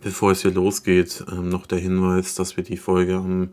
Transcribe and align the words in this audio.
Bevor 0.00 0.30
es 0.30 0.42
hier 0.42 0.52
losgeht, 0.52 1.24
ähm, 1.30 1.48
noch 1.48 1.66
der 1.66 1.78
Hinweis, 1.78 2.36
dass 2.36 2.56
wir 2.56 2.62
die 2.62 2.76
Folge 2.76 3.16
am 3.16 3.50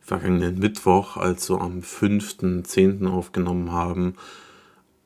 vergangenen 0.00 0.58
Mittwoch, 0.58 1.18
also 1.18 1.58
am 1.58 1.80
5.10. 1.80 3.06
aufgenommen 3.06 3.72
haben, 3.72 4.14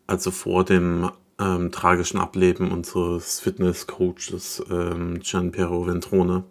also 0.06 0.30
vor 0.30 0.64
dem 0.64 1.10
ähm, 1.40 1.72
tragischen 1.72 2.18
Ableben 2.18 2.70
unseres 2.70 3.40
Fitnesscoaches 3.40 4.62
ähm, 4.70 5.18
Gianpiero 5.20 5.86
Ventrone. 5.86 6.44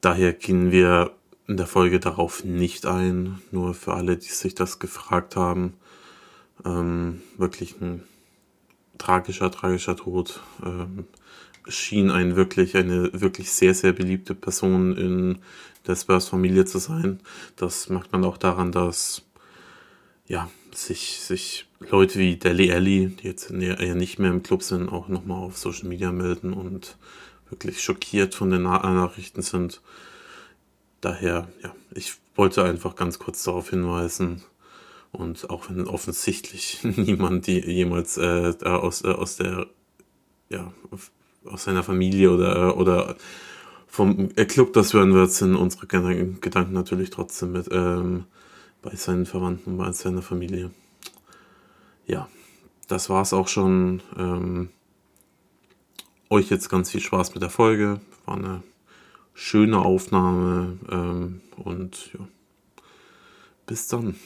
Daher 0.00 0.32
gehen 0.32 0.72
wir 0.72 1.12
in 1.46 1.56
der 1.56 1.66
Folge 1.66 2.00
darauf 2.00 2.44
nicht 2.44 2.84
ein, 2.84 3.40
nur 3.52 3.74
für 3.74 3.94
alle, 3.94 4.16
die 4.16 4.28
sich 4.28 4.56
das 4.56 4.80
gefragt 4.80 5.36
haben. 5.36 5.74
Ähm, 6.64 7.22
wirklich 7.38 7.80
ein 7.80 8.02
tragischer, 8.98 9.50
tragischer 9.50 9.96
Tod. 9.96 10.40
Ähm, 10.64 11.04
schien 11.66 12.10
ein 12.10 12.36
wirklich, 12.36 12.76
eine 12.76 13.10
wirklich 13.20 13.52
sehr, 13.52 13.74
sehr 13.74 13.92
beliebte 13.92 14.34
Person 14.34 14.96
in 14.96 15.38
der 15.86 15.96
Spurs-Familie 15.96 16.64
zu 16.64 16.78
sein. 16.78 17.20
Das 17.56 17.88
merkt 17.88 18.12
man 18.12 18.24
auch 18.24 18.36
daran, 18.36 18.72
dass 18.72 19.22
ja, 20.26 20.50
sich, 20.72 21.20
sich 21.20 21.66
Leute 21.90 22.18
wie 22.18 22.36
Deli 22.36 22.72
Alli, 22.72 23.08
die 23.08 23.26
jetzt 23.26 23.50
eher 23.50 23.94
nicht 23.94 24.18
mehr 24.18 24.30
im 24.30 24.42
Club 24.42 24.62
sind, 24.62 24.88
auch 24.88 25.08
nochmal 25.08 25.42
auf 25.42 25.58
Social 25.58 25.88
Media 25.88 26.12
melden 26.12 26.52
und 26.52 26.96
wirklich 27.50 27.82
schockiert 27.82 28.34
von 28.34 28.50
den 28.50 28.62
Nachrichten 28.62 29.42
sind. 29.42 29.82
Daher, 31.00 31.48
ja, 31.62 31.74
ich 31.94 32.14
wollte 32.34 32.64
einfach 32.64 32.96
ganz 32.96 33.18
kurz 33.18 33.42
darauf 33.44 33.70
hinweisen, 33.70 34.42
und 35.14 35.48
auch 35.48 35.70
wenn 35.70 35.86
offensichtlich 35.86 36.80
niemand 36.82 37.46
die 37.46 37.60
jemals 37.60 38.18
äh, 38.18 38.52
aus, 38.64 39.04
äh, 39.04 39.08
aus 39.08 39.36
der 39.36 39.68
ja, 40.50 40.72
aus 41.46 41.64
seiner 41.64 41.82
Familie 41.82 42.30
oder, 42.30 42.76
oder 42.76 43.16
vom 43.86 44.34
Club 44.34 44.72
das 44.72 44.92
hören 44.92 45.14
wird, 45.14 45.30
sind 45.30 45.54
unsere 45.54 45.86
Gedanken 45.86 46.72
natürlich 46.72 47.10
trotzdem 47.10 47.52
mit 47.52 47.68
ähm, 47.70 48.24
bei 48.82 48.94
seinen 48.96 49.24
Verwandten, 49.24 49.78
bei 49.78 49.92
seiner 49.92 50.22
Familie. 50.22 50.70
Ja, 52.06 52.28
das 52.88 53.08
war 53.08 53.22
es 53.22 53.32
auch 53.32 53.48
schon. 53.48 54.02
Ähm, 54.18 54.68
euch 56.30 56.50
jetzt 56.50 56.68
ganz 56.68 56.90
viel 56.90 57.00
Spaß 57.00 57.34
mit 57.34 57.42
der 57.42 57.50
Folge. 57.50 58.00
War 58.26 58.36
eine 58.36 58.62
schöne 59.34 59.78
Aufnahme 59.78 60.78
ähm, 60.90 61.40
und 61.56 62.12
ja, 62.14 62.26
bis 63.66 63.86
dann. 63.88 64.16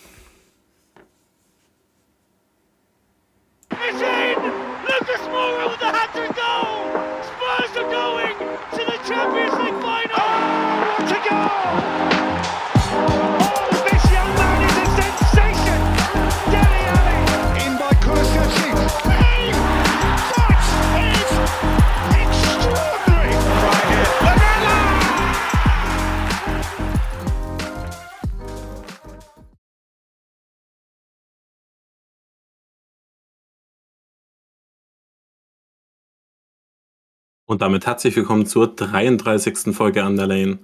Und 37.49 37.63
damit 37.63 37.87
herzlich 37.87 38.15
willkommen 38.15 38.45
zur 38.45 38.67
33. 38.67 39.75
Folge 39.75 40.05
Underlane. 40.05 40.59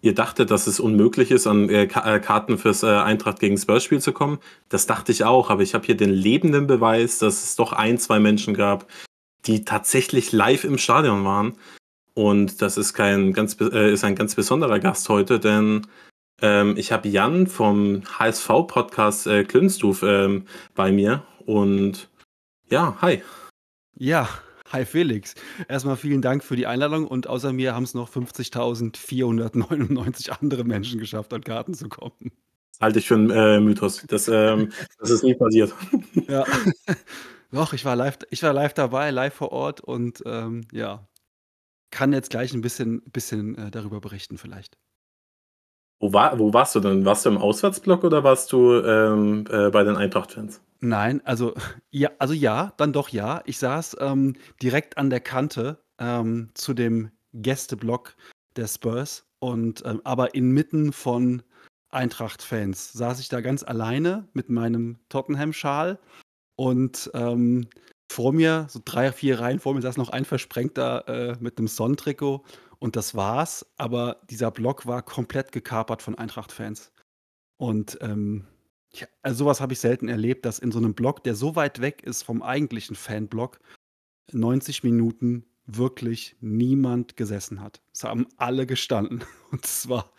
Ihr 0.00 0.16
dachtet, 0.16 0.50
dass 0.50 0.66
es 0.66 0.80
unmöglich 0.80 1.30
ist, 1.30 1.46
an 1.46 1.68
äh, 1.70 1.84
äh, 1.84 2.18
Karten 2.18 2.58
fürs 2.58 2.82
äh, 2.82 2.88
Eintracht 2.88 3.38
gegen 3.38 3.56
Spurs-Spiel 3.56 4.00
zu 4.00 4.12
kommen. 4.12 4.40
Das 4.68 4.86
dachte 4.86 5.12
ich 5.12 5.22
auch, 5.22 5.48
aber 5.48 5.62
ich 5.62 5.74
habe 5.74 5.86
hier 5.86 5.96
den 5.96 6.10
lebenden 6.10 6.66
Beweis, 6.66 7.20
dass 7.20 7.44
es 7.44 7.54
doch 7.54 7.72
ein, 7.72 7.98
zwei 7.98 8.18
Menschen 8.18 8.54
gab, 8.54 8.90
die 9.46 9.64
tatsächlich 9.64 10.32
live 10.32 10.64
im 10.64 10.76
Stadion 10.76 11.24
waren. 11.24 11.52
Und 12.14 12.62
das 12.62 12.78
ist 12.78 12.94
kein 12.94 13.32
ganz 13.32 13.54
ist 13.54 14.02
ein 14.02 14.16
ganz 14.16 14.34
besonderer 14.34 14.80
Gast 14.80 15.08
heute, 15.08 15.38
denn 15.38 15.86
ähm, 16.42 16.76
ich 16.76 16.90
habe 16.90 17.08
Jan 17.08 17.46
vom 17.46 18.02
HSV-Podcast 18.18 19.28
äh, 19.28 19.44
Klünstuf 19.44 20.02
ähm, 20.02 20.48
bei 20.74 20.90
mir. 20.90 21.22
Und 21.46 22.08
ja, 22.68 22.96
hi. 23.00 23.22
Ja, 23.96 24.28
Hi 24.70 24.84
Felix. 24.84 25.34
Erstmal 25.68 25.96
vielen 25.96 26.20
Dank 26.20 26.44
für 26.44 26.54
die 26.54 26.66
Einladung 26.66 27.06
und 27.06 27.26
außer 27.26 27.54
mir 27.54 27.74
haben 27.74 27.84
es 27.84 27.94
noch 27.94 28.10
50.499 28.10 30.28
andere 30.30 30.64
Menschen 30.64 31.00
geschafft, 31.00 31.32
an 31.32 31.42
Karten 31.42 31.72
zu 31.72 31.88
kommen. 31.88 32.32
Das 32.72 32.80
halte 32.80 32.98
ich 32.98 33.08
für 33.08 33.14
einen 33.14 33.30
äh, 33.30 33.60
Mythos. 33.60 34.04
Das, 34.06 34.28
ähm, 34.28 34.70
das 34.98 35.08
ist 35.10 35.24
nie 35.24 35.34
passiert. 35.34 35.74
Ja. 36.28 36.44
Doch, 37.50 37.72
ich 37.72 37.86
war 37.86 37.96
live, 37.96 38.18
ich 38.28 38.42
war 38.42 38.52
live 38.52 38.74
dabei, 38.74 39.10
live 39.10 39.32
vor 39.32 39.52
Ort 39.52 39.80
und 39.80 40.22
ähm, 40.26 40.66
ja, 40.70 41.08
kann 41.90 42.12
jetzt 42.12 42.28
gleich 42.28 42.52
ein 42.52 42.60
bisschen, 42.60 43.00
bisschen 43.10 43.56
äh, 43.56 43.70
darüber 43.70 44.00
berichten 44.00 44.36
vielleicht. 44.36 44.76
Wo, 45.98 46.12
war, 46.12 46.38
wo 46.38 46.52
warst 46.52 46.74
du 46.74 46.80
denn? 46.80 47.06
Warst 47.06 47.24
du 47.24 47.30
im 47.30 47.38
Auswärtsblock 47.38 48.04
oder 48.04 48.22
warst 48.22 48.52
du 48.52 48.74
ähm, 48.74 49.46
äh, 49.50 49.70
bei 49.70 49.82
den 49.82 49.96
Eintracht-Fans? 49.96 50.60
Nein, 50.80 51.20
also 51.24 51.54
ja, 51.90 52.10
also 52.18 52.34
ja, 52.34 52.72
dann 52.76 52.92
doch 52.92 53.08
ja. 53.08 53.42
Ich 53.46 53.58
saß 53.58 53.96
ähm, 54.00 54.36
direkt 54.62 54.96
an 54.96 55.10
der 55.10 55.20
Kante 55.20 55.82
ähm, 55.98 56.50
zu 56.54 56.74
dem 56.74 57.10
Gästeblock 57.32 58.16
der 58.56 58.68
Spurs 58.68 59.26
und 59.40 59.82
ähm, 59.84 60.00
aber 60.04 60.34
inmitten 60.34 60.92
von 60.92 61.42
Eintracht-Fans 61.90 62.92
saß 62.92 63.20
ich 63.20 63.28
da 63.28 63.40
ganz 63.40 63.62
alleine 63.62 64.28
mit 64.34 64.50
meinem 64.50 64.98
Tottenham-Schal 65.08 65.98
und 66.56 67.10
ähm, 67.14 67.68
vor 68.10 68.32
mir, 68.32 68.66
so 68.68 68.80
drei, 68.84 69.12
vier 69.12 69.40
Reihen 69.40 69.60
vor 69.60 69.74
mir, 69.74 69.82
saß 69.82 69.96
noch 69.96 70.10
ein 70.10 70.24
Versprengter 70.24 71.08
äh, 71.08 71.36
mit 71.40 71.58
einem 71.58 71.68
Sonnentrikot 71.68 72.44
und 72.78 72.96
das 72.96 73.14
war's. 73.14 73.66
Aber 73.76 74.20
dieser 74.30 74.50
Block 74.50 74.86
war 74.86 75.02
komplett 75.02 75.52
gekapert 75.52 76.02
von 76.02 76.16
Eintracht-Fans. 76.16 76.92
Und 77.58 77.98
ähm, 78.00 78.46
ja, 78.92 79.06
also 79.22 79.44
sowas 79.44 79.60
habe 79.60 79.72
ich 79.72 79.80
selten 79.80 80.08
erlebt, 80.08 80.44
dass 80.44 80.58
in 80.58 80.72
so 80.72 80.78
einem 80.78 80.94
Block, 80.94 81.22
der 81.24 81.34
so 81.34 81.56
weit 81.56 81.80
weg 81.80 82.02
ist 82.02 82.22
vom 82.22 82.42
eigentlichen 82.42 82.96
Fanblock, 82.96 83.60
90 84.32 84.82
Minuten 84.82 85.44
wirklich 85.66 86.36
niemand 86.40 87.16
gesessen 87.16 87.60
hat. 87.60 87.82
Es 87.92 88.04
haben 88.04 88.26
alle 88.36 88.66
gestanden. 88.66 89.24
Und 89.50 89.64
es 89.64 89.88
war, 89.88 90.12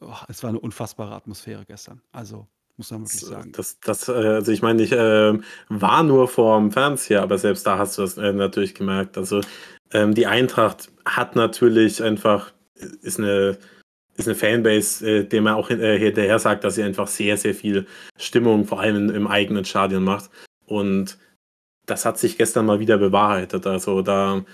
oh, 0.00 0.14
es 0.28 0.42
war 0.42 0.50
eine 0.50 0.60
unfassbare 0.60 1.14
Atmosphäre 1.14 1.64
gestern. 1.66 2.02
Also 2.12 2.46
muss 2.76 2.90
man 2.90 3.02
wirklich 3.02 3.20
sagen. 3.20 3.52
Das, 3.52 3.78
das, 3.80 4.08
äh, 4.08 4.12
also 4.12 4.52
ich 4.52 4.62
meine, 4.62 4.82
ich 4.82 4.92
äh, 4.92 5.38
war 5.68 6.02
nur 6.02 6.28
vorm 6.28 6.72
Fernseher, 6.72 7.22
aber 7.22 7.38
selbst 7.38 7.66
da 7.66 7.78
hast 7.78 7.98
du 7.98 8.02
das 8.02 8.18
äh, 8.18 8.32
natürlich 8.32 8.74
gemerkt. 8.74 9.16
Also 9.16 9.40
ähm, 9.92 10.14
die 10.14 10.26
Eintracht 10.26 10.90
hat 11.06 11.36
natürlich 11.36 12.02
einfach, 12.02 12.52
ist 12.74 13.18
eine 13.18 13.58
ist 14.16 14.28
eine 14.28 14.34
Fanbase, 14.34 15.08
äh, 15.08 15.24
dem 15.24 15.46
er 15.46 15.56
auch 15.56 15.70
äh, 15.70 15.98
hinterher 15.98 16.38
sagt, 16.38 16.64
dass 16.64 16.76
sie 16.76 16.82
einfach 16.82 17.08
sehr, 17.08 17.36
sehr 17.36 17.54
viel 17.54 17.86
Stimmung, 18.16 18.64
vor 18.64 18.80
allem 18.80 19.10
im 19.10 19.26
eigenen 19.26 19.64
Stadion 19.64 20.04
macht. 20.04 20.30
Und 20.66 21.18
das 21.86 22.04
hat 22.04 22.18
sich 22.18 22.38
gestern 22.38 22.66
mal 22.66 22.80
wieder 22.80 22.98
bewahrheitet. 22.98 23.66
Also 23.66 24.02
da 24.02 24.44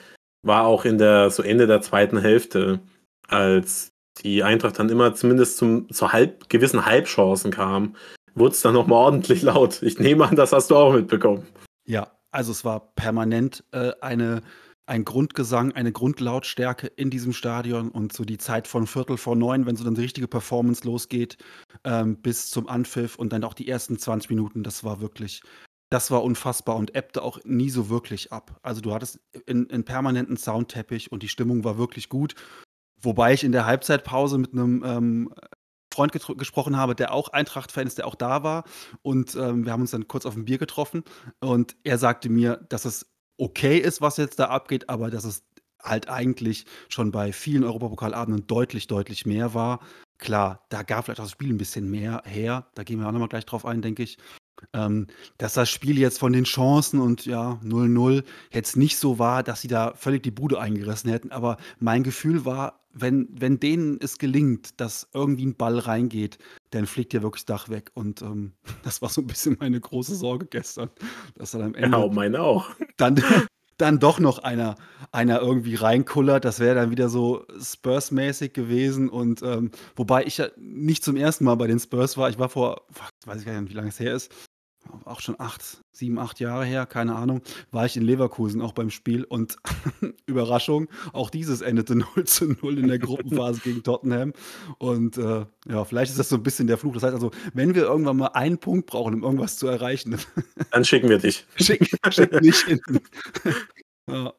war 0.42 0.66
auch 0.66 0.84
in 0.84 0.98
der, 0.98 1.30
so 1.30 1.42
Ende 1.42 1.66
der 1.66 1.82
zweiten 1.82 2.18
Hälfte, 2.18 2.80
als 3.28 3.92
die 4.24 4.42
Eintracht 4.42 4.78
dann 4.78 4.88
immer 4.88 5.14
zumindest 5.14 5.56
zum, 5.56 5.90
zu 5.90 6.12
halb, 6.12 6.48
gewissen 6.48 6.84
Halbchancen 6.84 7.50
kam, 7.50 7.94
wurde 8.34 8.54
es 8.54 8.62
dann 8.62 8.74
nochmal 8.74 9.04
ordentlich 9.04 9.42
laut. 9.42 9.82
Ich 9.82 9.98
nehme 9.98 10.26
an, 10.26 10.36
das 10.36 10.52
hast 10.52 10.70
du 10.70 10.76
auch 10.76 10.92
mitbekommen. 10.92 11.46
Ja, 11.86 12.10
also 12.30 12.52
es 12.52 12.64
war 12.64 12.92
permanent 12.94 13.64
äh, 13.72 13.92
eine 14.00 14.42
ein 14.90 15.04
Grundgesang, 15.04 15.70
eine 15.72 15.92
Grundlautstärke 15.92 16.88
in 16.88 17.10
diesem 17.10 17.32
Stadion 17.32 17.90
und 17.90 18.12
so 18.12 18.24
die 18.24 18.38
Zeit 18.38 18.66
von 18.66 18.88
Viertel 18.88 19.18
vor 19.18 19.36
neun, 19.36 19.64
wenn 19.64 19.76
so 19.76 19.84
dann 19.84 19.94
die 19.94 20.00
richtige 20.00 20.26
Performance 20.26 20.84
losgeht, 20.84 21.38
ähm, 21.84 22.16
bis 22.16 22.50
zum 22.50 22.68
Anpfiff 22.68 23.14
und 23.14 23.32
dann 23.32 23.44
auch 23.44 23.54
die 23.54 23.68
ersten 23.68 24.00
20 24.00 24.30
Minuten, 24.30 24.64
das 24.64 24.82
war 24.82 25.00
wirklich, 25.00 25.42
das 25.90 26.10
war 26.10 26.24
unfassbar 26.24 26.74
und 26.74 26.96
ebbte 26.96 27.22
auch 27.22 27.38
nie 27.44 27.70
so 27.70 27.88
wirklich 27.88 28.32
ab. 28.32 28.58
Also 28.62 28.80
du 28.80 28.92
hattest 28.92 29.20
einen 29.48 29.84
permanenten 29.84 30.36
Soundteppich 30.36 31.12
und 31.12 31.22
die 31.22 31.28
Stimmung 31.28 31.62
war 31.62 31.78
wirklich 31.78 32.08
gut. 32.08 32.34
Wobei 33.00 33.32
ich 33.32 33.44
in 33.44 33.52
der 33.52 33.66
Halbzeitpause 33.66 34.38
mit 34.38 34.52
einem 34.52 34.82
ähm, 34.84 35.34
Freund 35.94 36.12
gesprochen 36.12 36.76
habe, 36.76 36.96
der 36.96 37.14
auch 37.14 37.28
Eintracht-Fan 37.28 37.86
ist, 37.86 37.98
der 37.98 38.08
auch 38.08 38.16
da 38.16 38.42
war. 38.42 38.64
Und 39.02 39.36
ähm, 39.36 39.64
wir 39.64 39.72
haben 39.72 39.82
uns 39.82 39.92
dann 39.92 40.08
kurz 40.08 40.26
auf 40.26 40.34
ein 40.34 40.46
Bier 40.46 40.58
getroffen. 40.58 41.04
Und 41.40 41.76
er 41.84 41.96
sagte 41.96 42.28
mir, 42.28 42.56
dass 42.68 42.84
es 42.84 43.06
okay 43.40 43.78
ist, 43.78 44.00
was 44.00 44.16
jetzt 44.16 44.38
da 44.38 44.46
abgeht, 44.46 44.88
aber 44.88 45.10
dass 45.10 45.24
es 45.24 45.42
halt 45.82 46.08
eigentlich 46.08 46.66
schon 46.88 47.10
bei 47.10 47.32
vielen 47.32 47.64
Europapokalabenden 47.64 48.46
deutlich, 48.46 48.86
deutlich 48.86 49.26
mehr 49.26 49.54
war. 49.54 49.80
Klar, 50.18 50.66
da 50.68 50.82
gab 50.82 51.06
vielleicht 51.06 51.20
auch 51.20 51.24
das 51.24 51.32
Spiel 51.32 51.50
ein 51.52 51.58
bisschen 51.58 51.90
mehr 51.90 52.22
her. 52.26 52.66
Da 52.74 52.84
gehen 52.84 53.00
wir 53.00 53.08
auch 53.08 53.12
nochmal 53.12 53.28
gleich 53.28 53.46
drauf 53.46 53.64
ein, 53.64 53.80
denke 53.82 54.02
ich. 54.02 54.18
ähm, 54.74 55.06
dass 55.38 55.54
das 55.54 55.70
Spiel 55.70 55.98
jetzt 55.98 56.18
von 56.18 56.32
den 56.32 56.44
Chancen 56.44 57.00
und 57.00 57.26
ja, 57.26 57.58
0-0 57.64 58.24
jetzt 58.52 58.76
nicht 58.76 58.98
so 58.98 59.18
war, 59.18 59.42
dass 59.42 59.62
sie 59.62 59.68
da 59.68 59.94
völlig 59.94 60.22
die 60.22 60.30
Bude 60.30 60.60
eingerissen 60.60 61.10
hätten. 61.10 61.32
Aber 61.32 61.56
mein 61.78 62.02
Gefühl 62.02 62.44
war, 62.44 62.80
wenn, 62.92 63.28
wenn 63.32 63.60
denen 63.60 63.98
es 64.00 64.18
gelingt, 64.18 64.80
dass 64.80 65.08
irgendwie 65.14 65.46
ein 65.46 65.56
Ball 65.56 65.78
reingeht, 65.78 66.38
dann 66.70 66.86
fliegt 66.86 67.12
ja 67.12 67.22
wirklich 67.22 67.44
das 67.44 67.62
Dach 67.62 67.68
weg. 67.68 67.90
Und 67.94 68.22
ähm, 68.22 68.52
das 68.82 69.02
war 69.02 69.08
so 69.08 69.20
ein 69.20 69.26
bisschen 69.26 69.56
meine 69.60 69.80
große 69.80 70.14
Sorge 70.14 70.46
gestern, 70.46 70.90
dass 71.36 71.52
dann 71.52 71.62
am 71.62 71.74
Ende. 71.74 71.98
Ja, 71.98 72.06
meine 72.08 72.40
auch. 72.40 72.70
Dann, 72.96 73.22
dann 73.78 73.98
doch 73.98 74.18
noch 74.20 74.40
einer, 74.40 74.74
einer 75.10 75.40
irgendwie 75.40 75.74
reinkullert. 75.74 76.44
Das 76.44 76.60
wäre 76.60 76.74
dann 76.74 76.90
wieder 76.90 77.08
so 77.08 77.46
Spurs-mäßig 77.58 78.52
gewesen. 78.52 79.08
Und 79.08 79.42
ähm, 79.42 79.70
wobei 79.96 80.24
ich 80.24 80.36
ja 80.36 80.48
nicht 80.58 81.02
zum 81.02 81.16
ersten 81.16 81.44
Mal 81.44 81.54
bei 81.54 81.66
den 81.66 81.78
Spurs 81.78 82.18
war. 82.18 82.28
Ich 82.28 82.38
war 82.38 82.50
vor, 82.50 82.82
weiß 83.24 83.40
ich 83.40 83.46
gar 83.46 83.58
nicht, 83.58 83.70
wie 83.70 83.76
lange 83.76 83.88
es 83.88 83.98
her 83.98 84.14
ist, 84.14 84.30
auch 85.04 85.20
schon 85.20 85.36
acht, 85.38 85.82
sieben, 85.92 86.18
acht 86.18 86.40
Jahre 86.40 86.64
her, 86.64 86.86
keine 86.86 87.14
Ahnung, 87.16 87.42
war 87.70 87.86
ich 87.86 87.96
in 87.96 88.02
Leverkusen 88.02 88.60
auch 88.60 88.72
beim 88.72 88.90
Spiel 88.90 89.24
und 89.24 89.56
Überraschung, 90.26 90.88
auch 91.12 91.30
dieses 91.30 91.60
endete 91.60 91.96
0 92.16 92.24
zu 92.24 92.56
0 92.60 92.78
in 92.78 92.88
der 92.88 92.98
Gruppenphase 92.98 93.60
gegen 93.64 93.82
Tottenham. 93.82 94.32
Und 94.78 95.18
äh, 95.18 95.46
ja, 95.68 95.84
vielleicht 95.84 96.10
ist 96.10 96.18
das 96.18 96.28
so 96.28 96.36
ein 96.36 96.42
bisschen 96.42 96.66
der 96.66 96.78
Fluch. 96.78 96.94
Das 96.94 97.02
heißt 97.02 97.14
also, 97.14 97.30
wenn 97.54 97.74
wir 97.74 97.82
irgendwann 97.82 98.16
mal 98.16 98.28
einen 98.28 98.58
Punkt 98.58 98.86
brauchen, 98.86 99.14
um 99.14 99.22
irgendwas 99.22 99.56
zu 99.56 99.66
erreichen, 99.66 100.16
dann 100.70 100.84
schicken 100.84 101.08
wir 101.08 101.18
dich. 101.18 101.46
Schick, 101.56 101.90
schick 102.10 102.40
mich 102.40 102.60
hinten. 102.64 103.00
ja. 104.08 104.32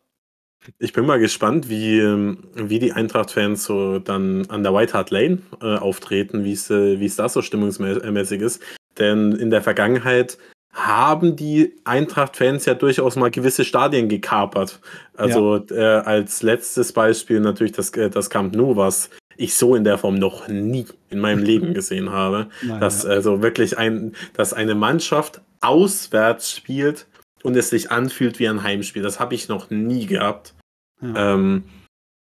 Ich 0.77 0.93
bin 0.93 1.05
mal 1.07 1.17
gespannt, 1.17 1.69
wie, 1.69 1.99
ähm, 1.99 2.43
wie 2.53 2.77
die 2.77 2.93
Eintracht-Fans 2.93 3.63
so 3.63 3.97
dann 3.97 4.45
an 4.49 4.61
der 4.61 4.73
White 4.73 4.93
Hart 4.93 5.09
Lane 5.09 5.39
äh, 5.59 5.77
auftreten, 5.77 6.43
wie 6.43 6.53
äh, 6.53 7.03
es 7.03 7.15
da 7.15 7.29
so 7.29 7.41
stimmungsmäßig 7.41 8.41
ist. 8.41 8.61
Denn 8.97 9.31
in 9.31 9.49
der 9.49 9.61
Vergangenheit 9.61 10.37
haben 10.73 11.35
die 11.35 11.73
Eintracht-Fans 11.83 12.65
ja 12.65 12.73
durchaus 12.73 13.15
mal 13.15 13.29
gewisse 13.29 13.65
Stadien 13.65 14.07
gekapert. 14.07 14.79
Also 15.15 15.57
ja. 15.69 15.75
äh, 15.75 16.01
als 16.03 16.43
letztes 16.43 16.93
Beispiel 16.93 17.41
natürlich 17.41 17.73
das, 17.73 17.89
äh, 17.91 18.09
das 18.09 18.29
Camp 18.29 18.55
Nou, 18.55 18.77
was 18.77 19.09
ich 19.35 19.55
so 19.55 19.75
in 19.75 19.83
der 19.83 19.97
Form 19.97 20.15
noch 20.15 20.47
nie 20.47 20.85
in 21.09 21.19
meinem 21.19 21.43
Leben 21.43 21.73
gesehen 21.73 22.11
habe. 22.11 22.47
Nein, 22.61 22.79
dass 22.79 23.05
also 23.05 23.41
wirklich 23.41 23.77
ein, 23.77 24.13
dass 24.33 24.53
eine 24.53 24.75
Mannschaft 24.75 25.41
auswärts 25.59 26.51
spielt 26.51 27.07
und 27.43 27.57
es 27.57 27.69
sich 27.69 27.91
anfühlt 27.91 28.39
wie 28.39 28.47
ein 28.47 28.63
Heimspiel. 28.63 29.01
Das 29.01 29.19
habe 29.19 29.35
ich 29.35 29.49
noch 29.49 29.69
nie 29.69 30.05
gehabt. 30.05 30.53
Ja. 31.01 31.33
Ähm, 31.33 31.63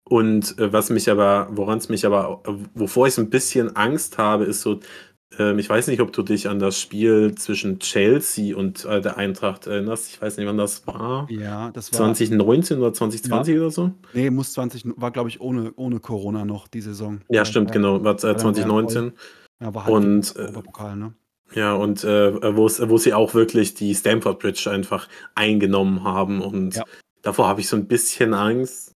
und 0.06 0.58
äh, 0.60 0.74
was 0.74 0.90
mich 0.90 1.10
aber, 1.10 1.48
woran 1.52 1.78
es 1.78 1.88
mich 1.88 2.06
aber, 2.06 2.42
wovor 2.74 3.08
ich 3.08 3.18
ein 3.18 3.30
bisschen 3.30 3.76
Angst 3.76 4.18
habe, 4.18 4.44
ist 4.44 4.62
so 4.62 4.80
ähm, 5.40 5.60
ich 5.60 5.70
weiß 5.70 5.88
nicht, 5.88 6.02
ob 6.02 6.14
du 6.14 6.22
dich 6.22 6.48
an 6.48 6.60
das 6.60 6.80
Spiel 6.80 7.36
zwischen 7.36 7.80
Chelsea 7.80 8.56
und 8.56 8.86
äh, 8.86 9.02
der 9.02 9.18
Eintracht 9.18 9.68
erinnerst. 9.68 10.10
Ich 10.10 10.22
weiß 10.22 10.38
nicht, 10.38 10.48
wann 10.48 10.58
das 10.58 10.86
war. 10.86 11.28
Ja, 11.30 11.72
das 11.72 11.92
war 11.92 12.14
2019 12.14 12.78
oder 12.80 12.94
2020 12.94 13.56
ja. 13.56 13.62
oder 13.62 13.72
so? 13.72 13.92
Nee, 14.14 14.30
muss 14.30 14.54
20, 14.54 14.86
war 14.96 15.12
glaube 15.12 15.30
ich 15.30 15.42
ohne, 15.42 15.74
ohne 15.76 16.00
Corona 16.00 16.46
noch 16.46 16.68
die 16.68 16.82
Saison. 16.82 17.22
Ja, 17.30 17.46
stimmt, 17.46 17.70
ja, 17.70 17.74
genau, 17.74 18.04
war 18.04 18.16
äh, 18.16 18.18
2019. 18.38 19.14
Ja, 19.62 19.74
war 19.74 19.86
halt 19.86 19.96
und 19.96 20.36
äh, 20.36 20.52
Pokal, 20.52 20.96
ne? 20.96 21.14
Ja, 21.54 21.74
und 21.74 22.04
äh, 22.04 22.56
wo 22.56 22.98
sie 22.98 23.14
auch 23.14 23.34
wirklich 23.34 23.76
die 23.76 23.94
Stamford 23.94 24.40
Bridge 24.40 24.70
einfach 24.72 25.08
eingenommen 25.36 26.04
haben. 26.04 26.42
Und 26.42 26.76
ja. 26.76 26.84
davor 27.22 27.48
habe 27.48 27.62
ich 27.62 27.68
so 27.68 27.76
ein 27.76 27.86
bisschen 27.86 28.34
Angst, 28.34 28.94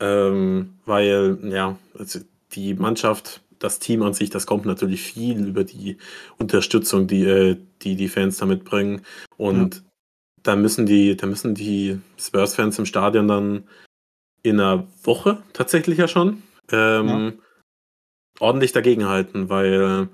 ähm, 0.00 0.74
weil, 0.86 1.38
ja, 1.44 1.76
also 1.96 2.20
die 2.52 2.74
Mannschaft 2.74 3.42
das 3.58 3.78
Team 3.78 4.02
an 4.02 4.14
sich, 4.14 4.30
das 4.30 4.46
kommt 4.46 4.66
natürlich 4.66 5.02
viel 5.02 5.46
über 5.46 5.64
die 5.64 5.98
Unterstützung, 6.38 7.06
die 7.06 7.24
äh, 7.24 7.56
die, 7.82 7.96
die 7.96 8.08
Fans 8.08 8.38
damit 8.38 8.64
bringen. 8.64 9.02
Und 9.36 9.76
ja. 9.76 9.80
da 10.42 10.56
müssen 10.56 10.86
die, 10.86 11.16
da 11.16 11.26
müssen 11.26 11.54
die 11.54 12.00
Spurs-Fans 12.18 12.78
im 12.78 12.86
Stadion 12.86 13.28
dann 13.28 13.64
in 14.42 14.60
einer 14.60 14.86
Woche 15.02 15.42
tatsächlich 15.52 15.98
ja 15.98 16.08
schon 16.08 16.42
ähm, 16.70 17.08
ja. 17.08 17.32
ordentlich 18.40 18.72
dagegenhalten, 18.72 19.48
weil 19.48 20.08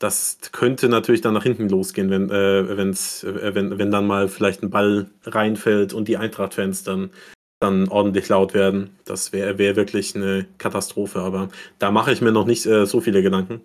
das 0.00 0.38
könnte 0.52 0.88
natürlich 0.88 1.20
dann 1.20 1.34
nach 1.34 1.42
hinten 1.42 1.68
losgehen, 1.68 2.10
wenn, 2.10 2.30
äh, 2.30 2.76
wenn's, 2.76 3.22
äh, 3.22 3.54
wenn, 3.54 3.78
wenn 3.78 3.90
dann 3.90 4.06
mal 4.06 4.28
vielleicht 4.28 4.62
ein 4.62 4.70
Ball 4.70 5.10
reinfällt 5.24 5.92
und 5.92 6.08
die 6.08 6.16
Eintracht-Fans 6.16 6.82
dann 6.84 7.10
dann 7.60 7.88
ordentlich 7.88 8.28
laut 8.28 8.54
werden. 8.54 8.98
Das 9.04 9.32
wäre 9.32 9.58
wär 9.58 9.76
wirklich 9.76 10.16
eine 10.16 10.46
Katastrophe, 10.58 11.20
aber 11.20 11.48
da 11.78 11.90
mache 11.90 12.12
ich 12.12 12.20
mir 12.20 12.32
noch 12.32 12.46
nicht 12.46 12.66
äh, 12.66 12.86
so 12.86 13.00
viele 13.00 13.22
Gedanken. 13.22 13.60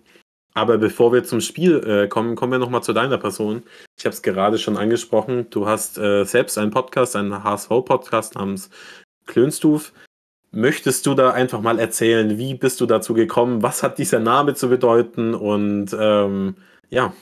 Aber 0.54 0.78
bevor 0.78 1.12
wir 1.12 1.24
zum 1.24 1.40
Spiel 1.40 1.82
äh, 1.86 2.08
kommen, 2.08 2.34
kommen 2.34 2.52
wir 2.52 2.58
nochmal 2.58 2.82
zu 2.82 2.92
deiner 2.92 3.18
Person. 3.18 3.62
Ich 3.98 4.06
habe 4.06 4.14
es 4.14 4.22
gerade 4.22 4.58
schon 4.58 4.76
angesprochen. 4.76 5.48
Du 5.50 5.66
hast 5.66 5.98
äh, 5.98 6.24
selbst 6.24 6.56
einen 6.56 6.70
Podcast, 6.70 7.16
einen 7.16 7.42
HSV-Podcast 7.42 8.36
namens 8.36 8.70
Klönstuf. 9.26 9.92
Möchtest 10.52 11.04
du 11.04 11.14
da 11.14 11.32
einfach 11.32 11.60
mal 11.60 11.78
erzählen, 11.78 12.38
wie 12.38 12.54
bist 12.54 12.80
du 12.80 12.86
dazu 12.86 13.12
gekommen? 13.12 13.62
Was 13.62 13.82
hat 13.82 13.98
dieser 13.98 14.20
Name 14.20 14.54
zu 14.54 14.68
bedeuten? 14.68 15.34
Und 15.34 15.94
ähm, 15.98 16.56
ja. 16.88 17.12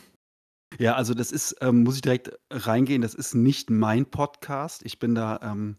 Ja, 0.79 0.95
also 0.95 1.15
das 1.15 1.33
ist, 1.33 1.57
ähm, 1.61 1.83
muss 1.83 1.97
ich 1.97 2.03
direkt 2.03 2.33
reingehen, 2.51 3.03
das 3.03 3.15
ist 3.15 3.35
nicht 3.35 3.71
mein 3.71 4.07
Podcast. 4.07 4.83
Ich 4.85 4.99
bin 4.99 5.15
da 5.15 5.41
ähm, 5.43 5.77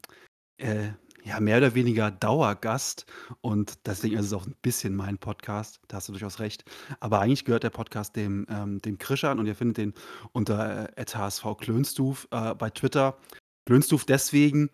äh, 0.58 0.90
ja, 1.26 1.40
mehr 1.40 1.58
oder 1.58 1.74
weniger 1.74 2.12
Dauergast 2.12 3.08
und 3.42 3.80
deswegen 3.88 4.16
ist 4.16 4.28
es 4.28 4.34
auch 4.34 4.46
ein 4.46 4.56
bisschen 4.62 4.96
mein 4.96 5.18
Podcast, 5.18 5.80
da 5.88 5.98
hast 5.98 6.08
du 6.08 6.12
durchaus 6.14 6.40
recht. 6.40 6.64
Aber 7.00 7.20
eigentlich 7.20 7.46
gehört 7.46 7.64
der 7.64 7.72
Podcast 7.72 8.16
dem, 8.16 8.46
ähm, 8.48 8.80
dem 8.82 9.00
Krischan 9.00 9.40
und 9.40 9.48
ihr 9.48 9.56
findet 9.56 9.78
den 9.78 9.94
unter 10.34 10.96
äh, 10.96 11.56
Klönstuf 11.58 12.28
äh, 12.30 12.54
bei 12.54 12.70
Twitter. 12.70 13.18
Klönstuf 13.66 14.06
deswegen, 14.06 14.70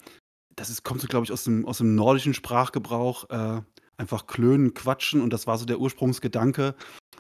das 0.58 0.70
ist, 0.70 0.84
kommt 0.84 1.00
so, 1.00 1.08
glaube 1.08 1.24
ich, 1.24 1.32
aus 1.32 1.46
dem, 1.46 1.66
aus 1.66 1.78
dem 1.78 1.96
nordischen 1.96 2.34
Sprachgebrauch, 2.34 3.30
äh, 3.30 3.62
einfach 3.96 4.28
klönen, 4.28 4.74
quatschen 4.74 5.22
und 5.22 5.32
das 5.32 5.48
war 5.48 5.58
so 5.58 5.64
der 5.66 5.80
Ursprungsgedanke 5.80 6.76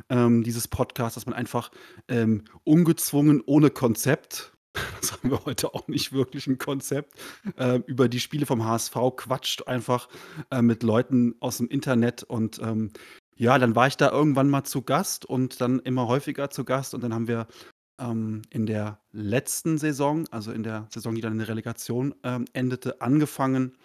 ähm, 0.09 0.43
dieses 0.43 0.67
Podcasts, 0.67 1.15
dass 1.15 1.25
man 1.25 1.35
einfach 1.35 1.71
ähm, 2.09 2.43
ungezwungen, 2.65 3.41
ohne 3.45 3.69
Konzept 3.69 4.51
das 4.99 5.13
haben 5.13 5.31
wir 5.31 5.45
heute 5.45 5.73
auch 5.73 5.87
nicht 5.87 6.13
wirklich 6.13 6.47
ein 6.47 6.57
Konzept, 6.57 7.19
äh, 7.57 7.79
über 7.85 8.07
die 8.09 8.19
Spiele 8.19 8.45
vom 8.45 8.65
HSV 8.65 8.95
quatscht 9.15 9.67
einfach 9.67 10.07
äh, 10.49 10.61
mit 10.61 10.83
Leuten 10.83 11.35
aus 11.39 11.57
dem 11.57 11.67
Internet 11.67 12.23
und 12.23 12.59
ähm, 12.59 12.91
ja, 13.35 13.57
dann 13.57 13.75
war 13.75 13.87
ich 13.87 13.97
da 13.97 14.11
irgendwann 14.11 14.49
mal 14.49 14.63
zu 14.63 14.83
Gast 14.83 15.25
und 15.25 15.61
dann 15.61 15.79
immer 15.79 16.07
häufiger 16.07 16.49
zu 16.49 16.63
Gast 16.63 16.93
und 16.93 17.01
dann 17.01 17.13
haben 17.13 17.27
wir 17.27 17.47
ähm, 17.99 18.41
in 18.49 18.65
der 18.65 18.99
letzten 19.11 19.77
Saison, 19.77 20.27
also 20.29 20.51
in 20.51 20.63
der 20.63 20.87
Saison, 20.89 21.15
die 21.15 21.21
dann 21.21 21.33
in 21.33 21.39
der 21.39 21.47
Relegation 21.47 22.13
ähm, 22.23 22.45
endete, 22.53 23.01
angefangen 23.01 23.77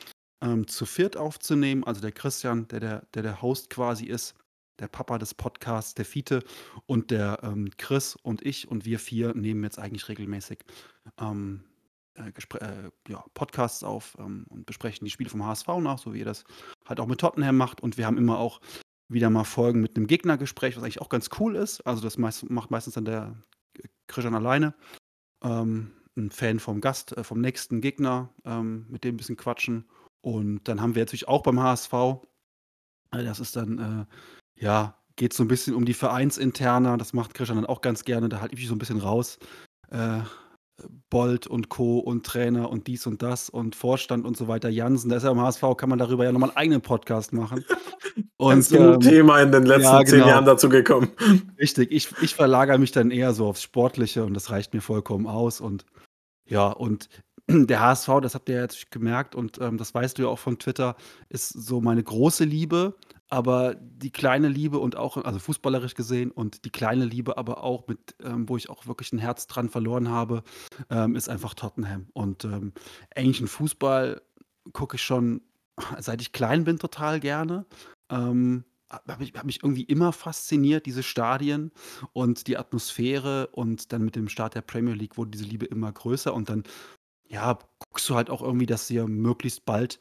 ähm, 0.43 0.67
zu 0.67 0.87
viert 0.87 1.17
aufzunehmen. 1.17 1.85
Also 1.85 2.01
der 2.01 2.13
Christian, 2.13 2.69
der 2.69 2.81
der, 2.81 3.07
der, 3.15 3.23
der 3.23 3.43
Host 3.43 3.71
quasi 3.71 4.07
ist, 4.07 4.35
der 4.79 4.89
Papa 4.89 5.19
des 5.19 5.35
Podcasts, 5.35 5.95
der 5.95 6.05
Fiete 6.05 6.43
und 6.87 7.11
der 7.11 7.41
ähm, 7.43 7.71
Chris 7.79 8.17
und 8.17 8.45
ich 8.45 8.69
und 8.69 8.85
wir 8.85 8.99
vier 8.99 9.35
nehmen 9.35 9.65
jetzt 9.65 9.79
eigentlich 9.79 10.09
regelmäßig 10.09 10.59
ähm, 11.19 11.65
äh, 12.15 12.29
äh, 12.29 12.91
ja, 13.09 13.25
Podcasts 13.35 13.83
auf 13.85 14.17
ähm, 14.19 14.47
und 14.49 14.67
besprechen 14.67 15.05
die 15.05 15.11
Spiele 15.11 15.31
vom 15.31 15.45
HSV 15.45 15.69
nach, 15.81 15.99
so 15.99 16.15
wie 16.15 16.21
ihr 16.21 16.25
das 16.25 16.45
halt 16.87 17.01
auch 17.01 17.07
mit 17.07 17.21
Tottenham 17.21 17.57
macht. 17.57 17.83
Und 17.83 17.99
wir 17.99 18.07
haben 18.07 18.19
immer 18.19 18.39
auch 18.39 18.61
wieder 19.09 19.31
mal 19.31 19.45
Folgen 19.45 19.81
mit 19.81 19.97
einem 19.97 20.07
Gegnergespräch, 20.07 20.77
was 20.77 20.83
eigentlich 20.83 21.01
auch 21.01 21.09
ganz 21.09 21.31
cool 21.39 21.57
ist. 21.57 21.81
Also 21.87 22.03
das 22.03 22.19
meist, 22.19 22.49
macht 22.51 22.71
meistens 22.71 22.95
dann 22.95 23.05
der 23.05 23.37
Christian 24.07 24.35
alleine. 24.35 24.75
Ähm, 25.43 25.93
ein 26.17 26.31
Fan 26.31 26.59
vom 26.59 26.81
Gast, 26.81 27.17
äh, 27.17 27.25
vom 27.25 27.41
nächsten 27.41 27.81
Gegner, 27.81 28.31
ähm, 28.45 28.87
mit 28.89 29.05
dem 29.05 29.15
ein 29.15 29.17
bisschen 29.19 29.37
quatschen. 29.37 29.87
Und 30.23 30.65
dann 30.65 30.81
haben 30.81 30.95
wir 30.95 31.03
natürlich 31.03 31.29
auch 31.29 31.43
beim 31.43 31.61
HSV, 31.61 31.93
äh, 33.13 33.23
das 33.23 33.41
ist 33.41 33.55
dann 33.57 33.79
äh, 33.79 34.07
ja, 34.59 34.97
geht 35.17 35.33
so 35.33 35.43
ein 35.45 35.49
bisschen 35.49 35.75
um 35.75 35.85
die 35.85 35.95
Vereinsinterne. 35.95 36.97
Das 36.99 37.13
macht 37.13 37.35
Christian 37.35 37.57
dann 37.57 37.67
auch 37.67 37.81
ganz 37.81 38.05
gerne. 38.05 38.29
Da 38.29 38.41
halte 38.41 38.55
ich 38.55 38.61
mich 38.61 38.69
so 38.69 38.75
ein 38.75 38.79
bisschen 38.79 39.01
raus. 39.01 39.39
Äh, 39.91 40.21
Bolt 41.09 41.47
und 41.47 41.71
Co. 41.71 41.99
und 41.99 42.27
Trainer 42.27 42.69
und 42.71 42.87
dies 42.87 43.07
und 43.07 43.23
das 43.23 43.49
und 43.49 43.75
Vorstand 43.75 44.27
und 44.27 44.37
so 44.37 44.47
weiter. 44.47 44.69
Jansen, 44.69 45.09
der 45.09 45.19
ist 45.19 45.25
ja 45.25 45.31
im 45.31 45.41
HSV, 45.41 45.63
kann 45.77 45.89
man 45.89 45.99
darüber 45.99 46.25
ja 46.25 46.33
nochmal 46.33 46.51
einen 46.51 46.59
eigenen 46.59 46.83
Podcast 46.83 47.33
machen. 47.33 47.65
Und, 48.39 48.69
Ganz 48.69 48.73
ähm, 48.73 49.01
Thema 49.01 49.41
in 49.41 49.51
den 49.51 49.65
letzten 49.65 49.85
ja, 49.85 50.03
genau. 50.03 50.11
zehn 50.11 50.29
Jahren 50.29 50.45
dazu 50.45 50.69
gekommen. 50.69 51.11
Richtig, 51.59 51.91
ich, 51.91 52.11
ich 52.21 52.35
verlagere 52.35 52.79
mich 52.79 52.93
dann 52.93 53.11
eher 53.11 53.33
so 53.33 53.47
aufs 53.47 53.63
Sportliche 53.63 54.25
und 54.25 54.35
das 54.35 54.51
reicht 54.51 54.75
mir 54.75 54.83
vollkommen 54.83 55.27
aus. 55.27 55.61
Und 55.61 55.87
ja, 56.47 56.69
und 56.69 57.09
der 57.49 57.81
HSV, 57.81 58.09
das 58.21 58.35
habt 58.35 58.49
ihr 58.49 58.61
jetzt 58.61 58.91
gemerkt 58.91 59.35
und 59.35 59.59
ähm, 59.61 59.79
das 59.79 59.95
weißt 59.95 60.19
du 60.19 60.23
ja 60.23 60.29
auch 60.29 60.39
von 60.39 60.59
Twitter, 60.59 60.97
ist 61.31 61.49
so 61.49 61.81
meine 61.81 62.03
große 62.03 62.45
Liebe. 62.45 62.95
Aber 63.29 63.75
die 63.75 64.13
kleine 64.13 64.49
Liebe 64.49 64.79
und 64.79 64.97
auch, 64.97 65.17
also 65.17 65.39
fußballerisch 65.39 65.95
gesehen, 65.95 66.31
und 66.31 66.65
die 66.65 66.71
kleine 66.71 67.05
Liebe 67.05 67.37
aber 67.37 67.65
auch 67.65 67.89
mit, 67.89 68.15
ähm, 68.23 68.49
wo 68.49 68.57
ich 68.57 68.71
auch 68.71 68.87
wirklich 68.87 69.13
ein 69.13 69.19
Herz 69.19 69.47
dran 69.49 69.69
verloren 69.69 70.09
habe, 70.11 70.45
ähm, 70.91 71.17
ist 71.17 71.29
einfach 71.29 71.55
Tottenham. 71.55 72.07
Und 72.13 72.45
ähm, 72.45 72.73
englischen 73.11 73.49
Fußball 73.49 74.23
gucke 74.73 74.97
ich 74.97 75.03
schon, 75.03 75.41
seit 75.99 76.21
ich 76.21 76.33
klein 76.33 76.65
bin, 76.65 76.79
total 76.79 77.19
gerne. 77.19 77.67
Ähm, 78.11 78.65
hat 78.89 79.19
mich, 79.19 79.35
hat 79.35 79.45
mich 79.45 79.63
irgendwie 79.63 79.83
immer 79.83 80.13
fasziniert, 80.13 80.87
diese 80.87 81.03
Stadien 81.03 81.73
und 82.13 82.47
die 82.47 82.57
Atmosphäre. 82.57 83.49
Und 83.49 83.93
dann 83.93 84.05
mit 84.05 84.15
dem 84.15 84.29
Start 84.29 84.55
der 84.55 84.63
Premier 84.63 84.95
League 84.95 85.17
wurde 85.17 85.33
diese 85.33 85.45
Liebe 85.45 85.67
immer 85.67 85.91
größer. 85.91 86.33
Und 86.33 86.49
dann, 86.49 86.63
ja, 87.29 87.59
guckst 87.89 88.09
du 88.09 88.15
halt 88.15 88.31
auch 88.31 88.43
irgendwie, 88.43 88.67
dass 88.67 88.87
dir 88.87 89.09
möglichst 89.09 89.65
bald 89.65 89.99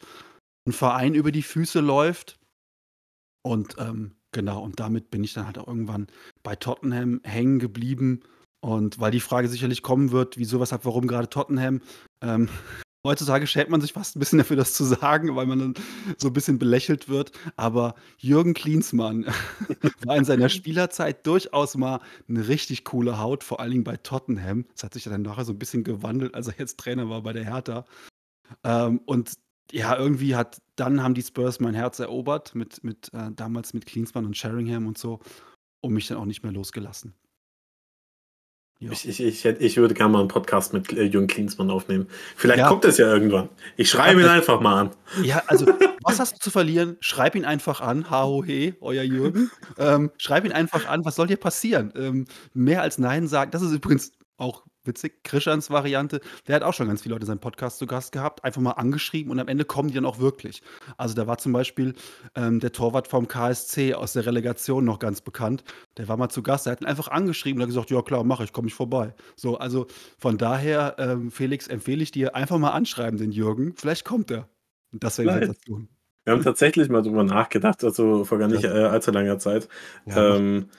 ein 0.68 0.74
Verein 0.74 1.16
über 1.16 1.32
die 1.32 1.44
Füße 1.44 1.80
läuft. 1.80 2.38
Und 3.46 3.76
ähm, 3.78 4.16
genau, 4.32 4.64
und 4.64 4.80
damit 4.80 5.12
bin 5.12 5.24
ich 5.24 5.36
dann 5.36 5.46
halt 5.46 5.60
auch 5.60 5.68
irgendwann 5.68 6.08
bei 6.42 6.56
Tottenham 6.56 7.22
hängen 7.24 7.60
geblieben. 7.60 8.22
Und 8.60 9.00
weil 9.00 9.12
die 9.12 9.20
Frage 9.20 9.48
sicherlich 9.48 9.84
kommen 9.84 10.10
wird, 10.10 10.40
wieso, 10.40 10.60
weshalb, 10.60 10.84
warum 10.84 11.08
gerade 11.08 11.30
Tottenham, 11.30 11.82
ähm, 12.22 12.50
Heutzutage 13.06 13.46
schämt 13.46 13.70
man 13.70 13.82
sich 13.82 13.94
fast 13.94 14.16
ein 14.16 14.20
bisschen 14.20 14.40
dafür, 14.40 14.56
das 14.56 14.74
zu 14.74 14.84
sagen, 14.84 15.36
weil 15.36 15.46
man 15.46 15.60
dann 15.60 15.74
so 16.18 16.30
ein 16.30 16.34
bisschen 16.34 16.58
belächelt 16.58 17.08
wird. 17.08 17.34
Aber 17.56 17.94
Jürgen 18.18 18.56
Klinsmann 18.56 19.28
war 20.06 20.18
in 20.18 20.26
seiner 20.26 20.50
Spielerzeit 20.50 21.28
durchaus 21.28 21.78
mal 21.78 22.00
eine 22.28 22.48
richtig 22.48 22.84
coole 22.84 23.20
Haut, 23.20 23.44
vor 23.44 23.60
allen 23.60 23.70
Dingen 23.70 23.84
bei 23.84 23.98
Tottenham. 23.98 24.66
Das 24.74 24.86
hat 24.86 24.96
sich 24.96 25.04
dann 25.04 25.22
nachher 25.22 25.46
so 25.46 25.54
ein 25.54 25.60
bisschen 25.60 25.84
gewandelt, 25.84 26.34
als 26.34 26.48
er 26.48 26.56
jetzt 26.58 26.80
Trainer 26.80 27.08
war 27.08 27.22
bei 27.22 27.34
der 27.34 27.46
Hertha. 27.46 27.86
Ähm, 28.64 29.00
und 29.06 29.34
ja, 29.72 29.98
irgendwie 29.98 30.36
hat 30.36 30.62
dann 30.76 31.02
haben 31.02 31.14
die 31.14 31.24
Spurs 31.24 31.60
mein 31.60 31.74
Herz 31.74 32.00
erobert, 32.00 32.54
mit, 32.56 32.84
mit 32.84 33.12
äh, 33.14 33.32
damals 33.36 33.74
mit 33.74 33.86
Klinsmann 33.86 34.26
und 34.26 34.36
Sheringham 34.36 34.88
und 34.88 34.98
so, 34.98 35.20
und 35.82 35.94
mich 35.94 36.08
dann 36.08 36.18
auch 36.18 36.26
nicht 36.26 36.44
mehr 36.44 36.52
losgelassen. 36.52 37.14
Ja. 38.80 38.92
Ich, 38.92 39.08
ich, 39.08 39.22
ich, 39.22 39.46
ich 39.46 39.78
würde 39.78 39.94
gerne 39.94 40.12
mal 40.12 40.20
einen 40.20 40.28
Podcast 40.28 40.74
mit 40.74 40.92
äh, 40.92 41.04
Jürgen 41.04 41.28
Klinsmann 41.28 41.72
aufnehmen. 41.72 42.08
Vielleicht 42.36 42.60
ja. 42.60 42.68
kommt 42.68 42.84
es 42.84 42.98
ja 42.98 43.08
irgendwann. 43.08 43.48
Ich 43.78 43.90
schreibe 43.90 44.20
ihn 44.22 44.28
einfach 44.28 44.60
mal 44.60 44.82
an. 44.82 44.90
Ja, 45.24 45.44
also, 45.48 45.66
was 46.04 46.20
hast 46.20 46.34
du 46.36 46.40
zu 46.40 46.52
verlieren? 46.52 46.98
Schreib 47.00 47.36
ihn 47.36 47.46
einfach 47.46 47.80
an. 47.80 48.10
Ha, 48.10 48.26
ho, 48.26 48.44
he, 48.44 48.74
euer 48.82 49.04
Jürgen. 49.04 49.50
Ähm, 49.78 50.12
schreib 50.18 50.44
ihn 50.44 50.52
einfach 50.52 50.88
an. 50.88 51.06
Was 51.06 51.16
soll 51.16 51.28
dir 51.28 51.38
passieren? 51.38 51.94
Ähm, 51.96 52.26
mehr 52.54 52.82
als 52.82 52.98
Nein 52.98 53.28
sagen. 53.28 53.52
Das 53.52 53.62
ist 53.62 53.72
übrigens 53.72 54.12
auch 54.36 54.66
witzig, 54.88 55.24
Krischans 55.24 55.70
Variante, 55.70 56.22
der 56.48 56.56
hat 56.56 56.64
auch 56.64 56.74
schon 56.74 56.88
ganz 56.88 57.02
viele 57.02 57.16
Leute 57.16 57.24
in 57.24 57.28
seinem 57.28 57.40
Podcast 57.40 57.80
zu 57.80 57.88
Gast 57.88 58.12
gehabt, 58.12 58.44
einfach 58.44 58.62
mal 58.62 58.72
angeschrieben 58.72 59.32
und 59.32 59.40
am 59.40 59.48
Ende 59.48 59.66
kommen 59.66 59.90
die 59.90 59.96
dann 59.96 60.06
auch 60.06 60.20
wirklich. 60.20 60.62
Also 60.98 61.16
da 61.16 61.28
war 61.28 61.38
zum 61.38 61.54
Beispiel 61.54 61.94
ähm, 62.36 62.60
der 62.60 62.72
Torwart 62.72 63.08
vom 63.08 63.28
KSC 63.28 63.94
aus 63.94 64.14
der 64.14 64.26
Relegation 64.26 64.86
noch 64.86 65.00
ganz 65.00 65.22
bekannt, 65.22 65.64
der 65.98 66.08
war 66.08 66.18
mal 66.18 66.30
zu 66.30 66.44
Gast, 66.44 66.66
der 66.66 66.72
hat 66.72 66.82
ihn 66.82 66.88
einfach 66.88 67.08
angeschrieben 67.08 67.60
und 67.60 67.64
hat 67.64 67.70
gesagt, 67.70 67.92
ja 67.92 68.02
klar, 68.02 68.24
mache 68.24 68.44
ich, 68.44 68.54
komme 68.54 68.68
ich 68.68 68.74
vorbei. 68.74 69.14
So, 69.36 69.58
also 69.58 69.88
von 70.18 70.38
daher, 70.38 70.96
ähm, 70.98 71.32
Felix, 71.32 71.68
empfehle 71.68 72.04
ich 72.04 72.12
dir, 72.12 72.36
einfach 72.36 72.58
mal 72.58 72.72
anschreiben, 72.72 73.18
den 73.18 73.32
Jürgen, 73.32 73.74
vielleicht 73.76 74.06
kommt 74.06 74.32
er. 74.32 74.50
Und 74.92 75.04
das 75.04 75.18
wäre 75.18 75.34
die 75.34 75.46
Sensation. 75.46 75.90
Wir 76.26 76.34
haben 76.34 76.44
tatsächlich 76.44 76.90
mal 76.90 77.04
drüber 77.04 77.24
nachgedacht, 77.24 77.84
also 77.84 78.24
vor 78.24 78.40
gar 78.40 78.48
nicht 78.48 78.64
äh, 78.64 78.68
allzu 78.68 79.12
langer 79.12 79.38
Zeit. 79.38 79.70
Ja, 80.08 80.36
ähm, 80.36 80.70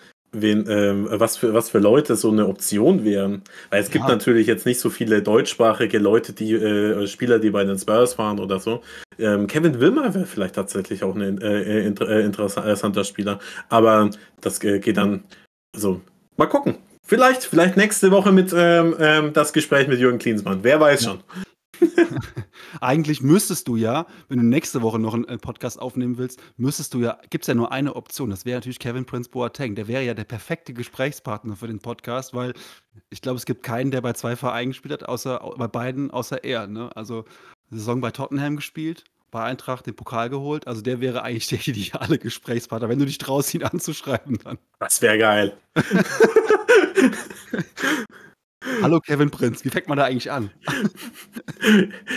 wen, 0.42 0.66
ähm, 0.68 1.08
was, 1.10 1.36
für, 1.36 1.54
was 1.54 1.70
für 1.70 1.78
Leute 1.78 2.16
so 2.16 2.30
eine 2.30 2.46
Option 2.46 3.04
wären. 3.04 3.42
Weil 3.70 3.82
es 3.82 3.90
gibt 3.90 4.04
ja. 4.04 4.10
natürlich 4.10 4.46
jetzt 4.46 4.66
nicht 4.66 4.80
so 4.80 4.90
viele 4.90 5.22
deutschsprachige 5.22 5.98
Leute, 5.98 6.32
die 6.32 6.52
äh, 6.54 7.06
Spieler, 7.06 7.38
die 7.38 7.50
bei 7.50 7.64
den 7.64 7.78
Spurs 7.78 8.18
waren 8.18 8.38
oder 8.38 8.60
so. 8.60 8.82
Ähm, 9.18 9.46
Kevin 9.46 9.80
Wilmer 9.80 10.14
wäre 10.14 10.26
vielleicht 10.26 10.54
tatsächlich 10.54 11.02
auch 11.02 11.14
ein 11.14 11.40
äh, 11.40 11.62
äh 11.62 11.86
inter, 11.86 12.08
äh, 12.08 12.24
interessanter 12.24 13.04
Spieler. 13.04 13.38
Aber 13.68 14.10
das 14.40 14.62
äh, 14.62 14.78
geht 14.78 14.96
dann, 14.96 15.24
also 15.74 16.00
mal 16.36 16.46
gucken. 16.46 16.76
Vielleicht, 17.02 17.44
vielleicht 17.44 17.76
nächste 17.76 18.10
Woche 18.10 18.32
mit 18.32 18.52
ähm, 18.56 18.96
ähm 18.98 19.32
das 19.32 19.52
Gespräch 19.52 19.86
mit 19.86 20.00
Jürgen 20.00 20.18
Klinsmann. 20.18 20.58
Wer 20.62 20.80
weiß 20.80 21.04
schon. 21.04 21.20
Eigentlich 22.80 23.22
müsstest 23.22 23.68
du 23.68 23.76
ja, 23.76 24.06
wenn 24.28 24.38
du 24.38 24.44
nächste 24.44 24.82
Woche 24.82 24.98
noch 24.98 25.14
einen 25.14 25.40
Podcast 25.40 25.80
aufnehmen 25.80 26.18
willst, 26.18 26.42
müsstest 26.56 26.94
du 26.94 27.00
ja, 27.00 27.18
gibt 27.30 27.44
es 27.44 27.48
ja 27.48 27.54
nur 27.54 27.72
eine 27.72 27.96
Option. 27.96 28.30
Das 28.30 28.44
wäre 28.44 28.58
natürlich 28.58 28.78
Kevin 28.78 29.04
Prince 29.04 29.30
Boateng. 29.30 29.74
Der 29.74 29.88
wäre 29.88 30.04
ja 30.04 30.14
der 30.14 30.24
perfekte 30.24 30.72
Gesprächspartner 30.72 31.56
für 31.56 31.66
den 31.66 31.80
Podcast, 31.80 32.34
weil 32.34 32.54
ich 33.10 33.20
glaube, 33.20 33.36
es 33.36 33.44
gibt 33.44 33.62
keinen, 33.62 33.90
der 33.90 34.00
bei 34.00 34.12
zwei 34.12 34.36
Vereinen 34.36 34.70
gespielt 34.70 34.92
hat, 34.92 35.08
außer 35.08 35.54
bei 35.56 35.68
beiden, 35.68 36.10
außer 36.10 36.44
er. 36.44 36.66
Ne? 36.66 36.90
Also 36.94 37.24
Saison 37.70 38.00
bei 38.00 38.10
Tottenham 38.10 38.56
gespielt, 38.56 39.04
bei 39.30 39.42
Eintracht 39.42 39.86
den 39.86 39.96
Pokal 39.96 40.30
geholt. 40.30 40.66
Also 40.66 40.82
der 40.82 41.00
wäre 41.00 41.22
eigentlich 41.22 41.48
der 41.48 41.66
ideale 41.66 42.18
Gesprächspartner, 42.18 42.88
wenn 42.88 42.98
du 42.98 43.06
dich 43.06 43.18
traust, 43.18 43.54
ihn 43.54 43.64
anzuschreiben 43.64 44.38
dann. 44.42 44.58
Das 44.78 45.02
wäre 45.02 45.18
geil. 45.18 45.56
Hallo 48.82 49.00
Kevin 49.00 49.30
Prinz, 49.30 49.64
wie 49.64 49.70
fängt 49.70 49.88
man 49.88 49.98
da 49.98 50.04
eigentlich 50.04 50.30
an? 50.30 50.50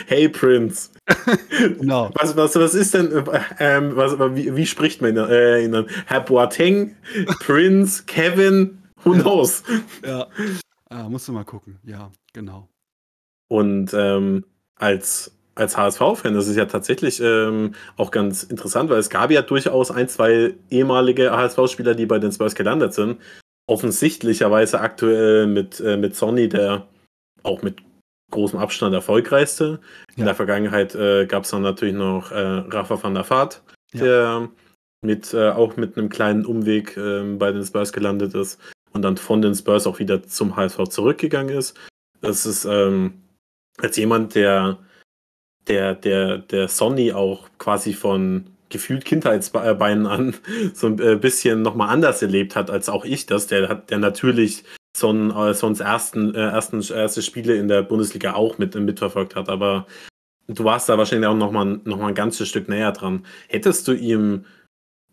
Hey 0.06 0.30
Prinz. 0.30 0.92
genau. 1.80 2.12
Was, 2.14 2.36
was, 2.36 2.56
was 2.56 2.76
ist 2.76 2.94
denn, 2.94 3.24
ähm, 3.60 3.96
was, 3.96 4.20
wie, 4.36 4.56
wie 4.56 4.66
spricht 4.66 5.02
man 5.02 5.18
äh, 5.18 5.64
ihn 5.64 5.72
dann? 5.72 5.88
Herr 6.06 6.22
Boateng, 6.22 6.96
Prinz, 7.40 8.06
Kevin, 8.06 8.84
who 9.04 9.14
knows? 9.14 9.64
Ja, 10.06 10.28
ja. 10.92 11.10
musst 11.10 11.28
du 11.28 11.32
mal 11.32 11.46
gucken. 11.46 11.80
Ja, 11.84 12.12
genau. 12.34 12.70
Und 13.48 13.94
ähm, 13.94 14.46
als, 14.76 15.32
als 15.56 15.78
HSV-Fan, 15.78 16.36
das 16.36 16.48
ist 16.48 16.58
ja 16.58 16.66
tatsächlich 16.66 17.20
ähm, 17.20 17.74
auch 17.98 18.12
ganz 18.12 18.44
interessant, 18.44 18.90
weil 18.90 19.00
es 19.00 19.10
gab 19.10 19.32
ja 19.32 19.42
durchaus 19.42 19.90
ein, 19.90 20.08
zwei 20.10 20.54
ehemalige 20.70 21.32
HSV-Spieler, 21.32 21.96
die 21.96 22.06
bei 22.06 22.20
den 22.20 22.32
Spurs 22.32 22.56
gelandet 22.56 22.94
sind 22.94 23.20
offensichtlicherweise 23.70 24.82
aktuell 24.82 25.48
mit, 25.48 25.80
äh, 25.80 25.96
mit 25.96 26.16
Sony 26.16 26.50
der 26.50 26.88
auch 27.44 27.62
mit 27.62 27.78
großem 28.32 28.60
Abstand 28.60 28.94
erfolgreichste. 28.94 29.80
In 30.16 30.26
der 30.26 30.36
Vergangenheit 30.36 30.96
äh, 30.96 31.26
gab 31.26 31.44
es 31.44 31.52
dann 31.52 31.62
natürlich 31.62 31.96
noch 31.96 32.32
äh, 32.32 32.38
Rafa 32.38 33.02
van 33.02 33.14
der 33.14 33.30
Vaart, 33.30 33.64
ja. 33.94 34.04
der 34.04 34.50
mit, 35.02 35.34
äh, 35.34 35.50
auch 35.50 35.78
mit 35.78 35.98
einem 35.98 36.10
kleinen 36.10 36.46
Umweg 36.46 36.98
ähm, 36.98 37.40
bei 37.40 37.52
den 37.52 37.64
Spurs 37.64 37.94
gelandet 37.94 38.36
ist 38.36 38.60
und 38.92 39.04
dann 39.04 39.18
von 39.18 39.42
den 39.42 39.56
Spurs 39.56 39.88
auch 39.88 40.00
wieder 40.00 40.22
zum 40.24 40.56
HSV 40.56 40.84
zurückgegangen 40.90 41.56
ist. 41.56 41.78
Das 42.22 42.46
ist 42.46 42.66
ähm, 42.66 43.22
als 43.78 43.96
jemand, 43.98 44.36
der, 44.36 44.78
der, 45.68 45.96
der, 45.96 46.40
der 46.40 46.68
Sonny 46.68 47.14
auch 47.14 47.48
quasi 47.58 47.94
von 47.94 48.46
gefühlt 48.70 49.06
Kindheitsbeinen 49.06 50.08
an 50.08 50.36
so 50.74 50.88
ein 50.88 51.00
äh, 51.00 51.16
bisschen 51.16 51.62
nochmal 51.62 51.90
anders 51.90 52.22
erlebt 52.22 52.56
hat 52.56 52.70
als 52.70 52.90
auch 52.90 53.06
ich 53.06 53.26
das. 53.26 53.48
Der 53.48 53.70
hat, 53.70 53.90
der 53.90 54.00
natürlich 54.00 54.64
son, 54.96 55.32
äh, 55.32 55.54
sonst 55.54 55.80
ersten, 55.80 56.36
äh, 56.36 56.40
ersten, 56.40 56.82
erste 56.82 57.22
Spiele 57.22 57.56
in 57.56 57.68
der 57.68 57.84
Bundesliga 57.84 58.34
auch 58.34 58.58
mit, 58.58 58.76
mitverfolgt 58.76 59.36
hat, 59.36 59.50
aber 59.50 59.88
du 60.48 60.64
warst 60.64 60.90
da 60.90 60.98
wahrscheinlich 60.98 61.28
auch 61.28 61.36
nochmal 61.36 61.80
noch 61.84 61.98
mal 61.98 62.08
ein 62.08 62.16
ganzes 62.16 62.48
Stück 62.50 62.70
näher 62.70 62.92
dran. 62.92 63.26
Hättest 63.48 63.88
du 63.88 63.94
ihm 63.94 64.46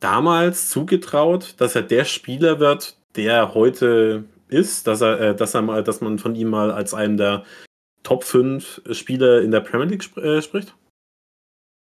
damals 0.01 0.71
zugetraut, 0.71 1.55
dass 1.59 1.75
er 1.75 1.83
der 1.83 2.05
Spieler 2.05 2.59
wird, 2.59 2.99
der 3.17 3.55
heute 3.55 4.25
ist, 4.49 4.87
dass 4.87 5.01
er, 5.01 5.35
dass 5.35 5.55
er 5.55 5.63
mal, 5.63 5.83
dass 5.83 6.01
man 6.01 6.19
von 6.19 6.35
ihm 6.35 6.49
mal 6.49 6.71
als 6.71 6.95
einem 6.95 7.17
der 7.17 7.45
Top 8.03 8.25
5 8.25 8.83
Spieler 8.93 9.41
in 9.41 9.51
der 9.51 9.61
Premier 9.61 9.87
League 9.87 10.05
sp 10.07 10.21
äh, 10.21 10.43
spricht? 10.43 10.77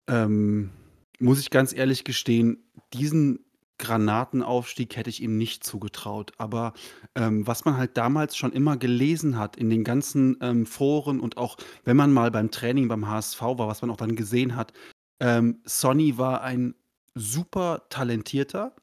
Ähm, 0.08 0.70
muss 1.18 1.40
ich 1.40 1.50
ganz 1.50 1.74
ehrlich 1.74 2.04
gestehen, 2.04 2.64
diesen 2.92 3.46
Granatenaufstieg 3.78 4.96
hätte 4.96 5.10
ich 5.10 5.22
ihm 5.22 5.36
nicht 5.36 5.64
zugetraut. 5.64 6.32
Aber 6.38 6.72
ähm, 7.14 7.46
was 7.46 7.64
man 7.64 7.76
halt 7.76 7.96
damals 7.96 8.36
schon 8.36 8.52
immer 8.52 8.76
gelesen 8.76 9.38
hat 9.38 9.56
in 9.56 9.70
den 9.70 9.84
ganzen 9.84 10.36
ähm, 10.40 10.66
Foren 10.66 11.20
und 11.20 11.36
auch 11.36 11.56
wenn 11.84 11.96
man 11.96 12.12
mal 12.12 12.30
beim 12.30 12.50
Training 12.50 12.88
beim 12.88 13.08
HSV 13.08 13.40
war, 13.40 13.68
was 13.68 13.82
man 13.82 13.90
auch 13.90 13.96
dann 13.96 14.16
gesehen 14.16 14.56
hat, 14.56 14.72
ähm, 15.20 15.60
Sonny 15.64 16.18
war 16.18 16.42
ein 16.42 16.74
super 17.14 17.86
talentierter 17.88 18.74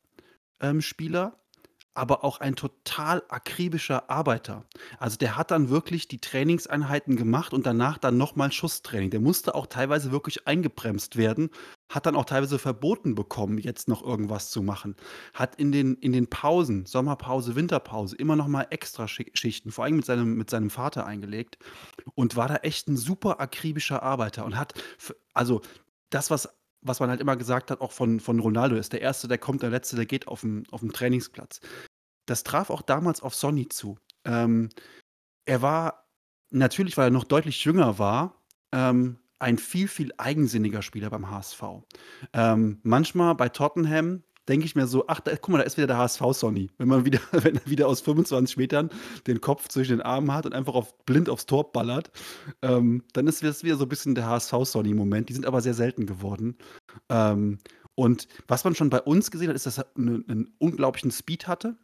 ähm, 0.60 0.82
Spieler, 0.82 1.40
aber 1.94 2.24
auch 2.24 2.40
ein 2.40 2.56
total 2.56 3.24
akribischer 3.30 4.10
Arbeiter. 4.10 4.66
Also 5.00 5.18
der 5.18 5.38
hat 5.38 5.52
dann 5.52 5.70
wirklich 5.70 6.08
die 6.08 6.20
Trainingseinheiten 6.20 7.16
gemacht 7.16 7.54
und 7.54 7.66
danach 7.66 7.98
dann 7.98 8.18
nochmal 8.18 8.52
Schusstraining. 8.52 9.12
Der 9.12 9.20
musste 9.20 9.54
auch 9.56 9.68
teilweise 9.68 10.12
wirklich 10.12 10.48
eingebremst 10.48 11.18
werden, 11.18 11.50
hat 11.90 12.06
dann 12.06 12.16
auch 12.16 12.26
teilweise 12.26 12.58
verboten 12.58 13.14
bekommen, 13.14 13.58
jetzt 13.60 13.88
noch 13.88 14.04
irgendwas 14.04 14.50
zu 14.50 14.64
machen. 14.64 14.96
Hat 15.34 15.56
in 15.56 15.72
den, 15.72 15.96
in 15.96 16.14
den 16.14 16.28
Pausen, 16.28 16.86
Sommerpause, 16.86 17.56
Winterpause, 17.56 18.16
immer 18.16 18.36
nochmal 18.36 18.68
extra 18.72 19.08
Schichten, 19.08 19.72
vor 19.72 19.84
allem 19.84 19.98
mit 19.98 20.06
seinem, 20.06 20.36
mit 20.36 20.50
seinem 20.50 20.70
Vater 20.70 21.06
eingelegt 21.06 21.58
und 22.16 22.36
war 22.36 22.48
da 22.48 22.56
echt 22.58 22.88
ein 22.88 22.98
super 22.98 23.40
akribischer 23.40 24.02
Arbeiter 24.02 24.46
und 24.46 24.58
hat, 24.58 24.74
also 25.34 25.62
das, 26.10 26.32
was 26.32 26.50
was 26.84 27.00
man 27.00 27.10
halt 27.10 27.22
immer 27.22 27.36
gesagt 27.36 27.72
hat, 27.72 27.82
auch 27.82 27.92
von, 27.92 28.20
von 28.20 28.40
Ronaldo, 28.40 28.76
ist 28.76 28.94
der 28.94 29.02
Erste, 29.02 29.28
der 29.28 29.38
kommt, 29.38 29.64
der 29.64 29.70
Letzte, 29.70 29.96
der 29.96 30.06
geht 30.06 30.28
auf 30.28 30.42
dem, 30.42 30.64
auf 30.72 30.82
dem 30.82 30.94
Trainingsplatz. 30.94 31.62
Das 32.26 32.44
traf 32.44 32.70
auch 32.70 32.82
damals 32.82 33.22
auf 33.22 33.36
Sonny 33.36 33.68
zu. 33.70 33.98
Ähm, 34.26 34.70
er 35.46 35.62
war, 35.62 36.08
natürlich, 36.52 36.98
weil 36.98 37.08
er 37.08 37.12
noch 37.12 37.24
deutlich 37.24 37.64
jünger 37.66 38.00
war, 38.00 38.44
ähm, 38.72 39.20
ein 39.40 39.58
viel, 39.58 39.88
viel 39.88 40.14
eigensinniger 40.18 40.82
Spieler 40.82 41.10
beim 41.10 41.30
HSV. 41.30 41.64
Ähm, 42.32 42.80
manchmal 42.84 43.36
bei 43.36 43.50
Tottenham 43.50 44.24
denke 44.50 44.66
ich 44.66 44.76
mir 44.76 44.88
so, 44.88 45.06
ach, 45.08 45.20
da, 45.22 45.36
guck 45.36 45.50
mal, 45.50 45.58
da 45.60 45.64
ist 45.64 45.78
wieder 45.78 45.88
der 45.88 45.98
HSV 45.98 46.22
Sonny. 46.34 46.70
Wenn 46.78 46.88
man 46.88 47.06
wieder, 47.06 47.20
wenn 47.32 47.56
er 47.56 47.66
wieder 47.66 47.88
aus 47.88 48.02
25 48.02 48.58
Metern 48.58 48.90
den 49.28 49.42
Kopf 49.42 49.68
zwischen 49.70 49.98
den 49.98 50.02
Armen 50.02 50.34
hat 50.34 50.46
und 50.46 50.54
einfach 50.54 50.76
auf, 50.76 50.98
blind 51.06 51.30
aufs 51.30 51.46
Tor 51.46 51.72
ballert, 51.72 52.12
ähm, 52.62 53.04
dann 53.14 53.28
ist 53.28 53.44
das 53.44 53.64
wieder 53.64 53.78
so 53.78 53.86
ein 53.86 53.90
bisschen 53.90 54.16
der 54.16 54.28
HSV 54.28 54.54
Sonny-Moment. 54.66 55.30
Die 55.30 55.34
sind 55.34 55.46
aber 55.46 55.62
sehr 55.62 55.74
selten 55.74 56.06
geworden. 56.06 56.58
Ähm, 57.10 57.60
Und 57.96 58.28
was 58.48 58.64
man 58.66 58.76
schon 58.76 58.90
bei 58.90 59.02
uns 59.02 59.32
gesehen 59.32 59.50
hat, 59.50 59.56
ist, 59.56 59.66
dass 59.68 59.80
er 59.80 59.88
'ne 59.96 60.24
'nen 60.28 60.54
unglaublichen 60.60 61.12
Speed 61.12 61.48
hatte. 61.48 61.78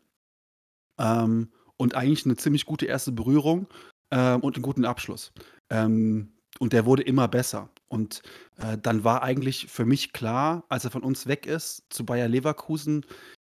Ähm, 1.00 1.50
und 1.78 1.96
eigentlich 1.96 2.26
eine 2.26 2.36
ziemlich 2.36 2.66
gute 2.66 2.86
erste 2.86 3.12
Berührung, 3.12 3.68
ähm, 4.12 4.42
und 4.42 4.56
einen 4.56 4.64
guten 4.64 4.86
Abschluss. 4.86 5.32
Ähm, 5.70 6.34
und 6.60 6.74
der 6.74 6.86
wurde 6.86 7.04
immer 7.04 7.28
besser. 7.28 7.70
Und, 7.90 8.22
äh, 8.58 8.78
dann 8.78 9.04
war 9.04 9.24
eigentlich 9.24 9.68
für 9.68 9.86
mich 9.86 10.14
klar, 10.14 10.66
als 10.70 10.86
er 10.86 10.92
von 10.92 11.04
uns 11.04 11.28
weg 11.28 11.48
ist 11.48 11.84
zu 11.90 12.06
Bayer 12.06 12.28
Leverkusen, 12.30 13.06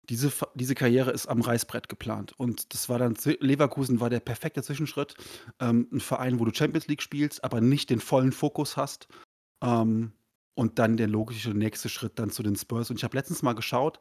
diese 0.09 0.33
diese 0.54 0.75
Karriere 0.75 1.12
ist 1.12 1.28
am 1.28 1.40
Reißbrett 1.42 1.88
geplant. 1.88 2.33
Und 2.38 2.75
das 2.75 2.88
war 2.88 2.99
dann 2.99 3.16
Leverkusen 3.40 4.00
war 4.00 4.11
der 4.11 4.21
perfekte 4.21 4.62
Zwischenschritt. 4.62 5.14
Ähm, 5.61 5.88
'n 5.92 6.00
Verein, 6.00 6.40
wo 6.40 6.45
du 6.45 6.52
Champions 6.54 6.88
League 6.88 7.02
spielst, 7.02 7.45
aber 7.45 7.61
nicht 7.61 7.90
den 7.90 8.00
vollen 8.00 8.33
Fokus 8.33 8.76
hast. 8.76 9.09
Ähm, 9.62 10.12
und 10.54 10.78
dann 10.78 10.97
der 10.99 11.09
logische 11.09 11.50
nächste 11.52 11.88
Schritt 11.88 12.19
dann 12.19 12.31
zu 12.31 12.42
den 12.42 12.57
Spurs. 12.57 12.90
Und 12.90 12.97
ich 12.99 13.04
habe 13.04 13.16
letztens 13.16 13.42
mal 13.42 13.54
geschaut, 13.54 14.00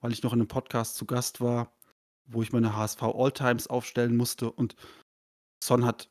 weil 0.00 0.12
ich 0.12 0.22
noch 0.22 0.32
in 0.34 0.40
einem 0.40 0.48
Podcast 0.48 0.96
zu 0.96 1.06
Gast 1.06 1.40
war, 1.40 1.72
wo 2.26 2.42
ich 2.42 2.52
meine 2.52 2.76
HSV 2.76 3.02
Alltimes 3.02 3.68
aufstellen 3.68 4.16
musste 4.16 4.50
und 4.52 4.76
Son 5.62 5.84
hat 5.84 6.10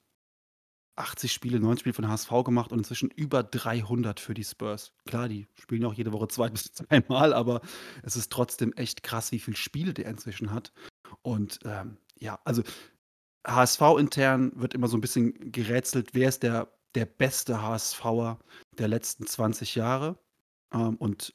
80 0.97 1.31
Spiele, 1.31 1.59
90 1.59 1.81
Spiele 1.81 1.93
von 1.93 2.07
HSV 2.07 2.29
gemacht 2.43 2.71
und 2.71 2.79
inzwischen 2.79 3.09
über 3.11 3.43
300 3.43 4.19
für 4.19 4.33
die 4.33 4.43
Spurs. 4.43 4.93
Klar, 5.05 5.29
die 5.29 5.47
spielen 5.59 5.85
auch 5.85 5.93
jede 5.93 6.11
Woche 6.11 6.27
zwei 6.27 6.49
bis 6.49 6.71
dreimal, 6.71 7.33
aber 7.33 7.61
es 8.03 8.15
ist 8.15 8.31
trotzdem 8.31 8.73
echt 8.73 9.03
krass, 9.03 9.31
wie 9.31 9.39
viele 9.39 9.57
Spiele 9.57 9.93
der 9.93 10.07
inzwischen 10.07 10.51
hat. 10.51 10.71
Und 11.21 11.59
ähm, 11.65 11.97
ja, 12.19 12.39
also 12.45 12.63
HSV 13.45 13.81
intern 13.97 14.51
wird 14.55 14.73
immer 14.73 14.87
so 14.87 14.97
ein 14.97 15.01
bisschen 15.01 15.51
gerätselt, 15.51 16.09
wer 16.13 16.29
ist 16.29 16.43
der, 16.43 16.71
der 16.95 17.05
beste 17.05 17.61
HSVer 17.61 18.39
der 18.77 18.87
letzten 18.87 19.25
20 19.25 19.75
Jahre. 19.75 20.17
Ähm, 20.73 20.95
und 20.97 21.33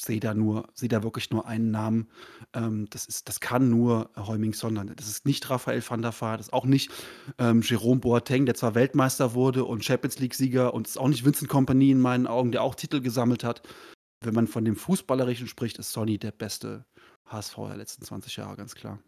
sehe 0.00 0.20
da 0.20 0.34
nur, 0.34 0.68
sehe 0.74 0.88
da 0.88 1.02
wirklich 1.02 1.30
nur 1.30 1.46
einen 1.46 1.70
Namen. 1.70 2.08
Ähm, 2.54 2.86
das, 2.90 3.06
ist, 3.06 3.28
das 3.28 3.40
kann 3.40 3.70
nur 3.70 4.10
Heuming 4.16 4.52
Sondern. 4.52 4.92
Das 4.96 5.08
ist 5.08 5.26
nicht 5.26 5.48
Raphael 5.50 5.82
van 5.86 6.02
der 6.02 6.12
Vaart, 6.18 6.40
das 6.40 6.48
ist 6.48 6.52
auch 6.52 6.64
nicht 6.64 6.90
ähm, 7.38 7.62
Jerome 7.62 8.00
Boateng, 8.00 8.46
der 8.46 8.54
zwar 8.54 8.74
Weltmeister 8.74 9.34
wurde 9.34 9.64
und 9.64 9.84
Champions 9.84 10.18
League-Sieger 10.18 10.74
und 10.74 10.86
ist 10.86 10.98
auch 10.98 11.08
nicht 11.08 11.24
Vincent 11.24 11.50
Company 11.50 11.90
in 11.90 12.00
meinen 12.00 12.26
Augen, 12.26 12.52
der 12.52 12.62
auch 12.62 12.74
Titel 12.74 13.00
gesammelt 13.00 13.44
hat. 13.44 13.62
Wenn 14.24 14.34
man 14.34 14.48
von 14.48 14.64
dem 14.64 14.76
Fußballerischen 14.76 15.46
spricht, 15.46 15.78
ist 15.78 15.92
Sonny 15.92 16.18
der 16.18 16.32
beste 16.32 16.84
HSV 17.26 17.56
der 17.68 17.76
letzten 17.76 18.04
20 18.04 18.36
Jahre, 18.36 18.56
ganz 18.56 18.74
klar. 18.74 18.98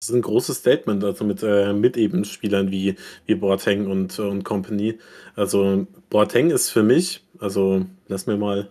Das 0.00 0.10
ist 0.10 0.14
ein 0.14 0.22
großes 0.22 0.58
Statement, 0.58 1.02
also 1.02 1.24
mit, 1.24 1.42
äh, 1.42 1.72
mit 1.72 1.96
eben 1.96 2.24
Spielern 2.24 2.70
wie, 2.70 2.94
wie 3.26 3.34
Boateng 3.34 3.88
und, 3.88 4.16
und 4.20 4.44
Company. 4.44 4.98
Also 5.34 5.88
Boateng 6.08 6.50
ist 6.50 6.70
für 6.70 6.84
mich, 6.84 7.26
also 7.40 7.84
lass 8.06 8.26
mir 8.26 8.36
mal 8.36 8.70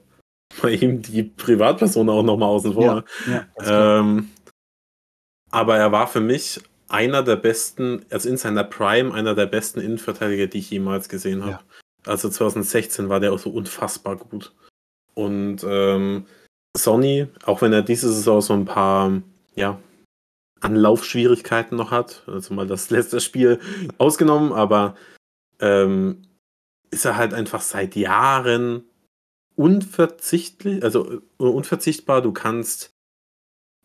mal 0.61 0.73
eben 0.73 1.01
die 1.01 1.23
Privatperson 1.23 2.09
auch 2.09 2.23
nochmal 2.23 2.49
außen 2.49 2.73
vor. 2.73 3.03
Ja, 3.27 3.45
ja, 3.61 3.99
ähm, 3.99 4.29
aber 5.51 5.77
er 5.77 5.91
war 5.91 6.07
für 6.07 6.21
mich 6.21 6.61
einer 6.89 7.23
der 7.23 7.35
besten, 7.35 8.05
also 8.09 8.29
in 8.29 8.37
seiner 8.37 8.63
Prime, 8.63 9.13
einer 9.13 9.35
der 9.35 9.45
besten 9.45 9.79
Innenverteidiger, 9.79 10.47
die 10.47 10.59
ich 10.59 10.69
jemals 10.69 11.09
gesehen 11.09 11.41
habe. 11.41 11.51
Ja. 11.51 11.61
Also 12.05 12.29
2016 12.29 13.09
war 13.09 13.19
der 13.19 13.33
auch 13.33 13.39
so 13.39 13.49
unfassbar 13.49 14.15
gut. 14.15 14.53
Und 15.13 15.65
ähm, 15.67 16.25
Sonny, 16.75 17.27
auch 17.43 17.61
wenn 17.61 17.73
er 17.73 17.81
diese 17.81 18.11
Saison 18.11 18.41
so 18.41 18.53
ein 18.53 18.65
paar, 18.65 19.21
ja, 19.55 19.79
Anlaufschwierigkeiten 20.61 21.77
noch 21.77 21.91
hat, 21.91 22.23
also 22.27 22.53
mal 22.53 22.67
das 22.67 22.89
letzte 22.91 23.19
Spiel 23.19 23.59
ausgenommen, 23.97 24.53
aber 24.53 24.95
ähm, 25.59 26.23
ist 26.89 27.05
er 27.05 27.17
halt 27.17 27.33
einfach 27.33 27.61
seit 27.61 27.95
Jahren 27.95 28.83
unverzichtlich, 29.57 30.83
also 30.83 31.21
äh, 31.39 31.43
unverzichtbar. 31.43 32.21
Du 32.21 32.31
kannst, 32.31 32.93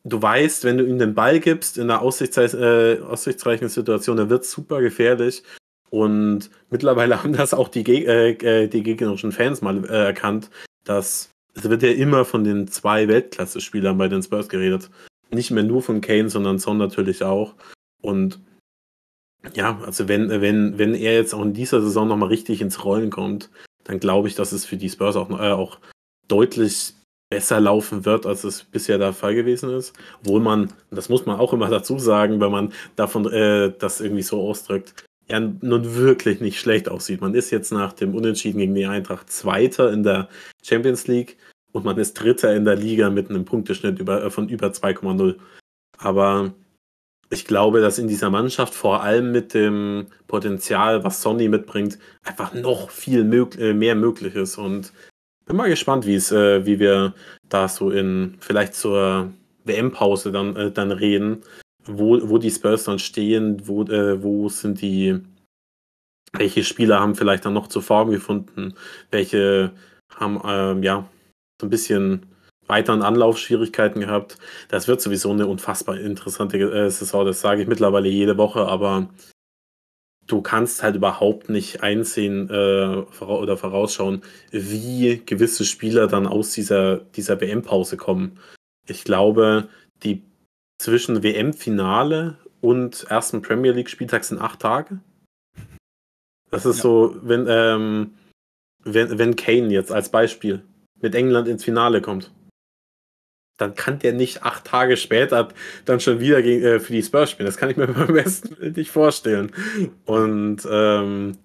du 0.04 0.22
weißt, 0.22 0.64
wenn 0.64 0.78
du 0.78 0.84
ihm 0.84 0.98
den 0.98 1.14
Ball 1.14 1.40
gibst 1.40 1.78
in 1.78 1.90
einer 1.90 2.02
äh, 2.02 3.00
aussichtsreichen 3.00 3.68
Situation, 3.68 4.16
dann 4.18 4.30
wird 4.30 4.44
es 4.44 4.52
super 4.52 4.80
gefährlich. 4.80 5.42
Und 5.90 6.50
mittlerweile 6.70 7.18
haben 7.22 7.32
das 7.32 7.54
auch 7.54 7.68
die, 7.68 7.84
äh, 8.06 8.32
äh, 8.32 8.68
die 8.68 8.82
gegnerischen 8.82 9.32
Fans 9.32 9.62
mal 9.62 9.84
äh, 9.84 10.04
erkannt, 10.04 10.50
dass 10.84 11.30
es 11.54 11.68
wird 11.68 11.82
ja 11.82 11.90
immer 11.90 12.24
von 12.24 12.44
den 12.44 12.68
zwei 12.68 13.08
Weltklasse-Spielern 13.08 13.98
bei 13.98 14.08
den 14.08 14.22
Spurs 14.22 14.48
geredet. 14.48 14.90
Nicht 15.30 15.50
mehr 15.50 15.64
nur 15.64 15.82
von 15.82 16.00
Kane, 16.00 16.30
sondern 16.30 16.58
Son 16.58 16.78
natürlich 16.78 17.24
auch. 17.24 17.54
Und 18.00 18.40
ja, 19.54 19.78
also 19.84 20.08
wenn, 20.08 20.30
wenn, 20.30 20.78
wenn 20.78 20.94
er 20.94 21.14
jetzt 21.14 21.34
auch 21.34 21.42
in 21.42 21.52
dieser 21.52 21.82
Saison 21.82 22.08
nochmal 22.08 22.28
richtig 22.28 22.62
ins 22.62 22.84
Rollen 22.84 23.10
kommt, 23.10 23.50
dann 23.92 24.00
glaube 24.00 24.26
ich, 24.26 24.34
dass 24.34 24.52
es 24.52 24.64
für 24.64 24.78
die 24.78 24.88
Spurs 24.88 25.16
auch, 25.16 25.28
äh, 25.30 25.52
auch 25.52 25.78
deutlich 26.26 26.94
besser 27.30 27.60
laufen 27.60 28.04
wird, 28.06 28.26
als 28.26 28.42
es 28.42 28.64
bisher 28.64 28.98
der 28.98 29.12
Fall 29.12 29.34
gewesen 29.34 29.70
ist. 29.70 29.94
Obwohl 30.20 30.40
man, 30.40 30.72
das 30.90 31.08
muss 31.10 31.26
man 31.26 31.38
auch 31.38 31.52
immer 31.52 31.68
dazu 31.68 31.98
sagen, 31.98 32.40
wenn 32.40 32.50
man 32.50 32.72
davon 32.96 33.30
äh, 33.30 33.72
das 33.78 34.00
irgendwie 34.00 34.22
so 34.22 34.40
ausdrückt, 34.40 35.04
ja 35.28 35.40
nun 35.40 35.94
wirklich 35.94 36.40
nicht 36.40 36.58
schlecht 36.58 36.88
aussieht. 36.88 37.20
Man 37.20 37.34
ist 37.34 37.50
jetzt 37.50 37.70
nach 37.70 37.92
dem 37.92 38.14
Unentschieden 38.14 38.58
gegen 38.58 38.74
die 38.74 38.86
Eintracht 38.86 39.30
Zweiter 39.30 39.92
in 39.92 40.02
der 40.02 40.28
Champions 40.62 41.06
League 41.06 41.36
und 41.72 41.84
man 41.84 41.98
ist 41.98 42.14
Dritter 42.14 42.54
in 42.54 42.64
der 42.64 42.76
Liga 42.76 43.10
mit 43.10 43.28
einem 43.28 43.44
Punkteschnitt 43.44 43.98
über, 43.98 44.24
äh, 44.24 44.30
von 44.30 44.48
über 44.48 44.72
2,0. 44.72 45.36
Aber 45.98 46.52
ich 47.32 47.46
glaube, 47.46 47.80
dass 47.80 47.98
in 47.98 48.08
dieser 48.08 48.28
Mannschaft 48.28 48.74
vor 48.74 49.02
allem 49.02 49.32
mit 49.32 49.54
dem 49.54 50.06
Potenzial, 50.28 51.02
was 51.02 51.22
Sonny 51.22 51.48
mitbringt, 51.48 51.98
einfach 52.24 52.52
noch 52.52 52.90
viel 52.90 53.24
mög 53.24 53.58
äh, 53.58 53.72
mehr 53.72 53.94
möglich 53.94 54.34
ist. 54.34 54.58
Und 54.58 54.92
bin 55.46 55.56
mal 55.56 55.70
gespannt, 55.70 56.06
wie 56.06 56.14
es, 56.14 56.30
äh, 56.30 56.66
wie 56.66 56.78
wir 56.78 57.14
da 57.48 57.68
so 57.68 57.90
in 57.90 58.36
vielleicht 58.40 58.74
zur 58.74 59.32
WM-Pause 59.64 60.30
dann, 60.30 60.54
äh, 60.56 60.70
dann 60.70 60.92
reden, 60.92 61.42
wo, 61.86 62.18
wo 62.28 62.36
die 62.36 62.50
Spurs 62.50 62.84
dann 62.84 62.98
stehen, 62.98 63.66
wo, 63.66 63.82
äh, 63.84 64.22
wo 64.22 64.50
sind 64.50 64.82
die, 64.82 65.18
welche 66.34 66.64
Spieler 66.64 67.00
haben 67.00 67.14
vielleicht 67.14 67.46
dann 67.46 67.54
noch 67.54 67.68
zur 67.68 67.82
Form 67.82 68.10
gefunden, 68.10 68.74
welche 69.10 69.72
haben 70.14 70.40
ähm, 70.44 70.82
ja 70.82 71.08
so 71.58 71.66
ein 71.66 71.70
bisschen 71.70 72.26
weiteren 72.66 73.02
Anlaufschwierigkeiten 73.02 74.00
gehabt. 74.00 74.38
Das 74.68 74.88
wird 74.88 75.00
sowieso 75.00 75.30
eine 75.30 75.46
unfassbar 75.46 75.98
interessante 75.98 76.58
äh, 76.58 76.90
Saison, 76.90 77.26
das 77.26 77.40
sage 77.40 77.62
ich 77.62 77.68
mittlerweile 77.68 78.08
jede 78.08 78.36
Woche, 78.38 78.66
aber 78.66 79.08
du 80.26 80.40
kannst 80.40 80.82
halt 80.82 80.96
überhaupt 80.96 81.48
nicht 81.48 81.82
einsehen 81.82 82.48
äh, 82.48 83.22
oder 83.22 83.56
vorausschauen, 83.56 84.22
wie 84.50 85.22
gewisse 85.26 85.64
Spieler 85.64 86.06
dann 86.06 86.26
aus 86.26 86.52
dieser, 86.52 86.98
dieser 86.98 87.40
WM-Pause 87.40 87.96
kommen. 87.96 88.38
Ich 88.86 89.04
glaube, 89.04 89.68
die 90.02 90.22
zwischen 90.78 91.22
WM-Finale 91.22 92.38
und 92.60 93.04
ersten 93.08 93.42
Premier 93.42 93.72
League-Spieltag 93.72 94.24
sind 94.24 94.40
acht 94.40 94.60
Tage. 94.60 95.00
Das 96.50 96.66
ist 96.66 96.78
ja. 96.78 96.82
so, 96.82 97.16
wenn, 97.22 97.46
ähm, 97.48 98.14
wenn, 98.84 99.18
wenn 99.18 99.36
Kane 99.36 99.68
jetzt 99.68 99.92
als 99.92 100.10
Beispiel 100.10 100.62
mit 101.00 101.14
England 101.14 101.48
ins 101.48 101.64
Finale 101.64 102.00
kommt 102.00 102.32
dann 103.62 103.74
kann 103.74 103.98
der 104.00 104.12
nicht 104.12 104.42
acht 104.42 104.64
Tage 104.64 104.96
später 104.96 105.48
dann 105.84 106.00
schon 106.00 106.20
wieder 106.20 106.42
gegen, 106.42 106.64
äh, 106.64 106.80
für 106.80 106.92
die 106.92 107.02
Spurs 107.02 107.30
spielen. 107.30 107.46
Das 107.46 107.56
kann 107.56 107.70
ich 107.70 107.76
mir 107.76 107.86
beim 107.88 108.12
besten 108.12 108.72
nicht 108.72 108.90
vorstellen. 108.90 109.52
Und 110.04 110.66
ähm, 110.70 111.38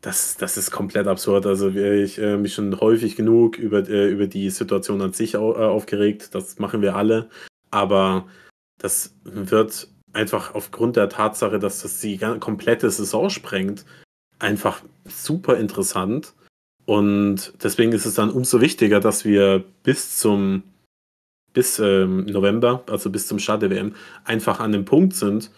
das, 0.00 0.36
das 0.36 0.56
ist 0.56 0.70
komplett 0.70 1.06
absurd. 1.06 1.46
Also 1.46 1.68
ich 1.68 2.18
äh, 2.18 2.36
mich 2.36 2.54
schon 2.54 2.80
häufig 2.80 3.16
genug 3.16 3.58
über, 3.58 3.88
äh, 3.88 4.08
über 4.08 4.26
die 4.26 4.50
Situation 4.50 5.02
an 5.02 5.12
sich 5.12 5.36
au 5.36 5.52
äh, 5.52 5.58
aufgeregt. 5.58 6.34
Das 6.34 6.58
machen 6.58 6.80
wir 6.80 6.96
alle. 6.96 7.28
Aber 7.70 8.26
das 8.78 9.14
wird 9.24 9.88
einfach 10.12 10.54
aufgrund 10.54 10.96
der 10.96 11.10
Tatsache, 11.10 11.58
dass 11.58 11.82
das 11.82 12.00
die 12.00 12.18
komplette 12.18 12.90
Saison 12.90 13.28
sprengt, 13.28 13.84
einfach 14.38 14.80
super 15.04 15.58
interessant. 15.58 16.32
Und 16.86 17.52
deswegen 17.62 17.92
ist 17.92 18.06
es 18.06 18.14
dann 18.14 18.30
umso 18.30 18.60
wichtiger, 18.60 19.00
dass 19.00 19.24
wir 19.24 19.64
bis 19.82 20.18
zum 20.18 20.62
bis 21.56 21.78
ähm, 21.78 22.26
November, 22.26 22.84
also 22.86 23.08
bis 23.08 23.26
zum 23.26 23.38
Start 23.38 23.62
der 23.62 23.70
WM, 23.70 23.94
einfach 24.24 24.60
an 24.60 24.72
dem 24.72 24.84
Punkt 24.84 25.14
sind, 25.14 25.50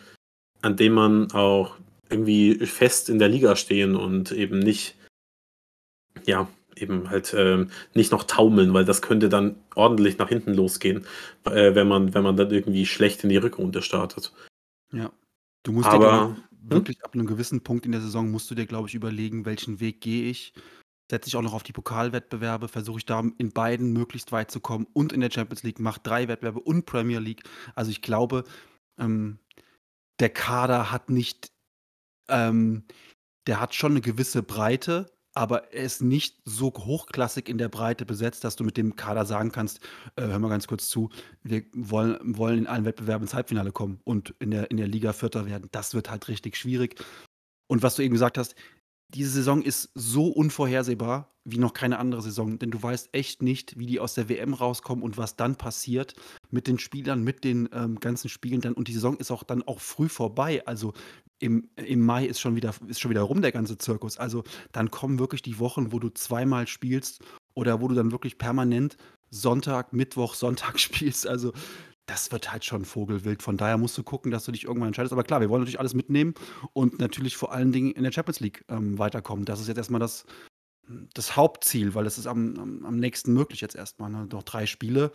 an 0.63 0.77
dem 0.77 0.93
man 0.93 1.33
auch 1.33 1.75
irgendwie 2.09 2.55
fest 2.67 3.11
in 3.11 3.19
der 3.19 3.29
Liga 3.29 3.57
stehen 3.57 3.97
und 3.97 4.31
eben 4.31 4.61
nicht, 4.61 4.95
ja, 6.25 6.49
eben 6.77 7.11
halt 7.11 7.35
ähm, 7.37 7.71
nicht 7.95 8.13
noch 8.13 8.23
taumeln, 8.23 8.73
weil 8.75 8.85
das 8.85 9.03
könnte 9.03 9.29
dann 9.29 9.57
ordentlich 9.75 10.19
nach 10.19 10.29
hinten 10.29 10.55
losgehen, 10.55 11.05
äh, 11.47 11.75
wenn 11.75 11.89
man, 11.89 12.15
wenn 12.15 12.23
man 12.23 12.37
dann 12.37 12.53
irgendwie 12.53 12.87
schlecht 12.87 13.25
in 13.25 13.31
die 13.31 13.37
Rückrunde 13.37 13.83
startet. 13.83 14.33
Ja. 14.93 15.11
Du 15.65 15.73
musst 15.73 15.89
Aber, 15.89 16.37
dir 16.63 16.77
wirklich 16.77 16.99
hm? 16.99 17.05
ab 17.07 17.15
einem 17.15 17.27
gewissen 17.27 17.63
Punkt 17.63 17.87
in 17.87 17.93
der 17.93 18.03
Saison 18.03 18.31
musst 18.31 18.49
du 18.53 18.55
dir, 18.55 18.67
glaube 18.67 18.87
ich, 18.87 18.95
überlegen, 18.95 19.47
welchen 19.47 19.81
Weg 19.81 20.01
gehe 20.01 20.31
ich 20.31 20.53
setze 21.11 21.29
ich 21.29 21.37
auch 21.37 21.43
noch 21.43 21.55
auf 21.55 21.63
die 21.63 21.73
Pokalwettbewerbe, 21.73 22.69
versuche 22.69 22.99
ich 22.99 23.07
da 23.07 23.23
in 23.39 23.53
beiden 23.53 23.93
möglichst 23.93 24.33
weit 24.33 24.51
zu 24.51 24.61
kommen 24.61 24.87
und 24.93 25.13
in 25.13 25.21
der 25.21 25.31
Champions 25.31 25.63
League, 25.63 25.81
mache 25.81 26.01
drei 26.03 26.29
Wettbewerbe 26.29 26.61
und 26.61 26.87
Premier 26.87 27.19
League. 27.19 27.43
Also 27.75 27.91
ich 27.91 28.03
glaube, 28.03 28.45
ähm, 28.99 29.39
der 30.21 30.31
Kader 30.31 30.91
hat 30.91 31.11
nicht, 31.11 31.53
ähm, 32.29 32.85
der 33.47 33.61
hat 33.61 33.75
schon 33.75 33.93
eine 33.93 34.01
gewisse 34.01 34.43
Breite, 34.43 35.11
aber 35.35 35.73
er 35.73 35.85
ist 35.85 36.03
nicht 36.03 36.41
so 36.45 36.73
hochklassig 36.75 37.49
in 37.49 37.59
der 37.59 37.69
Breite 37.69 38.05
besetzt, 38.05 38.45
dass 38.45 38.57
du 38.57 38.65
mit 38.65 38.77
dem 38.77 38.97
Kader 38.97 39.25
sagen 39.25 39.53
kannst, 39.53 39.81
äh, 40.17 40.23
hör 40.27 40.39
mal 40.39 40.49
ganz 40.49 40.67
kurz 40.67 40.89
zu, 40.89 41.11
wir 41.43 41.65
wollen, 41.73 42.19
wollen 42.37 42.59
in 42.59 42.67
allen 42.67 42.85
Wettbewerben 42.85 43.25
ins 43.25 43.35
Halbfinale 43.35 43.73
kommen 43.73 44.01
und 44.05 44.35
in 44.41 44.51
der, 44.51 44.71
in 44.71 44.77
der 44.77 44.89
Liga 44.89 45.13
Vierter 45.13 45.47
werden. 45.47 45.69
Das 45.71 45.95
wird 45.95 46.11
halt 46.11 46.29
richtig 46.29 46.57
schwierig. 46.57 47.03
Und 47.69 47.83
was 47.83 47.95
du 47.95 48.03
eben 48.03 48.15
gesagt 48.15 48.37
hast, 48.37 48.57
diese 49.15 49.31
Saison 49.31 49.63
ist 49.63 49.91
so 49.95 50.29
unvorhersehbar 50.29 51.31
wie 51.51 51.59
noch 51.59 51.73
keine 51.73 51.99
andere 51.99 52.21
Saison, 52.21 52.59
denn 52.59 52.71
du 52.71 52.83
weißt 52.83 53.09
echt 53.13 53.43
nicht, 53.43 53.79
wie 53.79 53.87
die 53.87 54.01
aus 54.01 54.13
der 54.13 54.29
WM 54.29 54.53
rauskommen 54.53 55.03
und 55.03 55.17
was 55.17 55.37
dann 55.37 55.57
passiert 55.57 56.15
mit 56.51 56.67
den 56.67 56.79
Spielern, 56.79 57.25
mit 57.25 57.43
den 57.43 57.71
ähm, 57.73 57.99
ganzen 58.01 58.29
Spielen 58.29 58.61
dann. 58.61 58.75
Und 58.75 58.89
die 58.89 58.93
Saison 58.93 59.17
ist 59.17 59.31
auch 59.31 59.45
dann 59.45 59.63
auch 59.63 59.81
früh 59.81 60.11
vorbei. 60.11 60.63
Also 60.67 60.93
im, 61.39 61.71
im 61.77 62.05
Mai 62.05 62.27
ist 62.27 62.41
schon, 62.41 62.55
wieder, 62.55 62.75
ist 62.87 63.01
schon 63.01 63.11
wieder 63.11 63.23
rum 63.23 63.41
der 63.41 63.53
ganze 63.53 63.79
Zirkus. 63.79 64.19
Also 64.19 64.45
dann 64.73 64.91
kommen 64.91 65.19
wirklich 65.19 65.41
die 65.41 65.59
Wochen, 65.59 65.91
wo 65.91 65.99
du 65.99 66.11
zweimal 66.11 66.67
spielst 66.67 67.25
oder 67.55 67.81
wo 67.81 67.89
du 67.89 67.95
dann 67.95 68.13
wirklich 68.13 68.37
permanent 68.37 68.99
Sonntag, 69.31 69.95
Mittwoch, 69.95 70.35
Sonntag 70.35 70.79
spielst. 70.81 71.27
Also 71.27 71.53
das 72.09 72.33
wird 72.33 72.51
halt 72.51 72.65
schon 72.65 72.85
vogelwild. 72.85 73.43
Von 73.43 73.59
daher 73.59 73.77
musst 73.77 73.97
du 73.99 74.03
gucken, 74.03 74.33
dass 74.33 74.45
du 74.45 74.53
dich 74.53 74.65
irgendwann 74.65 74.89
entscheidest. 74.89 75.13
Aber 75.13 75.25
klar, 75.25 75.41
wir 75.41 75.51
wollen 75.51 75.61
natürlich 75.61 75.79
alles 75.79 75.93
mitnehmen 75.93 76.35
und 76.73 76.99
natürlich 76.99 77.37
vor 77.37 77.53
allen 77.53 77.71
Dingen 77.71 77.93
in 77.93 78.03
der 78.03 78.13
Champions 78.13 78.41
League 78.41 78.65
ähm, 78.69 78.99
weiterkommen. 78.99 79.45
Das 79.45 79.61
ist 79.61 79.69
jetzt 79.69 79.77
erstmal 79.77 80.01
das, 80.01 80.25
das 81.13 81.37
Hauptziel, 81.37 81.95
weil 81.95 82.07
es 82.07 82.17
ist 82.17 82.27
am, 82.27 82.59
am, 82.59 82.87
am, 82.87 82.97
nächsten 82.97 83.35
möglich 83.35 83.61
jetzt 83.61 83.77
erstmal. 83.77 84.11
Ne? 84.11 84.27
Noch 84.33 84.43
drei 84.43 84.65
Spiele, 84.65 85.13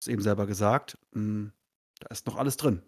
ist 0.00 0.08
eben 0.08 0.20
selber 0.20 0.46
gesagt. 0.46 0.98
Ähm, 1.14 1.52
da 2.00 2.08
ist 2.08 2.26
noch 2.26 2.36
alles 2.36 2.56
drin. 2.56 2.82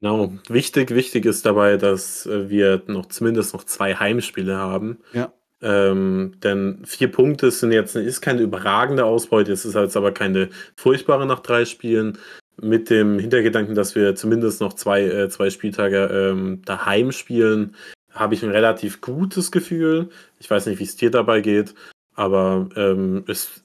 Genau, 0.00 0.32
wichtig, 0.48 0.90
wichtig 0.90 1.26
ist 1.26 1.44
dabei, 1.44 1.76
dass 1.76 2.24
äh, 2.24 2.48
wir 2.48 2.82
noch 2.86 3.06
zumindest 3.06 3.52
noch 3.52 3.64
zwei 3.64 3.94
Heimspiele 3.94 4.56
haben. 4.56 4.98
Ja. 5.12 5.30
Ähm, 5.64 6.32
denn 6.42 6.82
vier 6.84 7.10
Punkte 7.10 7.50
sind 7.50 7.72
jetzt 7.72 7.96
ist 7.96 8.20
keine 8.20 8.42
überragende 8.42 9.06
Ausbeute, 9.06 9.50
es 9.50 9.64
ist 9.64 9.74
jetzt 9.74 9.96
aber 9.96 10.12
keine 10.12 10.50
furchtbare 10.76 11.24
nach 11.26 11.40
drei 11.40 11.64
Spielen. 11.64 12.18
Mit 12.60 12.90
dem 12.90 13.18
Hintergedanken, 13.18 13.74
dass 13.74 13.96
wir 13.96 14.14
zumindest 14.14 14.60
noch 14.60 14.74
zwei, 14.74 15.02
äh, 15.02 15.28
zwei 15.28 15.50
Spieltage 15.50 16.06
ähm, 16.12 16.62
daheim 16.64 17.10
spielen, 17.12 17.74
habe 18.12 18.34
ich 18.34 18.44
ein 18.44 18.50
relativ 18.50 19.00
gutes 19.00 19.50
Gefühl. 19.50 20.10
Ich 20.38 20.50
weiß 20.50 20.66
nicht, 20.66 20.78
wie 20.78 20.84
es 20.84 20.96
dir 20.96 21.10
dabei 21.10 21.40
geht, 21.40 21.74
aber 22.14 22.68
ähm, 22.76 23.24
es 23.26 23.64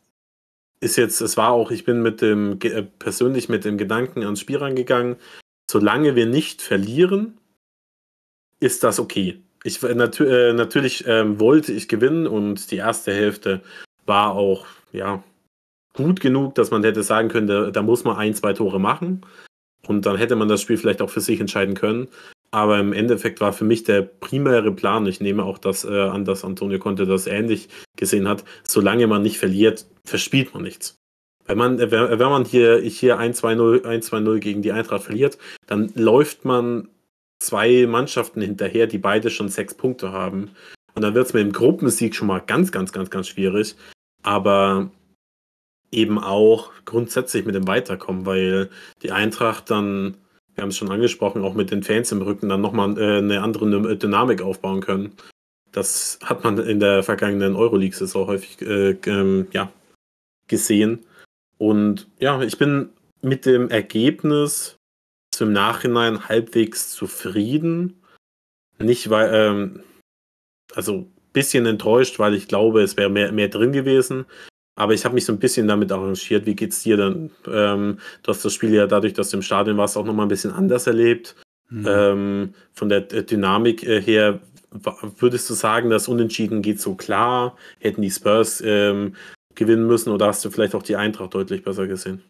ist 0.80 0.96
jetzt, 0.96 1.22
es 1.22 1.38
war 1.38 1.52
auch, 1.52 1.70
ich 1.70 1.84
bin 1.84 2.02
mit 2.02 2.22
dem 2.22 2.58
äh, 2.64 2.82
persönlich 2.82 3.50
mit 3.50 3.66
dem 3.66 3.78
Gedanken 3.78 4.24
ans 4.24 4.40
Spiel 4.40 4.58
rangegangen. 4.58 5.18
Solange 5.70 6.16
wir 6.16 6.26
nicht 6.26 6.62
verlieren, 6.62 7.38
ist 8.60 8.84
das 8.84 9.00
okay 9.00 9.44
ich 9.64 9.82
nat 9.82 10.20
äh, 10.20 10.54
natürlich 10.54 11.06
ähm, 11.08 11.40
wollte 11.40 11.74
ich 11.74 11.88
gewinnen 11.88 12.28
und 12.28 12.72
die 12.72 12.78
erste 12.78 13.14
Hälfte 13.14 13.62
war 14.06 14.34
auch 14.34 14.66
ja 14.92 15.24
gut 15.94 16.20
genug, 16.22 16.56
dass 16.56 16.72
man 16.72 16.84
hätte 16.84 17.04
sagen 17.04 17.30
können, 17.30 17.48
da, 17.48 17.72
da, 17.72 17.82
muss 17.82 18.04
man 18.04 18.16
ein, 18.16 18.34
zwei 18.34 18.54
Tore 18.54 18.80
machen 18.80 19.26
und 19.88 20.06
dann 20.06 20.18
hätte 20.18 20.36
man 20.36 20.48
das 20.48 20.62
Spiel 20.62 20.78
vielleicht 20.78 21.02
auch 21.02 21.10
für 21.10 21.22
sich 21.22 21.40
entscheiden 21.40 21.76
können. 21.76 22.08
Aber 22.52 22.80
im 22.80 22.94
Endeffekt 22.94 23.42
war 23.42 23.54
für 23.54 23.66
mich 23.66 23.84
der 23.84 24.02
primäre 24.02 24.72
Plan, 24.72 25.06
ich 25.06 25.22
nehme 25.22 25.44
auch 25.44 25.60
das 25.60 25.86
äh, 25.86 26.02
an, 26.02 26.26
dass 26.26 26.44
Antonio 26.44 26.80
Conte 26.80 27.06
das 27.06 27.28
ähnlich 27.28 27.70
gesehen 27.96 28.28
hat, 28.28 28.44
solange 28.68 29.06
man 29.06 29.22
nicht 29.22 29.38
verliert, 29.38 29.86
verspielt 30.04 30.54
man 30.54 30.64
nichts. 30.64 30.96
Wenn 31.46 31.58
man, 31.58 31.80
wenn 31.80 32.20
man 32.20 32.46
hier, 32.46 32.80
hier 32.80 33.20
1-2-0 33.20 34.40
gegen 34.40 34.62
die 34.62 34.72
Eintracht 34.72 35.04
verliert, 35.04 35.38
dann 35.66 35.92
läuft 35.96 36.46
man 36.46 36.88
zwei 37.40 37.86
Mannschaften 37.88 38.42
hinterher, 38.42 38.88
die 38.88 38.98
beide 38.98 39.30
schon 39.30 39.50
sechs 39.50 39.74
Punkte 39.74 40.12
haben. 40.12 40.52
Und 40.94 41.02
dann 41.02 41.14
wird 41.14 41.28
es 41.28 41.34
mit 41.34 41.44
dem 41.44 41.54
Gruppensieg 41.54 42.16
schon 42.16 42.28
mal 42.28 42.40
ganz, 42.40 42.72
ganz, 42.72 42.92
ganz, 42.92 43.10
ganz 43.10 43.28
schwierig. 43.28 43.76
Aber 44.24 44.92
eben 45.92 46.20
auch 46.20 46.72
grundsätzlich 46.86 47.46
mit 47.46 47.56
dem 47.56 47.68
Weiterkommen, 47.68 48.26
weil 48.26 48.70
die 49.02 49.12
Eintracht 49.12 49.70
dann, 49.72 50.18
wir 50.56 50.62
haben 50.62 50.70
es 50.70 50.78
schon 50.78 50.92
angesprochen, 50.92 51.44
auch 51.44 51.54
mit 51.54 51.72
den 51.72 51.84
Fans 51.84 52.12
im 52.12 52.22
Rücken 52.22 52.50
dann 52.50 52.62
nochmal 52.62 52.98
äh, 52.98 53.18
eine 53.20 53.42
andere 53.42 53.98
Dynamik 53.98 54.42
aufbauen 54.42 54.82
können. 54.82 55.14
Das 55.72 56.20
hat 56.24 56.44
man 56.44 56.58
in 56.58 56.80
der 56.80 57.04
vergangenen 57.04 57.56
Euroleague-Saison 57.56 58.28
häufig 58.28 58.62
äh, 58.62 58.92
ähm, 59.06 59.48
ja, 59.52 59.72
gesehen. 60.48 61.06
Und 61.58 62.08
ja, 62.20 62.42
ich 62.42 62.58
bin 62.58 62.90
mit 63.22 63.46
dem 63.46 63.70
Ergebnis 63.70 64.79
im 65.40 65.54
Nachhinein 65.54 66.28
halbwegs 66.28 66.92
zufrieden. 66.92 68.02
Nicht, 68.80 69.10
weil, 69.10 69.32
ähm, 69.34 69.84
also 70.74 70.94
ein 70.94 71.14
bisschen 71.34 71.66
enttäuscht, 71.66 72.20
weil 72.20 72.34
ich 72.34 72.48
glaube, 72.48 72.82
es 72.82 72.98
wäre 72.98 73.10
mehr, 73.10 73.32
mehr 73.32 73.50
drin 73.50 73.72
gewesen. 73.72 74.26
Aber 74.76 74.94
ich 74.94 75.04
habe 75.04 75.16
mich 75.16 75.26
so 75.26 75.34
ein 75.34 75.40
bisschen 75.40 75.68
damit 75.68 75.92
arrangiert. 75.92 76.46
Wie 76.46 76.56
geht's 76.56 76.84
dir 76.84 76.96
dann? 76.96 77.32
Ähm, 77.48 78.00
du 78.24 78.32
hast 78.32 78.46
das 78.46 78.54
Spiel 78.54 78.74
ja 78.74 78.88
dadurch, 78.88 79.14
dass 79.14 79.30
du 79.30 79.38
im 79.38 79.44
Stadion 79.44 79.78
warst, 79.78 79.98
auch 79.98 80.06
nochmal 80.06 80.26
ein 80.26 80.30
bisschen 80.30 80.52
anders 80.52 80.88
erlebt. 80.88 81.36
Mhm. 81.70 81.86
Ähm, 81.88 82.54
von 82.74 82.90
der 82.90 83.02
Dynamik 83.02 83.84
äh, 83.84 84.02
her, 84.02 84.40
würdest 85.18 85.50
du 85.50 85.54
sagen, 85.54 85.90
das 85.90 86.08
Unentschieden 86.08 86.62
geht 86.62 86.80
so 86.80 86.96
klar? 86.96 87.58
Hätten 87.80 88.02
die 88.02 88.10
Spurs 88.10 88.62
ähm, 88.66 89.16
gewinnen 89.56 89.86
müssen 89.86 90.12
oder 90.12 90.28
hast 90.28 90.46
du 90.46 90.50
vielleicht 90.50 90.76
auch 90.76 90.84
die 90.84 90.96
Eintracht 90.96 91.34
deutlich 91.34 91.64
besser 91.64 91.88
gesehen? 91.88 92.24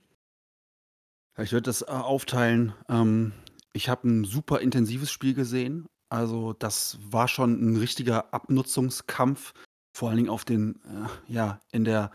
Ich 1.42 1.52
würde 1.54 1.64
das 1.64 1.82
äh, 1.82 1.86
aufteilen. 1.86 2.74
Ähm, 2.90 3.34
ich 3.74 3.90
habe 3.90 4.08
ein 4.08 4.24
super 4.26 4.60
intensives 4.60 5.12
Spiel 5.12 5.34
gesehen. 5.34 5.86
Also 6.10 6.54
das 6.54 6.98
war 7.02 7.28
schon 7.28 7.54
ein 7.62 7.78
richtiger 7.78 8.34
Abnutzungskampf, 8.34 9.54
vor 9.96 10.10
allen 10.10 10.18
Dingen 10.18 10.30
auf 10.30 10.44
den, 10.44 10.76
äh, 10.84 11.32
ja, 11.32 11.60
in 11.72 11.84
der, 11.84 12.12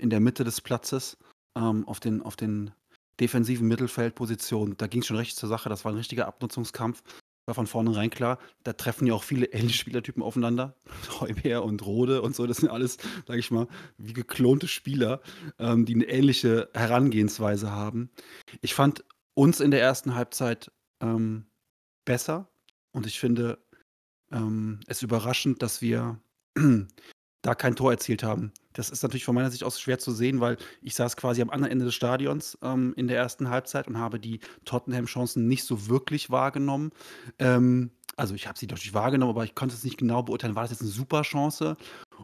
in 0.00 0.10
der 0.10 0.20
Mitte 0.20 0.44
des 0.44 0.60
Platzes, 0.60 1.16
ähm, 1.56 1.88
auf 1.88 2.00
den, 2.00 2.22
auf 2.22 2.36
den 2.36 2.70
defensiven 3.20 3.66
Mittelfeldpositionen. 3.66 4.76
Da 4.76 4.86
ging 4.86 5.00
es 5.00 5.06
schon 5.06 5.16
recht 5.16 5.36
zur 5.36 5.48
Sache. 5.48 5.68
Das 5.68 5.84
war 5.84 5.92
ein 5.92 5.98
richtiger 5.98 6.26
Abnutzungskampf 6.26 7.02
war 7.46 7.54
von 7.54 7.66
vornherein 7.66 8.10
klar, 8.10 8.38
da 8.62 8.72
treffen 8.72 9.06
ja 9.06 9.14
auch 9.14 9.22
viele 9.22 9.46
ähnliche 9.46 9.78
Spielertypen 9.78 10.22
aufeinander. 10.22 10.76
Heuber 11.20 11.64
und 11.64 11.84
Rode 11.84 12.22
und 12.22 12.34
so, 12.34 12.46
das 12.46 12.58
sind 12.58 12.70
alles, 12.70 12.98
sage 13.26 13.40
ich 13.40 13.50
mal, 13.50 13.68
wie 13.98 14.12
geklonte 14.12 14.68
Spieler, 14.68 15.20
ähm, 15.58 15.84
die 15.84 15.94
eine 15.94 16.08
ähnliche 16.08 16.70
Herangehensweise 16.74 17.70
haben. 17.70 18.10
Ich 18.60 18.74
fand 18.74 19.04
uns 19.34 19.60
in 19.60 19.70
der 19.70 19.80
ersten 19.80 20.14
Halbzeit 20.14 20.70
ähm, 21.00 21.46
besser 22.04 22.48
und 22.92 23.06
ich 23.06 23.20
finde 23.20 23.58
ähm, 24.32 24.80
es 24.86 25.02
überraschend, 25.02 25.62
dass 25.62 25.82
wir 25.82 26.20
da 27.44 27.54
kein 27.54 27.76
Tor 27.76 27.92
erzielt 27.92 28.22
haben. 28.22 28.52
Das 28.72 28.90
ist 28.90 29.02
natürlich 29.02 29.24
von 29.24 29.34
meiner 29.34 29.50
Sicht 29.50 29.64
aus 29.64 29.78
schwer 29.78 29.98
zu 29.98 30.12
sehen, 30.12 30.40
weil 30.40 30.56
ich 30.80 30.94
saß 30.94 31.16
quasi 31.16 31.42
am 31.42 31.50
anderen 31.50 31.70
Ende 31.72 31.84
des 31.84 31.94
Stadions 31.94 32.58
ähm, 32.62 32.94
in 32.96 33.06
der 33.06 33.18
ersten 33.18 33.50
Halbzeit 33.50 33.86
und 33.86 33.98
habe 33.98 34.18
die 34.18 34.40
Tottenham-Chancen 34.64 35.46
nicht 35.46 35.64
so 35.64 35.88
wirklich 35.88 36.30
wahrgenommen. 36.30 36.90
Ähm, 37.38 37.90
also 38.16 38.34
ich 38.34 38.48
habe 38.48 38.58
sie 38.58 38.66
natürlich 38.66 38.94
wahrgenommen, 38.94 39.30
aber 39.30 39.44
ich 39.44 39.54
konnte 39.54 39.74
es 39.74 39.84
nicht 39.84 39.98
genau 39.98 40.22
beurteilen, 40.22 40.56
war 40.56 40.62
das 40.62 40.70
jetzt 40.70 40.80
eine 40.80 40.90
super 40.90 41.22
Chance? 41.22 41.76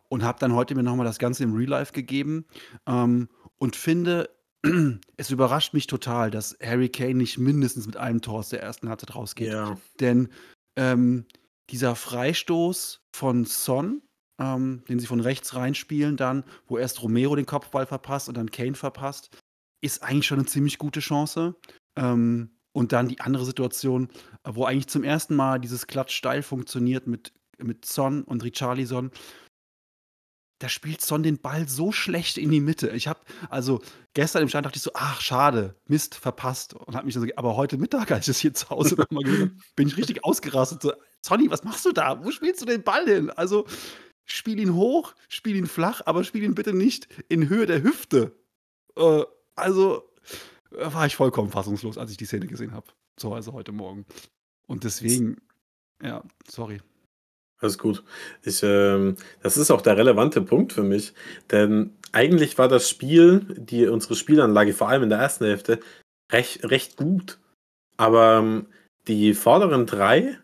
Und 0.09 0.23
habe 0.23 0.39
dann 0.39 0.55
heute 0.55 0.75
mir 0.75 0.83
nochmal 0.83 1.07
das 1.07 1.19
Ganze 1.19 1.45
im 1.45 1.55
Real 1.55 1.69
Life 1.69 1.93
gegeben 1.93 2.47
ähm, 2.87 3.29
und 3.59 3.77
finde, 3.77 4.31
es 5.17 5.31
überrascht 5.31 5.75
mich 5.75 5.87
total, 5.87 6.31
dass 6.31 6.57
Harry 6.63 6.89
Kane 6.89 7.15
nicht 7.15 7.39
mindestens 7.39 7.87
mit 7.87 7.97
einem 7.97 8.23
Tor 8.23 8.39
aus 8.39 8.49
der 8.49 8.63
ersten 8.63 8.89
Halbzeit 8.89 9.15
rausgeht. 9.15 9.53
Ja. 9.53 9.77
Denn 10.01 10.31
ähm, 10.77 11.27
dieser 11.69 11.95
Freistoß 11.95 13.03
von 13.13 13.45
Son, 13.45 14.03
ähm, 14.41 14.83
den 14.89 14.99
sie 14.99 15.07
von 15.07 15.21
rechts 15.21 15.55
reinspielen, 15.55 16.17
dann, 16.17 16.45
wo 16.67 16.79
erst 16.79 17.03
Romero 17.03 17.37
den 17.37 17.47
Kopfball 17.47 17.87
verpasst 17.87 18.29
und 18.29 18.37
dann 18.37 18.51
Kane 18.51 18.75
verpasst, 18.75 19.37
ist 19.83 20.03
eigentlich 20.03 20.27
schon 20.27 20.39
eine 20.39 20.49
ziemlich 20.49 20.79
gute 20.79 21.01
Chance. 21.01 21.55
Ähm, 21.97 22.51
und 22.73 22.93
dann 22.93 23.09
die 23.09 23.21
andere 23.21 23.45
Situation, 23.45 24.09
wo 24.45 24.65
eigentlich 24.65 24.89
zum 24.89 25.03
ersten 25.03 25.35
Mal 25.35 25.59
dieses 25.59 25.87
Klatsch 25.87 26.15
steil 26.15 26.43
funktioniert 26.43 27.07
mit, 27.07 27.33
mit 27.59 27.85
Son 27.85 28.23
und 28.23 28.45
Richarlison. 28.45 29.11
Da 30.61 30.69
spielt 30.69 31.01
Son 31.01 31.23
den 31.23 31.39
Ball 31.39 31.69
so 31.69 31.91
schlecht 31.91 32.39
in 32.39 32.51
die 32.51 32.61
Mitte. 32.61 32.91
Ich 32.91 33.09
habe, 33.09 33.21
also 33.49 33.81
gestern 34.15 34.43
im 34.43 34.49
Stand 34.49 34.67
dachte 34.67 34.77
ich 34.77 34.83
so, 34.83 34.93
ach, 34.95 35.21
schade, 35.21 35.75
Mist, 35.89 36.15
verpasst. 36.15 36.75
Und 36.75 36.95
habe 36.95 37.07
mich 37.07 37.15
so, 37.15 37.27
aber 37.35 37.57
heute 37.57 37.77
Mittag, 37.77 38.13
als 38.13 38.21
ich 38.21 38.35
das 38.35 38.39
hier 38.39 38.55
zu 38.55 38.71
Hause 38.71 38.95
nochmal 38.95 39.25
gesehen 39.25 39.61
bin 39.75 39.89
ich 39.89 39.97
richtig 39.97 40.25
ausgerastet. 40.25 40.83
So, 40.83 40.93
Sonny, 41.23 41.51
was 41.51 41.65
machst 41.65 41.85
du 41.87 41.93
da? 41.93 42.23
Wo 42.23 42.31
spielst 42.31 42.61
du 42.61 42.67
den 42.67 42.85
Ball 42.85 43.05
hin? 43.05 43.31
Also, 43.31 43.67
spiel 44.33 44.59
ihn 44.59 44.75
hoch, 44.75 45.15
spiel 45.29 45.57
ihn 45.57 45.67
flach, 45.67 46.03
aber 46.07 46.25
spiel 46.25 46.43
ihn 46.43 46.55
bitte 46.55 46.73
nicht 46.73 47.09
in 47.29 47.49
Höhe 47.49 47.67
der 47.67 47.83
Hüfte. 47.83 48.33
Äh, 48.97 49.25
also 49.57 50.11
äh, 50.73 50.93
war 50.93 51.07
ich 51.07 51.17
vollkommen 51.17 51.51
fassungslos, 51.51 51.99
als 51.99 52.11
ich 52.11 52.17
die 52.17 52.27
Szene 52.27 52.47
gesehen 52.47 52.73
habe. 52.73 52.87
So 53.19 53.35
also 53.35 53.53
heute 53.53 53.73
Morgen. 53.73 54.07
Und 54.67 54.85
deswegen, 54.85 55.37
ja, 56.03 56.23
sorry. 56.49 56.81
Alles 57.59 57.77
gut. 57.77 58.03
Ich, 58.43 58.63
ähm, 58.63 59.17
das 59.43 59.59
ist 59.59 59.71
auch 59.71 59.83
der 59.83 59.97
relevante 59.97 60.41
Punkt 60.41 60.73
für 60.73 60.83
mich, 60.83 61.13
denn 61.51 61.95
eigentlich 62.13 62.57
war 62.57 62.69
das 62.69 62.89
Spiel, 62.89 63.41
die 63.59 63.87
unsere 63.87 64.17
Spielanlage, 64.17 64.73
vor 64.73 64.89
allem 64.89 65.03
in 65.03 65.11
der 65.11 65.19
ersten 65.19 65.45
Hälfte, 65.45 65.81
recht, 66.33 66.65
recht 66.65 66.97
gut. 66.97 67.39
Aber 67.99 68.39
ähm, 68.39 68.67
die 69.07 69.35
vorderen 69.35 69.85
drei 69.85 70.39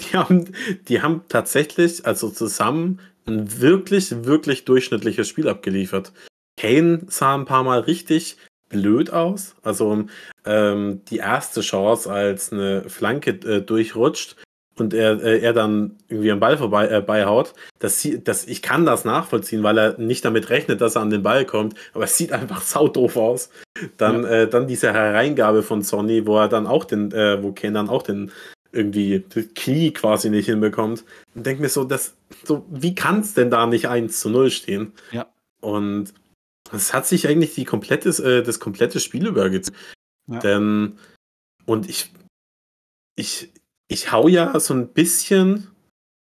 die 0.00 0.16
haben, 0.16 0.52
die 0.88 1.02
haben 1.02 1.22
tatsächlich, 1.28 2.06
also 2.06 2.30
zusammen, 2.30 3.00
ein 3.26 3.60
wirklich, 3.60 4.24
wirklich 4.24 4.64
durchschnittliches 4.64 5.28
Spiel 5.28 5.48
abgeliefert. 5.48 6.12
Kane 6.56 7.06
sah 7.08 7.34
ein 7.34 7.44
paar 7.44 7.64
Mal 7.64 7.80
richtig 7.80 8.36
blöd 8.68 9.12
aus. 9.12 9.54
Also 9.62 10.04
ähm, 10.44 11.02
die 11.10 11.18
erste 11.18 11.60
Chance, 11.60 12.10
als 12.10 12.52
eine 12.52 12.88
Flanke 12.88 13.30
äh, 13.30 13.60
durchrutscht 13.60 14.36
und 14.78 14.94
er, 14.94 15.22
äh, 15.22 15.40
er 15.40 15.52
dann 15.52 15.98
irgendwie 16.08 16.30
am 16.30 16.40
Ball 16.40 16.56
vorbei 16.56 16.88
äh, 16.88 17.02
beihaut, 17.02 17.52
das, 17.78 18.06
das, 18.24 18.46
ich 18.46 18.62
kann 18.62 18.86
das 18.86 19.04
nachvollziehen, 19.04 19.62
weil 19.62 19.78
er 19.78 19.98
nicht 19.98 20.24
damit 20.24 20.48
rechnet, 20.48 20.80
dass 20.80 20.96
er 20.96 21.02
an 21.02 21.10
den 21.10 21.22
Ball 21.22 21.44
kommt, 21.44 21.74
aber 21.92 22.04
es 22.04 22.16
sieht 22.16 22.32
einfach 22.32 22.62
saudoof 22.62 23.16
aus. 23.16 23.50
Dann, 23.98 24.22
ja. 24.22 24.30
äh, 24.30 24.48
dann 24.48 24.66
diese 24.66 24.92
Hereingabe 24.92 25.62
von 25.62 25.82
Sonny, 25.82 26.26
wo 26.26 26.38
er 26.38 26.48
dann 26.48 26.66
auch 26.66 26.84
den, 26.84 27.12
äh, 27.12 27.42
wo 27.42 27.52
Ken 27.52 27.74
dann 27.74 27.88
auch 27.88 28.02
den 28.02 28.30
irgendwie 28.72 29.24
das 29.28 29.46
Knie 29.54 29.92
quasi 29.92 30.30
nicht 30.30 30.46
hinbekommt. 30.46 31.04
Und 31.34 31.46
denke 31.46 31.62
mir 31.62 31.68
so, 31.68 31.84
das, 31.84 32.16
so, 32.44 32.66
wie 32.70 32.94
kann 32.94 33.20
es 33.20 33.34
denn 33.34 33.50
da 33.50 33.66
nicht 33.66 33.88
1 33.88 34.20
zu 34.20 34.30
0 34.30 34.50
stehen? 34.50 34.92
Ja. 35.12 35.32
Und 35.60 36.14
es 36.72 36.92
hat 36.94 37.06
sich 37.06 37.26
eigentlich 37.26 37.54
die 37.54 37.64
komplette, 37.64 38.10
äh, 38.22 38.42
das 38.42 38.60
komplette 38.60 39.00
Spiel 39.00 39.26
übergezogen. 39.26 39.78
Ja. 40.28 40.38
Denn, 40.38 40.98
und 41.66 41.88
ich, 41.88 42.12
ich, 43.16 43.52
ich 43.88 44.12
hau 44.12 44.28
ja 44.28 44.58
so 44.60 44.74
ein 44.74 44.88
bisschen 44.88 45.68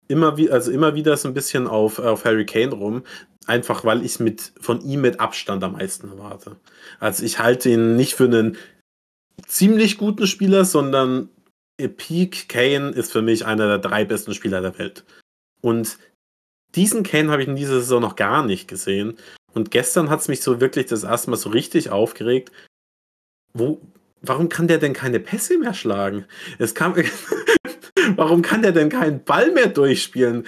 immer 0.08 0.38
wie, 0.38 0.52
also 0.52 0.72
immer 0.72 0.96
wieder 0.96 1.16
so 1.18 1.28
ein 1.28 1.34
bisschen 1.34 1.68
auf, 1.68 2.00
auf 2.00 2.26
Harry 2.26 2.46
Kane 2.46 2.74
rum, 2.74 3.04
einfach 3.46 3.86
weil 3.86 4.06
ich 4.06 4.20
mit 4.20 4.54
von 4.60 4.82
ihm 4.82 5.02
mit 5.02 5.20
Abstand 5.20 5.64
am 5.64 5.74
meisten 5.74 6.10
erwarte. 6.10 6.58
Also 7.00 7.24
ich 7.24 7.40
halte 7.40 7.70
ihn 7.70 7.96
nicht 7.96 8.16
für 8.16 8.26
einen 8.26 8.58
ziemlich 9.48 9.98
guten 9.98 10.28
Spieler, 10.28 10.66
sondern 10.66 11.30
Peak 11.90 12.50
Kane 12.50 12.90
ist 12.90 13.12
für 13.12 13.22
mich 13.22 13.46
einer 13.46 13.68
der 13.68 13.80
drei 13.80 14.06
besten 14.06 14.34
Spieler 14.34 14.62
der 14.62 14.78
Welt. 14.78 15.04
Und 15.62 15.98
diesen 16.76 17.04
Kane 17.04 17.32
habe 17.32 17.42
ich 17.42 17.48
in 17.48 17.56
dieser 17.56 17.80
Saison 17.80 18.02
noch 18.02 18.16
gar 18.16 18.46
nicht 18.46 18.68
gesehen. 18.68 19.18
Und 19.54 19.72
gestern 19.72 20.10
hat 20.10 20.22
es 20.22 20.28
mich 20.28 20.42
so 20.42 20.60
wirklich 20.60 20.88
das 20.88 21.04
erste 21.04 21.30
Mal 21.30 21.38
so 21.38 21.50
richtig 21.50 21.90
aufgeregt. 21.90 22.52
Wo, 23.54 23.80
warum 24.22 24.50
kann 24.50 24.68
der 24.68 24.80
denn 24.80 24.94
keine 24.94 25.20
Pässe 25.20 25.58
mehr 25.58 25.74
schlagen? 25.74 26.26
Es 26.58 26.74
kam, 26.74 26.96
warum 28.16 28.42
kann 28.42 28.64
der 28.64 28.72
denn 28.72 28.90
keinen 28.90 29.24
Ball 29.24 29.52
mehr 29.52 29.68
durchspielen? 29.68 30.46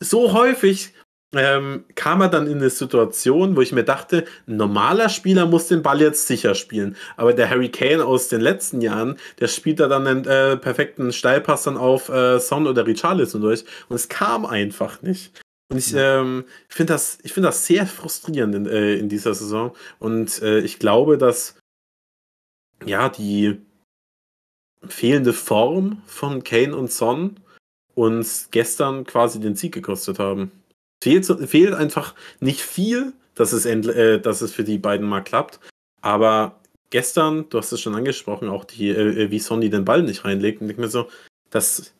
So 0.00 0.32
häufig 0.32 0.92
ähm, 1.36 1.84
kam 1.94 2.20
er 2.20 2.28
dann 2.28 2.46
in 2.46 2.58
eine 2.58 2.70
Situation, 2.70 3.56
wo 3.56 3.60
ich 3.60 3.72
mir 3.72 3.84
dachte, 3.84 4.24
ein 4.46 4.56
normaler 4.56 5.08
Spieler 5.08 5.46
muss 5.46 5.68
den 5.68 5.82
Ball 5.82 6.00
jetzt 6.00 6.26
sicher 6.26 6.54
spielen. 6.54 6.96
Aber 7.16 7.32
der 7.32 7.50
Harry 7.50 7.68
Kane 7.68 8.04
aus 8.04 8.28
den 8.28 8.40
letzten 8.40 8.80
Jahren, 8.80 9.16
der 9.40 9.48
spielt 9.48 9.80
da 9.80 9.88
dann 9.88 10.06
einen 10.06 10.24
äh, 10.24 10.56
perfekten 10.56 11.12
Steilpass 11.12 11.64
dann 11.64 11.76
auf 11.76 12.08
äh, 12.08 12.38
Son 12.40 12.66
oder 12.66 12.86
Richarlison 12.86 13.40
durch. 13.40 13.64
Und 13.88 13.96
es 13.96 14.08
kam 14.08 14.46
einfach 14.46 15.02
nicht. 15.02 15.32
Und 15.70 15.78
ich 15.78 15.94
ähm, 15.94 16.44
finde 16.68 16.92
das, 16.92 17.18
ich 17.22 17.32
finde 17.32 17.48
das 17.48 17.66
sehr 17.66 17.86
frustrierend 17.86 18.54
in, 18.54 18.66
äh, 18.66 18.94
in 18.94 19.08
dieser 19.08 19.34
Saison. 19.34 19.74
Und 19.98 20.42
äh, 20.42 20.60
ich 20.60 20.78
glaube, 20.78 21.18
dass 21.18 21.56
ja 22.84 23.08
die 23.08 23.60
fehlende 24.86 25.32
Form 25.32 26.02
von 26.06 26.44
Kane 26.44 26.76
und 26.76 26.92
Son 26.92 27.40
uns 27.94 28.48
gestern 28.50 29.04
quasi 29.04 29.40
den 29.40 29.56
Sieg 29.56 29.72
gekostet 29.72 30.18
haben. 30.18 30.50
Fehlt, 31.04 31.26
fehlt 31.50 31.74
einfach 31.74 32.14
nicht 32.40 32.62
viel, 32.62 33.12
dass 33.34 33.52
es, 33.52 33.66
äh, 33.66 34.20
dass 34.20 34.40
es 34.40 34.54
für 34.54 34.64
die 34.64 34.78
beiden 34.78 35.06
mal 35.06 35.20
klappt. 35.20 35.60
Aber 36.00 36.62
gestern, 36.88 37.46
du 37.50 37.58
hast 37.58 37.72
es 37.72 37.82
schon 37.82 37.94
angesprochen, 37.94 38.48
auch 38.48 38.64
die, 38.64 38.88
äh, 38.88 39.30
wie 39.30 39.38
Sonny 39.38 39.68
den 39.68 39.84
Ball 39.84 40.02
nicht 40.02 40.24
reinlegt. 40.24 40.62
Und 40.62 40.70
ich 40.70 40.78
mir 40.78 40.88
so, 40.88 41.10
das, 41.50 41.92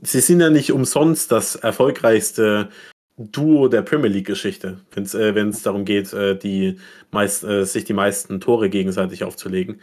sie 0.00 0.20
sind 0.20 0.40
ja 0.40 0.48
nicht 0.48 0.72
umsonst 0.72 1.32
das 1.32 1.54
erfolgreichste 1.54 2.70
Duo 3.18 3.68
der 3.68 3.82
Premier 3.82 4.08
League-Geschichte, 4.08 4.80
wenn 4.92 5.02
es 5.02 5.14
äh, 5.14 5.62
darum 5.62 5.84
geht, 5.84 6.14
äh, 6.14 6.34
die 6.34 6.78
meist, 7.10 7.44
äh, 7.44 7.66
sich 7.66 7.84
die 7.84 7.92
meisten 7.92 8.40
Tore 8.40 8.70
gegenseitig 8.70 9.22
aufzulegen. 9.22 9.82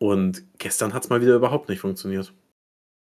Und 0.00 0.44
gestern 0.56 0.94
hat 0.94 1.04
es 1.04 1.10
mal 1.10 1.20
wieder 1.20 1.36
überhaupt 1.36 1.68
nicht 1.68 1.80
funktioniert. 1.80 2.32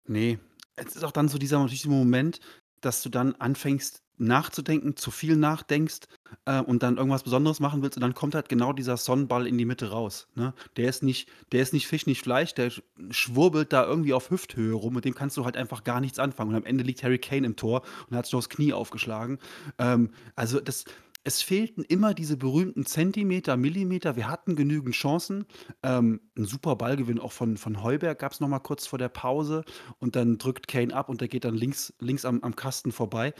Nee, 0.09 0.41
es 0.75 0.97
ist 0.97 1.05
auch 1.05 1.13
dann 1.13 1.29
so 1.29 1.39
dieser, 1.39 1.65
dieser 1.67 1.89
Moment, 1.89 2.41
dass 2.85 3.03
du 3.03 3.09
dann 3.09 3.35
anfängst 3.37 4.03
nachzudenken, 4.19 4.97
zu 4.97 5.11
viel 5.11 5.37
nachdenkst 5.37 6.01
äh, 6.45 6.61
und 6.61 6.83
dann 6.83 6.97
irgendwas 6.97 7.25
Besonderes 7.25 7.61
machen 7.61 7.83
willst 7.83 7.97
und 7.97 8.03
dann 8.03 8.15
kommt 8.15 8.35
halt 8.35 8.49
genau 8.49 8.73
dieser 8.73 8.97
Sonnenball 8.97 9.47
in 9.47 9.59
die 9.59 9.65
Mitte 9.65 9.91
raus. 9.91 10.29
Ne? 10.35 10.55
Der 10.77 10.89
ist 10.89 11.03
nicht, 11.03 11.29
der 11.51 11.63
ist 11.63 11.73
nicht 11.73 11.87
Fisch, 11.87 12.07
nicht 12.07 12.23
Fleisch, 12.23 12.55
der 12.55 12.73
schwurbelt 13.11 13.73
da 13.73 13.85
irgendwie 13.85 14.13
auf 14.13 14.31
Hüfthöhe 14.31 14.75
rum, 14.75 14.95
mit 14.95 15.05
dem 15.05 15.15
kannst 15.15 15.37
du 15.37 15.45
halt 15.45 15.57
einfach 15.57 15.85
gar 15.85 16.01
nichts 16.01 16.19
anfangen. 16.19 16.51
Und 16.51 16.57
am 16.57 16.65
Ende 16.65 16.85
liegt 16.85 17.03
Harry 17.03 17.19
Kane 17.19 17.47
im 17.47 17.57
Tor 17.57 17.83
und 18.09 18.17
hat 18.17 18.27
sich 18.27 18.33
das 18.33 18.49
Knie 18.49 18.73
aufgeschlagen. 18.73 19.39
Ähm, 19.79 20.11
also 20.37 20.61
das, 20.61 20.85
es 21.25 21.43
fehlten 21.43 21.83
immer 21.85 22.15
diese 22.15 22.37
berühmten 22.37 22.85
Zentimeter, 22.85 23.57
Millimeter. 23.57 24.17
Wir 24.17 24.29
hatten 24.29 24.57
genügend 24.57 24.95
Chancen. 24.95 25.47
Ähm, 25.83 26.21
ein 26.37 26.45
super 26.45 26.77
Ballgewinn 26.77 27.21
auch 27.21 27.33
von, 27.33 27.57
von 27.57 27.83
Heuberg 27.83 28.19
gab 28.19 28.33
es 28.33 28.41
noch 28.41 28.49
mal 28.49 28.59
kurz 28.59 28.87
vor 28.87 28.99
der 28.99 29.09
Pause. 29.09 29.65
Und 29.99 30.17
dann 30.17 30.39
drückt 30.39 30.67
Kane 30.67 30.95
ab 30.95 31.09
und 31.09 31.21
der 31.21 31.29
geht 31.29 31.45
dann 31.45 31.55
links, 31.55 31.95
links 32.01 32.25
am, 32.25 32.43
am 32.43 32.57
Kasten 32.57 32.93
vorbei. 32.93 33.35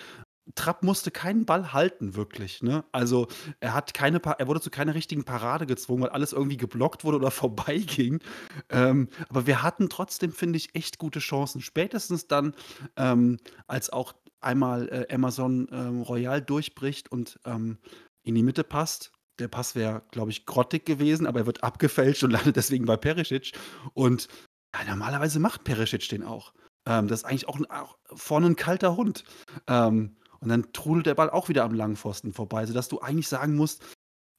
Trapp 0.57 0.83
musste 0.83 1.11
keinen 1.13 1.47
Ball 1.47 1.73
halten, 1.73 2.17
wirklich. 2.17 2.63
Ne? 2.63 2.85
Also 2.91 3.29
er 3.61 3.75
hat 3.75 3.95
keine, 3.95 4.21
er 4.23 4.49
wurde 4.49 4.61
zu 4.61 4.71
keiner 4.71 4.95
richtigen 4.95 5.25
Parade 5.25 5.67
gezwungen, 5.67 6.03
weil 6.03 6.11
alles 6.11 6.33
irgendwie 6.33 6.57
geblockt 6.57 7.05
wurde 7.05 7.19
oder 7.19 7.31
vorbeiging. 7.33 8.21
Ähm, 8.69 9.09
aber 9.29 9.47
wir 9.47 9.63
hatten 9.63 9.89
trotzdem, 9.89 10.33
finde 10.33 10.57
ich, 10.57 10.75
echt 10.75 10.99
gute 10.99 11.21
Chancen. 11.21 11.61
Spätestens 11.61 12.27
dann, 12.27 12.55
ähm, 12.97 13.39
als 13.67 13.91
auch 13.91 14.15
einmal 14.45 14.89
äh, 14.89 15.15
Amazon 15.15 15.69
ähm, 15.73 16.03
Royal 16.03 16.41
durchbricht 16.41 17.11
und 17.11 17.39
ähm, 17.45 17.79
in 18.23 18.35
die 18.35 18.43
Mitte 18.43 18.65
passt. 18.65 19.13
Der 19.39 19.49
Pass 19.49 19.75
wäre, 19.75 20.03
glaube 20.11 20.31
ich, 20.31 20.47
grottig 20.47 20.85
gewesen, 20.85 21.27
aber 21.27 21.41
er 21.41 21.47
wird 21.47 21.65
abgefälscht 21.65 22.23
und 22.23 22.31
landet 22.33 22.57
deswegen 22.57 22.85
bei 22.85 22.97
Perisic. 22.97 23.53
Und 23.95 24.29
ja, 24.75 24.85
normalerweise 24.85 25.39
macht 25.41 25.65
Perisic 25.65 26.09
den 26.09 26.23
auch. 26.23 26.53
Ähm, 26.87 27.09
das 27.09 27.21
ist 27.21 27.25
eigentlich 27.25 27.49
auch, 27.49 27.57
ein, 27.57 27.67
auch 27.71 27.97
vorne 28.15 28.47
ein 28.47 28.57
kalter 28.57 28.97
Hund. 28.97 29.25
Ähm, 29.67 30.17
und 30.41 30.49
dann 30.49 30.73
trudelt 30.73 31.07
der 31.07 31.15
Ball 31.15 31.31
auch 31.31 31.49
wieder 31.49 31.65
am 31.65 31.75
langen 31.75 31.97
Pfosten 31.97 32.33
vorbei, 32.33 32.67
sodass 32.67 32.89
du 32.89 33.01
eigentlich 33.01 33.29
sagen 33.29 33.55
musst, 33.55 33.85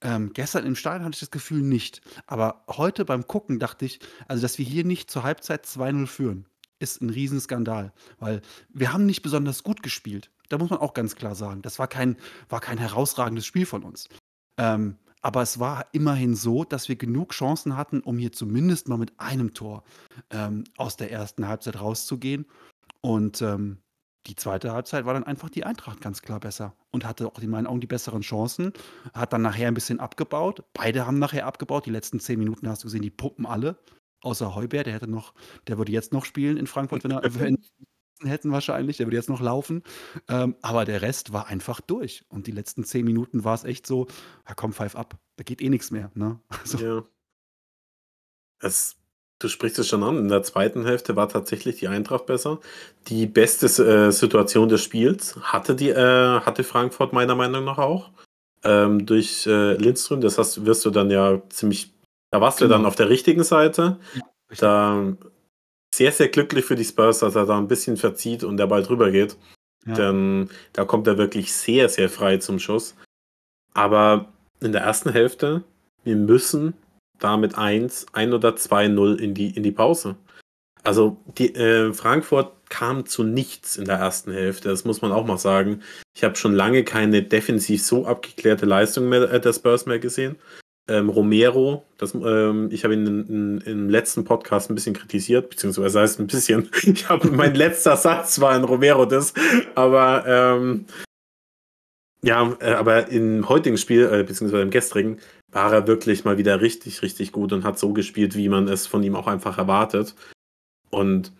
ähm, 0.03 0.33
gestern 0.33 0.65
im 0.65 0.75
Stadion 0.75 1.05
hatte 1.05 1.15
ich 1.15 1.21
das 1.21 1.31
Gefühl 1.31 1.61
nicht. 1.61 2.01
Aber 2.27 2.65
heute 2.69 3.05
beim 3.05 3.25
Gucken 3.25 3.57
dachte 3.57 3.85
ich, 3.85 3.99
also 4.27 4.41
dass 4.41 4.57
wir 4.57 4.65
hier 4.65 4.83
nicht 4.83 5.09
zur 5.09 5.23
Halbzeit 5.23 5.65
2-0 5.65 6.07
führen, 6.07 6.49
ist 6.83 7.01
ein 7.01 7.09
Riesenskandal. 7.09 7.93
Weil 8.19 8.41
wir 8.69 8.93
haben 8.93 9.05
nicht 9.05 9.21
besonders 9.21 9.63
gut 9.63 9.81
gespielt. 9.81 10.29
Da 10.49 10.57
muss 10.57 10.69
man 10.69 10.79
auch 10.79 10.93
ganz 10.93 11.15
klar 11.15 11.33
sagen. 11.33 11.61
Das 11.63 11.79
war 11.79 11.87
kein, 11.87 12.17
war 12.49 12.59
kein 12.59 12.77
herausragendes 12.77 13.45
Spiel 13.45 13.65
von 13.65 13.83
uns. 13.83 14.09
Ähm, 14.57 14.97
aber 15.21 15.41
es 15.41 15.57
war 15.57 15.87
immerhin 15.93 16.35
so, 16.35 16.65
dass 16.65 16.89
wir 16.89 16.97
genug 16.97 17.31
Chancen 17.31 17.77
hatten, 17.77 18.01
um 18.01 18.17
hier 18.17 18.33
zumindest 18.33 18.89
mal 18.89 18.97
mit 18.97 19.17
einem 19.19 19.53
Tor 19.53 19.83
ähm, 20.29 20.65
aus 20.77 20.97
der 20.97 21.11
ersten 21.11 21.47
Halbzeit 21.47 21.79
rauszugehen. 21.79 22.45
Und 22.99 23.41
ähm, 23.41 23.77
die 24.27 24.35
zweite 24.35 24.71
Halbzeit 24.73 25.05
war 25.05 25.13
dann 25.13 25.23
einfach 25.23 25.49
die 25.49 25.65
Eintracht 25.65 26.01
ganz 26.01 26.21
klar 26.21 26.39
besser 26.39 26.75
und 26.91 27.05
hatte 27.05 27.27
auch 27.27 27.39
in 27.39 27.49
meinen 27.49 27.67
Augen 27.67 27.81
die 27.81 27.87
besseren 27.87 28.21
Chancen. 28.21 28.73
Hat 29.13 29.33
dann 29.33 29.41
nachher 29.41 29.69
ein 29.69 29.73
bisschen 29.73 29.99
abgebaut. 29.99 30.63
Beide 30.73 31.07
haben 31.07 31.19
nachher 31.19 31.45
abgebaut. 31.45 31.85
Die 31.85 31.91
letzten 31.91 32.19
zehn 32.19 32.39
Minuten 32.39 32.67
hast 32.67 32.83
du 32.83 32.87
gesehen, 32.87 33.01
die 33.01 33.09
puppen 33.09 33.45
alle. 33.45 33.77
Außer 34.23 34.55
Heuber, 34.55 34.83
der 34.83 34.93
hätte 34.93 35.07
noch, 35.07 35.33
der 35.67 35.77
würde 35.77 35.91
jetzt 35.91 36.13
noch 36.13 36.25
spielen 36.25 36.57
in 36.57 36.67
Frankfurt, 36.67 37.03
wenn 37.03 37.11
er 37.11 37.21
wenn 37.39 37.57
hätten 38.23 38.51
wahrscheinlich, 38.51 38.97
der 38.97 39.07
würde 39.07 39.17
jetzt 39.17 39.29
noch 39.29 39.41
laufen. 39.41 39.83
Ähm, 40.29 40.55
aber 40.61 40.85
der 40.85 41.01
Rest 41.01 41.33
war 41.33 41.47
einfach 41.47 41.81
durch. 41.81 42.23
Und 42.29 42.47
die 42.47 42.51
letzten 42.51 42.85
zehn 42.85 43.03
Minuten 43.05 43.43
war 43.43 43.53
es 43.53 43.65
echt 43.65 43.85
so, 43.85 44.07
ja 44.47 44.55
komm, 44.55 44.73
pfeif 44.73 44.95
ab. 44.95 45.19
Da 45.35 45.43
geht 45.43 45.61
eh 45.61 45.69
nichts 45.69 45.91
mehr. 45.91 46.09
Ne? 46.15 46.39
Also. 46.63 46.77
Ja. 46.77 47.03
Es 48.59 48.95
Du 49.43 49.49
sprichst 49.49 49.77
es 49.77 49.89
schon 49.89 50.03
an. 50.03 50.17
In 50.17 50.27
der 50.29 50.41
zweiten 50.43 50.85
Hälfte 50.85 51.17
war 51.17 51.27
tatsächlich 51.27 51.75
die 51.75 51.89
Eintracht 51.89 52.27
besser. 52.27 52.61
Die 53.07 53.25
beste 53.25 53.65
äh, 53.83 54.09
Situation 54.09 54.69
des 54.69 54.81
Spiels 54.81 55.35
hatte, 55.41 55.75
die, 55.75 55.89
äh, 55.89 56.39
hatte 56.39 56.63
Frankfurt 56.63 57.11
meiner 57.11 57.35
Meinung 57.35 57.65
nach 57.65 57.77
auch. 57.77 58.11
Ähm, 58.63 59.05
durch 59.05 59.45
äh, 59.45 59.73
Lindström. 59.73 60.21
Das 60.21 60.37
heißt, 60.37 60.65
wirst 60.65 60.85
du 60.85 60.91
dann 60.91 61.11
ja 61.11 61.41
ziemlich. 61.49 61.92
Da 62.33 62.41
warst 62.41 62.57
genau. 62.57 62.69
du 62.69 62.73
dann 62.73 62.85
auf 62.87 62.95
der 62.95 63.09
richtigen 63.09 63.43
Seite. 63.43 63.99
Ja, 64.15 64.21
da 64.57 65.13
sehr, 65.93 66.11
sehr 66.11 66.29
glücklich 66.29 66.65
für 66.65 66.75
die 66.75 66.83
Spurs, 66.83 67.19
dass 67.19 67.35
er 67.35 67.45
da 67.45 67.59
ein 67.59 67.67
bisschen 67.67 67.95
verzieht 67.95 68.43
und 68.43 68.57
der 68.57 68.65
Ball 68.65 68.81
drüber 68.81 69.11
geht. 69.11 69.37
Ja. 69.85 69.93
Denn 69.93 70.49
da 70.73 70.83
kommt 70.83 71.05
er 71.05 71.19
wirklich 71.19 71.53
sehr, 71.53 71.89
sehr 71.89 72.09
frei 72.09 72.37
zum 72.37 72.57
Schuss. 72.57 72.95
Aber 73.75 74.33
in 74.61 74.71
der 74.71 74.81
ersten 74.81 75.11
Hälfte, 75.11 75.63
wir 76.03 76.15
müssen 76.15 76.73
damit 77.19 77.55
1, 77.55 78.07
1 78.13 78.33
oder 78.33 78.49
2-0 78.55 79.19
in 79.19 79.35
die, 79.35 79.51
in 79.51 79.61
die 79.61 79.71
Pause. 79.71 80.15
Also 80.81 81.17
die, 81.37 81.53
äh, 81.53 81.93
Frankfurt 81.93 82.51
kam 82.69 83.05
zu 83.05 83.23
nichts 83.23 83.77
in 83.77 83.85
der 83.85 83.97
ersten 83.97 84.31
Hälfte, 84.31 84.69
das 84.69 84.85
muss 84.85 85.03
man 85.03 85.11
auch 85.11 85.27
mal 85.27 85.37
sagen. 85.37 85.83
Ich 86.15 86.23
habe 86.23 86.35
schon 86.35 86.55
lange 86.55 86.83
keine 86.83 87.21
defensiv 87.21 87.83
so 87.83 88.07
abgeklärte 88.07 88.65
Leistung 88.65 89.07
mehr, 89.07 89.31
äh, 89.31 89.39
der 89.39 89.53
Spurs 89.53 89.85
mehr 89.85 89.99
gesehen. 89.99 90.35
Ähm, 90.89 91.09
Romero, 91.09 91.85
das, 91.97 92.13
ähm, 92.13 92.69
ich 92.71 92.83
habe 92.83 92.93
ihn 92.93 93.07
in, 93.07 93.27
in, 93.27 93.57
im 93.61 93.89
letzten 93.89 94.25
Podcast 94.25 94.69
ein 94.69 94.75
bisschen 94.75 94.93
kritisiert, 94.93 95.49
beziehungsweise 95.49 96.01
heißt 96.01 96.19
ein 96.19 96.27
bisschen, 96.27 96.69
ich 96.83 97.07
habe 97.07 97.31
mein 97.31 97.55
letzter 97.55 97.95
Satz 97.95 98.41
war 98.41 98.51
ein 98.51 98.65
Romero 98.65 99.05
das, 99.05 99.33
aber 99.75 100.25
ähm, 100.27 100.85
Ja, 102.23 102.55
äh, 102.61 102.73
aber 102.73 103.09
im 103.09 103.49
heutigen 103.49 103.77
Spiel, 103.77 104.09
äh, 104.11 104.23
beziehungsweise 104.23 104.63
im 104.63 104.69
gestrigen, 104.71 105.19
war 105.51 105.73
er 105.73 105.87
wirklich 105.87 106.23
mal 106.23 106.37
wieder 106.37 106.61
richtig, 106.61 107.01
richtig 107.01 107.31
gut 107.33 107.51
und 107.53 107.63
hat 107.65 107.77
so 107.77 107.93
gespielt, 107.93 108.35
wie 108.35 108.49
man 108.49 108.67
es 108.67 108.87
von 108.87 109.03
ihm 109.03 109.15
auch 109.15 109.27
einfach 109.27 109.57
erwartet. 109.57 110.15
Und 110.89 111.33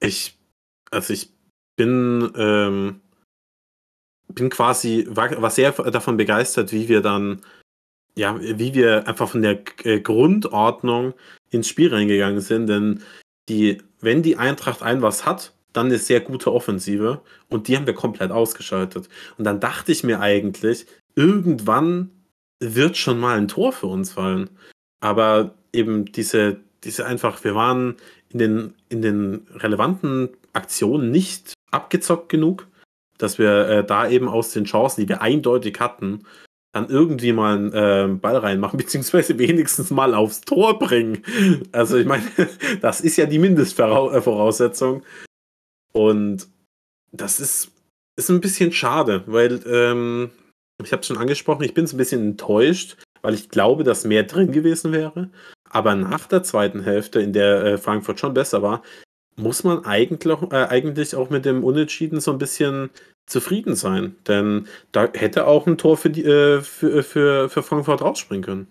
ich, 0.00 0.38
also 0.90 1.12
ich 1.12 1.30
bin, 1.76 2.32
ähm, 2.36 3.00
bin 4.28 4.50
quasi, 4.50 5.06
war, 5.08 5.40
war 5.40 5.50
sehr 5.50 5.72
davon 5.72 6.16
begeistert, 6.16 6.72
wie 6.72 6.88
wir 6.88 7.00
dann, 7.00 7.42
ja, 8.16 8.38
wie 8.40 8.74
wir 8.74 9.06
einfach 9.08 9.28
von 9.28 9.42
der 9.42 9.60
äh, 9.84 10.00
Grundordnung 10.00 11.14
ins 11.50 11.68
Spiel 11.68 11.92
reingegangen 11.92 12.40
sind, 12.40 12.66
denn 12.66 13.02
die, 13.48 13.78
wenn 14.00 14.22
die 14.22 14.36
Eintracht 14.36 14.82
ein 14.82 15.02
was 15.02 15.24
hat, 15.24 15.52
dann 15.72 15.86
eine 15.86 15.98
sehr 15.98 16.20
gute 16.20 16.52
Offensive 16.52 17.20
und 17.48 17.68
die 17.68 17.76
haben 17.76 17.86
wir 17.86 17.94
komplett 17.94 18.30
ausgeschaltet. 18.30 19.08
Und 19.36 19.44
dann 19.44 19.60
dachte 19.60 19.92
ich 19.92 20.04
mir 20.04 20.20
eigentlich, 20.20 20.86
irgendwann 21.14 22.10
wird 22.60 22.96
schon 22.96 23.18
mal 23.18 23.38
ein 23.38 23.48
Tor 23.48 23.72
für 23.72 23.86
uns 23.86 24.12
fallen. 24.12 24.50
Aber 25.00 25.54
eben 25.72 26.06
diese, 26.06 26.58
diese 26.84 27.06
einfach, 27.06 27.44
wir 27.44 27.54
waren 27.54 27.96
in 28.30 28.38
den, 28.38 28.74
in 28.88 29.02
den 29.02 29.46
relevanten 29.54 30.30
Aktionen 30.52 31.10
nicht 31.10 31.54
abgezockt 31.70 32.28
genug, 32.28 32.66
dass 33.18 33.38
wir 33.38 33.68
äh, 33.68 33.84
da 33.84 34.08
eben 34.08 34.28
aus 34.28 34.52
den 34.52 34.64
Chancen, 34.64 35.02
die 35.02 35.08
wir 35.08 35.20
eindeutig 35.20 35.78
hatten, 35.80 36.24
dann 36.72 36.88
irgendwie 36.88 37.32
mal 37.32 37.56
einen 37.56 37.72
äh, 37.72 38.14
Ball 38.14 38.36
reinmachen, 38.36 38.76
beziehungsweise 38.78 39.38
wenigstens 39.38 39.90
mal 39.90 40.14
aufs 40.14 40.40
Tor 40.42 40.78
bringen. 40.78 41.22
Also 41.72 41.96
ich 41.96 42.06
meine, 42.06 42.24
das 42.80 43.00
ist 43.00 43.16
ja 43.16 43.26
die 43.26 43.38
Mindestvoraussetzung. 43.38 45.02
Und 45.92 46.46
das 47.12 47.40
ist, 47.40 47.72
ist 48.16 48.30
ein 48.30 48.40
bisschen 48.40 48.72
schade, 48.72 49.24
weil 49.26 49.60
ähm, 49.66 50.30
ich 50.82 50.92
habe 50.92 51.00
es 51.00 51.06
schon 51.06 51.18
angesprochen, 51.18 51.64
ich 51.64 51.74
bin 51.74 51.86
ein 51.86 51.96
bisschen 51.96 52.22
enttäuscht, 52.22 52.96
weil 53.22 53.34
ich 53.34 53.48
glaube, 53.48 53.84
dass 53.84 54.04
mehr 54.04 54.22
drin 54.24 54.52
gewesen 54.52 54.92
wäre. 54.92 55.30
Aber 55.70 55.94
nach 55.94 56.26
der 56.26 56.42
zweiten 56.42 56.82
Hälfte, 56.82 57.20
in 57.20 57.32
der 57.32 57.64
äh, 57.64 57.78
Frankfurt 57.78 58.20
schon 58.20 58.34
besser 58.34 58.62
war, 58.62 58.82
muss 59.38 59.64
man 59.64 59.84
eigentlich, 59.84 60.42
äh, 60.50 60.66
eigentlich 60.66 61.14
auch 61.14 61.30
mit 61.30 61.44
dem 61.44 61.64
Unentschieden 61.64 62.20
so 62.20 62.32
ein 62.32 62.38
bisschen 62.38 62.90
zufrieden 63.26 63.74
sein. 63.76 64.16
Denn 64.26 64.66
da 64.92 65.08
hätte 65.14 65.46
auch 65.46 65.66
ein 65.66 65.78
Tor 65.78 65.96
für, 65.96 66.10
die, 66.10 66.24
äh, 66.24 66.60
für, 66.60 67.02
für, 67.02 67.48
für 67.48 67.62
Frankfurt 67.62 68.02
rausspringen 68.02 68.44
können. 68.44 68.68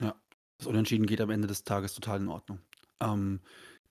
Ja, 0.00 0.14
das 0.58 0.66
Unentschieden 0.66 1.06
geht 1.06 1.20
am 1.20 1.30
Ende 1.30 1.46
des 1.46 1.64
Tages 1.64 1.94
total 1.94 2.20
in 2.20 2.28
Ordnung. 2.28 2.60
Ähm, 3.00 3.40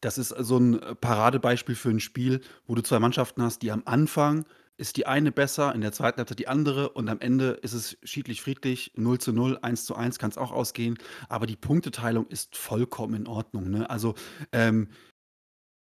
das 0.01 0.17
ist 0.17 0.29
so 0.29 0.57
ein 0.57 0.79
Paradebeispiel 1.01 1.75
für 1.75 1.89
ein 1.89 1.99
Spiel, 1.99 2.41
wo 2.67 2.75
du 2.75 2.81
zwei 2.81 2.99
Mannschaften 2.99 3.41
hast, 3.41 3.61
die 3.61 3.71
am 3.71 3.83
Anfang 3.85 4.45
ist 4.79 4.95
die 4.95 5.05
eine 5.05 5.33
besser, 5.33 5.75
in 5.75 5.81
der 5.81 5.91
zweiten 5.91 6.19
Halbzeit 6.19 6.39
die 6.39 6.47
andere 6.47 6.89
und 6.89 7.09
am 7.09 7.19
Ende 7.19 7.49
ist 7.61 7.73
es 7.73 7.97
schiedlich 8.03 8.41
friedlich, 8.41 8.93
0 8.95 9.19
zu 9.19 9.33
0, 9.33 9.59
1 9.61 9.85
zu 9.85 9.93
1 9.93 10.19
kann 10.19 10.31
es 10.31 10.37
auch 10.37 10.53
ausgehen, 10.53 10.97
aber 11.27 11.45
die 11.47 11.57
Punkteteilung 11.57 12.25
ist 12.27 12.55
vollkommen 12.55 13.13
in 13.13 13.27
Ordnung. 13.27 13.69
Ne? 13.69 13.89
Also 13.89 14.15
ähm, 14.53 14.87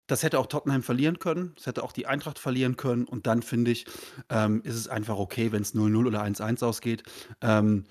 das 0.09 0.23
hätte 0.23 0.39
auch 0.39 0.47
Tottenham 0.47 0.81
verlieren 0.81 1.19
können, 1.19 1.53
das 1.55 1.67
hätte 1.67 1.83
auch 1.83 1.91
die 1.91 2.07
Eintracht 2.07 2.39
verlieren 2.39 2.75
können 2.77 3.05
und 3.05 3.27
dann 3.27 3.43
finde 3.43 3.71
ich, 3.71 3.85
ähm, 4.29 4.61
ist 4.63 4.75
es 4.75 4.87
einfach 4.87 5.17
okay, 5.17 5.51
wenn 5.51 5.61
es 5.61 5.75
0-0 5.75 6.07
oder 6.07 6.23
1-1 6.23 6.63
ausgeht. 6.65 7.03
Ähm, 7.41 7.85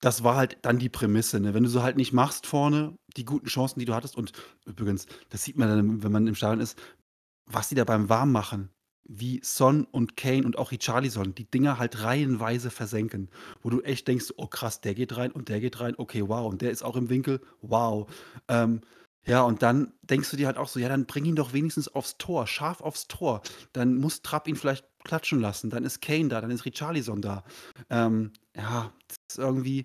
das 0.00 0.24
war 0.24 0.34
halt 0.34 0.58
dann 0.62 0.80
die 0.80 0.88
Prämisse. 0.88 1.38
Ne? 1.38 1.54
Wenn 1.54 1.62
du 1.62 1.68
so 1.68 1.84
halt 1.84 1.96
nicht 1.96 2.12
machst 2.12 2.46
vorne, 2.46 2.98
die 3.16 3.24
guten 3.24 3.46
Chancen, 3.46 3.78
die 3.78 3.84
du 3.84 3.94
hattest, 3.94 4.16
und 4.16 4.32
übrigens, 4.66 5.06
das 5.28 5.44
sieht 5.44 5.56
man 5.56 5.68
dann, 5.68 6.02
wenn 6.02 6.10
man 6.10 6.26
im 6.26 6.34
Stadion 6.34 6.60
ist, 6.60 6.76
was 7.46 7.68
die 7.68 7.76
da 7.76 7.84
beim 7.84 8.08
Warmmachen, 8.08 8.70
wie 9.04 9.40
Son 9.44 9.84
und 9.84 10.16
Kane 10.16 10.44
und 10.44 10.58
auch 10.58 10.72
Richarlison, 10.72 11.34
die 11.36 11.48
Dinger 11.48 11.78
halt 11.78 12.02
reihenweise 12.02 12.70
versenken, 12.70 13.30
wo 13.60 13.70
du 13.70 13.80
echt 13.82 14.08
denkst, 14.08 14.32
oh 14.36 14.48
krass, 14.48 14.80
der 14.80 14.94
geht 14.94 15.16
rein 15.16 15.30
und 15.30 15.48
der 15.48 15.60
geht 15.60 15.78
rein, 15.78 15.94
okay, 15.96 16.24
wow, 16.26 16.50
und 16.50 16.62
der 16.62 16.72
ist 16.72 16.82
auch 16.82 16.96
im 16.96 17.08
Winkel, 17.08 17.40
wow. 17.60 18.10
Ähm, 18.48 18.80
ja, 19.24 19.42
und 19.42 19.62
dann 19.62 19.92
denkst 20.02 20.30
du 20.30 20.36
dir 20.36 20.46
halt 20.46 20.56
auch 20.56 20.68
so, 20.68 20.80
ja, 20.80 20.88
dann 20.88 21.06
bring 21.06 21.24
ihn 21.24 21.36
doch 21.36 21.52
wenigstens 21.52 21.88
aufs 21.88 22.18
Tor, 22.18 22.46
scharf 22.46 22.80
aufs 22.80 23.06
Tor. 23.06 23.42
Dann 23.72 23.96
muss 23.96 24.22
Trapp 24.22 24.48
ihn 24.48 24.56
vielleicht 24.56 24.84
klatschen 25.04 25.40
lassen. 25.40 25.70
Dann 25.70 25.84
ist 25.84 26.00
Kane 26.00 26.28
da, 26.28 26.40
dann 26.40 26.50
ist 26.50 26.64
Richarlison 26.64 27.22
da. 27.22 27.44
Ähm, 27.88 28.32
ja, 28.56 28.92
das 29.06 29.16
ist 29.28 29.38
irgendwie 29.38 29.84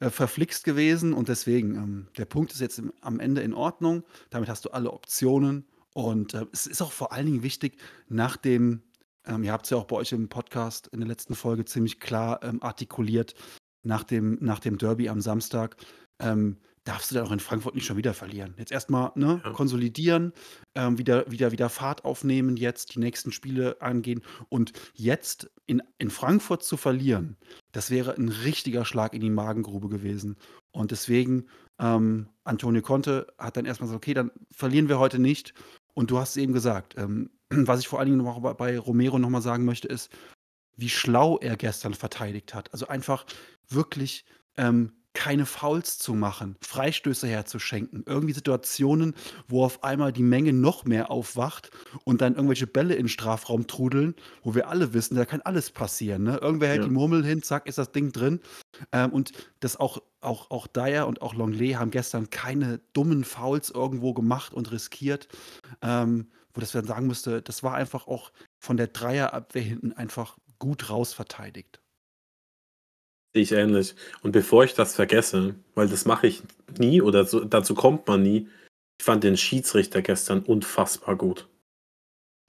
äh, 0.00 0.10
verflixt 0.10 0.64
gewesen 0.64 1.12
und 1.12 1.28
deswegen, 1.28 1.76
ähm, 1.76 2.08
der 2.16 2.24
Punkt 2.24 2.52
ist 2.52 2.60
jetzt 2.60 2.78
im, 2.78 2.92
am 3.00 3.20
Ende 3.20 3.42
in 3.42 3.54
Ordnung. 3.54 4.02
Damit 4.30 4.48
hast 4.48 4.64
du 4.64 4.70
alle 4.70 4.92
Optionen 4.92 5.66
und 5.94 6.34
äh, 6.34 6.46
es 6.52 6.66
ist 6.66 6.82
auch 6.82 6.92
vor 6.92 7.12
allen 7.12 7.26
Dingen 7.26 7.42
wichtig, 7.44 7.78
nach 8.08 8.36
dem, 8.36 8.82
ähm, 9.24 9.44
ihr 9.44 9.52
habt 9.52 9.66
es 9.66 9.70
ja 9.70 9.76
auch 9.76 9.86
bei 9.86 9.96
euch 9.96 10.10
im 10.10 10.28
Podcast 10.28 10.88
in 10.88 10.98
der 10.98 11.08
letzten 11.08 11.36
Folge 11.36 11.64
ziemlich 11.64 12.00
klar 12.00 12.42
ähm, 12.42 12.60
artikuliert, 12.62 13.34
nach 13.84 14.02
dem, 14.02 14.38
nach 14.40 14.58
dem 14.58 14.78
Derby 14.78 15.08
am 15.08 15.20
Samstag, 15.20 15.76
ähm, 16.18 16.58
darfst 16.84 17.10
du 17.10 17.14
dann 17.14 17.26
auch 17.26 17.32
in 17.32 17.40
Frankfurt 17.40 17.74
nicht 17.74 17.86
schon 17.86 17.96
wieder 17.96 18.14
verlieren. 18.14 18.54
Jetzt 18.58 18.70
erstmal 18.70 19.10
ne, 19.14 19.40
ja. 19.42 19.50
konsolidieren, 19.50 20.32
ähm, 20.74 20.98
wieder, 20.98 21.30
wieder, 21.30 21.50
wieder 21.50 21.70
Fahrt 21.70 22.04
aufnehmen, 22.04 22.56
jetzt 22.56 22.94
die 22.94 23.00
nächsten 23.00 23.32
Spiele 23.32 23.80
angehen. 23.80 24.22
Und 24.50 24.72
jetzt 24.92 25.50
in, 25.66 25.82
in 25.98 26.10
Frankfurt 26.10 26.62
zu 26.62 26.76
verlieren, 26.76 27.36
das 27.72 27.90
wäre 27.90 28.14
ein 28.14 28.28
richtiger 28.28 28.84
Schlag 28.84 29.14
in 29.14 29.22
die 29.22 29.30
Magengrube 29.30 29.88
gewesen. 29.88 30.36
Und 30.72 30.90
deswegen, 30.90 31.46
ähm, 31.78 32.28
Antonio 32.44 32.82
Conte 32.82 33.28
hat 33.38 33.56
dann 33.56 33.64
erstmal 33.64 33.88
gesagt, 33.88 34.04
okay, 34.04 34.14
dann 34.14 34.30
verlieren 34.50 34.88
wir 34.88 34.98
heute 34.98 35.18
nicht. 35.18 35.54
Und 35.94 36.10
du 36.10 36.18
hast 36.18 36.30
es 36.30 36.36
eben 36.36 36.52
gesagt. 36.52 36.96
Ähm, 36.98 37.30
was 37.50 37.80
ich 37.80 37.88
vor 37.88 37.98
allen 37.98 38.10
Dingen 38.10 38.22
noch 38.22 38.40
bei 38.54 38.78
Romero 38.78 39.18
nochmal 39.18 39.42
sagen 39.42 39.64
möchte, 39.64 39.88
ist, 39.88 40.10
wie 40.76 40.88
schlau 40.90 41.38
er 41.38 41.56
gestern 41.56 41.94
verteidigt 41.94 42.52
hat. 42.52 42.72
Also 42.72 42.88
einfach 42.88 43.24
wirklich 43.68 44.24
ähm, 44.56 44.92
keine 45.14 45.46
Fouls 45.46 45.96
zu 45.98 46.12
machen, 46.12 46.56
Freistöße 46.60 47.26
herzuschenken, 47.26 48.02
irgendwie 48.06 48.34
Situationen, 48.34 49.14
wo 49.48 49.64
auf 49.64 49.82
einmal 49.84 50.12
die 50.12 50.22
Menge 50.22 50.52
noch 50.52 50.84
mehr 50.84 51.10
aufwacht 51.10 51.70
und 52.04 52.20
dann 52.20 52.34
irgendwelche 52.34 52.66
Bälle 52.66 52.94
in 52.94 53.04
den 53.04 53.08
Strafraum 53.08 53.66
trudeln, 53.66 54.14
wo 54.42 54.54
wir 54.54 54.68
alle 54.68 54.92
wissen, 54.92 55.14
da 55.14 55.24
kann 55.24 55.40
alles 55.42 55.70
passieren. 55.70 56.24
Ne? 56.24 56.38
Irgendwer 56.38 56.68
hält 56.68 56.82
ja. 56.82 56.88
die 56.88 56.92
Murmel 56.92 57.24
hin, 57.24 57.42
zack, 57.42 57.66
ist 57.66 57.78
das 57.78 57.92
Ding 57.92 58.12
drin. 58.12 58.40
Ähm, 58.92 59.12
und 59.12 59.32
das 59.60 59.76
auch, 59.76 60.02
auch, 60.20 60.50
auch 60.50 60.66
Dyer 60.66 61.06
und 61.06 61.22
auch 61.22 61.34
Longley 61.34 61.72
haben 61.72 61.92
gestern 61.92 62.28
keine 62.30 62.80
dummen 62.92 63.24
Fouls 63.24 63.70
irgendwo 63.70 64.14
gemacht 64.14 64.52
und 64.52 64.72
riskiert, 64.72 65.28
ähm, 65.80 66.28
wo 66.52 66.60
das 66.60 66.72
dann 66.72 66.86
sagen 66.86 67.06
müsste, 67.06 67.40
das 67.40 67.62
war 67.62 67.74
einfach 67.74 68.08
auch 68.08 68.32
von 68.58 68.76
der 68.76 68.88
Dreierabwehr 68.88 69.62
hinten 69.62 69.92
einfach 69.92 70.36
gut 70.58 70.90
rausverteidigt. 70.90 71.83
Sehe 73.34 73.42
ich 73.42 73.52
ähnlich. 73.52 73.94
Und 74.22 74.30
bevor 74.30 74.62
ich 74.64 74.74
das 74.74 74.94
vergesse, 74.94 75.56
weil 75.74 75.88
das 75.88 76.04
mache 76.04 76.28
ich 76.28 76.42
nie 76.78 77.02
oder 77.02 77.24
so, 77.24 77.44
dazu 77.44 77.74
kommt 77.74 78.06
man 78.06 78.22
nie, 78.22 78.48
ich 78.98 79.04
fand 79.04 79.24
den 79.24 79.36
Schiedsrichter 79.36 80.02
gestern 80.02 80.40
unfassbar 80.40 81.16
gut. 81.16 81.48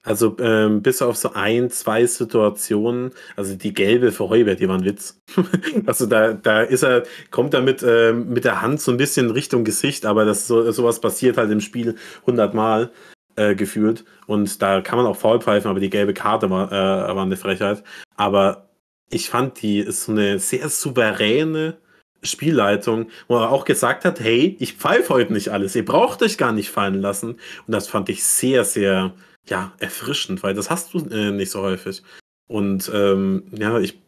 Also 0.04 0.36
ähm, 0.38 0.82
bis 0.82 1.02
auf 1.02 1.16
so 1.16 1.32
ein, 1.32 1.68
zwei 1.70 2.06
Situationen, 2.06 3.10
also 3.34 3.56
die 3.56 3.74
gelbe 3.74 4.12
für 4.12 4.28
Heubert, 4.28 4.60
die 4.60 4.68
war 4.68 4.78
ein 4.78 4.84
Witz. 4.84 5.20
also 5.86 6.06
da, 6.06 6.32
da 6.32 6.62
ist 6.62 6.84
er, 6.84 7.02
kommt 7.32 7.54
er 7.54 7.62
mit, 7.62 7.82
äh, 7.82 8.12
mit 8.12 8.44
der 8.44 8.62
Hand 8.62 8.80
so 8.80 8.92
ein 8.92 8.98
bisschen 8.98 9.32
Richtung 9.32 9.64
Gesicht, 9.64 10.06
aber 10.06 10.24
das 10.24 10.46
so, 10.46 10.70
sowas 10.70 11.00
passiert 11.00 11.36
halt 11.36 11.50
im 11.50 11.60
Spiel 11.60 11.96
hundertmal 12.24 12.92
äh, 13.34 13.56
gefühlt. 13.56 14.04
Und 14.28 14.62
da 14.62 14.80
kann 14.80 14.98
man 14.98 15.06
auch 15.06 15.16
faul 15.16 15.40
pfeifen, 15.40 15.68
aber 15.68 15.80
die 15.80 15.90
gelbe 15.90 16.14
Karte 16.14 16.48
war, 16.50 16.70
äh, 16.70 17.16
war 17.16 17.24
eine 17.24 17.36
Frechheit. 17.36 17.82
Aber 18.14 18.68
ich 19.10 19.30
fand, 19.30 19.62
die 19.62 19.78
ist 19.78 20.04
so 20.04 20.12
eine 20.12 20.38
sehr 20.38 20.68
souveräne 20.68 21.76
Spielleitung, 22.22 23.10
wo 23.28 23.36
er 23.36 23.50
auch 23.50 23.64
gesagt 23.64 24.04
hat, 24.04 24.20
hey, 24.20 24.56
ich 24.58 24.74
pfeife 24.74 25.14
heute 25.14 25.32
nicht 25.32 25.48
alles, 25.50 25.76
ihr 25.76 25.84
braucht 25.84 26.22
euch 26.22 26.38
gar 26.38 26.52
nicht 26.52 26.70
fallen 26.70 27.00
lassen. 27.00 27.32
Und 27.66 27.72
das 27.72 27.88
fand 27.88 28.08
ich 28.08 28.24
sehr, 28.24 28.64
sehr, 28.64 29.14
ja, 29.48 29.72
erfrischend, 29.78 30.42
weil 30.42 30.54
das 30.54 30.70
hast 30.70 30.92
du 30.92 30.98
äh, 31.10 31.30
nicht 31.30 31.50
so 31.50 31.62
häufig. 31.62 32.02
Und 32.48 32.90
ähm, 32.92 33.44
ja, 33.52 33.78
ich, 33.78 34.00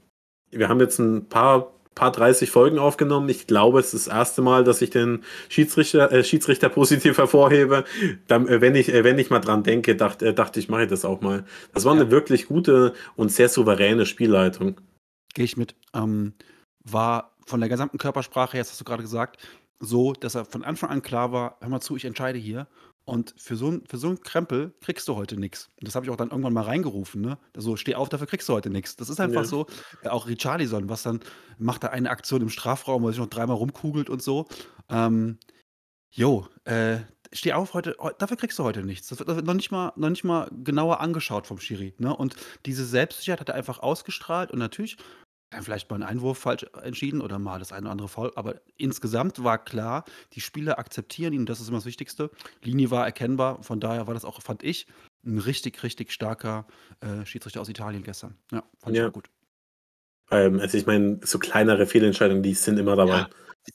wir 0.50 0.68
haben 0.68 0.80
jetzt 0.80 0.98
ein 0.98 1.28
paar, 1.28 1.72
paar 1.98 2.12
30 2.12 2.50
Folgen 2.50 2.78
aufgenommen. 2.78 3.28
Ich 3.28 3.46
glaube, 3.46 3.80
es 3.80 3.92
ist 3.92 4.06
das 4.06 4.14
erste 4.14 4.40
Mal, 4.40 4.64
dass 4.64 4.80
ich 4.80 4.90
den 4.90 5.24
Schiedsrichter, 5.48 6.10
äh, 6.12 6.24
Schiedsrichter 6.24 6.68
positiv 6.68 7.18
hervorhebe. 7.18 7.84
Dann, 8.28 8.46
äh, 8.48 8.60
wenn, 8.60 8.74
ich, 8.74 8.92
äh, 8.92 9.04
wenn 9.04 9.18
ich 9.18 9.30
mal 9.30 9.40
dran 9.40 9.64
denke, 9.64 9.96
dacht, 9.96 10.22
äh, 10.22 10.32
dachte 10.32 10.60
ich, 10.60 10.68
mache 10.68 10.84
ich 10.84 10.88
das 10.88 11.04
auch 11.04 11.20
mal. 11.20 11.44
Das 11.74 11.84
war 11.84 11.94
ja. 11.94 12.00
eine 12.00 12.10
wirklich 12.10 12.46
gute 12.46 12.94
und 13.16 13.32
sehr 13.32 13.48
souveräne 13.48 14.06
Spielleitung. 14.06 14.80
Gehe 15.34 15.44
ich 15.44 15.56
mit. 15.56 15.74
Ähm, 15.92 16.34
war 16.84 17.34
von 17.46 17.60
der 17.60 17.68
gesamten 17.68 17.98
Körpersprache 17.98 18.58
das 18.58 18.70
hast 18.70 18.80
du 18.80 18.84
gerade 18.84 19.02
gesagt, 19.02 19.38
so, 19.80 20.12
dass 20.12 20.34
er 20.34 20.44
von 20.44 20.64
Anfang 20.64 20.90
an 20.90 21.02
klar 21.02 21.32
war, 21.32 21.56
hör 21.60 21.68
mal 21.68 21.80
zu, 21.80 21.96
ich 21.96 22.04
entscheide 22.04 22.38
hier. 22.38 22.66
Und 23.08 23.34
für 23.38 23.56
so, 23.56 23.78
für 23.88 23.96
so 23.96 24.08
einen 24.08 24.20
Krempel 24.20 24.74
kriegst 24.80 25.08
du 25.08 25.16
heute 25.16 25.38
nichts. 25.38 25.70
Und 25.80 25.88
das 25.88 25.94
habe 25.94 26.04
ich 26.06 26.10
auch 26.10 26.16
dann 26.16 26.30
irgendwann 26.30 26.52
mal 26.52 26.64
reingerufen. 26.64 27.22
Ne? 27.22 27.38
Also 27.56 27.76
steh 27.76 27.94
auf, 27.94 28.08
dafür 28.08 28.26
kriegst 28.26 28.48
du 28.48 28.52
heute 28.52 28.70
nichts. 28.70 28.96
Das 28.96 29.08
ist 29.08 29.18
einfach 29.20 29.42
ja. 29.42 29.48
so. 29.48 29.66
Äh, 30.02 30.08
auch 30.08 30.26
Richarlison, 30.26 30.88
was 30.88 31.02
dann 31.02 31.20
macht 31.58 31.84
er 31.84 31.92
eine 31.92 32.10
Aktion 32.10 32.42
im 32.42 32.50
Strafraum, 32.50 33.02
wo 33.02 33.08
er 33.08 33.12
sich 33.12 33.20
noch 33.20 33.28
dreimal 33.28 33.56
rumkugelt 33.56 34.10
und 34.10 34.22
so. 34.22 34.46
Ähm, 34.88 35.38
Jo, 36.10 36.48
äh, 36.64 36.98
steh 37.32 37.52
auf 37.52 37.74
heute, 37.74 37.96
dafür 38.18 38.36
kriegst 38.36 38.58
du 38.58 38.64
heute 38.64 38.82
nichts. 38.82 39.08
Das 39.08 39.18
wird 39.18 39.44
noch 39.44 39.54
nicht 39.54 39.70
mal, 39.70 39.92
noch 39.96 40.08
nicht 40.08 40.24
mal 40.24 40.50
genauer 40.64 41.00
angeschaut 41.00 41.46
vom 41.46 41.58
Schiri. 41.58 41.94
Ne? 41.98 42.14
Und 42.16 42.36
diese 42.66 42.84
Selbstsicherheit 42.86 43.40
hat 43.40 43.50
er 43.50 43.54
einfach 43.54 43.80
ausgestrahlt 43.80 44.50
und 44.50 44.58
natürlich 44.58 44.96
dann 45.50 45.62
vielleicht 45.62 45.88
mal 45.90 45.96
einen 45.96 46.04
Einwurf 46.04 46.38
falsch 46.38 46.66
entschieden 46.82 47.20
oder 47.20 47.38
mal 47.38 47.58
das 47.58 47.72
eine 47.72 47.82
oder 47.82 47.92
andere 47.92 48.08
Foul. 48.08 48.32
Aber 48.34 48.60
insgesamt 48.76 49.42
war 49.42 49.62
klar, 49.62 50.04
die 50.32 50.40
Spieler 50.40 50.78
akzeptieren 50.78 51.32
ihn, 51.32 51.46
das 51.46 51.60
ist 51.60 51.68
immer 51.68 51.78
das 51.78 51.86
Wichtigste. 51.86 52.30
Linie 52.62 52.90
war 52.90 53.06
erkennbar, 53.06 53.62
von 53.62 53.80
daher 53.80 54.06
war 54.06 54.14
das 54.14 54.24
auch, 54.24 54.42
fand 54.42 54.62
ich, 54.62 54.86
ein 55.24 55.38
richtig, 55.38 55.82
richtig 55.82 56.12
starker 56.12 56.66
äh, 57.00 57.24
Schiedsrichter 57.24 57.60
aus 57.60 57.68
Italien 57.68 58.02
gestern. 58.02 58.36
Ja, 58.52 58.62
fand 58.78 58.96
ja. 58.96 59.06
ich 59.06 59.12
gut. 59.12 59.30
Ähm, 60.30 60.60
also 60.60 60.76
ich 60.76 60.86
meine, 60.86 61.20
so 61.22 61.38
kleinere 61.38 61.86
Fehlentscheidungen, 61.86 62.42
die 62.42 62.54
sind 62.54 62.78
immer 62.78 62.96
dabei. 62.96 63.18
Ja. 63.18 63.30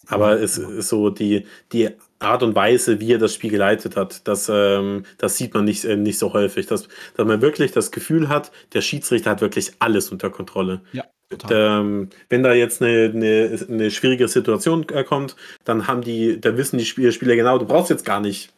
Aber 0.07 0.39
es 0.39 0.57
ist 0.57 0.89
so 0.89 1.09
die, 1.09 1.45
die 1.71 1.89
Art 2.23 2.43
und 2.43 2.55
Weise, 2.55 2.99
wie 2.99 3.13
er 3.13 3.19
das 3.19 3.33
Spiel 3.33 3.51
geleitet 3.51 3.95
hat, 3.95 4.27
das, 4.27 4.49
ähm, 4.49 5.05
das 5.17 5.37
sieht 5.37 5.53
man 5.53 5.65
nicht, 5.65 5.85
äh, 5.85 5.95
nicht 5.95 6.19
so 6.19 6.33
häufig. 6.33 6.65
Dass, 6.67 6.87
dass 7.15 7.27
man 7.27 7.41
wirklich 7.41 7.71
das 7.71 7.91
Gefühl 7.91 8.29
hat, 8.29 8.51
der 8.73 8.81
Schiedsrichter 8.81 9.31
hat 9.31 9.41
wirklich 9.41 9.71
alles 9.79 10.11
unter 10.11 10.29
Kontrolle. 10.29 10.81
Ja. 10.91 11.05
Ähm, 11.49 12.09
wenn 12.29 12.43
da 12.43 12.53
jetzt 12.53 12.81
eine, 12.81 13.11
eine, 13.13 13.59
eine 13.67 13.91
schwierige 13.91 14.27
Situation 14.27 14.87
äh, 14.89 15.03
kommt, 15.03 15.35
dann 15.63 15.87
haben 15.87 16.01
die, 16.01 16.39
da 16.39 16.57
wissen 16.57 16.77
die 16.77 16.85
Spieler 16.85 17.35
genau, 17.35 17.57
du 17.57 17.65
brauchst 17.65 17.89
jetzt 17.89 18.05
gar 18.05 18.19
nicht, 18.19 18.53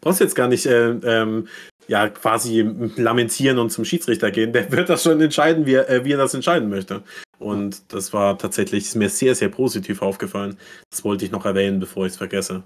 brauchst 0.00 0.20
jetzt 0.20 0.36
gar 0.36 0.48
nicht 0.48 0.66
äh, 0.66 0.90
ähm, 0.90 1.48
ja 1.88 2.08
quasi 2.08 2.62
lamentieren 2.96 3.58
und 3.58 3.70
zum 3.70 3.84
Schiedsrichter 3.84 4.30
gehen. 4.30 4.52
Der 4.52 4.70
wird 4.70 4.88
das 4.88 5.02
schon 5.02 5.20
entscheiden, 5.20 5.66
wie 5.66 5.74
er, 5.74 5.90
äh, 5.90 6.04
wie 6.04 6.12
er 6.12 6.18
das 6.18 6.34
entscheiden 6.34 6.68
möchte. 6.68 7.02
Und 7.38 7.92
das 7.92 8.12
war 8.12 8.38
tatsächlich 8.38 8.84
ist 8.84 8.96
mir 8.96 9.08
sehr, 9.08 9.34
sehr 9.34 9.48
positiv 9.48 10.02
aufgefallen. 10.02 10.56
Das 10.90 11.04
wollte 11.04 11.24
ich 11.24 11.32
noch 11.32 11.46
erwähnen, 11.46 11.80
bevor 11.80 12.06
ich 12.06 12.12
es 12.12 12.18
vergesse. 12.18 12.62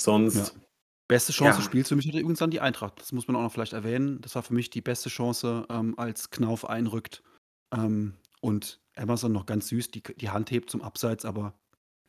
Sonst. 0.00 0.36
Ja. 0.36 0.62
Beste 1.08 1.32
Chance 1.32 1.52
ja. 1.52 1.56
des 1.56 1.64
Spiels 1.64 1.88
für 1.88 1.96
mich 1.96 2.06
hatte 2.06 2.18
übrigens 2.18 2.38
dann 2.38 2.50
die 2.50 2.60
Eintracht. 2.60 3.00
Das 3.00 3.12
muss 3.12 3.26
man 3.26 3.36
auch 3.36 3.42
noch 3.42 3.52
vielleicht 3.52 3.72
erwähnen. 3.72 4.20
Das 4.20 4.34
war 4.34 4.42
für 4.42 4.52
mich 4.52 4.68
die 4.68 4.82
beste 4.82 5.08
Chance, 5.08 5.66
ähm, 5.70 5.98
als 5.98 6.28
Knauf 6.28 6.68
einrückt 6.68 7.22
ähm, 7.74 8.14
und 8.42 8.80
Amazon 8.94 9.32
noch 9.32 9.46
ganz 9.46 9.68
süß 9.68 9.90
die, 9.90 10.02
die 10.02 10.28
Hand 10.28 10.50
hebt 10.50 10.68
zum 10.68 10.82
Abseits, 10.82 11.24
aber 11.24 11.54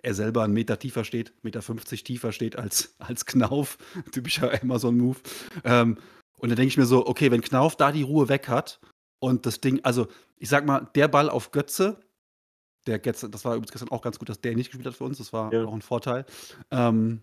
er 0.01 0.13
selber 0.13 0.43
einen 0.43 0.53
Meter 0.53 0.79
tiefer 0.79 1.03
steht, 1.03 1.33
Meter 1.43 1.61
50 1.61 2.03
tiefer 2.03 2.31
steht 2.31 2.57
als, 2.57 2.95
als 2.99 3.25
Knauf. 3.25 3.77
Typischer 4.11 4.51
Amazon-Move. 4.61 5.19
Ähm, 5.63 5.97
und 6.37 6.49
da 6.49 6.55
denke 6.55 6.67
ich 6.69 6.77
mir 6.77 6.85
so, 6.85 7.05
okay, 7.05 7.31
wenn 7.31 7.41
Knauf 7.41 7.75
da 7.75 7.91
die 7.91 8.03
Ruhe 8.03 8.29
weg 8.29 8.47
hat 8.47 8.79
und 9.19 9.45
das 9.45 9.61
Ding, 9.61 9.79
also 9.83 10.07
ich 10.37 10.49
sag 10.49 10.65
mal, 10.65 10.89
der 10.95 11.07
Ball 11.07 11.29
auf 11.29 11.51
Götze, 11.51 11.99
der 12.87 12.99
Götze, 12.99 13.29
das 13.29 13.43
war 13.43 13.55
übrigens 13.55 13.71
gestern 13.71 13.89
auch 13.89 14.01
ganz 14.01 14.19
gut, 14.19 14.29
dass 14.29 14.39
der 14.39 14.55
nicht 14.55 14.71
gespielt 14.71 14.87
hat 14.87 14.95
für 14.95 15.03
uns, 15.03 15.17
das 15.17 15.33
war 15.33 15.53
ja. 15.53 15.65
auch 15.65 15.73
ein 15.73 15.81
Vorteil. 15.81 16.25
Ähm, 16.71 17.21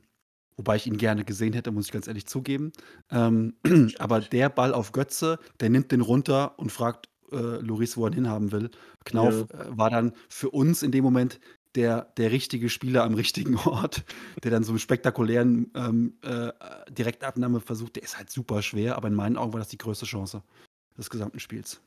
wobei 0.56 0.76
ich 0.76 0.86
ihn 0.86 0.96
gerne 0.96 1.24
gesehen 1.24 1.52
hätte, 1.52 1.70
muss 1.70 1.86
ich 1.86 1.92
ganz 1.92 2.06
ehrlich 2.06 2.26
zugeben. 2.26 2.72
Ähm, 3.10 3.54
aber 3.98 4.20
der 4.20 4.48
Ball 4.48 4.74
auf 4.74 4.92
Götze, 4.92 5.38
der 5.60 5.70
nimmt 5.70 5.92
den 5.92 6.00
runter 6.00 6.58
und 6.58 6.72
fragt 6.72 7.08
äh, 7.32 7.36
Loris, 7.36 7.96
wo 7.96 8.04
er 8.04 8.10
ihn 8.10 8.14
hinhaben 8.14 8.52
will. 8.52 8.70
Knauf 9.04 9.46
ja. 9.52 9.60
äh, 9.60 9.76
war 9.76 9.90
dann 9.90 10.12
für 10.28 10.50
uns 10.50 10.82
in 10.82 10.92
dem 10.92 11.04
Moment 11.04 11.40
der, 11.74 12.12
der 12.16 12.30
richtige 12.30 12.70
Spieler 12.70 13.04
am 13.04 13.14
richtigen 13.14 13.56
Ort, 13.64 14.04
der 14.42 14.50
dann 14.50 14.64
so 14.64 14.72
einen 14.72 14.78
spektakulären 14.78 15.70
ähm, 15.74 16.14
äh, 16.22 16.52
Direktabnahme 16.90 17.60
versucht. 17.60 17.96
Der 17.96 18.02
ist 18.02 18.16
halt 18.16 18.30
super 18.30 18.62
schwer, 18.62 18.96
aber 18.96 19.08
in 19.08 19.14
meinen 19.14 19.36
Augen 19.36 19.52
war 19.52 19.60
das 19.60 19.68
die 19.68 19.78
größte 19.78 20.06
Chance 20.06 20.42
des 20.96 21.10
gesamten 21.10 21.38
Spiels. 21.38 21.80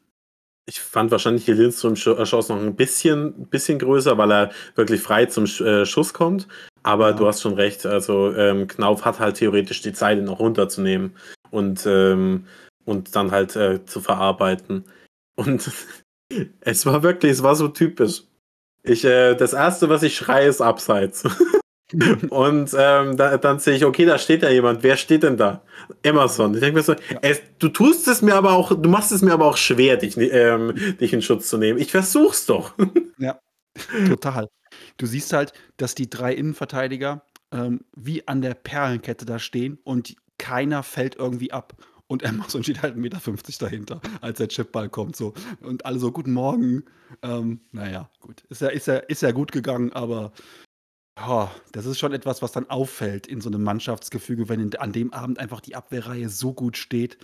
Ich 0.69 0.79
fand 0.79 1.09
wahrscheinlich 1.09 1.45
die 1.45 1.53
Lindström-Chance 1.53 2.53
noch 2.53 2.61
ein 2.61 2.75
bisschen, 2.75 3.47
bisschen 3.47 3.79
größer, 3.79 4.19
weil 4.19 4.31
er 4.31 4.51
wirklich 4.75 5.01
frei 5.01 5.25
zum 5.25 5.45
äh, 5.45 5.83
Schuss 5.83 6.13
kommt. 6.13 6.47
Aber 6.83 7.09
ja. 7.09 7.15
du 7.15 7.25
hast 7.25 7.41
schon 7.41 7.55
recht, 7.55 7.87
also 7.87 8.31
ähm, 8.35 8.67
Knauf 8.67 9.03
hat 9.03 9.19
halt 9.19 9.37
theoretisch 9.37 9.81
die 9.81 9.93
Zeit, 9.93 10.19
ihn 10.19 10.25
noch 10.25 10.39
runterzunehmen 10.39 11.15
und, 11.49 11.87
ähm, 11.87 12.45
und 12.85 13.15
dann 13.15 13.31
halt 13.31 13.55
äh, 13.55 13.83
zu 13.85 13.99
verarbeiten. 13.99 14.85
Und 15.35 15.71
es 16.61 16.85
war 16.85 17.01
wirklich, 17.01 17.31
es 17.31 17.41
war 17.41 17.55
so 17.55 17.69
typisch. 17.69 18.25
Ich, 18.83 19.03
äh, 19.05 19.33
das 19.33 19.53
erste, 19.53 19.89
was 19.89 20.03
ich 20.03 20.15
schreie, 20.15 20.47
ist 20.47 20.61
abseits. 20.61 21.23
und 22.29 22.75
ähm, 22.77 23.17
da, 23.17 23.37
dann 23.37 23.59
sehe 23.59 23.75
ich, 23.75 23.85
okay, 23.85 24.05
da 24.05 24.17
steht 24.17 24.43
ja 24.43 24.49
jemand. 24.49 24.83
Wer 24.83 24.95
steht 24.95 25.23
denn 25.23 25.37
da? 25.37 25.63
Emerson. 26.03 26.53
Ich 26.53 26.59
denke 26.59 26.77
mir 26.77 26.83
so, 26.83 26.95
es, 27.21 27.41
du 27.57 27.69
tust 27.69 28.07
es 28.07 28.21
mir 28.21 28.35
aber 28.35 28.53
auch, 28.53 28.69
du 28.79 28.89
machst 28.89 29.11
es 29.11 29.21
mir 29.21 29.33
aber 29.33 29.45
auch 29.45 29.57
schwer, 29.57 29.97
dich, 29.97 30.15
ähm, 30.17 30.73
dich 30.99 31.13
in 31.13 31.21
Schutz 31.21 31.49
zu 31.49 31.57
nehmen. 31.57 31.79
Ich 31.79 31.91
versuch's 31.91 32.45
doch. 32.45 32.73
ja, 33.17 33.39
total. 34.07 34.47
Du 34.97 35.07
siehst 35.07 35.33
halt, 35.33 35.53
dass 35.77 35.95
die 35.95 36.09
drei 36.09 36.33
Innenverteidiger 36.33 37.23
ähm, 37.51 37.81
wie 37.95 38.27
an 38.27 38.41
der 38.41 38.53
Perlenkette 38.53 39.25
da 39.25 39.39
stehen 39.39 39.79
und 39.83 40.15
keiner 40.37 40.83
fällt 40.83 41.15
irgendwie 41.15 41.51
ab. 41.51 41.73
Und 42.07 42.25
Amazon 42.25 42.63
steht 42.63 42.81
halt 42.81 42.95
1,50 42.95 42.99
Meter 42.99 43.19
dahinter, 43.59 44.01
als 44.21 44.37
der 44.37 44.47
Chipball 44.47 44.89
kommt. 44.89 45.15
So. 45.15 45.33
Und 45.61 45.85
alle 45.85 45.99
so, 45.99 46.11
guten 46.11 46.33
Morgen. 46.33 46.83
Ähm, 47.23 47.61
naja, 47.71 48.09
gut. 48.19 48.43
Ist 48.49 48.61
ja, 48.61 48.69
ist, 48.69 48.87
ja, 48.87 48.97
ist 48.97 49.21
ja 49.21 49.31
gut 49.31 49.51
gegangen, 49.51 49.91
aber 49.93 50.31
oh, 51.15 51.47
das 51.71 51.85
ist 51.85 51.99
schon 51.99 52.13
etwas, 52.13 52.41
was 52.41 52.51
dann 52.51 52.69
auffällt 52.69 53.27
in 53.27 53.41
so 53.41 53.49
einem 53.49 53.63
Mannschaftsgefüge, 53.63 54.49
wenn 54.49 54.59
in, 54.59 54.75
an 54.75 54.91
dem 54.91 55.13
Abend 55.13 55.39
einfach 55.39 55.61
die 55.61 55.75
Abwehrreihe 55.75 56.29
so 56.29 56.53
gut 56.53 56.77
steht. 56.77 57.17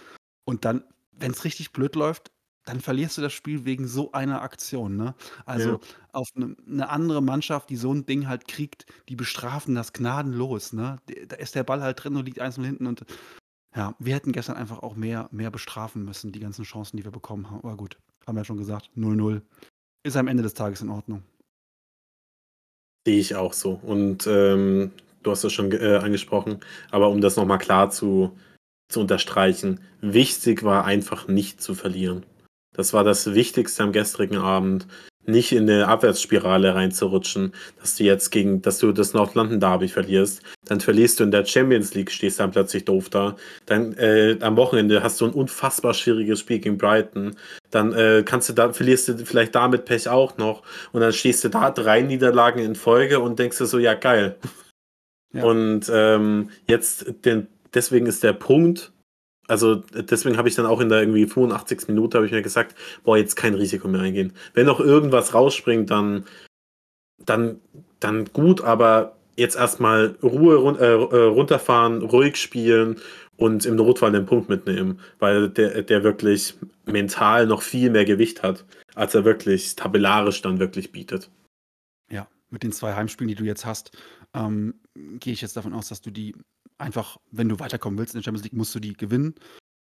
Und 0.45 0.65
dann, 0.65 0.83
wenn 1.11 1.31
es 1.31 1.43
richtig 1.43 1.71
blöd 1.71 1.95
läuft, 1.95 2.31
dann 2.65 2.81
verlierst 2.81 3.17
du 3.17 3.21
das 3.21 3.33
Spiel 3.33 3.63
wegen 3.65 3.87
so 3.87 4.11
einer 4.11 4.41
Aktion. 4.41 4.97
Ne? 4.97 5.15
Also 5.45 5.73
ja. 5.73 5.79
auf 6.13 6.27
eine, 6.35 6.55
eine, 6.67 6.89
andere 6.89 7.21
Mannschaft, 7.21 7.69
die 7.69 7.75
so 7.75 7.93
ein 7.93 8.05
Ding 8.05 8.27
halt 8.27 8.47
kriegt, 8.47 8.85
die 9.07 9.15
bestrafen 9.15 9.75
das 9.75 9.93
gnadenlos. 9.93 10.73
Ne? 10.73 10.97
Da 11.27 11.35
ist 11.35 11.55
der 11.55 11.63
Ball 11.63 11.81
halt 11.81 12.03
drin 12.03 12.15
und 12.15 12.25
liegt 12.25 12.39
eins 12.39 12.55
hinten 12.55 12.87
und 12.87 13.05
ja, 13.75 13.93
wir 13.99 14.15
hätten 14.15 14.31
gestern 14.31 14.55
einfach 14.55 14.79
auch 14.79 14.95
mehr, 14.95 15.27
mehr 15.31 15.51
bestrafen 15.51 16.05
müssen, 16.05 16.31
die 16.31 16.39
ganzen 16.39 16.63
Chancen, 16.63 16.97
die 16.97 17.03
wir 17.03 17.11
bekommen 17.11 17.49
haben. 17.49 17.59
Aber 17.59 17.75
gut, 17.75 17.97
haben 18.25 18.35
wir 18.35 18.41
ja 18.41 18.45
schon 18.45 18.57
gesagt, 18.57 18.89
0-0 18.95 19.41
ist 20.03 20.15
am 20.15 20.27
Ende 20.27 20.43
des 20.43 20.53
Tages 20.53 20.81
in 20.81 20.89
Ordnung. 20.89 21.23
Sehe 23.05 23.19
ich 23.19 23.35
auch 23.35 23.53
so. 23.53 23.79
Und 23.83 24.25
ähm, 24.27 24.91
du 25.23 25.31
hast 25.31 25.43
es 25.43 25.53
schon 25.53 25.71
äh, 25.71 25.97
angesprochen, 25.97 26.59
aber 26.91 27.09
um 27.09 27.21
das 27.21 27.35
nochmal 27.35 27.59
klar 27.59 27.91
zu, 27.91 28.37
zu 28.89 29.01
unterstreichen, 29.01 29.79
wichtig 30.01 30.63
war 30.63 30.85
einfach 30.85 31.27
nicht 31.27 31.61
zu 31.61 31.75
verlieren. 31.75 32.25
Das 32.73 32.93
war 32.93 33.03
das 33.03 33.33
Wichtigste 33.33 33.83
am 33.83 33.91
gestrigen 33.91 34.37
Abend 34.37 34.87
nicht 35.27 35.51
in 35.51 35.69
eine 35.69 35.87
Abwärtsspirale 35.87 36.75
reinzurutschen, 36.75 37.53
dass 37.79 37.95
du 37.95 38.03
jetzt 38.03 38.31
gegen, 38.31 38.61
dass 38.61 38.79
du 38.79 38.91
das 38.91 39.13
North 39.13 39.35
London 39.35 39.59
Derby 39.59 39.87
verlierst, 39.87 40.41
dann 40.65 40.79
verlierst 40.79 41.19
du 41.19 41.23
in 41.23 41.31
der 41.31 41.45
Champions 41.45 41.93
League, 41.93 42.11
stehst 42.11 42.39
dann 42.39 42.51
plötzlich 42.51 42.85
doof 42.85 43.09
da. 43.09 43.35
Dann 43.65 43.93
äh, 43.93 44.37
am 44.41 44.57
Wochenende 44.57 45.03
hast 45.03 45.21
du 45.21 45.25
ein 45.25 45.33
unfassbar 45.33 45.93
schwieriges 45.93 46.39
Spiel 46.39 46.59
gegen 46.59 46.77
Brighton. 46.77 47.35
Dann 47.71 47.93
äh, 47.93 48.23
kannst 48.25 48.49
du 48.49 48.53
da, 48.53 48.73
verlierst 48.73 49.07
du 49.07 49.17
vielleicht 49.25 49.55
damit 49.55 49.85
Pech 49.85 50.07
auch 50.09 50.37
noch 50.37 50.63
und 50.91 51.01
dann 51.01 51.13
stehst 51.13 51.43
du 51.43 51.49
da 51.49 51.71
drei 51.71 52.01
Niederlagen 52.01 52.59
in 52.59 52.75
Folge 52.75 53.19
und 53.19 53.39
denkst 53.39 53.57
du 53.57 53.65
so, 53.65 53.79
ja 53.79 53.93
geil. 53.93 54.37
Ja. 55.33 55.43
Und 55.43 55.91
ähm, 55.91 56.49
jetzt, 56.67 57.05
den, 57.25 57.47
deswegen 57.73 58.05
ist 58.05 58.23
der 58.23 58.33
Punkt, 58.33 58.91
also 59.47 59.75
deswegen 59.75 60.37
habe 60.37 60.49
ich 60.49 60.55
dann 60.55 60.65
auch 60.65 60.79
in 60.79 60.89
der 60.89 61.01
irgendwie 61.01 61.27
85. 61.27 61.87
Minute 61.87 62.17
habe 62.17 62.25
ich 62.25 62.31
mir 62.31 62.41
gesagt, 62.41 62.75
boah, 63.03 63.17
jetzt 63.17 63.35
kein 63.35 63.53
Risiko 63.53 63.87
mehr 63.87 64.01
eingehen. 64.01 64.33
Wenn 64.53 64.65
noch 64.65 64.79
irgendwas 64.79 65.33
rausspringt, 65.33 65.91
dann, 65.91 66.25
dann, 67.17 67.59
dann 67.99 68.25
gut, 68.25 68.61
aber 68.61 69.15
jetzt 69.35 69.55
erstmal 69.55 70.15
Ruhe 70.23 70.55
run 70.55 70.79
äh, 70.79 70.85
äh, 70.85 71.25
runterfahren, 71.25 72.01
ruhig 72.01 72.37
spielen 72.37 72.97
und 73.37 73.65
im 73.65 73.75
Notfall 73.75 74.11
den 74.11 74.25
Punkt 74.25 74.49
mitnehmen, 74.49 74.99
weil 75.19 75.49
der, 75.49 75.83
der 75.83 76.03
wirklich 76.03 76.55
mental 76.85 77.45
noch 77.47 77.61
viel 77.61 77.89
mehr 77.89 78.05
Gewicht 78.05 78.43
hat, 78.43 78.65
als 78.95 79.13
er 79.13 79.25
wirklich 79.25 79.75
tabellarisch 79.75 80.41
dann 80.41 80.59
wirklich 80.59 80.91
bietet. 80.91 81.29
Ja, 82.09 82.27
mit 82.49 82.63
den 82.63 82.71
zwei 82.71 82.93
Heimspielen, 82.95 83.27
die 83.27 83.35
du 83.35 83.43
jetzt 83.43 83.65
hast, 83.65 83.91
ähm, 84.33 84.75
gehe 85.19 85.33
ich 85.33 85.41
jetzt 85.41 85.57
davon 85.57 85.73
aus, 85.73 85.89
dass 85.89 86.01
du 86.01 86.11
die 86.11 86.35
einfach, 86.77 87.17
wenn 87.31 87.49
du 87.49 87.59
weiterkommen 87.59 87.97
willst 87.97 88.13
in 88.13 88.19
der 88.19 88.23
Champions 88.23 88.43
League, 88.43 88.53
musst 88.53 88.75
du 88.75 88.79
die 88.79 88.93
gewinnen. 88.93 89.35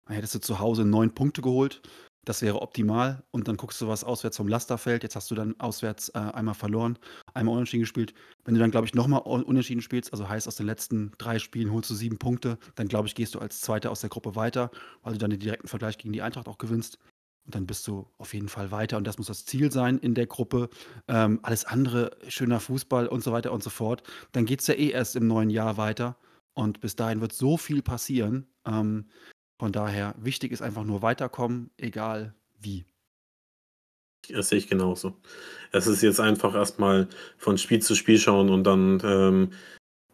Dann 0.07 0.17
hättest 0.17 0.35
du 0.35 0.41
zu 0.41 0.59
Hause 0.59 0.85
neun 0.85 1.15
Punkte 1.15 1.43
geholt. 1.43 1.83
Das 2.25 2.41
wäre 2.41 2.63
optimal. 2.63 3.25
Und 3.33 3.49
dann 3.49 3.57
guckst 3.57 3.81
du, 3.81 3.89
was 3.89 4.05
auswärts 4.05 4.37
vom 4.37 4.47
Lasterfeld. 4.47 5.03
Jetzt 5.03 5.17
hast 5.17 5.31
du 5.31 5.35
dann 5.35 5.59
auswärts 5.59 6.11
äh, 6.11 6.19
einmal 6.19 6.55
verloren, 6.55 6.99
einmal 7.35 7.55
unentschieden 7.55 7.83
gespielt. 7.83 8.15
Wenn 8.45 8.55
du 8.55 8.61
dann, 8.61 8.71
glaube 8.71 8.87
ich, 8.87 8.95
nochmal 8.95 9.23
unentschieden 9.23 9.83
spielst, 9.83 10.13
also 10.13 10.29
heißt 10.29 10.47
aus 10.47 10.57
den 10.57 10.67
letzten 10.67 11.13
drei 11.19 11.39
Spielen 11.39 11.73
holst 11.73 11.91
du 11.91 11.95
sieben 11.95 12.19
Punkte, 12.19 12.59
dann 12.77 12.89
glaube 12.89 13.09
ich, 13.09 13.15
gehst 13.15 13.35
du 13.35 13.41
als 13.41 13.61
Zweiter 13.61 13.91
aus 13.91 14.01
der 14.01 14.11
Gruppe 14.11 14.37
weiter, 14.37 14.71
weil 15.03 15.15
du 15.15 15.19
dann 15.19 15.31
den 15.31 15.41
direkten 15.41 15.69
Vergleich 15.69 15.99
gegen 15.99 16.13
die 16.13 16.23
Eintracht 16.23 16.49
auch 16.49 16.59
gewinnst. 16.59 16.99
Und 17.45 17.57
dann 17.57 17.67
bist 17.67 17.89
du 17.89 18.07
auf 18.19 18.35
jeden 18.35 18.49
Fall 18.49 18.71
weiter. 18.71 18.97
Und 18.99 19.05
das 19.05 19.19
muss 19.19 19.27
das 19.27 19.45
Ziel 19.45 19.73
sein 19.73 19.99
in 19.99 20.15
der 20.15 20.27
Gruppe. 20.27 20.69
Ähm, 21.09 21.41
alles 21.43 21.65
andere, 21.65 22.17
schöner 22.29 22.61
Fußball 22.61 23.09
und 23.09 23.25
so 23.25 23.33
weiter 23.33 23.51
und 23.51 23.65
so 23.65 23.71
fort. 23.71 24.05
Dann 24.31 24.45
geht 24.45 24.61
es 24.61 24.69
ja 24.69 24.75
eh 24.75 24.91
erst 24.91 25.17
im 25.17 25.27
neuen 25.27 25.51
Jahr 25.51 25.77
weiter. 25.77 26.17
Und 26.55 26.81
bis 26.81 26.97
dahin 26.97 27.21
wird 27.21 27.33
so 27.33 27.57
viel 27.57 27.83
passieren. 27.83 28.47
Ähm, 28.67 29.07
von 29.59 29.73
daher, 29.73 30.15
wichtig 30.19 30.53
ist 30.53 30.63
einfach 30.63 30.85
nur 30.85 31.03
weiterkommen, 31.03 31.71
egal 31.77 32.35
wie. 32.61 32.85
Das 34.29 34.49
sehe 34.49 34.59
ich 34.59 34.69
genauso. 34.69 35.17
Es 35.73 35.87
ist 35.87 36.03
jetzt 36.03 36.21
einfach 36.21 36.55
erstmal 36.55 37.09
von 37.39 37.59
Spiel 37.59 37.81
zu 37.81 37.95
Spiel 37.95 38.19
schauen 38.19 38.51
und 38.51 38.65
dann, 38.65 39.01
ähm, 39.05 39.53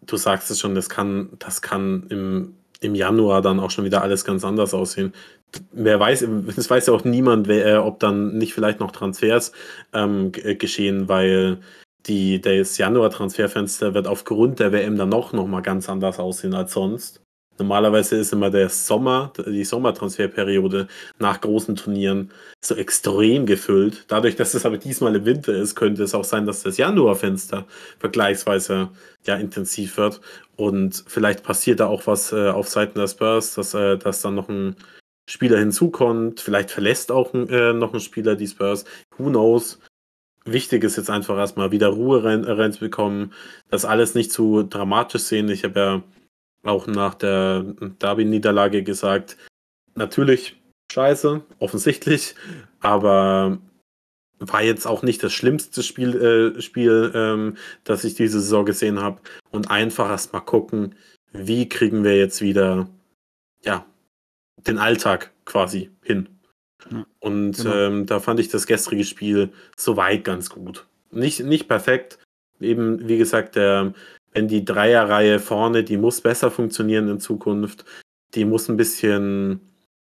du 0.02 0.16
sagst 0.16 0.50
es 0.50 0.60
schon, 0.60 0.74
das 0.74 0.88
kann, 0.88 1.30
das 1.38 1.62
kann 1.62 2.06
im, 2.08 2.56
im 2.80 2.94
Januar 2.94 3.42
dann 3.42 3.60
auch 3.60 3.70
schon 3.70 3.84
wieder 3.84 4.02
alles 4.02 4.24
ganz 4.24 4.44
anders 4.44 4.72
aussehen. 4.72 5.12
Wer 5.72 5.98
weiß, 6.00 6.22
es 6.56 6.70
weiß 6.70 6.86
ja 6.86 6.92
auch 6.94 7.04
niemand, 7.04 7.48
wer, 7.48 7.84
ob 7.84 8.00
dann 8.00 8.38
nicht 8.38 8.54
vielleicht 8.54 8.80
noch 8.80 8.92
Transfers 8.92 9.52
ähm, 9.92 10.32
äh, 10.42 10.54
geschehen, 10.54 11.08
weil 11.08 11.60
die, 12.06 12.40
das 12.40 12.78
Januar-Transferfenster 12.78 13.94
wird 13.94 14.06
aufgrund 14.06 14.60
der 14.60 14.72
WM 14.72 14.96
dann 14.96 15.08
noch, 15.10 15.32
noch 15.32 15.46
mal 15.46 15.62
ganz 15.62 15.88
anders 15.88 16.18
aussehen 16.18 16.54
als 16.54 16.72
sonst. 16.72 17.22
Normalerweise 17.58 18.16
ist 18.16 18.32
immer 18.32 18.50
der 18.50 18.68
Sommer, 18.68 19.32
die 19.44 19.64
Sommertransferperiode 19.64 20.86
nach 21.18 21.40
großen 21.40 21.74
Turnieren 21.74 22.30
so 22.64 22.76
extrem 22.76 23.46
gefüllt. 23.46 24.04
Dadurch, 24.06 24.36
dass 24.36 24.54
es 24.54 24.64
aber 24.64 24.78
diesmal 24.78 25.16
im 25.16 25.24
Winter 25.24 25.54
ist, 25.54 25.74
könnte 25.74 26.04
es 26.04 26.14
auch 26.14 26.24
sein, 26.24 26.46
dass 26.46 26.62
das 26.62 26.76
Januarfenster 26.76 27.66
vergleichsweise 27.98 28.90
ja 29.26 29.34
intensiv 29.34 29.96
wird. 29.96 30.20
Und 30.56 31.02
vielleicht 31.08 31.42
passiert 31.42 31.80
da 31.80 31.88
auch 31.88 32.06
was 32.06 32.32
äh, 32.32 32.48
auf 32.48 32.68
Seiten 32.68 32.98
der 32.98 33.08
Spurs, 33.08 33.54
dass, 33.54 33.74
äh, 33.74 33.98
dass 33.98 34.22
dann 34.22 34.36
noch 34.36 34.48
ein 34.48 34.76
Spieler 35.28 35.58
hinzukommt. 35.58 36.40
Vielleicht 36.40 36.70
verlässt 36.70 37.10
auch 37.10 37.34
äh, 37.34 37.72
noch 37.72 37.92
ein 37.92 38.00
Spieler 38.00 38.36
die 38.36 38.46
Spurs. 38.46 38.84
Who 39.16 39.30
knows? 39.30 39.80
Wichtig 40.52 40.84
ist 40.84 40.96
jetzt 40.96 41.10
einfach 41.10 41.36
erstmal 41.36 41.72
wieder 41.72 41.88
Ruhe 41.88 42.24
rein, 42.24 42.44
reinzubekommen, 42.44 43.32
das 43.70 43.84
alles 43.84 44.14
nicht 44.14 44.32
zu 44.32 44.62
dramatisch 44.62 45.22
sehen. 45.22 45.48
Ich 45.50 45.64
habe 45.64 45.80
ja 45.80 46.02
auch 46.62 46.86
nach 46.86 47.14
der 47.14 47.64
Derby-Niederlage 48.00 48.82
gesagt, 48.82 49.36
natürlich 49.94 50.56
scheiße, 50.90 51.42
offensichtlich, 51.58 52.34
aber 52.80 53.58
war 54.38 54.62
jetzt 54.62 54.86
auch 54.86 55.02
nicht 55.02 55.22
das 55.22 55.32
schlimmste 55.32 55.82
Spiel, 55.82 56.54
äh, 56.56 56.62
Spiel 56.62 57.12
ähm, 57.14 57.56
das 57.84 58.04
ich 58.04 58.14
diese 58.14 58.40
Saison 58.40 58.64
gesehen 58.64 59.00
habe. 59.00 59.20
Und 59.50 59.70
einfach 59.70 60.08
erst 60.08 60.32
mal 60.32 60.40
gucken, 60.40 60.94
wie 61.32 61.68
kriegen 61.68 62.04
wir 62.04 62.16
jetzt 62.16 62.40
wieder, 62.40 62.88
ja, 63.62 63.84
den 64.66 64.78
Alltag 64.78 65.32
quasi 65.44 65.90
hin. 66.02 66.37
Ja, 66.90 67.06
und 67.20 67.52
genau. 67.52 67.74
ähm, 67.74 68.06
da 68.06 68.20
fand 68.20 68.40
ich 68.40 68.48
das 68.48 68.66
gestrige 68.66 69.04
Spiel 69.04 69.52
soweit 69.76 70.24
ganz 70.24 70.50
gut. 70.50 70.86
Nicht, 71.10 71.40
nicht 71.40 71.68
perfekt. 71.68 72.18
Eben, 72.60 73.08
wie 73.08 73.18
gesagt, 73.18 73.56
der, 73.56 73.94
wenn 74.32 74.48
die 74.48 74.64
Dreierreihe 74.64 75.38
vorne, 75.40 75.84
die 75.84 75.96
muss 75.96 76.20
besser 76.20 76.50
funktionieren 76.50 77.08
in 77.08 77.20
Zukunft. 77.20 77.84
Die 78.34 78.44
muss 78.44 78.68
ein 78.68 78.76
bisschen, 78.76 79.60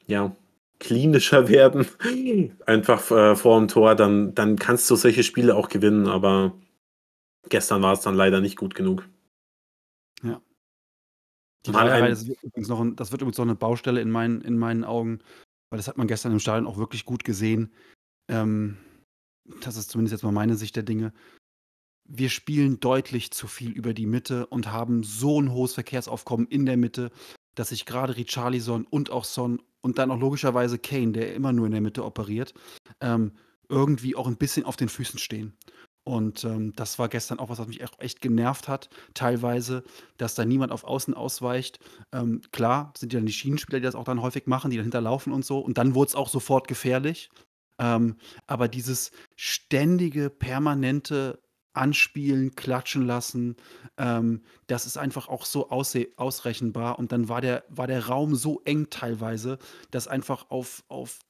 ja, 0.07 0.35
klinischer 0.81 1.49
werden. 1.49 1.87
Einfach 2.66 3.11
äh, 3.11 3.37
vor 3.37 3.59
dem 3.59 3.68
Tor, 3.68 3.95
dann, 3.95 4.35
dann 4.35 4.57
kannst 4.57 4.91
du 4.91 4.97
solche 4.97 5.22
Spiele 5.22 5.55
auch 5.57 5.68
gewinnen, 5.68 6.07
aber 6.07 6.55
gestern 7.49 7.83
war 7.83 7.93
es 7.93 8.01
dann 8.01 8.14
leider 8.14 8.41
nicht 8.41 8.57
gut 8.57 8.75
genug. 8.75 9.09
Ja. 10.22 10.41
Die 11.66 11.72
Dreierreihe, 11.72 12.11
das, 12.11 12.27
wird 12.27 12.43
übrigens 12.43 12.68
noch 12.68 12.81
ein, 12.81 12.97
das 12.97 13.12
wird 13.12 13.22
übrigens 13.22 13.39
noch 13.39 13.47
eine 13.47 13.55
Baustelle 13.55 14.01
in 14.01 14.11
meinen, 14.11 14.43
in 14.43 14.59
meinen 14.59 14.85
Augen, 14.85 15.20
weil 15.75 15.79
das 15.79 15.89
hat 15.89 15.99
man 15.99 16.07
gestern 16.07 16.31
im 16.31 16.39
Stadion 16.39 16.68
auch 16.68 16.77
wirklich 16.77 17.05
gut 17.05 17.25
gesehen. 17.25 17.72
Ähm, 18.29 18.77
das 19.61 19.77
ist 19.77 19.91
zumindest 19.91 20.12
jetzt 20.12 20.22
mal 20.22 20.31
meine 20.31 20.55
Sicht 20.55 20.77
der 20.77 20.85
Dinge 20.85 21.12
wir 22.05 22.29
spielen 22.29 22.81
deutlich 22.81 23.31
zu 23.31 23.47
viel 23.47 23.72
über 23.72 23.95
die 23.95 24.07
Mitte 24.07 24.47
und 24.47 24.70
haben 24.70 25.03
so 25.03 25.41
ein 25.41 25.53
hohes 25.53 25.75
Verkehrsaufkommen 25.75 26.47
in 26.47 26.66
der 26.66 26.77
Mitte, 26.77 27.11
dass 27.55 27.70
sich 27.70 27.87
gerade 27.87 28.16
Richarlison 28.16 28.87
und 28.89 29.11
auch 29.11 29.25
Son 29.25 29.62
und 29.81 29.99
dann 29.99 30.11
auch 30.11 30.18
logischerweise 30.18 30.79
Kane, 30.79 31.12
der 31.12 31.35
immer 31.35 31.53
nur 31.53 31.66
in 31.66 31.72
der 31.72 31.81
Mitte 31.81 32.05
operiert, 32.05 32.55
ähm, 33.01 33.33
irgendwie 33.68 34.16
auch 34.16 34.27
ein 34.27 34.37
bisschen 34.37 34.66
auf 34.66 34.77
den 34.77 34.89
Füßen 34.89 35.18
stehen. 35.18 35.55
Und 36.05 36.44
ähm, 36.44 36.74
das 36.76 36.98
war 36.98 37.09
gestern 37.09 37.38
auch 37.38 37.48
was, 37.48 37.59
was 37.59 37.66
mich 37.66 37.80
echt, 37.98 38.20
genervt 38.20 38.68
hat, 38.68 38.90
teilweise, 39.14 39.82
dass 40.18 40.34
da 40.34 40.44
niemand 40.44 40.70
auf 40.70 40.84
Außen 40.84 41.14
ausweicht. 41.14 41.80
Ähm, 42.12 42.42
klar, 42.52 42.92
sind 42.96 43.12
ja 43.12 43.18
dann 43.18 43.26
die 43.26 43.32
Schienenspieler, 43.32 43.80
die 43.80 43.84
das 43.84 43.94
auch 43.94 44.05
dann 44.05 44.20
häufig 44.20 44.46
machen, 44.46 44.70
die 44.70 44.76
dann 44.76 44.84
hinterlaufen 44.84 45.32
und 45.32 45.44
so. 45.44 45.59
Und 45.59 45.78
dann 45.78 45.94
wurde 45.94 46.11
es 46.11 46.14
auch 46.14 46.28
sofort 46.28 46.68
gefährlich. 46.68 47.30
Ähm, 47.78 48.16
aber 48.46 48.68
dieses 48.68 49.11
ständige, 49.34 50.30
permanente 50.30 51.40
anspielen, 51.74 52.55
klatschen 52.55 53.05
lassen. 53.05 53.57
Ähm, 53.98 54.42
das 54.66 54.86
ist 54.86 54.96
einfach 54.96 55.28
auch 55.28 55.44
so 55.44 55.70
ausrechenbar. 55.70 56.98
Und 56.98 57.12
dann 57.12 57.28
war 57.28 57.40
der, 57.40 57.64
war 57.68 57.86
der 57.86 58.07
Raum 58.07 58.34
so 58.34 58.62
eng 58.64 58.88
teilweise, 58.90 59.59
dass 59.90 60.09
einfach 60.09 60.50
auf, 60.50 60.84
auf, 60.88 61.20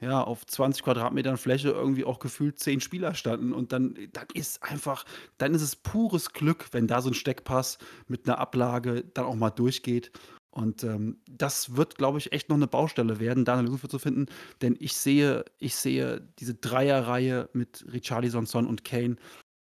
ja, 0.00 0.22
auf 0.22 0.46
20 0.46 0.82
Quadratmetern 0.82 1.36
Fläche 1.36 1.70
irgendwie 1.70 2.04
auch 2.04 2.18
gefühlt 2.18 2.58
zehn 2.58 2.80
Spieler 2.80 3.14
standen. 3.14 3.52
Und 3.52 3.72
dann, 3.72 3.96
dann 4.12 4.26
ist 4.34 4.62
einfach, 4.62 5.04
dann 5.38 5.54
ist 5.54 5.62
es 5.62 5.76
pures 5.76 6.32
Glück, 6.32 6.66
wenn 6.72 6.86
da 6.86 7.00
so 7.00 7.10
ein 7.10 7.14
Steckpass 7.14 7.78
mit 8.06 8.26
einer 8.28 8.38
Ablage 8.38 9.04
dann 9.14 9.24
auch 9.24 9.36
mal 9.36 9.50
durchgeht. 9.50 10.12
Und 10.50 10.84
ähm, 10.84 11.18
das 11.28 11.76
wird, 11.76 11.96
glaube 11.96 12.18
ich, 12.18 12.32
echt 12.32 12.48
noch 12.48 12.56
eine 12.56 12.68
Baustelle 12.68 13.18
werden, 13.18 13.44
da 13.44 13.54
eine 13.54 13.62
Lösung 13.62 13.78
für 13.78 13.88
zu 13.88 13.98
finden. 13.98 14.26
Denn 14.62 14.76
ich 14.78 14.94
sehe, 14.94 15.44
ich 15.58 15.74
sehe 15.74 16.28
diese 16.38 16.54
Dreierreihe 16.54 17.48
mit 17.52 17.84
Richarlison, 17.92 18.46
Son 18.46 18.66
und 18.66 18.84
Kane 18.84 19.16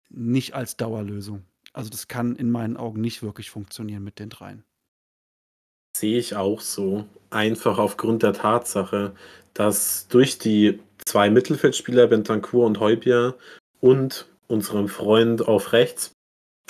nicht 0.10 0.56
als 0.56 0.78
Dauerlösung. 0.78 1.44
Also 1.74 1.90
das 1.90 2.08
kann 2.08 2.36
in 2.36 2.50
meinen 2.50 2.78
Augen 2.78 3.02
nicht 3.02 3.22
wirklich 3.22 3.50
funktionieren 3.50 4.04
mit 4.04 4.20
den 4.20 4.30
dreien. 4.30 4.64
Sehe 5.98 6.20
ich 6.20 6.36
auch 6.36 6.62
so. 6.62 7.06
Einfach 7.32 7.80
aufgrund 7.80 8.22
der 8.22 8.34
Tatsache, 8.34 9.14
dass 9.56 10.08
durch 10.08 10.38
die 10.38 10.80
zwei 11.04 11.32
Mittelfeldspieler, 11.32 12.06
Bentancur 12.06 12.68
und 12.68 12.80
Heubier 12.80 13.34
und 13.82 14.28
unserem 14.48 14.90
Freund 14.90 15.48
auf 15.48 15.74
rechts, 15.74 16.12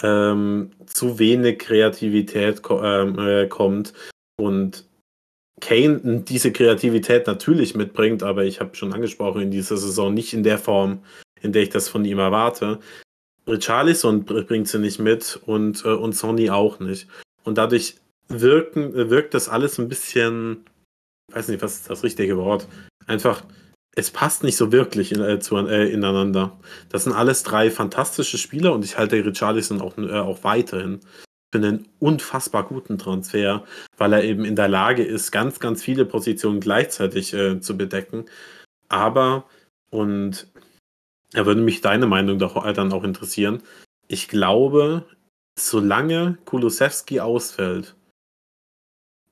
ähm, 0.01 0.71
zu 0.85 1.19
wenig 1.19 1.59
Kreativität 1.59 2.63
ko 2.63 2.81
ähm, 2.81 3.19
äh, 3.19 3.47
kommt 3.47 3.93
und 4.39 4.85
Kane 5.59 6.23
diese 6.25 6.53
Kreativität 6.53 7.27
natürlich 7.27 7.75
mitbringt, 7.75 8.23
aber 8.23 8.45
ich 8.45 8.61
habe 8.61 8.75
schon 8.75 8.93
angesprochen, 8.93 9.41
in 9.41 9.51
dieser 9.51 9.75
Saison 9.75 10.13
nicht 10.13 10.33
in 10.33 10.43
der 10.43 10.57
Form, 10.57 11.03
in 11.41 11.51
der 11.51 11.63
ich 11.63 11.69
das 11.69 11.89
von 11.89 12.05
ihm 12.05 12.19
erwarte. 12.19 12.79
Richarlison 13.45 14.23
bringt 14.23 14.69
sie 14.69 14.79
nicht 14.79 14.99
mit 14.99 15.37
und, 15.45 15.83
äh, 15.83 15.89
und 15.89 16.13
Sony 16.13 16.49
auch 16.49 16.79
nicht. 16.79 17.09
Und 17.43 17.57
dadurch 17.57 17.95
wirken, 18.27 18.93
wirkt 19.09 19.33
das 19.33 19.49
alles 19.49 19.77
ein 19.77 19.87
bisschen, 19.87 20.65
weiß 21.33 21.47
nicht, 21.49 21.61
was 21.61 21.75
ist 21.75 21.89
das 21.89 22.03
richtige 22.03 22.37
Wort, 22.37 22.67
einfach 23.05 23.43
es 23.97 24.11
passt 24.11 24.43
nicht 24.43 24.57
so 24.57 24.71
wirklich 24.71 25.11
in, 25.11 25.21
äh, 25.21 25.39
zu, 25.39 25.57
äh, 25.57 25.89
ineinander. 25.89 26.59
Das 26.89 27.05
sind 27.05 27.13
alles 27.13 27.41
drei 27.41 27.71
fantastische 27.71 28.37
Spieler 28.37 28.73
und 28.73 28.85
ich 28.85 28.99
halte 28.99 29.25
Richarlison 29.25 29.81
auch, 29.81 29.97
äh, 29.97 30.19
auch 30.19 30.43
weiterhin 30.43 30.99
für 31.51 31.57
einen 31.57 31.87
unfassbar 31.97 32.63
guten 32.63 32.99
Transfer, 32.99 33.63
weil 33.97 34.13
er 34.13 34.23
eben 34.23 34.45
in 34.45 34.55
der 34.55 34.67
Lage 34.67 35.03
ist, 35.03 35.31
ganz, 35.31 35.59
ganz 35.59 35.83
viele 35.83 36.05
Positionen 36.05 36.59
gleichzeitig 36.59 37.33
äh, 37.33 37.59
zu 37.59 37.75
bedecken. 37.75 38.25
Aber, 38.87 39.45
und 39.89 40.47
da 41.31 41.47
würde 41.47 41.61
mich 41.61 41.81
deine 41.81 42.05
Meinung 42.05 42.37
doch 42.37 42.63
äh, 42.65 42.73
dann 42.73 42.93
auch 42.93 43.03
interessieren, 43.03 43.63
ich 44.07 44.27
glaube, 44.27 45.05
solange 45.59 46.37
Kulusewski 46.45 47.19
ausfällt, 47.19 47.95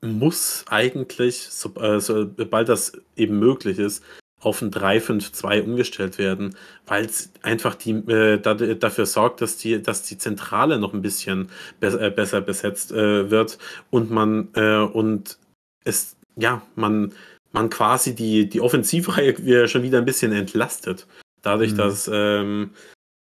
muss 0.02 0.64
eigentlich, 0.68 1.48
äh, 1.76 2.00
sobald 2.00 2.68
das 2.68 2.92
eben 3.16 3.38
möglich 3.38 3.78
ist, 3.78 4.02
auf 4.40 4.60
ein 4.60 4.70
3-5-2 4.70 5.62
umgestellt 5.62 6.18
werden, 6.18 6.54
weil 6.86 7.06
es 7.06 7.30
einfach 7.42 7.74
die, 7.74 7.92
äh, 7.92 8.38
da, 8.38 8.54
dafür 8.54 9.06
sorgt, 9.06 9.40
dass 9.40 9.56
die, 9.56 9.82
dass 9.82 10.02
die 10.02 10.18
Zentrale 10.18 10.78
noch 10.78 10.92
ein 10.92 11.02
bisschen 11.02 11.48
be 11.80 11.88
äh, 11.88 12.10
besser 12.10 12.42
besetzt 12.42 12.92
äh, 12.92 13.30
wird 13.30 13.58
und 13.90 14.10
man 14.10 14.48
äh, 14.54 14.78
und 14.78 15.38
es, 15.84 16.16
ja, 16.36 16.62
man, 16.74 17.12
man 17.52 17.70
quasi 17.70 18.14
die, 18.14 18.48
die 18.48 18.60
Offensivreihe 18.60 19.68
schon 19.68 19.82
wieder 19.82 19.98
ein 19.98 20.04
bisschen 20.04 20.32
entlastet. 20.32 21.06
Dadurch, 21.42 21.72
mhm. 21.72 21.76
dass, 21.76 22.10
ähm, 22.12 22.70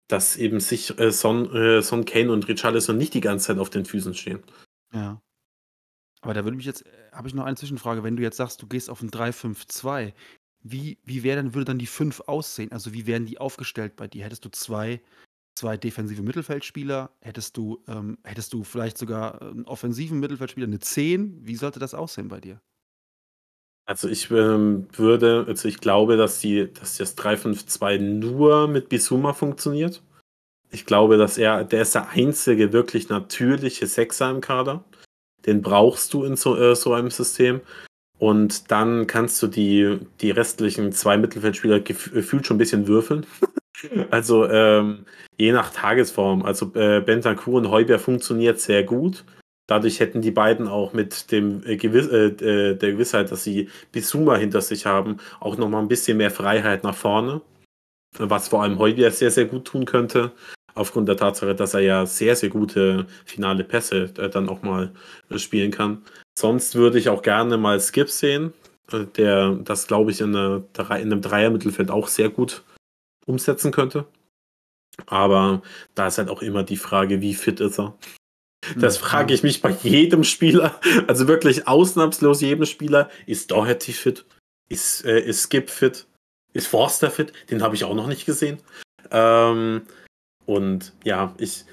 dass 0.07 0.36
eben 0.38 0.59
sich 0.59 0.97
äh, 0.97 1.11
Son, 1.11 1.82
Son 1.82 2.05
Kane 2.05 2.32
und 2.32 2.47
Richarlison 2.47 2.97
nicht 2.97 3.13
die 3.13 3.21
ganze 3.21 3.47
Zeit 3.47 3.59
auf 3.59 3.69
den 3.69 3.86
Füßen 3.86 4.13
stehen. 4.15 4.39
Ja. 4.93 5.21
Aber 6.24 6.34
da 6.34 6.45
würde 6.45 6.55
mich 6.55 6.65
jetzt, 6.65 6.86
habe 7.11 7.28
ich 7.28 7.34
noch 7.34 7.43
eine 7.43 7.57
Zwischenfrage, 7.57 8.01
wenn 8.01 8.15
du 8.15 8.24
jetzt 8.24 8.38
sagst, 8.38 8.61
du 8.61 8.67
gehst 8.67 8.89
auf 8.89 9.01
ein 9.01 9.09
3-5-2, 9.09 10.13
wie, 10.61 10.97
wie 11.03 11.24
wäre 11.24 11.36
dann, 11.36 11.53
würde 11.53 11.65
dann 11.65 11.80
die 11.80 11.86
fünf 11.86 12.21
aussehen? 12.21 12.71
Also 12.71 12.93
wie 12.93 13.05
wären 13.05 13.26
die 13.26 13.38
aufgestellt 13.38 13.97
bei 13.97 14.07
dir? 14.07 14.24
Hättest 14.24 14.45
du 14.45 14.49
zwei, 14.49 15.01
zwei 15.55 15.76
defensive 15.76 16.21
Mittelfeldspieler? 16.21 17.11
Hättest 17.19 17.57
du, 17.57 17.84
ähm, 17.89 18.17
hättest 18.24 18.53
du 18.53 18.63
vielleicht 18.63 18.97
sogar 18.97 19.41
einen 19.41 19.65
offensiven 19.65 20.21
Mittelfeldspieler, 20.21 20.65
eine 20.65 20.80
10? 20.80 21.45
Wie 21.45 21.57
sollte 21.57 21.80
das 21.80 21.93
aussehen 21.93 22.30
bei 22.30 22.39
dir? 22.39 22.61
Also 23.86 24.07
ich 24.07 24.32
ähm, 24.32 24.88
würde, 24.93 25.43
also 25.45 25.67
ich 25.67 25.80
glaube, 25.80 26.15
dass, 26.15 26.39
die, 26.39 26.71
dass 26.71 26.95
das 26.95 27.17
3-5-2 27.17 27.99
nur 27.99 28.69
mit 28.69 28.88
Bisuma 28.88 29.34
funktioniert. 29.34 30.01
Ich 30.71 30.86
glaube, 30.86 31.17
dass 31.17 31.38
er, 31.38 31.65
der 31.65 31.82
ist 31.82 31.95
der 31.95 32.09
einzige 32.11 32.71
wirklich 32.71 33.09
natürliche 33.09 33.88
Sechser 33.88 34.32
im 34.32 34.39
Kader. 34.39 34.86
Den 35.45 35.61
brauchst 35.61 36.13
du 36.13 36.23
in 36.23 36.35
so, 36.35 36.57
äh, 36.57 36.75
so 36.75 36.93
einem 36.93 37.11
System. 37.11 37.61
Und 38.19 38.71
dann 38.71 39.07
kannst 39.07 39.41
du 39.43 39.47
die, 39.47 39.99
die 40.21 40.31
restlichen 40.31 40.91
zwei 40.93 41.17
Mittelfeldspieler 41.17 41.79
gefühlt 41.81 42.45
schon 42.45 42.55
ein 42.55 42.59
bisschen 42.59 42.87
würfeln. 42.87 43.25
also 44.11 44.47
ähm, 44.47 45.05
je 45.37 45.51
nach 45.51 45.71
Tagesform. 45.71 46.43
Also 46.43 46.71
äh, 46.75 47.01
Bentancur 47.01 47.55
und 47.55 47.69
Heuber 47.69 47.99
funktioniert 47.99 48.59
sehr 48.59 48.83
gut. 48.83 49.25
Dadurch 49.67 49.99
hätten 49.99 50.21
die 50.21 50.31
beiden 50.31 50.67
auch 50.67 50.93
mit 50.93 51.31
dem 51.31 51.65
äh, 51.65 51.77
Gewiss, 51.77 52.07
äh, 52.07 52.27
äh 52.27 52.75
der 52.75 52.91
Gewissheit, 52.91 53.31
dass 53.31 53.43
sie 53.43 53.69
Bisuma 53.91 54.35
hinter 54.35 54.61
sich 54.61 54.85
haben, 54.85 55.17
auch 55.39 55.57
nochmal 55.57 55.81
ein 55.81 55.87
bisschen 55.87 56.17
mehr 56.17 56.31
Freiheit 56.31 56.83
nach 56.83 56.95
vorne. 56.95 57.41
Was 58.17 58.49
vor 58.49 58.61
allem 58.61 58.77
Heubier 58.77 59.09
sehr, 59.11 59.31
sehr 59.31 59.45
gut 59.45 59.65
tun 59.65 59.85
könnte. 59.85 60.31
Aufgrund 60.76 61.07
der 61.07 61.17
Tatsache, 61.17 61.55
dass 61.55 61.74
er 61.74 61.82
ja 61.82 62.05
sehr, 62.05 62.36
sehr 62.36 62.49
gute 62.49 63.05
finale 63.26 63.63
Pässe 63.63 64.11
äh, 64.17 64.30
dann 64.30 64.49
auch 64.49 64.63
mal 64.63 64.91
äh, 65.30 65.38
spielen 65.38 65.71
kann. 65.71 66.03
Sonst 66.38 66.76
würde 66.76 66.97
ich 66.97 67.09
auch 67.09 67.21
gerne 67.21 67.57
mal 67.57 67.80
Skip 67.80 68.09
sehen, 68.09 68.53
äh, 68.91 69.05
der 69.15 69.51
das, 69.51 69.88
glaube 69.88 70.11
ich, 70.11 70.21
in, 70.21 70.36
eine, 70.36 70.63
in 70.78 70.89
einem 70.89 71.21
Dreier-Mittelfeld 71.21 71.91
auch 71.91 72.07
sehr 72.07 72.30
gut 72.30 72.63
umsetzen 73.26 73.71
könnte. 73.71 74.05
Aber 75.05 75.61
da 75.95 76.07
ist 76.07 76.17
halt 76.17 76.30
auch 76.30 76.41
immer 76.41 76.63
die 76.63 76.78
Frage, 76.78 77.21
wie 77.21 77.34
fit 77.34 77.59
ist 77.59 77.80
er? 77.80 77.97
Das 78.78 78.97
frage 78.97 79.34
ich 79.34 79.43
mich 79.43 79.61
bei 79.61 79.71
jedem 79.84 80.24
Spieler, 80.24 80.80
also 81.07 81.28
wirklich 81.28 81.67
ausnahmslos 81.67 82.41
jedem 82.41 82.65
Spieler. 82.65 83.09
Ist 83.26 83.51
Doherty 83.51 83.91
fit? 83.91 84.26
Ist, 84.69 85.03
äh, 85.05 85.19
ist 85.19 85.43
Skip 85.43 85.69
fit? 85.69 86.07
Ist 86.53 86.67
Forster 86.67 87.11
fit? 87.11 87.34
Den 87.49 87.61
habe 87.61 87.76
ich 87.76 87.84
auch 87.84 87.95
noch 87.95 88.07
nicht 88.07 88.26
gesehen. 88.26 88.59
Ähm, 89.11 89.82
und 90.45 90.93
ja, 91.03 91.33
ich. 91.37 91.65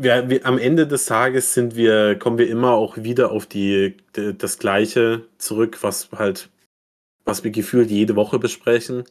Wir, 0.00 0.30
wir, 0.30 0.46
am 0.46 0.58
Ende 0.58 0.86
des 0.86 1.06
Tages 1.06 1.54
sind 1.54 1.74
wir, 1.74 2.16
kommen 2.16 2.38
wir 2.38 2.48
immer 2.48 2.72
auch 2.72 2.96
wieder 2.98 3.32
auf 3.32 3.46
die, 3.46 3.96
das 4.12 4.58
Gleiche 4.58 5.26
zurück, 5.38 5.78
was 5.82 6.10
halt, 6.12 6.50
was 7.24 7.42
wir 7.42 7.50
gefühlt 7.50 7.90
jede 7.90 8.14
Woche 8.14 8.38
besprechen 8.38 9.04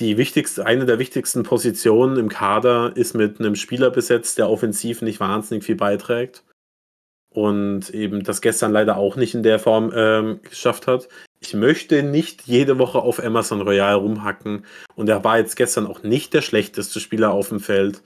die 0.00 0.16
wichtigste, 0.16 0.64
eine 0.64 0.86
der 0.86 0.98
wichtigsten 0.98 1.42
Positionen 1.42 2.16
im 2.16 2.28
Kader 2.28 2.96
ist 2.96 3.14
mit 3.14 3.38
einem 3.38 3.54
Spieler 3.54 3.90
besetzt, 3.90 4.38
der 4.38 4.48
offensiv 4.48 5.02
nicht 5.02 5.20
wahnsinnig 5.20 5.64
viel 5.64 5.76
beiträgt. 5.76 6.42
Und 7.32 7.90
eben 7.90 8.24
das 8.24 8.40
gestern 8.40 8.72
leider 8.72 8.96
auch 8.96 9.16
nicht 9.16 9.34
in 9.34 9.42
der 9.42 9.58
Form 9.60 9.92
ähm, 9.94 10.40
geschafft 10.42 10.86
hat. 10.88 11.08
Ich 11.38 11.54
möchte 11.54 12.02
nicht 12.02 12.42
jede 12.42 12.78
Woche 12.78 12.98
auf 12.98 13.18
Emerson 13.18 13.62
Royal 13.62 13.94
rumhacken. 13.94 14.66
Und 14.96 15.08
er 15.08 15.22
war 15.22 15.38
jetzt 15.38 15.56
gestern 15.56 15.86
auch 15.86 16.02
nicht 16.02 16.34
der 16.34 16.42
schlechteste 16.42 16.98
Spieler 16.98 17.30
auf 17.30 17.50
dem 17.50 17.60
Feld. 17.60 18.02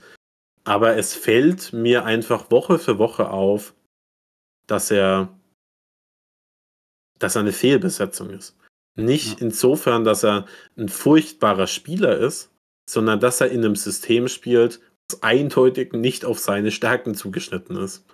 Aber 0.65 0.97
es 0.97 1.15
fällt 1.15 1.73
mir 1.73 2.05
einfach 2.05 2.51
Woche 2.51 2.79
für 2.79 2.99
Woche 2.99 3.31
auf, 3.31 3.75
dass 4.67 4.91
er, 4.91 5.29
dass 7.19 7.37
er 7.37 7.41
eine 7.41 7.53
Fehlbesetzung 7.53 8.31
ist. 8.31 8.57
Nicht 8.97 9.41
ja. 9.41 9.47
insofern, 9.47 10.05
dass 10.05 10.23
er 10.23 10.47
ein 10.77 10.89
furchtbarer 10.89 11.67
Spieler 11.67 12.19
ist, 12.19 12.51
sondern 12.89 13.21
dass 13.21 13.41
er 13.41 13.51
in 13.51 13.65
einem 13.65 13.77
System 13.77 14.29
spielt, 14.29 14.81
das 15.09 15.23
eindeutig 15.23 15.93
nicht 15.93 16.25
auf 16.25 16.39
seine 16.39 16.71
Stärken 16.71 17.15
zugeschnitten 17.15 17.77
ist. 17.77 18.05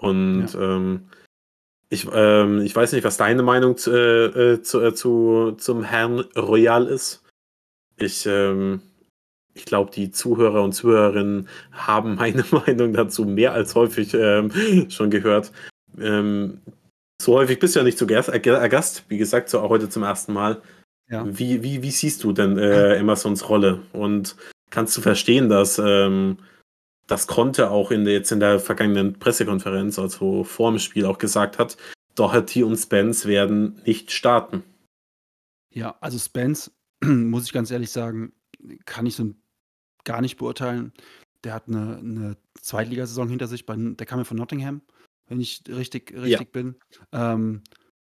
Und 0.00 0.48
ja. 0.54 0.60
ähm, 0.60 1.08
ich, 1.90 2.06
ähm, 2.12 2.60
ich 2.60 2.74
weiß 2.74 2.92
nicht, 2.92 3.04
was 3.04 3.16
deine 3.16 3.42
Meinung 3.42 3.76
zu, 3.76 3.90
äh, 3.90 4.52
äh 4.54 4.62
zu, 4.62 4.80
äh, 4.80 4.94
zu, 4.94 5.52
zum 5.58 5.82
Herrn 5.82 6.20
Royal 6.36 6.86
ist. 6.86 7.24
Ich, 7.96 8.26
ähm, 8.26 8.80
ich 9.54 9.64
glaube, 9.64 9.90
die 9.90 10.10
Zuhörer 10.10 10.62
und 10.62 10.72
Zuhörerinnen 10.72 11.48
haben 11.72 12.14
meine 12.16 12.44
Meinung 12.50 12.92
dazu 12.92 13.24
mehr 13.24 13.52
als 13.52 13.74
häufig 13.74 14.14
ähm, 14.14 14.50
schon 14.90 15.10
gehört. 15.10 15.52
Ähm, 15.98 16.60
so 17.20 17.34
häufig 17.34 17.58
bist 17.58 17.74
du 17.74 17.80
ja 17.80 17.84
nicht 17.84 17.98
zu 17.98 18.06
Gast, 18.06 18.28
äh, 18.28 18.38
Gast 18.40 19.04
wie 19.08 19.18
gesagt, 19.18 19.48
so 19.48 19.60
auch 19.60 19.70
heute 19.70 19.88
zum 19.88 20.02
ersten 20.02 20.32
Mal. 20.32 20.60
Ja. 21.10 21.24
Wie, 21.26 21.62
wie, 21.62 21.82
wie 21.82 21.90
siehst 21.90 22.22
du 22.22 22.32
denn 22.32 22.58
äh, 22.58 22.96
Emersons 22.96 23.48
Rolle? 23.48 23.80
Und 23.92 24.36
kannst 24.70 24.96
du 24.96 25.00
verstehen, 25.00 25.48
dass 25.48 25.80
ähm, 25.82 26.36
das 27.08 27.26
Conte 27.26 27.70
auch 27.70 27.90
in 27.90 28.04
der, 28.04 28.14
jetzt 28.14 28.30
in 28.30 28.40
der 28.40 28.60
vergangenen 28.60 29.18
Pressekonferenz, 29.18 29.98
also 29.98 30.44
vor 30.44 30.70
dem 30.70 30.78
Spiel, 30.78 31.04
auch 31.06 31.18
gesagt 31.18 31.58
hat, 31.58 31.76
Doherty 32.14 32.62
und 32.62 32.76
Spence 32.76 33.26
werden 33.26 33.80
nicht 33.84 34.12
starten? 34.12 34.62
Ja, 35.72 35.96
also 36.00 36.18
Spence, 36.18 36.70
muss 37.04 37.44
ich 37.44 37.52
ganz 37.52 37.70
ehrlich 37.70 37.90
sagen, 37.90 38.32
kann 38.84 39.06
ich 39.06 39.16
so 39.16 39.34
gar 40.04 40.20
nicht 40.20 40.36
beurteilen. 40.36 40.92
Der 41.44 41.54
hat 41.54 41.68
eine, 41.68 41.98
eine 41.98 42.36
Zweitligasaison 42.60 43.28
hinter 43.28 43.46
sich, 43.46 43.66
bei, 43.66 43.76
der 43.76 44.06
kam 44.06 44.18
ja 44.18 44.24
von 44.24 44.36
Nottingham 44.36 44.82
wenn 45.28 45.40
ich 45.40 45.62
richtig, 45.68 46.12
richtig 46.12 46.30
ja. 46.30 46.46
bin. 46.52 46.76
Ähm, 47.12 47.62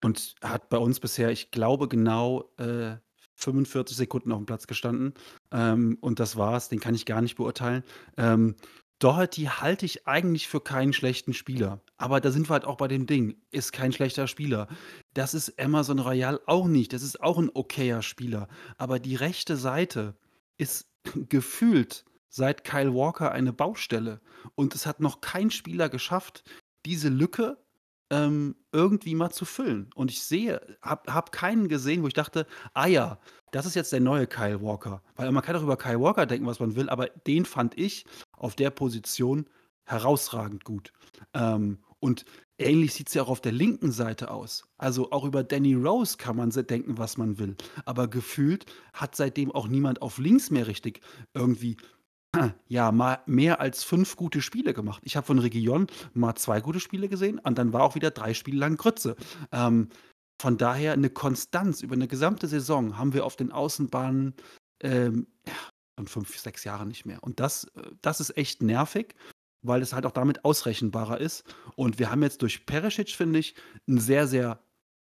und 0.03 0.35
hat 0.43 0.69
bei 0.69 0.77
uns 0.77 1.01
bisher, 1.01 1.31
ich 1.31 1.51
glaube, 1.51 1.89
genau 1.89 2.51
äh, 2.59 2.97
45 3.37 3.97
Sekunden 3.97 4.33
auf 4.33 4.39
dem 4.39 4.47
Platz 4.47 4.67
gestanden. 4.67 5.15
Ähm, 5.51 5.97
und 6.01 6.21
das 6.21 6.37
war's, 6.37 6.69
den 6.69 6.81
kann 6.81 6.95
ich 6.95 7.07
gar 7.07 7.23
nicht 7.23 7.37
beurteilen. 7.37 7.83
Ähm, 8.17 8.57
Doherty 8.99 9.45
halte 9.45 9.85
ich 9.87 10.07
eigentlich 10.07 10.49
für 10.49 10.61
keinen 10.61 10.93
schlechten 10.93 11.35
Spieler. 11.35 11.81
Aber 11.97 12.21
da 12.21 12.31
sind 12.31 12.49
wir 12.49 12.55
halt 12.55 12.65
auch 12.65 12.77
bei 12.77 12.89
dem 12.89 13.07
Ding. 13.07 13.37
Ist 13.51 13.73
kein 13.73 13.93
schlechter 13.93 14.27
Spieler. 14.27 14.69
Das 15.15 15.35
ist 15.35 15.61
Amazon 15.61 15.99
Royal 15.99 16.41
auch 16.47 16.67
nicht. 16.67 16.93
Das 16.93 17.03
ist 17.03 17.21
auch 17.21 17.39
ein 17.39 17.51
okayer 17.53 18.03
Spieler. 18.03 18.49
Aber 18.79 18.99
die 18.99 19.17
rechte 19.17 19.57
Seite 19.57 20.17
ist 20.57 20.89
gefühlt 21.29 22.05
seit 22.29 22.65
Kyle 22.65 22.95
Walker 22.95 23.33
eine 23.33 23.53
Baustelle. 23.53 24.21
Und 24.55 24.75
es 24.75 24.87
hat 24.87 25.01
noch 25.01 25.21
kein 25.21 25.51
Spieler 25.51 25.89
geschafft, 25.89 26.45
diese 26.85 27.09
Lücke 27.09 27.59
ähm, 28.11 28.57
irgendwie 28.73 29.15
mal 29.15 29.31
zu 29.31 29.45
füllen. 29.45 29.91
Und 29.95 30.11
ich 30.11 30.23
sehe, 30.23 30.61
habe 30.83 31.13
hab 31.13 31.33
keinen 31.33 31.69
gesehen, 31.69 32.03
wo 32.03 32.07
ich 32.07 32.15
dachte, 32.15 32.47
ah 32.75 32.87
ja, 32.87 33.19
das 33.51 33.67
ist 33.67 33.75
jetzt 33.75 33.93
der 33.93 34.01
neue 34.01 34.27
Kyle 34.27 34.61
Walker. 34.61 35.03
Weil 35.17 35.31
man 35.33 35.43
kann 35.43 35.57
auch 35.57 35.63
über 35.63 35.77
Kyle 35.77 36.01
Walker 36.01 36.27
denken, 36.27 36.47
was 36.47 36.61
man 36.61 36.77
will, 36.77 36.89
aber 36.89 37.07
den 37.27 37.45
fand 37.45 37.79
ich 37.79 38.05
auf 38.45 38.55
der 38.55 38.71
Position 38.71 39.47
herausragend 39.85 40.65
gut. 40.65 40.93
Ähm, 41.33 41.79
und 41.99 42.27
ähnlich 42.59 42.93
sieht 42.93 43.09
es 43.09 43.15
ja 43.15 43.23
auch 43.23 43.31
auf 43.31 43.41
der 43.41 43.53
linken 43.53 43.91
Seite 43.91 44.31
aus. 44.31 44.65
Also 44.77 45.11
auch 45.11 45.25
über 45.25 45.43
Danny 45.43 45.75
Rose 45.75 46.19
kann 46.19 46.37
man 46.37 46.51
denken, 46.51 46.99
was 46.99 47.17
man 47.17 47.39
will. 47.39 47.57
Aber 47.87 48.09
gefühlt 48.09 48.67
hat 48.93 49.17
seitdem 49.17 49.51
auch 49.51 49.67
niemand 49.67 50.03
auf 50.03 50.19
links 50.19 50.51
mehr 50.51 50.67
richtig 50.67 51.01
irgendwie 51.33 51.79
ja, 52.69 52.93
mal 52.93 53.21
mehr 53.27 53.61
als 53.61 53.83
fünf 53.83 54.17
gute 54.17 54.43
Spiele 54.43 54.75
gemacht. 54.75 55.03
Ich 55.05 55.17
habe 55.17 55.27
von 55.27 55.39
Region 55.39 55.87
mal 56.13 56.35
zwei 56.35 56.61
gute 56.61 56.81
Spiele 56.81 57.09
gesehen 57.09 57.39
und 57.39 57.57
dann 57.57 57.73
war 57.73 57.83
auch 57.83 57.95
wieder 57.95 58.11
drei 58.11 58.35
Spiele 58.35 58.59
lang 58.59 58.77
Grütze. 58.77 59.17
Ähm, 59.53 59.89
von 60.39 60.59
daher 60.59 60.93
eine 60.93 61.11
Konstanz 61.11 61.81
über 61.81 61.95
eine 61.95 62.09
gesamte 62.09 62.49
Saison 62.49 62.99
haben 62.99 63.15
wir 63.15 63.25
auf 63.25 63.37
den 63.37 63.53
Außenbahnen 63.53 64.35
ähm, 64.83 65.29
von 65.97 66.07
fünf, 66.07 66.39
sechs 66.39 66.65
Jahren 66.65 66.89
nicht 66.89 67.07
mehr. 67.07 67.23
Und 67.23 67.41
das, 67.41 67.65
äh, 67.77 67.83
das 68.03 68.21
ist 68.21 68.37
echt 68.37 68.63
nervig, 68.63 69.15
weil 69.63 69.83
es 69.83 69.93
halt 69.93 70.07
auch 70.07 70.13
damit 70.13 70.45
ausrechenbarer 70.45 71.21
ist. 71.21 71.45
Und 71.77 71.99
wir 71.99 72.11
haben 72.11 72.23
jetzt 72.23 72.43
durch 72.43 72.67
Perisic, 72.67 73.11
finde 73.11 73.39
ich, 73.39 73.55
einen 73.87 73.99
sehr, 73.99 74.27
sehr 74.27 74.61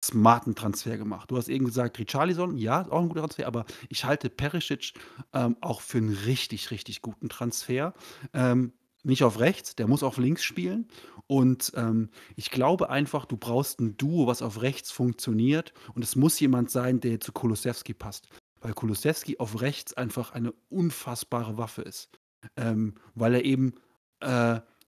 smarten 0.04 0.54
Transfer 0.54 0.98
gemacht. 0.98 1.32
Du 1.32 1.38
hast 1.38 1.48
eben 1.48 1.66
gesagt, 1.66 1.98
Richarlison, 1.98 2.58
ja, 2.58 2.86
auch 2.90 3.02
ein 3.02 3.08
guter 3.08 3.22
Transfer, 3.22 3.48
aber 3.48 3.66
ich 3.90 4.04
halte 4.04 4.30
Perisic 4.30 4.94
ähm, 5.34 5.56
auch 5.62 5.82
für 5.82 5.98
einen 5.98 6.14
richtig, 6.14 6.72
richtig 6.72 7.02
guten 7.02 7.30
Transfer. 7.30 7.94
Ähm, 8.34 8.74
nicht 9.04 9.24
auf 9.24 9.40
rechts, 9.40 9.76
der 9.76 9.88
muss 9.88 10.04
auf 10.04 10.18
links 10.18 10.44
spielen. 10.44 10.88
Und 11.28 11.72
ähm, 11.76 12.10
ich 12.36 12.52
glaube 12.52 12.90
einfach, 12.90 13.26
du 13.26 13.38
brauchst 13.38 13.80
ein 13.80 13.98
Duo, 13.98 14.28
was 14.28 14.42
auf 14.42 14.62
rechts 14.62 14.92
funktioniert. 14.92 15.74
Und 15.94 16.04
es 16.04 16.16
muss 16.16 16.40
jemand 16.40 16.70
sein, 16.70 17.00
der 17.00 17.20
zu 17.20 17.32
Kolosewski 17.32 17.94
passt. 17.94 18.28
Weil 18.64 18.74
Kolosewski 18.74 19.38
auf 19.38 19.62
rechts 19.62 19.94
einfach 19.94 20.32
eine 20.32 20.54
unfassbare 20.70 21.58
Waffe 21.58 21.84
ist. 21.84 22.10
Ähm, 22.58 22.96
weil 23.14 23.36
er 23.36 23.46
eben 23.46 23.76
äh, 24.22 24.60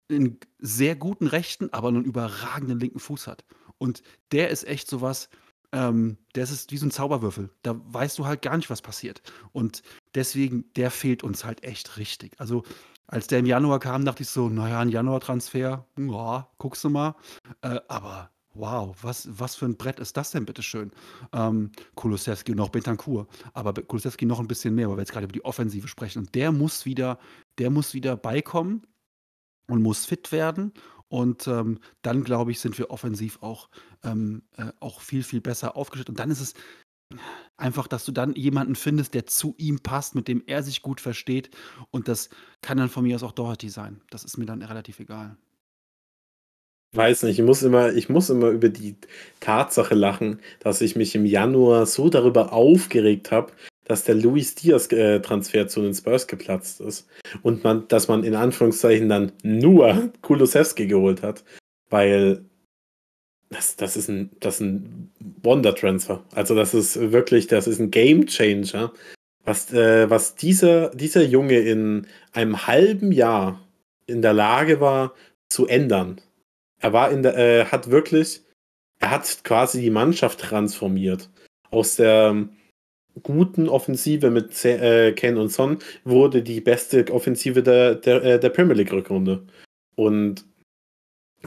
einen 0.10 0.38
sehr 0.60 0.96
guten 0.96 1.28
rechten, 1.28 1.72
aber 1.74 1.88
einen 1.88 2.04
überragenden 2.04 2.80
linken 2.80 3.00
Fuß 3.00 3.28
hat. 3.28 3.44
Und 3.78 4.04
der 4.32 4.50
ist 4.50 4.66
echt 4.68 4.90
so 4.90 5.02
was, 5.02 5.30
ähm, 5.72 6.18
der 6.36 6.44
ist 6.44 6.72
wie 6.72 6.78
so 6.78 6.86
ein 6.86 6.92
Zauberwürfel. 6.92 7.50
Da 7.64 7.80
weißt 7.86 8.20
du 8.20 8.26
halt 8.26 8.42
gar 8.42 8.58
nicht, 8.58 8.70
was 8.70 8.82
passiert. 8.82 9.22
Und 9.52 9.82
deswegen, 10.14 10.72
der 10.76 10.92
fehlt 10.92 11.24
uns 11.24 11.44
halt 11.46 11.64
echt 11.64 11.98
richtig. 11.98 12.40
Also, 12.40 12.64
als 13.08 13.28
der 13.28 13.40
im 13.40 13.46
Januar 13.46 13.80
kam, 13.80 14.06
dachte 14.06 14.24
ich 14.24 14.30
so, 14.30 14.50
naja, 14.50 14.80
ein 14.80 14.90
Januar-Transfer, 14.90 15.86
ja, 15.98 16.52
guckst 16.58 16.84
du 16.84 16.90
mal. 16.90 17.16
Äh, 17.62 17.80
aber 17.88 18.30
wow, 18.54 18.96
was, 19.02 19.28
was 19.40 19.56
für 19.56 19.66
ein 19.66 19.78
Brett 19.78 20.00
ist 20.00 20.18
das 20.18 20.32
denn, 20.32 20.46
bitteschön? 20.46 20.92
Ähm, 21.32 21.72
Kulusewski 21.96 22.52
und 22.52 22.60
auch 22.60 22.70
Betancourt. 22.70 23.30
Aber 23.54 23.74
Kulusewski 23.74 24.26
noch 24.26 24.40
ein 24.40 24.48
bisschen 24.48 24.76
mehr, 24.76 24.90
weil 24.90 24.98
wir 24.98 25.02
jetzt 25.02 25.12
gerade 25.12 25.26
über 25.26 25.34
die 25.34 25.46
Offensive 25.46 25.88
sprechen. 25.88 26.20
Und 26.20 26.36
der 26.36 26.52
muss 26.52 26.86
wieder, 26.86 27.20
der 27.58 27.70
muss 27.70 27.94
wieder 27.94 28.16
beikommen 28.16 28.86
und 29.68 29.82
muss 29.82 30.06
fit 30.06 30.32
werden. 30.32 30.74
Und 31.08 31.48
ähm, 31.48 31.80
dann, 32.02 32.24
glaube 32.24 32.52
ich, 32.52 32.60
sind 32.60 32.78
wir 32.78 32.90
offensiv 32.90 33.38
auch, 33.42 33.70
ähm, 34.04 34.44
äh, 34.58 34.72
auch 34.80 35.02
viel, 35.02 35.24
viel 35.24 35.42
besser 35.42 35.76
aufgestellt. 35.78 36.10
Und 36.10 36.20
dann 36.20 36.32
ist 36.32 36.42
es 36.42 36.54
einfach, 37.58 37.88
dass 37.88 38.06
du 38.06 38.12
dann 38.12 38.34
jemanden 38.34 38.76
findest, 38.76 39.14
der 39.14 39.28
zu 39.28 39.54
ihm 39.58 39.80
passt, 39.80 40.16
mit 40.16 40.28
dem 40.28 40.44
er 40.48 40.64
sich 40.64 40.82
gut 40.82 41.02
versteht. 41.02 41.56
Und 41.92 42.08
das 42.08 42.30
kann 42.62 42.78
dann 42.78 42.90
von 42.90 43.04
mir 43.04 43.16
aus 43.16 43.24
auch 43.24 43.32
Doherty 43.32 43.70
sein. 43.70 44.02
Das 44.10 44.24
ist 44.24 44.38
mir 44.38 44.46
dann 44.46 44.62
relativ 44.62 45.00
egal. 45.00 45.38
Weiß 46.96 47.24
nicht, 47.24 47.40
ich 47.40 47.46
muss 47.46 47.64
immer, 47.64 47.92
ich 47.94 48.08
muss 48.10 48.30
immer 48.30 48.50
über 48.50 48.70
die 48.70 48.96
Tatsache 49.40 49.96
lachen, 49.96 50.40
dass 50.60 50.82
ich 50.82 50.96
mich 50.96 51.16
im 51.16 51.26
Januar 51.26 51.88
so 51.88 52.10
darüber 52.10 52.54
aufgeregt 52.54 53.32
habe, 53.32 53.52
dass 53.86 54.04
der 54.04 54.16
Luis 54.16 54.54
Diaz-Transfer 54.56 55.62
äh, 55.62 55.68
zu 55.68 55.82
den 55.82 55.94
Spurs 55.96 56.28
geplatzt 56.28 56.82
ist 56.82 57.08
und 57.42 57.64
man, 57.64 57.88
dass 57.88 58.08
man 58.08 58.24
in 58.24 58.36
Anführungszeichen 58.36 59.10
dann 59.10 59.32
nur 59.42 60.12
Kulusewski 60.22 60.86
geholt 60.86 61.24
hat, 61.24 61.44
weil 61.90 62.46
das, 63.50 63.76
das 63.76 63.98
ist 63.98 64.10
ein, 64.10 64.30
das 64.40 64.56
ist 64.56 64.62
ein 64.62 65.12
Wonder-Transfer. 65.42 66.24
Also 66.34 66.56
das 66.56 66.74
ist 66.74 67.12
wirklich, 67.12 67.48
das 67.48 67.68
ist 67.68 67.80
ein 67.80 67.92
Game-Changer, 67.92 68.94
was, 69.44 69.74
äh, 69.74 70.10
was 70.10 70.36
dieser, 70.36 70.90
dieser 70.90 71.24
Junge 71.24 71.60
in 71.60 72.08
einem 72.34 72.68
halben 72.68 73.12
Jahr 73.12 73.60
in 74.06 74.22
der 74.22 74.34
Lage 74.34 74.80
war 74.80 75.14
zu 75.50 75.68
ändern. 75.68 76.22
Er 76.84 76.92
war 76.92 77.12
in 77.12 77.24
der, 77.24 77.38
äh, 77.38 77.66
hat 77.66 77.90
wirklich, 77.90 78.42
er 79.00 79.12
hat 79.12 79.44
quasi 79.46 79.80
die 79.80 79.90
Mannschaft 79.90 80.42
transformiert. 80.42 81.30
Aus 81.72 81.96
der 81.96 82.50
guten 83.22 83.70
Offensive 83.70 84.30
mit 84.30 84.66
äh, 84.66 85.14
Ken 85.14 85.38
und 85.38 85.50
Son 85.50 85.80
wurde 86.04 86.44
die 86.44 86.60
beste 86.60 87.06
Offensive 87.12 87.64
der, 87.64 87.96
der, 87.96 88.24
äh, 88.24 88.40
der 88.40 88.50
Premier 88.50 88.76
League-Rückrunde. 88.76 89.46
Und 89.96 90.44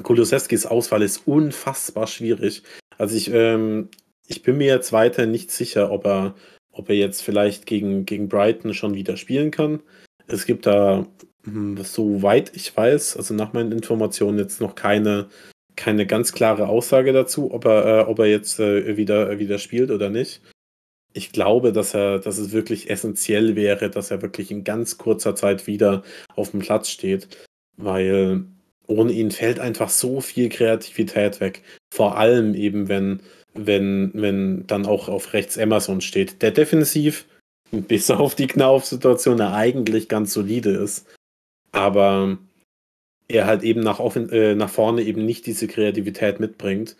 Kulusewskis 0.02 0.64
Auswahl 0.64 1.02
ist 1.02 1.26
unfassbar 1.26 2.06
schwierig. 2.06 2.62
Also 2.96 3.14
ich, 3.14 3.30
ähm, 3.30 3.90
ich 4.26 4.42
bin 4.42 4.56
mir 4.56 4.68
jetzt 4.68 4.92
weiter 4.92 5.26
nicht 5.26 5.50
sicher, 5.50 5.90
ob 5.90 6.06
er, 6.06 6.34
ob 6.72 6.88
er 6.88 6.96
jetzt 6.96 7.22
vielleicht 7.22 7.66
gegen, 7.66 8.06
gegen 8.06 8.30
Brighton 8.30 8.72
schon 8.72 8.94
wieder 8.94 9.18
spielen 9.18 9.50
kann. 9.50 9.82
Es 10.28 10.46
gibt 10.46 10.64
da, 10.64 11.06
soweit 11.82 12.54
ich 12.56 12.76
weiß, 12.76 13.16
also 13.16 13.34
nach 13.34 13.52
meinen 13.52 13.72
Informationen 13.72 14.38
jetzt 14.38 14.60
noch 14.60 14.74
keine, 14.74 15.28
keine 15.76 16.06
ganz 16.06 16.32
klare 16.32 16.68
Aussage 16.68 17.12
dazu, 17.12 17.52
ob 17.52 17.64
er, 17.66 18.00
äh, 18.00 18.04
ob 18.04 18.18
er 18.18 18.26
jetzt 18.26 18.58
äh, 18.58 18.96
wieder, 18.96 19.38
wieder 19.38 19.58
spielt 19.58 19.90
oder 19.90 20.10
nicht. 20.10 20.42
Ich 21.12 21.32
glaube, 21.32 21.72
dass 21.72 21.94
er, 21.94 22.18
dass 22.18 22.38
es 22.38 22.52
wirklich 22.52 22.90
essentiell 22.90 23.56
wäre, 23.56 23.90
dass 23.90 24.10
er 24.10 24.22
wirklich 24.22 24.50
in 24.50 24.64
ganz 24.64 24.98
kurzer 24.98 25.34
Zeit 25.34 25.66
wieder 25.66 26.02
auf 26.34 26.50
dem 26.50 26.60
Platz 26.60 26.90
steht, 26.90 27.28
weil 27.76 28.44
ohne 28.86 29.12
ihn 29.12 29.30
fällt 29.30 29.58
einfach 29.58 29.88
so 29.88 30.20
viel 30.20 30.48
Kreativität 30.48 31.40
weg. 31.40 31.62
Vor 31.92 32.18
allem 32.18 32.54
eben, 32.54 32.88
wenn, 32.88 33.20
wenn, 33.54 34.10
wenn 34.14 34.66
dann 34.66 34.86
auch 34.86 35.08
auf 35.08 35.32
rechts 35.32 35.56
Emerson 35.56 36.00
steht, 36.00 36.42
der 36.42 36.50
defensiv, 36.50 37.26
bis 37.70 38.10
auf 38.10 38.34
die 38.34 38.46
Knauf-Situation, 38.46 39.40
eigentlich 39.40 40.08
ganz 40.08 40.32
solide 40.32 40.70
ist. 40.70 41.06
Aber 41.76 42.38
er 43.28 43.46
halt 43.46 43.62
eben 43.62 43.80
nach, 43.80 43.98
offen, 43.98 44.30
äh, 44.30 44.54
nach 44.54 44.70
vorne 44.70 45.02
eben 45.02 45.26
nicht 45.26 45.46
diese 45.46 45.68
Kreativität 45.68 46.40
mitbringt. 46.40 46.96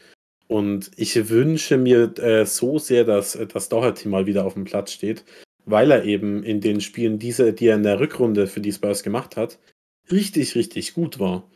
Und 0.49 0.91
ich 0.97 1.29
wünsche 1.31 1.79
mir 1.79 2.17
äh, 2.19 2.45
so 2.45 2.79
sehr, 2.79 3.05
dass, 3.05 3.33
dass 3.33 3.69
Doherty 3.69 4.09
mal 4.09 4.27
wieder 4.27 4.45
auf 4.45 4.55
dem 4.55 4.65
Platz 4.65 4.93
steht, 4.93 5.25
weil 5.65 5.91
er 5.91 6.05
eben 6.05 6.43
in 6.45 6.61
den 6.61 6.81
Spielen, 6.81 7.19
diese, 7.19 7.53
die 7.53 7.69
er 7.69 7.77
in 7.77 7.83
der 7.83 7.99
Rückrunde 7.99 8.47
für 8.47 8.61
die 8.61 8.73
Spurs 8.73 9.03
gemacht 9.03 9.37
hat, 9.37 9.59
richtig, 10.11 10.55
richtig 10.55 10.95
gut 10.95 11.19
war. 11.19 11.49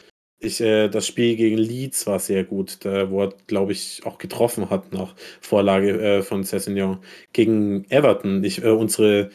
Ich, 0.42 0.60
äh, 0.62 0.88
das 0.88 1.06
Spiel 1.06 1.36
gegen 1.36 1.58
Leeds 1.58 2.06
war 2.06 2.18
sehr 2.18 2.44
gut, 2.44 2.78
da, 2.84 3.10
wo 3.10 3.24
er, 3.24 3.34
glaube 3.46 3.72
ich, 3.72 4.00
auch 4.06 4.16
getroffen 4.16 4.70
hat 4.70 4.92
nach 4.92 5.14
Vorlage 5.42 6.00
äh, 6.00 6.22
von 6.22 6.44
Cessignon. 6.44 6.98
Gegen 7.34 7.84
Everton, 7.90 8.42
ich, 8.42 8.64
äh, 8.64 8.70
unsere, 8.70 9.30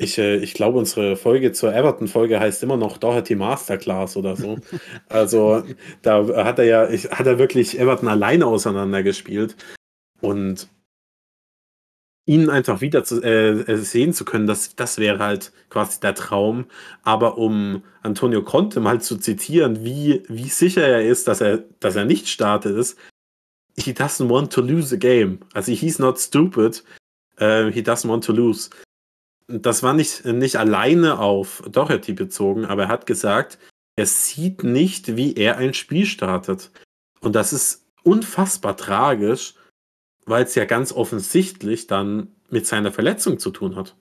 ich, 0.00 0.16
äh, 0.18 0.36
ich 0.36 0.54
glaube, 0.54 0.78
unsere 0.78 1.14
Folge 1.16 1.52
zur 1.52 1.74
Everton-Folge 1.74 2.40
heißt 2.40 2.62
immer 2.62 2.78
noch 2.78 2.96
Doherty 2.96 3.34
Masterclass 3.34 4.16
oder 4.16 4.34
so. 4.34 4.58
also 5.08 5.62
da 6.02 6.26
hat 6.44 6.58
er 6.58 6.64
ja, 6.64 6.88
ich, 6.88 7.10
hat 7.10 7.26
er 7.26 7.38
wirklich 7.38 7.78
Everton 7.78 8.08
alleine 8.08 8.46
auseinandergespielt. 8.46 9.56
Und 10.22 10.68
ihn 12.26 12.48
einfach 12.48 12.80
wieder 12.80 13.04
zu, 13.04 13.22
äh, 13.22 13.60
äh, 13.60 13.76
sehen 13.76 14.14
zu 14.14 14.24
können, 14.24 14.46
das, 14.46 14.74
das 14.74 14.98
wäre 14.98 15.18
halt 15.18 15.52
quasi 15.68 16.00
der 16.00 16.14
Traum. 16.14 16.64
Aber 17.02 17.36
um 17.36 17.82
Antonio 18.02 18.42
Conte 18.42 18.80
mal 18.80 19.02
zu 19.02 19.18
zitieren, 19.18 19.84
wie, 19.84 20.22
wie 20.28 20.48
sicher 20.48 20.86
er 20.86 21.06
ist, 21.06 21.28
dass 21.28 21.42
er, 21.42 21.64
dass 21.80 21.96
er 21.96 22.06
nicht 22.06 22.28
startet, 22.28 22.76
ist, 22.76 22.98
he 23.76 23.92
doesn't 23.92 24.30
want 24.30 24.52
to 24.52 24.62
lose 24.62 24.94
a 24.94 24.98
game. 24.98 25.40
Also 25.52 25.72
he's 25.72 25.98
not 25.98 26.18
stupid, 26.18 26.82
uh, 27.40 27.68
he 27.70 27.82
doesn't 27.82 28.08
want 28.08 28.24
to 28.24 28.32
lose. 28.32 28.70
Das 29.50 29.82
war 29.82 29.94
nicht, 29.94 30.24
nicht 30.24 30.56
alleine 30.56 31.18
auf 31.18 31.62
Doherty 31.70 32.12
bezogen, 32.12 32.64
aber 32.64 32.84
er 32.84 32.88
hat 32.88 33.06
gesagt, 33.06 33.58
er 33.96 34.06
sieht 34.06 34.62
nicht, 34.62 35.16
wie 35.16 35.34
er 35.34 35.56
ein 35.58 35.74
Spiel 35.74 36.06
startet. 36.06 36.70
Und 37.20 37.34
das 37.34 37.52
ist 37.52 37.86
unfassbar 38.02 38.76
tragisch, 38.76 39.54
weil 40.24 40.44
es 40.44 40.54
ja 40.54 40.64
ganz 40.64 40.92
offensichtlich 40.92 41.86
dann 41.86 42.34
mit 42.48 42.66
seiner 42.66 42.92
Verletzung 42.92 43.38
zu 43.38 43.50
tun 43.50 43.76
hat. 43.76 43.96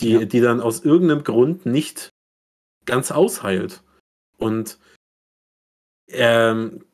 Die, 0.00 0.12
ja. 0.12 0.24
die 0.24 0.40
dann 0.40 0.60
aus 0.60 0.84
irgendeinem 0.84 1.22
Grund 1.22 1.66
nicht 1.66 2.10
ganz 2.86 3.10
ausheilt. 3.10 3.82
Und 4.38 4.78
ähm, 6.08 6.84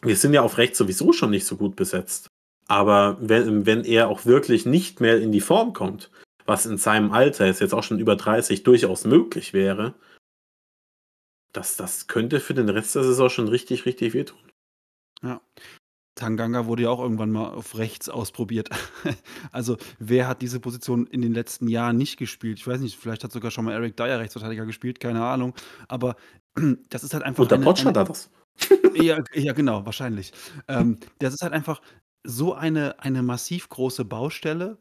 wir 0.00 0.16
sind 0.16 0.32
ja 0.32 0.42
auf 0.42 0.58
rechts 0.58 0.78
sowieso 0.78 1.12
schon 1.12 1.30
nicht 1.30 1.46
so 1.46 1.56
gut 1.56 1.76
besetzt. 1.76 2.28
Aber 2.66 3.18
wenn, 3.20 3.66
wenn 3.66 3.84
er 3.84 4.08
auch 4.08 4.24
wirklich 4.24 4.66
nicht 4.66 5.00
mehr 5.00 5.20
in 5.20 5.32
die 5.32 5.40
Form 5.40 5.72
kommt, 5.72 6.10
was 6.46 6.66
in 6.66 6.78
seinem 6.78 7.12
Alter, 7.12 7.46
ist 7.48 7.60
jetzt 7.60 7.74
auch 7.74 7.82
schon 7.82 7.98
über 7.98 8.16
30, 8.16 8.62
durchaus 8.62 9.04
möglich 9.04 9.52
wäre, 9.52 9.94
das, 11.52 11.76
das 11.76 12.06
könnte 12.06 12.40
für 12.40 12.54
den 12.54 12.68
Rest 12.68 12.94
der 12.94 13.04
Saison 13.04 13.28
schon 13.28 13.48
richtig, 13.48 13.86
richtig 13.86 14.14
wehtun. 14.14 14.38
Ja. 15.22 15.40
Tanganga 16.14 16.66
wurde 16.66 16.84
ja 16.84 16.90
auch 16.90 17.00
irgendwann 17.00 17.30
mal 17.30 17.50
auf 17.50 17.78
rechts 17.78 18.08
ausprobiert. 18.08 18.70
Also, 19.50 19.76
wer 19.98 20.28
hat 20.28 20.40
diese 20.40 20.60
Position 20.60 21.06
in 21.06 21.20
den 21.20 21.34
letzten 21.34 21.68
Jahren 21.68 21.96
nicht 21.96 22.16
gespielt? 22.16 22.58
Ich 22.58 22.66
weiß 22.66 22.80
nicht, 22.80 22.98
vielleicht 22.98 23.22
hat 23.22 23.32
sogar 23.32 23.50
schon 23.50 23.66
mal 23.66 23.72
Eric 23.72 23.96
Dyer 23.96 24.18
Rechtsverteidiger 24.18 24.64
gespielt, 24.64 24.98
keine 24.98 25.22
Ahnung. 25.22 25.54
Aber 25.88 26.16
das 26.88 27.04
ist 27.04 27.12
halt 27.12 27.22
einfach 27.22 27.42
Und 27.42 27.50
der 27.50 27.58
Potsch 27.58 27.84
hat 27.84 27.96
das. 27.96 28.30
Ja, 28.94 29.18
ja, 29.32 29.54
genau, 29.54 29.86
wahrscheinlich. 29.86 30.32
Ähm, 30.68 30.98
das 31.18 31.32
ist 31.32 31.42
halt 31.42 31.54
einfach 31.54 31.80
so 32.24 32.54
eine 32.54 33.00
eine 33.00 33.22
massiv 33.22 33.68
große 33.70 34.04
Baustelle, 34.04 34.76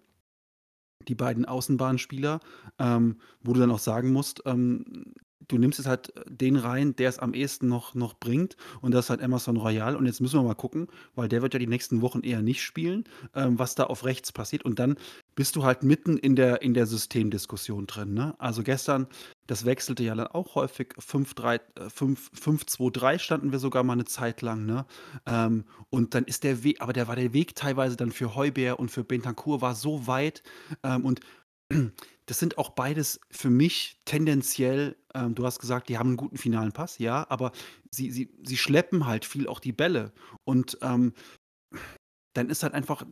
die 1.07 1.15
beiden 1.15 1.45
Außenbahnspieler, 1.45 2.39
ähm, 2.79 3.17
wo 3.41 3.53
du 3.53 3.59
dann 3.59 3.71
auch 3.71 3.79
sagen 3.79 4.11
musst, 4.11 4.43
ähm, 4.45 5.13
du 5.51 5.57
nimmst 5.57 5.79
jetzt 5.79 5.87
halt 5.87 6.13
den 6.27 6.55
rein, 6.55 6.95
der 6.95 7.09
es 7.09 7.19
am 7.19 7.33
ehesten 7.33 7.67
noch, 7.67 7.93
noch 7.93 8.13
bringt. 8.13 8.55
Und 8.81 8.93
das 8.93 9.05
ist 9.05 9.09
halt 9.09 9.21
Emerson 9.21 9.57
Royal. 9.57 9.95
Und 9.95 10.05
jetzt 10.05 10.21
müssen 10.21 10.39
wir 10.39 10.43
mal 10.43 10.55
gucken, 10.55 10.87
weil 11.15 11.27
der 11.27 11.41
wird 11.41 11.53
ja 11.53 11.59
die 11.59 11.67
nächsten 11.67 12.01
Wochen 12.01 12.21
eher 12.21 12.41
nicht 12.41 12.61
spielen, 12.61 13.03
ähm, 13.35 13.59
was 13.59 13.75
da 13.75 13.85
auf 13.85 14.05
rechts 14.05 14.31
passiert. 14.31 14.63
Und 14.63 14.79
dann 14.79 14.95
bist 15.35 15.55
du 15.55 15.63
halt 15.63 15.83
mitten 15.83 16.17
in 16.17 16.35
der, 16.35 16.61
in 16.61 16.73
der 16.73 16.85
Systemdiskussion 16.85 17.87
drin. 17.87 18.13
Ne? 18.13 18.35
Also 18.39 18.63
gestern, 18.63 19.07
das 19.51 19.65
wechselte 19.65 20.01
ja 20.01 20.15
dann 20.15 20.25
auch 20.27 20.55
häufig. 20.55 20.93
5-2-3 20.93 23.13
äh, 23.13 23.19
standen 23.19 23.51
wir 23.51 23.59
sogar 23.59 23.83
mal 23.83 23.91
eine 23.91 24.05
Zeit 24.05 24.41
lang. 24.41 24.65
Ne? 24.65 24.85
Ähm, 25.25 25.65
und 25.89 26.15
dann 26.15 26.23
ist 26.23 26.45
der 26.45 26.63
Weg, 26.63 26.79
aber 26.79 26.93
der 26.93 27.09
war 27.09 27.17
der 27.17 27.33
Weg 27.33 27.53
teilweise 27.53 27.97
dann 27.97 28.13
für 28.13 28.35
Heuber 28.35 28.79
und 28.79 28.91
für 28.91 29.03
Bentancur 29.03 29.59
war 29.59 29.75
so 29.75 30.07
weit. 30.07 30.41
Ähm, 30.83 31.03
und 31.03 31.19
das 32.27 32.39
sind 32.39 32.57
auch 32.57 32.69
beides 32.69 33.19
für 33.29 33.49
mich 33.49 33.99
tendenziell, 34.05 34.95
ähm, 35.13 35.35
du 35.35 35.45
hast 35.45 35.59
gesagt, 35.59 35.89
die 35.89 35.97
haben 35.97 36.11
einen 36.11 36.17
guten 36.17 36.37
finalen 36.37 36.71
Pass, 36.71 36.97
ja, 36.97 37.25
aber 37.27 37.51
sie, 37.89 38.09
sie, 38.09 38.33
sie 38.45 38.55
schleppen 38.55 39.05
halt 39.05 39.25
viel 39.25 39.49
auch 39.49 39.59
die 39.59 39.73
Bälle. 39.73 40.13
Und 40.45 40.77
ähm, 40.81 41.11
dann 42.31 42.49
ist 42.49 42.63
halt 42.63 42.73
einfach, 42.73 43.05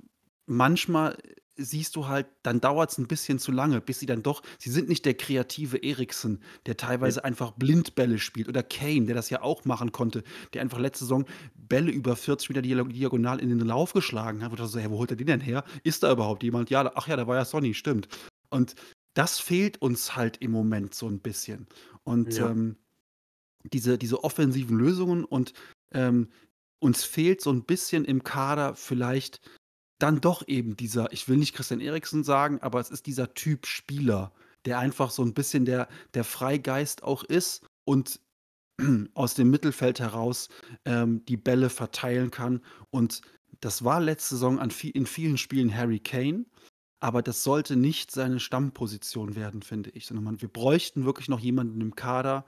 manchmal 0.45 1.17
siehst 1.59 1.95
du 1.95 2.07
halt, 2.07 2.27
dann 2.43 2.61
dauert 2.61 2.91
es 2.91 2.97
ein 2.97 3.07
bisschen 3.07 3.39
zu 3.39 3.51
lange, 3.51 3.81
bis 3.81 3.99
sie 3.99 4.05
dann 4.05 4.23
doch, 4.23 4.41
sie 4.57 4.69
sind 4.69 4.89
nicht 4.89 5.05
der 5.05 5.13
kreative 5.13 5.77
Eriksen, 5.77 6.41
der 6.65 6.77
teilweise 6.77 7.19
ja. 7.19 7.23
einfach 7.25 7.51
Blindbälle 7.51 8.19
spielt, 8.19 8.47
oder 8.47 8.63
Kane, 8.63 9.05
der 9.05 9.15
das 9.15 9.29
ja 9.29 9.41
auch 9.41 9.65
machen 9.65 9.91
konnte, 9.91 10.23
der 10.53 10.61
einfach 10.61 10.79
letzte 10.79 11.05
Saison 11.05 11.25
Bälle 11.55 11.91
über 11.91 12.15
40 12.15 12.49
Meter 12.49 12.61
diagonal 12.61 13.39
in 13.39 13.49
den 13.49 13.59
Lauf 13.59 13.93
geschlagen 13.93 14.43
hat. 14.43 14.51
Wo, 14.51 14.65
so, 14.65 14.79
hey, 14.79 14.89
wo 14.89 14.97
holt 14.97 15.11
er 15.11 15.17
den 15.17 15.27
denn 15.27 15.41
her? 15.41 15.63
Ist 15.83 16.03
da 16.03 16.11
überhaupt 16.11 16.43
jemand? 16.43 16.69
Ja, 16.69 16.91
ach 16.95 17.07
ja, 17.07 17.15
da 17.15 17.27
war 17.27 17.35
ja 17.35 17.45
Sonny, 17.45 17.73
stimmt. 17.73 18.07
Und 18.49 18.75
das 19.13 19.39
fehlt 19.39 19.81
uns 19.81 20.15
halt 20.15 20.37
im 20.37 20.51
Moment 20.51 20.95
so 20.95 21.07
ein 21.07 21.19
bisschen. 21.19 21.67
Und 22.03 22.37
ja. 22.37 22.49
ähm, 22.49 22.77
diese, 23.73 23.97
diese 23.97 24.23
offensiven 24.23 24.77
Lösungen 24.77 25.25
und 25.25 25.53
ähm, 25.91 26.29
uns 26.79 27.03
fehlt 27.03 27.41
so 27.41 27.51
ein 27.51 27.65
bisschen 27.65 28.05
im 28.05 28.23
Kader 28.23 28.75
vielleicht 28.75 29.41
dann 29.99 30.21
doch 30.21 30.47
eben 30.47 30.75
dieser, 30.75 31.11
ich 31.11 31.27
will 31.27 31.37
nicht 31.37 31.53
Christian 31.53 31.81
Eriksen 31.81 32.23
sagen, 32.23 32.59
aber 32.61 32.79
es 32.79 32.89
ist 32.89 33.05
dieser 33.05 33.33
Typ 33.33 33.67
Spieler, 33.67 34.31
der 34.65 34.79
einfach 34.79 35.11
so 35.11 35.23
ein 35.23 35.33
bisschen 35.33 35.65
der, 35.65 35.87
der 36.13 36.23
Freigeist 36.23 37.03
auch 37.03 37.23
ist 37.23 37.65
und 37.85 38.19
aus 39.13 39.35
dem 39.35 39.49
Mittelfeld 39.49 39.99
heraus 39.99 40.49
ähm, 40.85 41.23
die 41.25 41.37
Bälle 41.37 41.69
verteilen 41.69 42.31
kann. 42.31 42.61
Und 42.91 43.21
das 43.59 43.83
war 43.83 43.99
letzte 43.99 44.35
Saison 44.35 44.59
an, 44.59 44.71
in 44.81 45.05
vielen 45.05 45.37
Spielen 45.37 45.75
Harry 45.75 45.99
Kane. 45.99 46.45
Aber 47.01 47.21
das 47.21 47.43
sollte 47.43 47.77
nicht 47.77 48.11
seine 48.11 48.41
Stamposition 48.41 49.35
werden, 49.35 49.61
finde 49.61 49.89
ich, 49.91 50.05
sondern 50.05 50.25
man 50.25 50.41
wir 50.41 50.49
bräuchten 50.49 51.05
wirklich 51.05 51.29
noch 51.29 51.39
jemanden 51.39 51.79
im 51.79 51.95
Kader, 51.95 52.45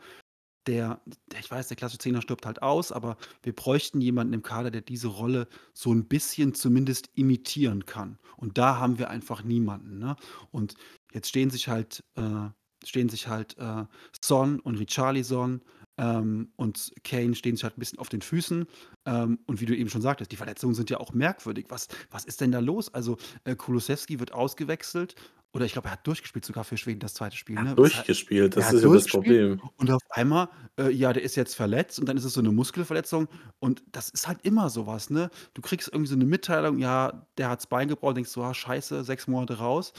der, 0.67 1.01
der 1.31 1.39
ich 1.39 1.49
weiß, 1.49 1.67
der 1.67 1.77
klassische 1.77 1.99
Zehner 1.99 2.21
stirbt 2.21 2.45
halt 2.45 2.61
aus, 2.61 2.91
aber 2.91 3.17
wir 3.43 3.53
bräuchten 3.55 4.01
jemanden 4.01 4.33
im 4.33 4.43
Kader, 4.43 4.71
der 4.71 4.81
diese 4.81 5.07
Rolle 5.07 5.47
so 5.73 5.93
ein 5.93 6.07
bisschen 6.07 6.53
zumindest 6.53 7.09
imitieren 7.15 7.85
kann. 7.85 8.19
Und 8.37 8.57
da 8.57 8.77
haben 8.79 8.99
wir 8.99 9.09
einfach 9.09 9.43
niemanden, 9.43 9.99
ne? 9.99 10.15
Und 10.51 10.75
jetzt 11.13 11.29
stehen 11.29 11.49
sich 11.49 11.67
halt, 11.67 12.03
äh, 12.15 12.49
stehen 12.83 13.09
sich 13.09 13.27
halt, 13.27 13.57
äh, 13.57 13.85
Son 14.23 14.59
und 14.59 14.75
Richarlison, 14.77 15.61
ähm, 16.01 16.53
und 16.57 16.93
Kane 17.05 17.35
stehen 17.35 17.55
sich 17.57 17.63
halt 17.65 17.77
ein 17.77 17.81
bisschen 17.81 17.99
auf 17.99 18.09
den 18.09 18.23
Füßen. 18.23 18.67
Ähm, 19.07 19.39
und 19.47 19.61
wie 19.61 19.67
du 19.67 19.77
eben 19.77 19.89
schon 19.89 20.01
sagtest, 20.03 20.33
die 20.33 20.37
Verletzungen 20.37 20.75
sind 20.75 20.89
ja 20.91 20.99
auch 20.99 21.13
merkwürdig. 21.13 21.67
Was 21.69 21.87
was 22.11 22.25
ist 22.25 22.41
denn 22.41 22.51
da 22.51 22.59
los? 22.59 22.93
Also, 22.93 23.17
äh, 23.45 23.55
Kulusewski 23.55 24.19
wird 24.19 24.33
ausgewechselt 24.33 25.15
oder 25.53 25.65
ich 25.65 25.73
glaube, 25.73 25.89
er 25.89 25.93
hat 25.93 26.07
durchgespielt 26.07 26.45
sogar 26.45 26.65
für 26.65 26.77
Schweden 26.77 26.99
das 27.01 27.13
zweite 27.15 27.37
Spiel, 27.37 27.57
Er 27.57 27.61
ne? 27.61 27.77
hat 27.77 27.77
Das 27.77 27.79
durchgespielt, 27.79 28.57
das 28.57 28.69
hat 28.69 28.73
ist 28.73 28.83
ja 28.83 28.89
das 28.89 29.07
Problem. 29.07 29.61
und 29.77 29.91
auf 29.91 30.01
einmal, 30.09 30.49
äh, 30.79 30.89
ja, 30.91 31.13
der 31.13 31.23
ist 31.23 31.35
jetzt 31.35 31.55
verletzt 31.55 31.99
und 31.99 32.07
dann 32.07 32.17
ist 32.17 32.23
es 32.25 32.33
so 32.33 32.39
eine 32.41 32.51
Muskelverletzung 32.51 33.27
und 33.59 33.83
das 33.91 34.09
ist 34.09 34.27
halt 34.27 34.39
immer 34.45 34.69
so 34.69 34.87
was, 34.87 35.09
ne? 35.09 35.29
Du 35.53 35.61
kriegst 35.61 35.89
irgendwie 35.91 36.09
so 36.09 36.15
eine 36.15 36.25
Mitteilung, 36.25 36.79
ja, 36.79 37.27
der 37.37 37.49
hat's 37.49 37.67
Bein 37.67 37.87
gebrochen, 37.87 38.15
denkst 38.15 38.33
du: 38.33 38.43
„Ah, 38.43 38.53
scheiße, 38.53 39.03
6 39.03 39.27
Monate 39.27 39.57
raus.“ 39.59 39.93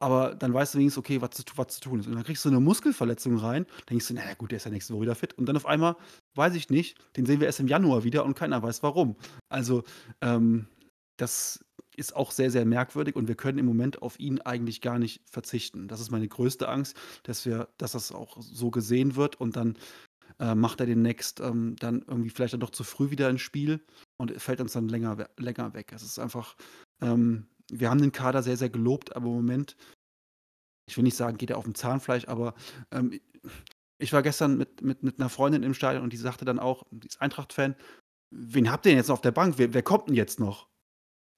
Aber 0.00 0.34
dann 0.34 0.54
weißt 0.54 0.74
du 0.74 0.78
wenigstens, 0.78 0.98
okay, 0.98 1.20
was 1.20 1.30
zu 1.30 1.42
was 1.56 1.68
zu 1.68 1.80
tun 1.80 2.00
ist. 2.00 2.06
Und 2.06 2.14
dann 2.14 2.24
kriegst 2.24 2.44
du 2.44 2.48
eine 2.48 2.60
Muskelverletzung 2.60 3.36
rein, 3.38 3.66
denkst 3.90 4.08
du: 4.08 4.14
„Na 4.14 4.24
ja 4.26 4.34
gut, 4.34 4.50
der 4.52 4.56
ist 4.56 4.64
ja 4.64 4.70
nächste 4.70 4.94
Woche 4.94 5.02
wieder 5.02 5.14
fit.“ 5.14 5.34
Und 5.34 5.46
dann 5.46 5.56
auf 5.56 5.66
einmal, 5.66 5.96
weiß 6.36 6.54
ich 6.54 6.70
nicht, 6.70 6.98
den 7.16 7.26
sehen 7.26 7.40
wir 7.40 7.46
erst 7.46 7.60
im 7.60 7.68
Januar 7.68 8.04
wieder 8.04 8.24
und 8.24 8.34
keiner 8.34 8.62
weiß 8.62 8.82
warum. 8.82 9.16
Also, 9.48 9.82
ähm, 10.20 10.68
das 11.16 11.64
ist 11.96 12.14
auch 12.14 12.30
sehr, 12.30 12.50
sehr 12.52 12.64
merkwürdig 12.64 13.16
und 13.16 13.26
wir 13.26 13.34
können 13.34 13.58
im 13.58 13.66
Moment 13.66 14.02
auf 14.02 14.20
ihn 14.20 14.40
eigentlich 14.40 14.80
gar 14.80 15.00
nicht 15.00 15.20
verzichten. 15.28 15.88
Das 15.88 16.00
ist 16.00 16.12
meine 16.12 16.28
größte 16.28 16.68
Angst, 16.68 16.96
dass 17.24 17.44
wir 17.44 17.68
dass 17.76 17.92
das 17.92 18.12
auch 18.12 18.36
so 18.40 18.70
gesehen 18.70 19.16
wird 19.16 19.40
und 19.40 19.56
dann, 19.56 19.76
äh, 20.40 20.54
macht 20.54 20.80
er 20.80 20.86
demnächst, 20.86 21.40
ähm, 21.40 21.76
dann 21.80 22.04
irgendwie 22.06 22.30
vielleicht 22.30 22.54
dann 22.54 22.60
doch 22.60 22.70
zu 22.70 22.84
früh 22.84 23.10
wieder 23.10 23.30
ins 23.30 23.42
Spiel 23.42 23.80
und 24.18 24.32
fällt 24.40 24.60
uns 24.60 24.72
dann 24.72 24.88
länger 24.88 25.28
länger 25.38 25.74
weg. 25.74 25.92
Es 25.94 26.02
ist 26.02 26.18
einfach 26.20 26.56
ähm, 27.02 27.48
wir 27.70 27.90
haben 27.90 28.00
den 28.00 28.12
Kader 28.12 28.42
sehr, 28.42 28.56
sehr 28.56 28.70
gelobt, 28.70 29.14
aber 29.16 29.26
im 29.26 29.34
Moment 29.34 29.76
ich 30.88 30.96
will 30.96 31.04
nicht 31.04 31.16
sagen, 31.16 31.36
geht 31.36 31.50
er 31.50 31.58
auf 31.58 31.64
dem 31.64 31.74
Zahnfleisch, 31.74 32.26
aber, 32.28 32.54
ähm, 32.90 33.20
ich 34.00 34.12
war 34.12 34.22
gestern 34.22 34.56
mit 34.56 34.80
mit 34.82 35.02
mit 35.02 35.18
'ner 35.18 35.28
Freundin 35.28 35.62
im 35.64 35.74
Stadion 35.74 36.02
und 36.04 36.12
die 36.12 36.16
sagte 36.16 36.44
dann 36.44 36.58
auch 36.60 36.84
die 36.90 37.08
ist 37.08 37.20
Eintracht-Fan: 37.20 37.74
„Wen 38.32 38.70
habt 38.72 38.86
ihr 38.86 38.90
denn 38.92 38.98
jetzt 38.98 39.08
noch 39.08 39.16
auf 39.16 39.20
der 39.22 39.32
Bank? 39.32 39.56
Wer 39.58 39.74
wer 39.74 39.82
kommt 39.82 40.08
denn 40.08 40.14
jetzt 40.16 40.40
noch?“ 40.40 40.68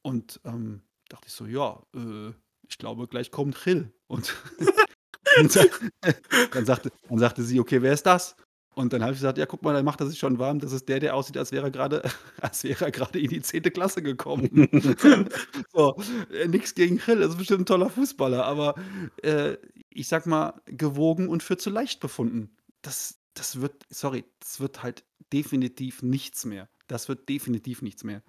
Und, 0.04 0.40
ähm, 0.44 0.82
dachte 1.10 1.28
ich 1.28 1.34
so: 1.34 1.46
„Ja, 1.46 1.82
äh, 1.96 2.32
ich 2.68 2.78
glaube, 2.78 3.08
gleich 3.08 3.30
kommt 3.32 3.62
Gil.“ 3.64 3.92
Und 4.08 4.36
dann 6.52 6.66
sagte 6.66 6.92
dann 7.08 7.18
sagte 7.20 7.42
sie: 7.44 7.60
„Okay, 7.60 7.82
wer 7.82 7.92
ist 7.94 8.06
das?“ 8.06 8.36
Und 8.74 8.92
dann 8.92 9.02
habe 9.02 9.12
ich 9.12 9.18
gesagt: 9.18 9.38
„Ja, 9.38 9.46
guck 9.46 9.62
mal, 9.62 9.74
da 9.74 9.82
macht 9.82 10.00
er 10.00 10.06
sich 10.06 10.18
schon 10.18 10.38
warm. 10.38 10.60
Das 10.60 10.72
ist 10.72 10.88
der, 10.88 11.00
der 11.00 11.14
aussieht, 11.16 11.36
als 11.36 11.50
wäre 11.52 11.66
er 11.66 11.70
grade 11.70 12.02
als 12.40 12.62
wäre 12.64 12.84
er 12.86 12.90
grade 12.92 13.18
in 13.18 13.28
die 13.30 13.42
zehnte 13.42 13.70
Klasse 13.70 14.02
gekommen.“ 14.02 14.68
So, 15.72 15.96
äh, 16.32 16.46
nix 16.48 16.74
gegen 16.74 16.98
Gil, 16.98 17.20
ist 17.22 17.36
bestimmt 17.38 17.62
'n 17.62 17.66
toller 17.66 17.90
Fußballer, 17.90 18.44
aber, 18.44 18.74
äh, 19.22 19.56
ich 19.90 20.08
sage 20.08 20.28
mal, 20.28 20.60
gewogen 20.66 21.28
und 21.28 21.42
für 21.42 21.56
zu 21.56 21.70
leicht 21.70 22.00
befunden. 22.00 22.50
Das 22.82 23.16
das 23.34 23.60
wird 23.60 23.84
sorry, 23.90 24.24
das 24.40 24.60
wird 24.60 24.82
halt 24.82 25.04
definitiv 25.32 26.02
nichts 26.02 26.44
mehr. 26.44 26.68
Das 26.88 27.08
wird 27.08 27.28
definitiv 27.28 27.82
nichts 27.82 28.04
mehr. 28.04 28.22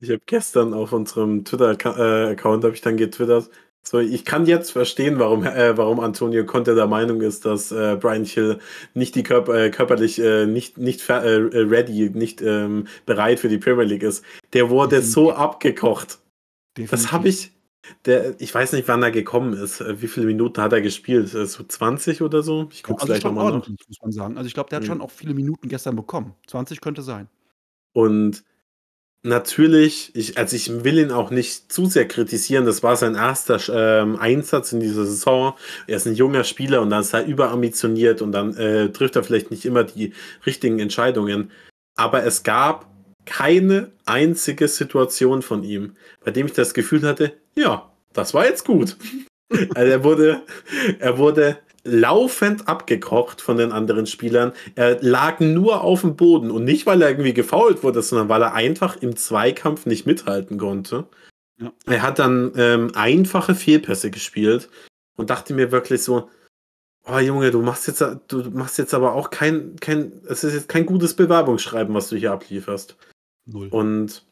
Ich 0.00 0.10
habe 0.10 0.20
gestern 0.26 0.74
auf 0.74 0.92
unserem 0.92 1.44
Twitter-Acca 1.44 2.32
äh, 2.32 2.36
habe 2.36 2.72
ich 2.74 2.80
dann 2.80 2.96
getwittert, 2.96 3.48
so: 3.86 4.00
„Ich 4.00 4.24
kann 4.24 4.46
jetzt 4.46 4.70
verstehen, 4.72 5.18
warum 5.18 5.44
äh, 5.44 5.76
warum 5.76 6.00
Antonio 6.00 6.44
Conte 6.44 6.74
der 6.74 6.86
Meinung 6.86 7.20
ist, 7.20 7.44
dass, 7.44 7.70
äh, 7.72 7.96
Bryan 8.00 8.24
Gil 8.24 8.58
nicht 8.94 9.14
die 9.14 9.22
körp 9.22 9.48
äh, 9.48 9.70
körperlich, 9.70 10.18
äh, 10.20 10.46
nicht 10.46 10.78
nicht 10.78 11.08
äh, 11.08 11.14
ready, 11.14 12.10
nicht, 12.10 12.42
ähm, 12.42 12.86
bereit 13.06 13.40
für 13.40 13.48
die 13.48 13.58
Premier 13.58 13.84
League 13.84 14.02
ist. 14.02 14.24
Der 14.52 14.70
wurde 14.70 15.02
so 15.02 15.26
Definitiv. 15.30 15.38
abgekocht.“ 15.38 16.18
Das 16.90 17.12
habe 17.12 17.28
Definitiv. 17.28 17.46
ich 17.46 17.52
der 18.04 18.34
ich 18.40 18.54
weiß 18.54 18.72
nicht, 18.72 18.88
wann 18.88 19.02
er 19.02 19.10
gekommen 19.12 19.52
ist. 19.54 19.80
Äh, 19.80 20.00
wie 20.02 20.08
viele 20.08 20.26
Minuten 20.26 20.60
hat 20.60 20.72
er 20.72 20.80
gespielt? 20.82 21.28
So 21.28 21.46
20 21.64 22.22
oder 22.22 22.42
so? 22.42 22.68
Ich 22.72 22.82
Ja, 22.82 22.82
gucke 22.88 22.98
es 22.98 23.02
also 23.02 23.12
gleich 23.12 23.24
noch 23.24 23.30
schon 23.30 23.34
mal 23.34 23.44
nach. 23.44 23.52
ordentlich, 23.54 23.78
muss 23.88 23.98
man 24.02 24.12
sagen. 24.12 24.36
Also, 24.38 24.48
ich 24.48 24.54
glaube, 24.54 24.70
der 24.70 24.76
hat 24.78 24.84
Ja. 24.84 24.88
schon 24.88 25.00
auch 25.00 25.10
viele 25.10 25.34
Minuten 25.34 25.68
gestern 25.68 25.96
bekommen. 25.96 26.34
20 26.46 26.80
könnte 26.80 27.02
sein. 27.02 27.28
Und 27.92 28.44
natürlich, 29.26 30.10
ich 30.14 30.38
also, 30.38 30.56
ich 30.56 30.84
will 30.84 30.98
ihn 30.98 31.10
auch 31.10 31.30
nicht 31.30 31.72
zu 31.72 31.86
sehr 31.86 32.06
kritisieren. 32.08 32.64
Das 32.66 32.82
war 32.82 32.96
sein 32.96 33.16
1. 33.16 33.58
sch 33.58 33.70
ähm, 33.74 34.16
Einsatz 34.16 34.72
in 34.72 34.80
dieser 34.80 35.04
Saison. 35.04 35.54
Er 35.86 35.96
ist 35.96 36.06
'n 36.06 36.14
junger 36.14 36.44
Spieler 36.44 36.80
und 36.82 36.90
dann 36.90 37.00
ist 37.02 37.12
er 37.14 37.26
überambitioniert 37.26 38.22
und 38.22 38.32
dann, 38.32 38.56
äh, 38.56 38.90
trifft 38.90 39.16
er 39.16 39.24
vielleicht 39.24 39.50
nicht 39.50 39.64
immer 39.66 39.84
die 39.84 40.12
richtigen 40.46 40.78
Entscheidungen. 40.78 41.50
Aber 41.96 42.24
es 42.24 42.42
gab 42.42 42.86
keine 43.26 43.90
einzige 44.06 44.68
Situation 44.68 45.42
von 45.42 45.64
ihm, 45.64 45.96
bei 46.24 46.30
dem 46.30 46.46
ich 46.46 46.52
das 46.54 46.74
Gefühl 46.74 47.02
hatte: 47.02 47.32
„Ja, 47.56 47.90
das 48.12 48.34
war 48.34 48.46
jetzt 48.46 48.64
gut.“ 48.64 48.96
Also, 49.76 49.90
er 49.92 50.04
wurde 50.04 50.42
er 50.98 51.18
wurde 51.18 51.58
laufend 51.86 52.68
abgekocht 52.68 53.40
von 53.40 53.56
den 53.56 53.72
anderen 53.72 54.06
Spielern. 54.06 54.52
Er 54.74 55.02
lag 55.02 55.40
nur 55.40 55.82
aufm 55.82 56.16
Boden 56.16 56.50
und 56.50 56.64
nicht, 56.64 56.86
weil 56.86 57.00
er 57.02 57.10
irgendwie 57.10 57.34
gefoult 57.34 57.82
wurde, 57.82 58.02
sondern 58.02 58.28
weil 58.28 58.42
er 58.42 58.54
einfach 58.54 58.96
im 58.96 59.16
Zweikampf 59.16 59.86
nicht 59.86 60.06
mithalten 60.06 60.58
konnte. 60.58 61.06
Ja. 61.58 61.72
Er 61.86 62.02
hat 62.02 62.18
dann, 62.18 62.52
ähm, 62.56 62.90
einfache 62.94 63.54
Fehlpässe 63.54 64.10
gespielt 64.10 64.68
und 65.16 65.30
dachte 65.30 65.54
mir 65.54 65.72
wirklich 65.72 66.02
so: 66.02 66.28
„Oh 67.06 67.18
Junge, 67.18 67.50
du 67.50 67.62
machst 67.62 67.86
jetzt 67.86 68.04
du 68.28 68.50
machst 68.50 68.78
jetzt 68.78 68.94
aber 68.94 69.14
auch 69.14 69.30
kein 69.30 69.76
kein 69.76 70.20
es 70.28 70.44
ist 70.44 70.54
jetzt 70.54 70.68
kein 70.68 70.86
gutes 70.86 71.14
Bewerbungsschreiben, 71.14 71.94
was 71.94 72.08
du 72.08 72.16
hier 72.16 72.32
ablieferst.“ 72.32 72.96
0. 73.46 73.68
Und 73.68 74.26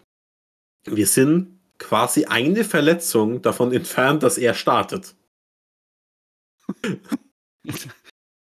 wir 0.85 1.07
sind 1.07 1.59
quasi 1.79 2.27
eine 2.27 2.65
Verletzung 2.65 3.43
davon 3.43 3.73
entfernt, 3.73 4.23
dass 4.23 4.39
er 4.39 4.55
startet. 4.55 5.15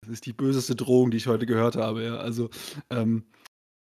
Das 0.01 0.09
ist 0.11 0.25
die 0.27 0.33
böseste 0.33 0.75
Drohung, 0.75 1.11
die 1.11 1.17
ich 1.17 1.27
heute 1.27 1.45
gehört 1.47 1.75
habe, 1.77 2.03
ja. 2.05 2.17
Also, 2.17 2.49
ähm, 2.89 3.25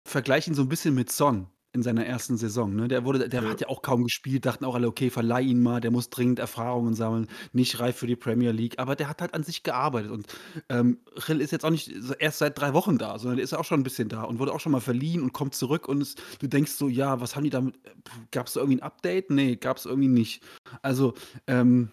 vergleich 0.06 0.48
ihn 0.48 0.54
so 0.54 0.62
'n 0.62 0.68
bisschen 0.70 0.94
mit 0.94 1.12
Son 1.12 1.48
in 1.74 1.82
seiner 1.82 2.06
ersten 2.06 2.36
Saison, 2.38 2.74
ne? 2.76 2.88
Der 2.88 3.04
wurde 3.04 3.28
der 3.28 3.42
Ja. 3.42 3.50
hat 3.50 3.60
ja 3.62 3.68
auch 3.68 3.82
kaum 3.82 4.04
gespielt, 4.04 4.46
dachten 4.46 4.64
auch 4.66 4.74
alle: 4.76 4.88
„Okay, 4.88 5.10
verleih 5.10 5.42
ihn 5.42 5.62
mal, 5.62 5.80
der 5.80 5.90
muss 5.92 6.10
dringend 6.10 6.38
Erfahrungen 6.40 6.94
sammeln, 6.94 7.28
nicht 7.52 7.80
reif 7.80 7.96
für 7.98 8.06
die 8.08 8.16
Premier 8.16 8.52
League.“ 8.52 8.78
Aber 8.80 8.96
der 8.96 9.08
hat 9.08 9.22
halt 9.22 9.34
an 9.34 9.44
sich 9.44 9.62
gearbeitet 9.64 10.10
und, 10.12 10.26
ähm, 10.70 11.00
Gil 11.26 11.40
ist 11.42 11.52
jetzt 11.52 11.64
auch 11.66 11.70
nicht 11.70 11.92
erst 12.20 12.38
seit 12.38 12.58
3 12.58 12.74
Wochen 12.74 12.98
da, 12.98 13.18
sondern 13.18 13.38
der 13.38 13.44
ist 13.44 13.54
auch 13.54 13.64
schon 13.66 13.80
'n 13.80 13.84
bisschen 13.84 14.08
da 14.10 14.22
und 14.24 14.38
wurde 14.40 14.52
auch 14.54 14.60
schon 14.60 14.72
mal 14.72 14.80
verliehen 14.80 15.22
und 15.22 15.32
kommt 15.34 15.54
zurück 15.54 15.88
und 15.88 16.02
es 16.02 16.16
du 16.40 16.48
denkst 16.48 16.72
so: 16.72 16.88
„Ja, 16.88 17.20
was 17.20 17.36
haben 17.36 17.44
die 17.44 17.50
damit 17.50 17.76
äh, 17.86 17.90
gab's 18.32 18.54
da 18.54 18.60
irgendwie 18.60 18.78
'n 18.80 18.82
Update?“ 18.84 19.30
Ne, 19.30 19.56
gab's 19.56 19.86
irgendwie 19.86 20.08
nicht. 20.08 20.42
Also, 20.82 21.14
ähm, 21.48 21.90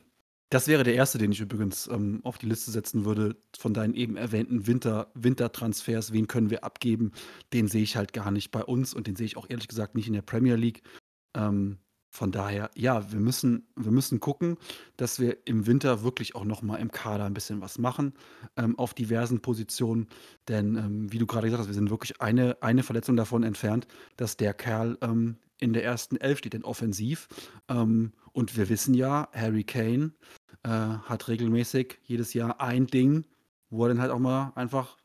das 0.55 0.69
wäre 0.69 0.83
der 0.85 0.95
erste, 0.95 1.17
den 1.17 1.33
ich 1.33 1.41
übrigens, 1.41 1.87
ähm, 1.87 2.21
auf 2.23 2.37
die 2.37 2.45
Liste 2.45 2.71
setzen 2.71 3.03
würde 3.03 3.35
von 3.59 3.73
deinen 3.73 3.93
eben 3.93 4.15
erwähnten 4.15 4.67
Winter 4.67 5.11
Wintertransfers. 5.13 6.13
Wen 6.13 6.27
können 6.27 6.49
wir 6.49 6.63
abgeben? 6.63 7.11
Den 7.51 7.67
sehe 7.67 7.83
ich 7.83 7.97
halt 7.97 8.13
gar 8.13 8.31
nicht 8.31 8.51
bei 8.51 8.63
uns 8.63 8.93
und 8.93 9.05
den 9.05 9.17
sehe 9.17 9.25
ich 9.25 9.35
auch 9.35 9.49
ehrlich 9.49 9.67
gesagt 9.67 9.95
nicht 9.95 10.07
in 10.07 10.13
der 10.13 10.21
Premier 10.21 10.55
League. 10.55 10.81
Ähm, 11.35 11.79
von 12.09 12.31
daher, 12.31 12.71
ja, 12.73 13.11
wir 13.11 13.19
müssen 13.19 13.67
wir 13.75 13.91
müssen 13.91 14.21
gucken, 14.21 14.55
dass 14.95 15.19
wir 15.19 15.45
im 15.45 15.67
Winter 15.67 16.03
wirklich 16.03 16.35
auch 16.35 16.45
noch 16.45 16.61
mal 16.61 16.77
im 16.77 16.89
Kader 16.89 17.25
'n 17.25 17.33
bisschen 17.33 17.59
was 17.59 17.77
machen, 17.77 18.13
ähm, 18.55 18.79
auf 18.79 18.93
diversen 18.93 19.41
Positionen. 19.41 20.07
Denn, 20.47 20.77
ähm, 20.77 21.11
wie 21.11 21.17
du 21.17 21.25
grade 21.25 21.47
gesagt 21.47 21.59
hast, 21.63 21.67
wir 21.67 21.73
sind 21.73 21.89
wirklich 21.89 22.21
eine 22.21 22.61
eine 22.61 22.83
Verletzung 22.83 23.17
davon 23.17 23.43
entfernt, 23.43 23.87
dass 24.15 24.37
der 24.37 24.53
Kerl, 24.53 24.97
ähm, 25.01 25.35
in 25.59 25.73
der 25.73 25.83
ersten 25.83 26.17
Elf 26.17 26.39
steht, 26.39 26.53
denn 26.53 26.63
offensiv. 26.63 27.27
Ähm, 27.69 28.13
und 28.35 28.57
wir 28.57 28.69
wissen 28.69 28.93
ja, 28.95 29.29
Harry 29.33 29.63
Kane, 29.65 30.13
äh, 30.63 30.69
hat 30.69 31.27
regelmäßig 31.29 31.99
jedes 32.03 32.33
Jahr 32.35 32.61
ein 32.61 32.87
Ding, 32.87 33.25
wo 33.71 33.85
er 33.85 33.89
dann 33.89 34.01
halt 34.01 34.11
auch 34.11 34.19
mal 34.19 34.53
einfach 34.55 34.97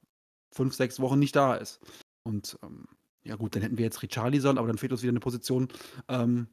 5, 0.53 0.75
6 0.75 1.01
Wochen 1.01 1.19
nicht 1.21 1.37
da 1.37 1.55
ist. 1.57 1.81
Und, 2.25 2.59
ähm, 2.65 2.87
ja 3.25 3.37
gut, 3.37 3.55
dann 3.57 3.63
hätten 3.63 3.79
wir 3.79 3.85
jetzt 3.87 4.03
Richarlison, 4.03 4.59
aber 4.59 4.69
dann 4.69 4.79
fehlt 4.79 4.93
uns 4.93 5.03
wieder 5.03 5.13
'ne 5.13 5.21
Position, 5.21 5.69
ähm, 6.09 6.49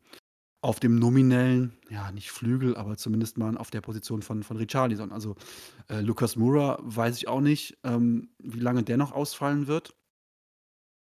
auf 0.62 0.80
dem 0.82 0.98
nominellen, 1.00 1.80
ja, 1.90 2.12
nicht 2.14 2.32
Flügel, 2.32 2.78
aber 2.78 2.98
zumindest 2.98 3.38
mal 3.40 3.58
auf 3.58 3.72
der 3.72 3.82
Position 3.82 4.22
von 4.24 4.44
von 4.44 4.58
Richarlison. 4.58 5.12
Also, 5.14 5.36
äh, 5.90 6.02
Lucas 6.02 6.36
Moura 6.38 6.80
weiß 6.84 7.18
ich 7.18 7.28
auch 7.30 7.42
nicht, 7.42 7.78
ähm, 7.86 8.32
wie 8.40 8.60
lange 8.62 8.84
der 8.84 8.98
noch 8.98 9.14
ausfallen 9.14 9.68
wird. 9.68 9.96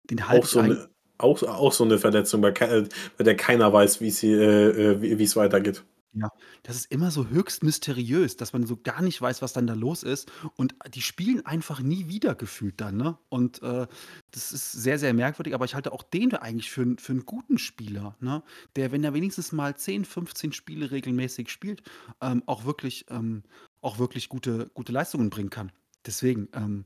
Den 0.09 0.27
halte 0.27 0.45
ich 0.45 0.51
so 0.51 0.61
'ne 0.61 0.89
auch 1.19 1.43
auch 1.43 1.73
so 1.73 1.85
'ne 1.85 1.99
Verletzung, 1.99 2.41
bei 2.41 2.51
kei 2.51 2.67
äh, 2.79 2.87
bei 3.17 3.23
der 3.23 3.35
keiner 3.37 3.71
weiß, 3.73 4.01
wie 4.01 4.09
äh, 4.27 4.93
äh, 4.93 5.19
wie's 5.19 5.35
weitergeht. 5.35 5.83
Ja, 6.13 6.29
das 6.63 6.75
ist 6.75 6.91
immer 6.91 7.11
so 7.11 7.27
höchst 7.27 7.61
mysteriös, 7.63 8.35
dass 8.35 8.51
man 8.51 8.65
so 8.65 8.77
gar 8.77 9.01
nicht 9.03 9.21
weiß, 9.21 9.43
was 9.43 9.53
dann 9.53 9.67
da 9.67 9.75
los 9.75 10.01
ist. 10.01 10.31
Und 10.55 10.73
die 10.95 11.03
spielen 11.03 11.45
einfach 11.45 11.81
nie 11.81 12.07
wieder 12.07 12.33
gefühlt 12.33 12.81
dann, 12.81 12.97
ne? 12.97 13.19
Und, 13.29 13.61
äh, 13.61 13.85
das 14.31 14.51
ist 14.51 14.71
sehr, 14.71 14.97
sehr 14.97 15.13
merkwürdig, 15.13 15.53
aber 15.53 15.65
ich 15.65 15.75
halte 15.75 15.91
auch 15.91 16.01
den 16.01 16.33
eigentlich 16.33 16.71
für 16.71 16.95
für 16.97 17.13
'n 17.13 17.25
guten 17.27 17.59
Spieler, 17.59 18.15
ne? 18.21 18.41
Der, 18.75 18.91
wenn 18.91 19.03
er 19.03 19.13
wenigstens 19.13 19.51
mal 19.51 19.75
10, 19.77 20.03
15 20.03 20.51
Spiele 20.51 20.89
regelmäßig 20.89 21.49
spielt, 21.51 21.83
ähm, 22.21 22.41
auch 22.47 22.65
wirklich 22.65 23.05
ähm, 23.09 23.43
auch 23.81 23.99
wirklich 23.99 24.29
gute 24.29 24.71
gute 24.73 24.91
Leistungen 24.91 25.29
bringen 25.29 25.51
kann. 25.51 25.71
Deswegen, 26.07 26.49
ähm 26.53 26.85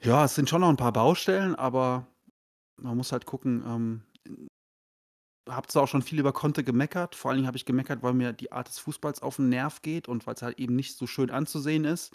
Ja, 0.00 0.24
es 0.24 0.34
sind 0.34 0.48
schon 0.48 0.60
noch 0.62 0.68
ein 0.68 0.76
paar 0.76 0.92
Baustellen, 0.92 1.54
aber 1.54 2.06
man 2.82 2.96
muss 2.96 3.12
halt 3.12 3.26
gucken, 3.26 3.62
ähm 3.66 4.02
habe 5.48 5.66
zwar 5.66 5.82
auch 5.82 5.88
schon 5.88 6.02
viel 6.02 6.20
über 6.20 6.32
Conte 6.32 6.62
gemeckert, 6.62 7.14
vor 7.14 7.30
allen 7.30 7.38
Dingen 7.38 7.46
habe 7.46 7.56
ich 7.56 7.64
gemeckert, 7.64 8.02
weil 8.02 8.14
mir 8.14 8.32
die 8.32 8.52
Art 8.52 8.68
des 8.68 8.78
Fußballs 8.78 9.22
auf 9.22 9.36
den 9.36 9.48
Nerv 9.48 9.82
geht 9.82 10.08
und 10.08 10.26
weil 10.26 10.34
es 10.34 10.42
halt 10.42 10.58
eben 10.58 10.76
nicht 10.76 10.96
so 10.96 11.06
schön 11.06 11.30
anzusehen 11.30 11.84
ist. 11.84 12.14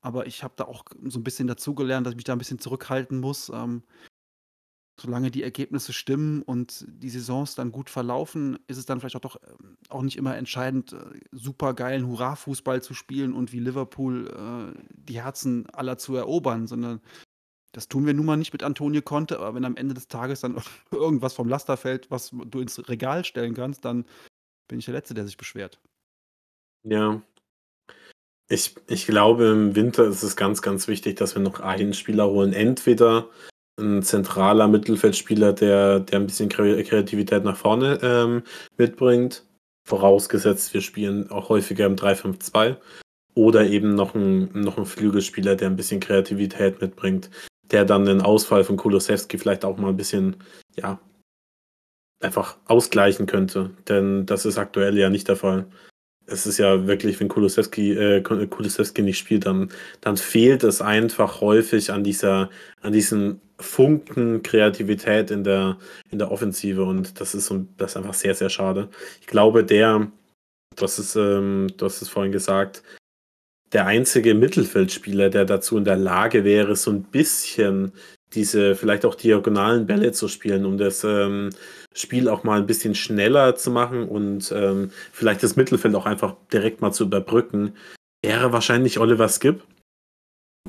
Aber 0.00 0.26
ich 0.26 0.42
habe 0.42 0.54
da 0.56 0.64
auch 0.64 0.84
so 1.04 1.18
ein 1.18 1.24
bisschen 1.24 1.46
dazugelernt, 1.46 2.06
dass 2.06 2.12
ich 2.12 2.16
mich 2.16 2.24
da 2.24 2.32
ein 2.32 2.38
bisschen 2.38 2.58
zurückhalten 2.58 3.20
muss. 3.20 3.50
Ähm, 3.50 3.82
solange 5.00 5.30
die 5.30 5.42
Ergebnisse 5.42 5.92
stimmen 5.92 6.42
und 6.42 6.84
die 6.88 7.10
Saisons 7.10 7.54
dann 7.54 7.72
gut 7.72 7.90
verlaufen, 7.90 8.58
ist 8.66 8.76
es 8.76 8.86
dann 8.86 9.00
vielleicht 9.00 9.16
auch 9.16 9.20
doch 9.20 9.36
ähm, 9.42 9.76
auch 9.88 10.02
nicht 10.02 10.16
immer 10.16 10.36
entscheidend, 10.36 10.92
äh, 10.92 11.74
geilen 11.74 12.06
Hurra-Fußball 12.06 12.82
zu 12.82 12.94
spielen 12.94 13.32
und 13.32 13.52
wie 13.52 13.60
Liverpool 13.60 14.28
äh, 14.28 14.78
die 14.94 15.20
Herzen 15.20 15.68
aller 15.70 15.98
zu 15.98 16.14
erobern, 16.14 16.66
sondern 16.66 17.00
das 17.74 17.88
tun 17.88 18.06
wir 18.06 18.14
nun 18.14 18.26
mal 18.26 18.36
nicht 18.36 18.52
mit 18.52 18.62
Antonio 18.62 19.02
Conte, 19.02 19.38
aber 19.38 19.54
wenn 19.54 19.64
am 19.64 19.76
Ende 19.76 19.94
des 19.94 20.08
Tages 20.08 20.40
dann 20.40 20.56
irgendwas 20.90 21.34
vom 21.34 21.48
Laster 21.48 21.76
fällt, 21.76 22.10
was 22.10 22.30
du 22.32 22.60
ins 22.60 22.88
Regal 22.88 23.24
stellen 23.24 23.54
kannst, 23.54 23.84
dann 23.84 24.06
bin 24.68 24.78
ich 24.78 24.84
der 24.86 24.94
Letzte, 24.94 25.14
der 25.14 25.26
sich 25.26 25.36
beschwert. 25.36 25.80
Ja. 26.84 27.20
Ich, 28.48 28.76
ich 28.88 29.06
glaube, 29.06 29.46
im 29.46 29.74
Winter 29.74 30.04
ist 30.04 30.22
es 30.22 30.36
ganz, 30.36 30.62
ganz 30.62 30.86
wichtig, 30.86 31.16
dass 31.16 31.34
wir 31.34 31.42
noch 31.42 31.60
einen 31.60 31.94
Spieler 31.94 32.28
holen. 32.28 32.52
Entweder 32.52 33.28
ein 33.80 34.02
zentraler 34.02 34.68
Mittelfeldspieler, 34.68 35.52
der, 35.52 36.00
der 36.00 36.20
ein 36.20 36.26
bisschen 36.26 36.48
Kreativität 36.48 37.42
nach 37.42 37.56
vorne 37.56 37.98
ähm, 38.02 38.42
mitbringt. 38.76 39.44
Vorausgesetzt, 39.88 40.72
wir 40.74 40.80
spielen 40.80 41.30
auch 41.30 41.48
häufiger 41.48 41.86
im 41.86 41.96
3-5-2. 41.96 42.76
Oder 43.34 43.66
eben 43.66 43.94
noch 43.94 44.14
ein, 44.14 44.50
noch 44.52 44.78
ein 44.78 44.86
Flügelspieler, 44.86 45.56
der 45.56 45.68
ein 45.68 45.76
bisschen 45.76 46.00
Kreativität 46.00 46.80
mitbringt 46.80 47.30
der 47.74 47.84
dann 47.84 48.06
den 48.06 48.22
Ausfall 48.22 48.64
von 48.64 48.76
Kulosewski 48.76 49.36
vielleicht 49.36 49.64
auch 49.64 49.76
mal 49.76 49.90
ein 49.90 49.96
bisschen, 49.96 50.36
ja, 50.76 51.00
einfach 52.20 52.56
ausgleichen 52.66 53.26
könnte. 53.26 53.70
Denn 53.88 54.26
das 54.26 54.46
ist 54.46 54.58
aktuell 54.58 54.96
ja 54.96 55.10
nicht 55.10 55.28
der 55.28 55.36
Fall. 55.36 55.66
Es 56.26 56.46
ist 56.46 56.56
ja 56.58 56.86
wirklich, 56.86 57.20
wenn 57.20 57.28
Kulusewski, 57.28 57.92
äh, 57.92 58.22
Kulusewski 58.22 59.02
nicht 59.02 59.18
spielt, 59.18 59.44
dann, 59.44 59.70
dann 60.00 60.16
fehlt 60.16 60.64
es 60.64 60.80
einfach 60.80 61.42
häufig 61.42 61.92
an 61.92 62.02
dieser, 62.02 62.48
an 62.80 62.92
diesen 62.92 63.40
Funken 63.58 64.42
Kreativität 64.42 65.30
in 65.30 65.44
der, 65.44 65.78
in 66.10 66.18
der 66.18 66.30
Offensive 66.30 66.84
und 66.84 67.20
das 67.20 67.34
ist, 67.34 67.52
das 67.76 67.90
ist 67.90 67.96
einfach 67.96 68.14
sehr, 68.14 68.34
sehr 68.34 68.48
schade. 68.48 68.88
Ich 69.20 69.26
glaube, 69.26 69.64
der, 69.64 70.10
hast 70.80 70.98
es, 70.98 71.14
ähm, 71.16 71.68
du 71.76 71.84
hast 71.84 72.00
es 72.00 72.08
vorhin 72.08 72.32
gesagt, 72.32 72.82
der 73.74 73.86
einzige 73.86 74.34
Mittelfeldspieler, 74.34 75.30
der 75.30 75.44
dazu 75.44 75.76
in 75.76 75.84
der 75.84 75.96
Lage 75.96 76.44
wäre, 76.44 76.76
so 76.76 76.92
ein 76.92 77.02
bisschen 77.02 77.92
diese 78.32 78.74
vielleicht 78.76 79.04
auch 79.04 79.16
diagonalen 79.16 79.86
Bälle 79.86 80.12
zu 80.12 80.28
spielen, 80.28 80.64
um 80.64 80.78
das 80.78 81.04
ähm, 81.04 81.50
Spiel 81.92 82.28
auch 82.28 82.44
mal 82.44 82.58
ein 82.60 82.66
bisschen 82.66 82.94
schneller 82.94 83.56
zu 83.56 83.70
machen 83.70 84.08
und 84.08 84.52
ähm, 84.54 84.90
vielleicht 85.12 85.42
das 85.42 85.56
Mittelfeld 85.56 85.94
auch 85.94 86.06
einfach 86.06 86.36
direkt 86.52 86.80
mal 86.80 86.92
zu 86.92 87.04
überbrücken, 87.04 87.74
wäre 88.24 88.52
wahrscheinlich 88.52 88.98
Oliver 88.98 89.28
Skip. 89.28 89.62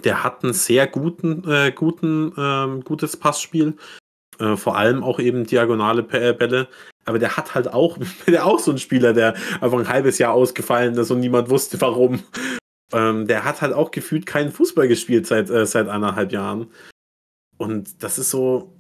Der 0.04 0.24
hat 0.24 0.44
ein 0.44 0.54
sehr 0.54 0.88
guten, 0.88 1.50
äh, 1.50 1.72
guten, 1.72 2.34
ähm, 2.38 2.84
gutes 2.84 3.18
Passspiel, 3.18 3.76
äh, 4.40 4.58
vor 4.58 4.78
allem 4.78 5.04
auch 5.04 5.20
eben 5.20 5.46
diagonale 5.46 6.06
äh, 6.12 6.34
Bälle. 6.34 6.68
Aber 7.06 7.20
der 7.20 7.38
hat 7.38 7.56
halt 7.56 7.68
auch, 7.68 7.98
der 8.28 8.46
auch 8.46 8.60
so 8.60 8.72
ein 8.72 8.80
Spieler, 8.80 9.14
der 9.14 9.36
einfach 9.62 9.80
ein 9.80 9.90
halbes 9.90 10.18
Jahr 10.18 10.34
ausgefallen 10.34 10.96
ist 10.96 11.12
und 11.12 11.20
niemand 11.20 11.50
wusste 11.50 11.80
warum. 11.82 12.24
Ähm, 12.94 13.28
der 13.28 13.46
hat 13.46 13.62
halt 13.62 13.74
auch 13.74 13.92
gefühlt 13.92 14.26
keinen 14.26 14.52
Fußball 14.52 14.88
gespielt 14.88 15.28
seit, 15.28 15.50
äh, 15.50 15.66
seit 15.66 15.88
anderthalb 15.88 16.32
Jahren. 16.32 16.72
Und 17.58 18.04
das 18.04 18.20
ist 18.20 18.32
so. 18.32 18.72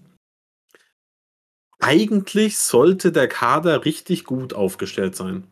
Eigentlich 1.79 2.57
sollte 2.57 3.11
der 3.11 3.27
Kader 3.27 3.85
richtig 3.85 4.23
gut 4.23 4.53
aufgestellt 4.53 5.15
sein. 5.15 5.47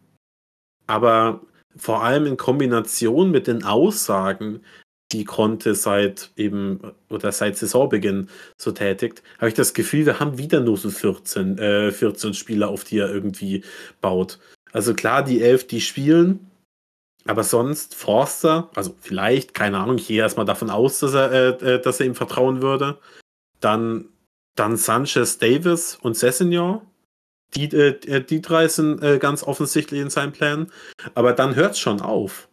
Aber 0.88 1.41
vor 1.76 2.04
allem 2.04 2.26
in 2.26 2.38
Kombination 2.38 3.32
mit 3.32 3.47
den 3.47 3.64
Aussagen, 3.64 4.62
die 5.12 5.26
Conte 5.26 5.76
seit 5.76 6.32
eben 6.36 6.80
oder 7.10 7.32
seit 7.32 7.58
Saisonbeginn 7.58 8.30
so 8.58 8.72
tätigt, 8.72 9.22
habe 9.38 9.49
ich 9.49 9.54
das 9.54 9.74
Gefühl, 9.74 10.06
wir 10.06 10.20
haben 10.20 10.38
wieder 10.38 10.60
nur 10.60 10.78
so 10.78 10.89
14, 10.89 11.58
äh, 11.60 11.91
14 11.91 12.34
Spieler, 12.34 12.70
auf 12.70 12.84
die 12.84 12.97
er 12.97 13.14
irgendwie 13.14 13.64
baut. 14.01 14.39
Also 14.72 14.93
klar, 14.95 15.24
die 15.24 15.41
elf, 15.41 15.68
die 15.68 15.82
spielen, 15.82 16.49
aber 17.26 17.44
sonst 17.44 17.96
Forster, 17.96 18.70
also 18.76 18.96
vielleicht, 19.00 19.54
keine 19.54 19.78
Ahnung, 19.78 19.98
ich 19.98 20.08
gehe 20.08 20.20
erstmal 20.20 20.46
davon 20.46 20.70
aus, 20.70 21.00
dass 21.00 21.14
er, 21.14 21.32
äh, 21.32 21.76
äh, 21.76 21.82
dass 21.82 22.00
er 22.00 22.06
ihm 22.06 22.16
vertrauen 22.16 22.62
würde. 22.62 23.00
Dann, 23.62 24.10
dann 24.56 24.76
Sanchez, 24.76 25.38
Davis 25.38 25.98
und 26.02 26.18
Sessignon. 26.18 26.82
Die, 27.56 27.66
äh, 27.66 27.96
äh, 28.08 28.24
die 28.24 28.42
drei 28.42 28.68
sind 28.68 29.02
äh, 29.02 29.20
ganz 29.20 29.44
offensichtlich 29.44 30.02
in 30.02 30.10
seinem 30.10 30.34
Plan. 30.34 30.72
Aber 31.14 31.34
dann 31.34 31.56
hört 31.56 31.74
es 31.74 31.80
schon 31.80 32.02
auf. 32.02 32.50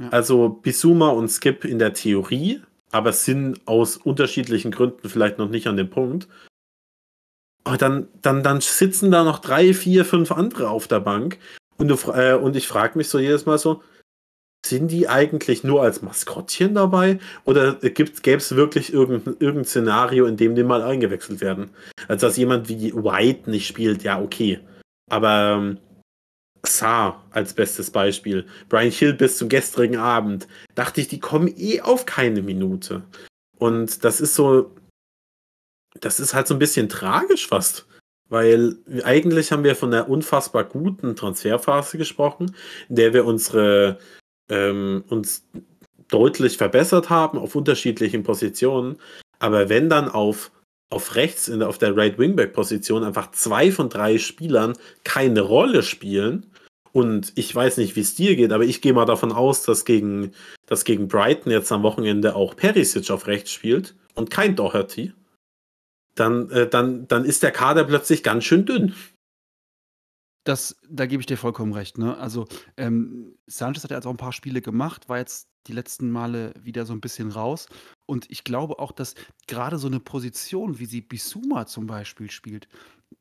Ja. 0.00 0.10
Also 0.10 0.48
Bisuma 0.48 1.08
und 1.08 1.28
Skip 1.28 1.64
in 1.64 1.78
der 1.78 1.94
Theorie, 1.94 2.60
aber 2.92 3.12
sind 3.12 3.66
aus 3.66 3.96
unterschiedlichen 3.96 4.70
Gründen 4.70 5.08
vielleicht 5.08 5.38
noch 5.38 5.48
nicht 5.48 5.66
an 5.66 5.76
dem 5.76 5.90
Punkt. 5.90 6.28
Aber 7.64 7.78
dann, 7.78 8.08
dann, 8.20 8.42
dann 8.42 8.60
sitzen 8.60 9.10
da 9.10 9.24
noch 9.24 9.38
drei, 9.38 9.72
vier, 9.74 10.04
fünf 10.04 10.30
andere 10.30 10.68
auf 10.68 10.86
der 10.86 11.00
Bank. 11.00 11.38
Und, 11.78 11.88
du, 11.88 11.96
äh, 12.12 12.34
und 12.34 12.54
ich 12.54 12.68
frage 12.68 12.98
mich 12.98 13.08
so 13.08 13.18
jedes 13.18 13.46
Mal 13.46 13.58
so, 13.58 13.82
sind 14.64 14.88
die 14.90 15.08
eigentlich 15.08 15.62
nur 15.62 15.82
als 15.82 16.02
Maskottchen 16.02 16.74
dabei? 16.74 17.18
Oder 17.44 17.74
gäbe 17.74 18.36
es 18.36 18.56
wirklich 18.56 18.92
irgendein, 18.92 19.36
irgendein 19.38 19.64
Szenario, 19.66 20.26
in 20.26 20.36
dem 20.36 20.54
die 20.54 20.62
mal 20.62 20.82
eingewechselt 20.82 21.40
werden? 21.40 21.70
Also, 22.08 22.26
dass 22.26 22.36
jemand 22.36 22.68
wie 22.68 22.94
White 22.94 23.50
nicht 23.50 23.66
spielt, 23.66 24.02
ja, 24.02 24.20
okay. 24.20 24.60
Aber 25.10 25.56
ähm, 25.58 25.78
Saar 26.66 27.22
als 27.30 27.52
bestes 27.52 27.90
Beispiel. 27.90 28.46
Brian 28.68 28.90
Hill 28.90 29.12
bis 29.12 29.36
zum 29.36 29.48
gestrigen 29.48 29.96
Abend. 29.96 30.48
Dachte 30.74 31.00
ich, 31.00 31.08
die 31.08 31.20
kommen 31.20 31.52
eh 31.56 31.82
auf 31.82 32.06
keine 32.06 32.40
Minute. 32.40 33.02
Und 33.58 34.04
das 34.04 34.20
ist 34.20 34.34
so. 34.34 34.74
Das 36.00 36.18
ist 36.18 36.34
halt 36.34 36.48
so 36.48 36.54
ein 36.54 36.58
bisschen 36.58 36.88
tragisch 36.88 37.46
fast. 37.46 37.86
Weil 38.30 38.78
eigentlich 39.04 39.52
haben 39.52 39.62
wir 39.62 39.76
von 39.76 39.92
einer 39.92 40.08
unfassbar 40.08 40.64
guten 40.64 41.14
Transferphase 41.14 41.98
gesprochen, 41.98 42.56
in 42.88 42.96
der 42.96 43.12
wir 43.12 43.26
unsere 43.26 43.98
ähm, 44.48 45.04
uns 45.08 45.46
deutlich 46.08 46.56
verbessert 46.56 47.10
haben 47.10 47.38
auf 47.38 47.54
unterschiedlichen 47.54 48.22
Positionen. 48.22 48.96
Aber 49.38 49.68
wenn 49.68 49.88
dann 49.88 50.08
auf, 50.08 50.52
auf 50.90 51.16
rechts, 51.16 51.48
in, 51.48 51.62
auf 51.62 51.78
der 51.78 51.96
Right 51.96 52.18
Wingback 52.18 52.52
Position 52.52 53.04
einfach 53.04 53.30
zwei 53.32 53.72
von 53.72 53.88
drei 53.88 54.18
Spielern 54.18 54.74
keine 55.02 55.40
Rolle 55.40 55.82
spielen, 55.82 56.46
und 56.94 57.32
ich 57.34 57.52
weiß 57.52 57.78
nicht, 57.78 57.96
wie 57.96 58.02
es 58.02 58.14
dir 58.14 58.36
geht, 58.36 58.52
aber 58.52 58.62
ich 58.62 58.80
gehe 58.80 58.92
mal 58.92 59.04
davon 59.04 59.32
aus, 59.32 59.64
dass 59.64 59.84
gegen, 59.84 60.30
dass 60.66 60.84
gegen 60.84 61.08
Brighton 61.08 61.50
jetzt 61.50 61.72
am 61.72 61.82
Wochenende 61.82 62.36
auch 62.36 62.54
Perisic 62.54 63.10
auf 63.10 63.26
rechts 63.26 63.50
spielt 63.50 63.96
und 64.14 64.30
kein 64.30 64.54
Doherty, 64.54 65.12
dann, 66.14 66.50
äh, 66.50 66.68
dann, 66.68 67.08
dann 67.08 67.24
ist 67.24 67.42
der 67.42 67.50
Kader 67.50 67.82
plötzlich 67.82 68.22
ganz 68.22 68.44
schön 68.44 68.64
dünn. 68.64 68.94
Das 70.44 70.76
da 70.88 71.06
gebe 71.06 71.20
ich 71.20 71.26
dir 71.26 71.38
vollkommen 71.38 71.72
recht, 71.72 71.98
ne? 71.98 72.16
Also, 72.18 72.46
ähm, 72.76 73.36
Sanchez 73.46 73.82
hat 73.84 73.90
ja 73.90 73.96
jetzt 73.96 74.06
auch 74.06 74.10
ein 74.10 74.18
paar 74.18 74.32
Spiele 74.32 74.60
gemacht, 74.60 75.08
war 75.08 75.18
jetzt 75.18 75.48
die 75.66 75.72
letzten 75.72 76.10
Male 76.10 76.52
wieder 76.60 76.84
so 76.84 76.92
ein 76.92 77.00
bisschen 77.00 77.30
raus. 77.30 77.66
Und 78.06 78.30
ich 78.30 78.44
glaube 78.44 78.78
auch, 78.78 78.92
dass 78.92 79.14
gerade 79.46 79.78
so 79.78 79.86
eine 79.86 80.00
Position, 80.00 80.78
wie 80.78 80.86
sie 80.86 81.00
Bissouma 81.00 81.66
zum 81.66 81.86
Beispiel 81.86 82.30
spielt, 82.30 82.68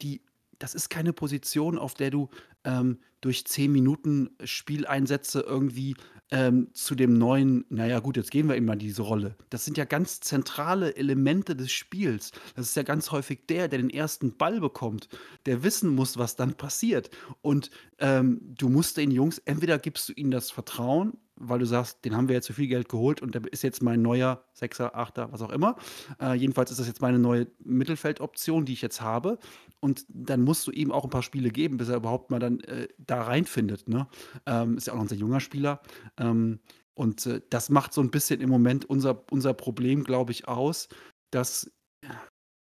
die 0.01 0.21
das 0.59 0.75
ist 0.75 0.89
keine 0.89 1.13
Position, 1.13 1.77
auf 1.77 1.93
der 1.93 2.11
du, 2.11 2.29
ähm, 2.63 2.99
durch 3.21 3.45
10 3.45 3.71
Minuten 3.71 4.29
Spieleinsätze 4.43 5.41
irgendwie, 5.41 5.95
ähm, 6.31 6.69
zu 6.73 6.95
dem 6.95 7.13
neuen 7.13 7.65
naja 7.69 7.99
gut, 7.99 8.17
jetzt 8.17 8.31
gehen 8.31 8.49
wir 8.49 8.55
ihm 8.55 8.65
mal 8.65 8.75
diese 8.75 9.03
Rolle. 9.03 9.35
Das 9.49 9.65
sind 9.65 9.77
ja 9.77 9.85
ganz 9.85 10.19
zentrale 10.19 10.95
Elemente 10.95 11.55
des 11.55 11.71
Spiels. 11.71 12.31
Das 12.55 12.67
ist 12.67 12.75
ja 12.75 12.83
ganz 12.83 13.11
häufig 13.11 13.45
der, 13.47 13.67
der 13.67 13.79
den 13.79 13.89
ersten 13.89 14.35
Ball 14.35 14.59
bekommt, 14.59 15.09
der 15.45 15.63
wissen 15.63 15.89
muss, 15.89 16.17
was 16.17 16.35
dann 16.35 16.55
passiert. 16.55 17.11
Und, 17.41 17.69
ähm, 17.99 18.41
du 18.41 18.69
musst 18.69 18.97
den 18.97 19.11
Jungs 19.11 19.37
entweder 19.39 19.77
gibst 19.77 20.09
du 20.09 20.13
ihnen 20.13 20.31
das 20.31 20.49
Vertrauen 20.49 21.17
weil 21.35 21.59
du 21.59 21.65
sagst, 21.65 22.05
den 22.05 22.15
haben 22.15 22.27
wir 22.27 22.35
jetzt 22.35 22.47
für 22.47 22.53
viel 22.53 22.67
Geld 22.67 22.89
geholt 22.89 23.21
und 23.21 23.35
der 23.35 23.41
ist 23.51 23.63
jetzt 23.63 23.81
mein 23.81 24.01
neuer 24.01 24.43
Sechser, 24.53 24.95
Achter, 24.95 25.31
was 25.31 25.41
auch 25.41 25.51
immer. 25.51 25.75
Äh, 26.21 26.35
jedenfalls 26.35 26.71
ist 26.71 26.79
das 26.79 26.87
jetzt 26.87 27.01
meine 27.01 27.19
neue 27.19 27.47
Mittelfeldoption, 27.63 28.65
die 28.65 28.73
ich 28.73 28.81
jetzt 28.81 29.01
habe. 29.01 29.39
Und 29.79 30.05
dann 30.09 30.43
musst 30.43 30.67
du 30.67 30.71
ihm 30.71 30.91
auch 30.91 31.03
ein 31.03 31.09
paar 31.09 31.23
Spiele 31.23 31.49
geben, 31.49 31.77
bis 31.77 31.89
er 31.89 31.97
überhaupt 31.97 32.31
mal 32.31 32.39
dann 32.39 32.59
äh, 32.61 32.87
da 32.97 33.23
reinfindet. 33.23 33.87
Ne? 33.89 34.07
Ähm, 34.45 34.77
ist 34.77 34.87
ja 34.87 34.93
auch 34.93 34.97
noch 34.97 35.05
ein 35.05 35.09
sehr 35.09 35.17
junger 35.17 35.39
Spieler. 35.39 35.81
Ähm, 36.17 36.59
und 36.93 37.25
äh, 37.25 37.41
das 37.49 37.69
macht 37.69 37.93
so 37.93 38.01
ein 38.01 38.11
bisschen 38.11 38.39
im 38.41 38.49
Moment 38.49 38.85
unser, 38.85 39.23
unser 39.31 39.53
Problem, 39.53 40.03
glaube 40.03 40.31
ich, 40.31 40.47
aus, 40.47 40.87
dass 41.31 41.71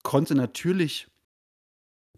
konnte 0.07 0.35
natürlich 0.35 1.09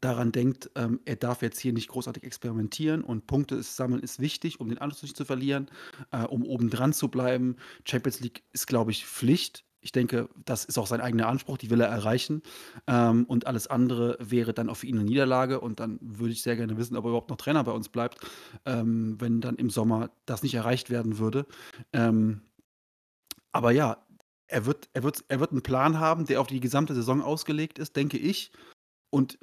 daran 0.01 0.31
denkt, 0.31 0.71
ähm, 0.75 0.99
er 1.05 1.15
darf 1.15 1.41
jetzt 1.41 1.59
hier 1.59 1.73
nicht 1.73 1.89
großartig 1.89 2.23
experimentieren 2.23 3.03
und 3.03 3.27
Punkte 3.27 3.61
sammeln 3.63 4.01
ist 4.01 4.19
wichtig, 4.19 4.59
um 4.59 4.69
den 4.69 4.77
Anschluss 4.77 5.03
nicht 5.03 5.17
zu 5.17 5.25
verlieren, 5.25 5.69
äh, 6.11 6.23
um 6.23 6.45
oben 6.45 6.69
dran 6.69 6.93
zu 6.93 7.09
bleiben. 7.09 7.57
Champions 7.85 8.19
League 8.19 8.43
ist, 8.51 8.67
glaube 8.67 8.91
ich, 8.91 9.05
Pflicht. 9.05 9.65
Ich 9.81 9.93
denke, 9.93 10.27
das 10.43 10.65
ist 10.65 10.77
auch 10.77 10.87
sein 10.87 10.99
eigener 10.99 11.27
Anspruch, 11.27 11.57
die 11.57 11.69
will 11.69 11.79
er 11.79 11.87
erreichen. 11.87 12.41
Ähm, 12.87 13.25
und 13.25 13.47
alles 13.47 13.67
andere 13.67 14.17
wäre 14.19 14.53
dann 14.53 14.73
für 14.75 14.87
ihn 14.87 14.95
eine 14.95 15.05
Niederlage. 15.05 15.61
Und 15.61 15.79
dann 15.79 15.99
würde 16.01 16.33
ich 16.33 16.41
sehr 16.41 16.57
gerne 16.57 16.77
wissen, 16.77 16.97
ob 16.97 17.05
er 17.05 17.09
überhaupt 17.09 17.29
noch 17.29 17.37
Trainer 17.37 17.63
bei 17.63 17.71
uns 17.71 17.89
bleibt, 17.89 18.19
ähm, 18.65 19.15
wenn 19.19 19.39
dann 19.41 19.55
im 19.55 19.69
Sommer 19.69 20.11
das 20.25 20.43
nicht 20.43 20.55
erreicht 20.55 20.89
werden 20.89 21.17
würde. 21.17 21.45
Ähm, 21.93 22.41
aber 23.51 23.71
ja, 23.71 24.05
er 24.47 24.65
wird, 24.65 24.89
er, 24.93 25.03
wird, 25.03 25.23
er 25.27 25.39
wird 25.39 25.51
einen 25.51 25.61
Plan 25.61 25.99
haben, 25.99 26.25
der 26.25 26.41
auf 26.41 26.47
die 26.47 26.59
gesamte 26.59 26.93
Saison 26.93 27.21
ausgelegt 27.21 27.79
ist, 27.79 27.95
denke 27.95 28.17
ich. 28.17 28.51
Und 29.09 29.39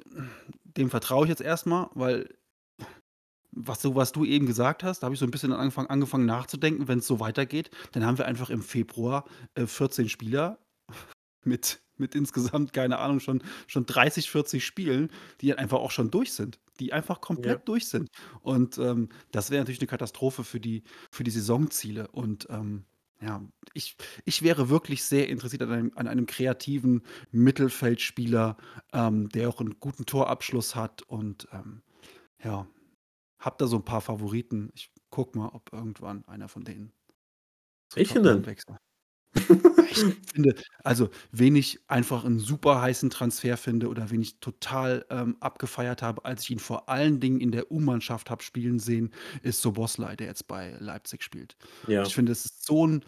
dem 0.63 0.89
vertraue 0.89 1.25
ich 1.25 1.29
jetzt 1.29 1.41
erstmal, 1.41 1.89
weil 1.93 2.29
was 3.51 3.81
du, 3.81 3.95
was 3.95 4.11
du 4.11 4.23
eben 4.23 4.45
gesagt 4.45 4.83
hast, 4.83 4.99
da 4.99 5.05
habe 5.05 5.15
ich 5.15 5.19
so 5.19 5.25
ein 5.25 5.31
bisschen 5.31 5.51
angefangen, 5.51 5.89
angefangen 5.89 6.25
nachzudenken, 6.25 6.87
wenn 6.87 6.99
es 6.99 7.07
so 7.07 7.19
weitergeht, 7.19 7.71
dann 7.91 8.05
haben 8.05 8.17
wir 8.17 8.25
einfach 8.25 8.49
im 8.49 8.61
Februar 8.61 9.25
äh, 9.55 9.65
14 9.65 10.09
Spieler 10.09 10.59
mit, 11.43 11.81
mit 11.97 12.13
insgesamt, 12.13 12.73
keine 12.73 12.99
Ahnung, 12.99 13.19
schon, 13.19 13.41
schon 13.65 13.85
30, 13.85 14.29
40 14.29 14.63
Spielen, 14.63 15.09
die 15.41 15.47
dann 15.47 15.57
einfach 15.57 15.79
auch 15.79 15.91
schon 15.91 16.11
durch 16.11 16.33
sind, 16.33 16.59
die 16.79 16.93
einfach 16.93 17.19
komplett 17.19 17.59
ja. 17.59 17.65
durch 17.65 17.87
sind. 17.87 18.09
Und 18.41 18.77
ähm, 18.77 19.09
das 19.31 19.49
wäre 19.49 19.61
natürlich 19.61 19.81
eine 19.81 19.87
Katastrophe 19.87 20.43
für 20.43 20.59
die, 20.59 20.83
für 21.11 21.23
die 21.23 21.31
Saisonziele. 21.31 22.07
Und 22.09 22.47
ähm, 22.51 22.85
ja, 23.21 23.41
ich, 23.73 23.95
ich 24.25 24.41
wäre 24.41 24.69
wirklich 24.69 25.03
sehr 25.03 25.29
interessiert 25.29 25.63
an 25.63 25.71
einem, 25.71 25.91
an 25.95 26.07
einem 26.07 26.25
kreativen 26.25 27.03
Mittelfeldspieler, 27.31 28.57
ähm, 28.93 29.29
der 29.29 29.49
auch 29.49 29.59
einen 29.59 29.79
guten 29.79 30.05
Torabschluss 30.05 30.75
hat 30.75 31.01
und 31.03 31.47
ähm, 31.51 31.81
ja, 32.43 32.67
hab 33.39 33.57
da 33.57 33.67
so 33.67 33.77
ein 33.77 33.85
paar 33.85 34.01
Favoriten. 34.01 34.71
Ich 34.73 34.91
guck 35.09 35.35
mal, 35.35 35.49
ob 35.49 35.71
irgendwann 35.73 36.25
einer 36.25 36.47
von 36.47 36.63
denen 36.63 36.91
Welchen 37.93 38.23
denn? 38.23 38.45
wechselt. 38.45 38.77
Ich 39.89 40.31
finde, 40.33 40.55
also, 40.83 41.09
wen 41.31 41.55
ich 41.55 41.79
einfach 41.87 42.23
einen 42.25 42.39
super 42.39 42.81
heißen 42.81 43.09
Transfer 43.09 43.57
finde 43.57 43.87
oder 43.89 44.09
wen 44.11 44.21
ich 44.21 44.39
total, 44.39 45.05
ähm, 45.09 45.37
abgefeiert 45.39 46.01
habe, 46.01 46.25
als 46.25 46.43
ich 46.43 46.51
ihn 46.51 46.59
vor 46.59 46.89
allen 46.89 47.19
Dingen 47.19 47.39
in 47.39 47.51
der 47.51 47.71
U-Mannschaft 47.71 48.29
habe 48.29 48.43
spielen 48.43 48.79
sehen, 48.79 49.11
ist 49.43 49.59
Szoboszlai, 49.59 50.15
der 50.15 50.27
jetzt 50.27 50.47
bei 50.47 50.75
Leipzig 50.79 51.23
spielt. 51.23 51.57
Ja. 51.87 52.03
Ich 52.07 52.13
finde, 52.15 52.31
es 52.31 52.45
ist 52.45 52.65
so 52.65 52.85
ein 52.85 53.03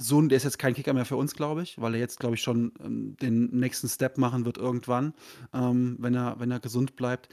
so 0.00 0.18
'n 0.20 0.28
der 0.28 0.36
ist 0.36 0.44
jetzt 0.44 0.58
kein 0.58 0.74
Kicker 0.74 0.94
mehr 0.94 1.04
für 1.04 1.16
uns, 1.16 1.34
glaube 1.34 1.62
ich, 1.62 1.78
weil 1.80 1.94
er 1.94 2.00
jetzt, 2.00 2.18
glaube 2.20 2.34
ich, 2.34 2.42
schon, 2.42 2.72
ähm, 2.82 3.16
den 3.20 3.46
nächsten 3.58 3.88
Step 3.88 4.16
machen 4.18 4.44
wird 4.44 4.56
irgendwann, 4.58 5.14
ähm, 5.52 5.96
wenn 6.00 6.14
er 6.14 6.40
wenn 6.40 6.50
er 6.50 6.60
gesund 6.60 6.96
bleibt 6.96 7.28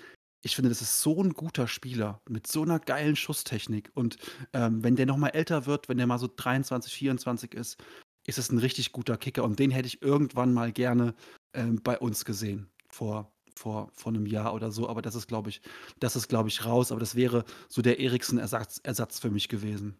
ich 0.45 0.55
finde, 0.55 0.69
das 0.69 0.81
ist 0.81 1.01
so 1.01 1.23
ein 1.23 1.33
guter 1.33 1.67
Spieler 1.67 2.21
mit 2.27 2.47
so 2.47 2.63
einer 2.63 2.77
geilen 2.77 3.15
Schusstechnik. 3.15 3.89
Und 3.93 4.17
ähm, 4.51 4.83
wenn 4.83 4.97
der 4.97 5.05
noch 5.05 5.17
mal 5.17 5.29
älter 5.29 5.65
wird, 5.65 5.87
wenn 5.87 5.97
der 5.97 6.05
mal 6.05 6.19
so 6.19 6.29
23, 6.33 6.93
24 6.93 7.53
ist, 7.53 7.81
ist 8.27 8.37
es 8.37 8.51
ein 8.51 8.59
richtig 8.59 8.91
guter 8.91 9.15
Kicker. 9.15 9.45
Und 9.45 9.57
den 9.59 9.71
hätte 9.71 9.87
ich 9.87 10.01
irgendwann 10.01 10.53
mal 10.53 10.73
gerne 10.73 11.15
ähm, 11.53 11.79
bei 11.81 11.97
uns 11.97 12.25
gesehen, 12.25 12.69
vor, 12.89 13.31
vor, 13.55 13.89
vor 13.93 14.11
einem 14.11 14.25
Jahr 14.25 14.53
oder 14.53 14.69
so. 14.69 14.89
Aber 14.89 15.01
das 15.01 15.15
ist, 15.15 15.27
glaube 15.27 15.49
ich, 15.49 15.61
das 15.99 16.17
ist, 16.17 16.27
glaube 16.27 16.49
ich, 16.49 16.65
raus. 16.65 16.91
Aber 16.91 16.99
das 16.99 17.15
wäre 17.15 17.45
so 17.69 17.81
der 17.81 17.99
Eriksen-Ersatz 17.99 18.81
Ersatz 18.83 19.19
für 19.19 19.29
mich 19.29 19.47
gewesen. 19.47 19.97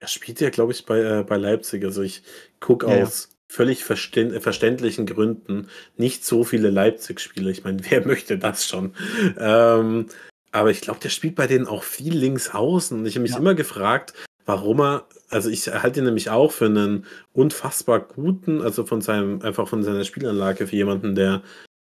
Er 0.00 0.08
spielt 0.08 0.40
ja, 0.40 0.50
glaube 0.50 0.72
ich, 0.72 0.84
bei, 0.84 0.98
äh, 0.98 1.22
bei 1.22 1.36
Leipzig. 1.36 1.84
Also 1.84 2.02
ich 2.02 2.24
gucke 2.58 2.90
ja, 2.90 3.04
aus 3.04 3.37
völlig 3.48 3.82
verständ 3.84 4.40
verständlichen 4.42 5.06
Gründen 5.06 5.68
nicht 5.96 6.24
so 6.24 6.44
viele 6.44 6.70
Leipzig-Spiele. 6.70 7.50
Ich 7.50 7.64
meine, 7.64 7.78
wer 7.90 8.06
möchte 8.06 8.38
das 8.38 8.66
schon? 8.66 8.94
Ähm, 9.38 10.06
aber 10.52 10.70
ich 10.70 10.80
glaube, 10.80 11.00
der 11.00 11.10
spielt 11.10 11.34
bei 11.34 11.46
denen 11.46 11.66
auch 11.66 11.82
viel 11.82 12.16
links 12.16 12.50
außen. 12.50 13.00
Und 13.00 13.06
ich 13.06 13.14
habe 13.14 13.22
mich 13.22 13.32
ja. 13.32 13.38
immer 13.38 13.54
gefragt, 13.54 14.14
warum 14.46 14.80
er, 14.80 15.06
also 15.28 15.50
ich 15.50 15.68
halte 15.68 16.00
ihn 16.00 16.06
nämlich 16.06 16.30
auch 16.30 16.52
für 16.52 16.66
einen 16.66 17.04
unfassbar 17.32 18.00
guten, 18.00 18.62
also 18.62 18.84
von 18.86 19.02
seinem, 19.02 19.42
einfach 19.42 19.68
von 19.68 19.82
seiner 19.82 20.04
Spielanlage 20.04 20.66
für 20.66 20.76
jemanden, 20.76 21.14
der, 21.14 21.42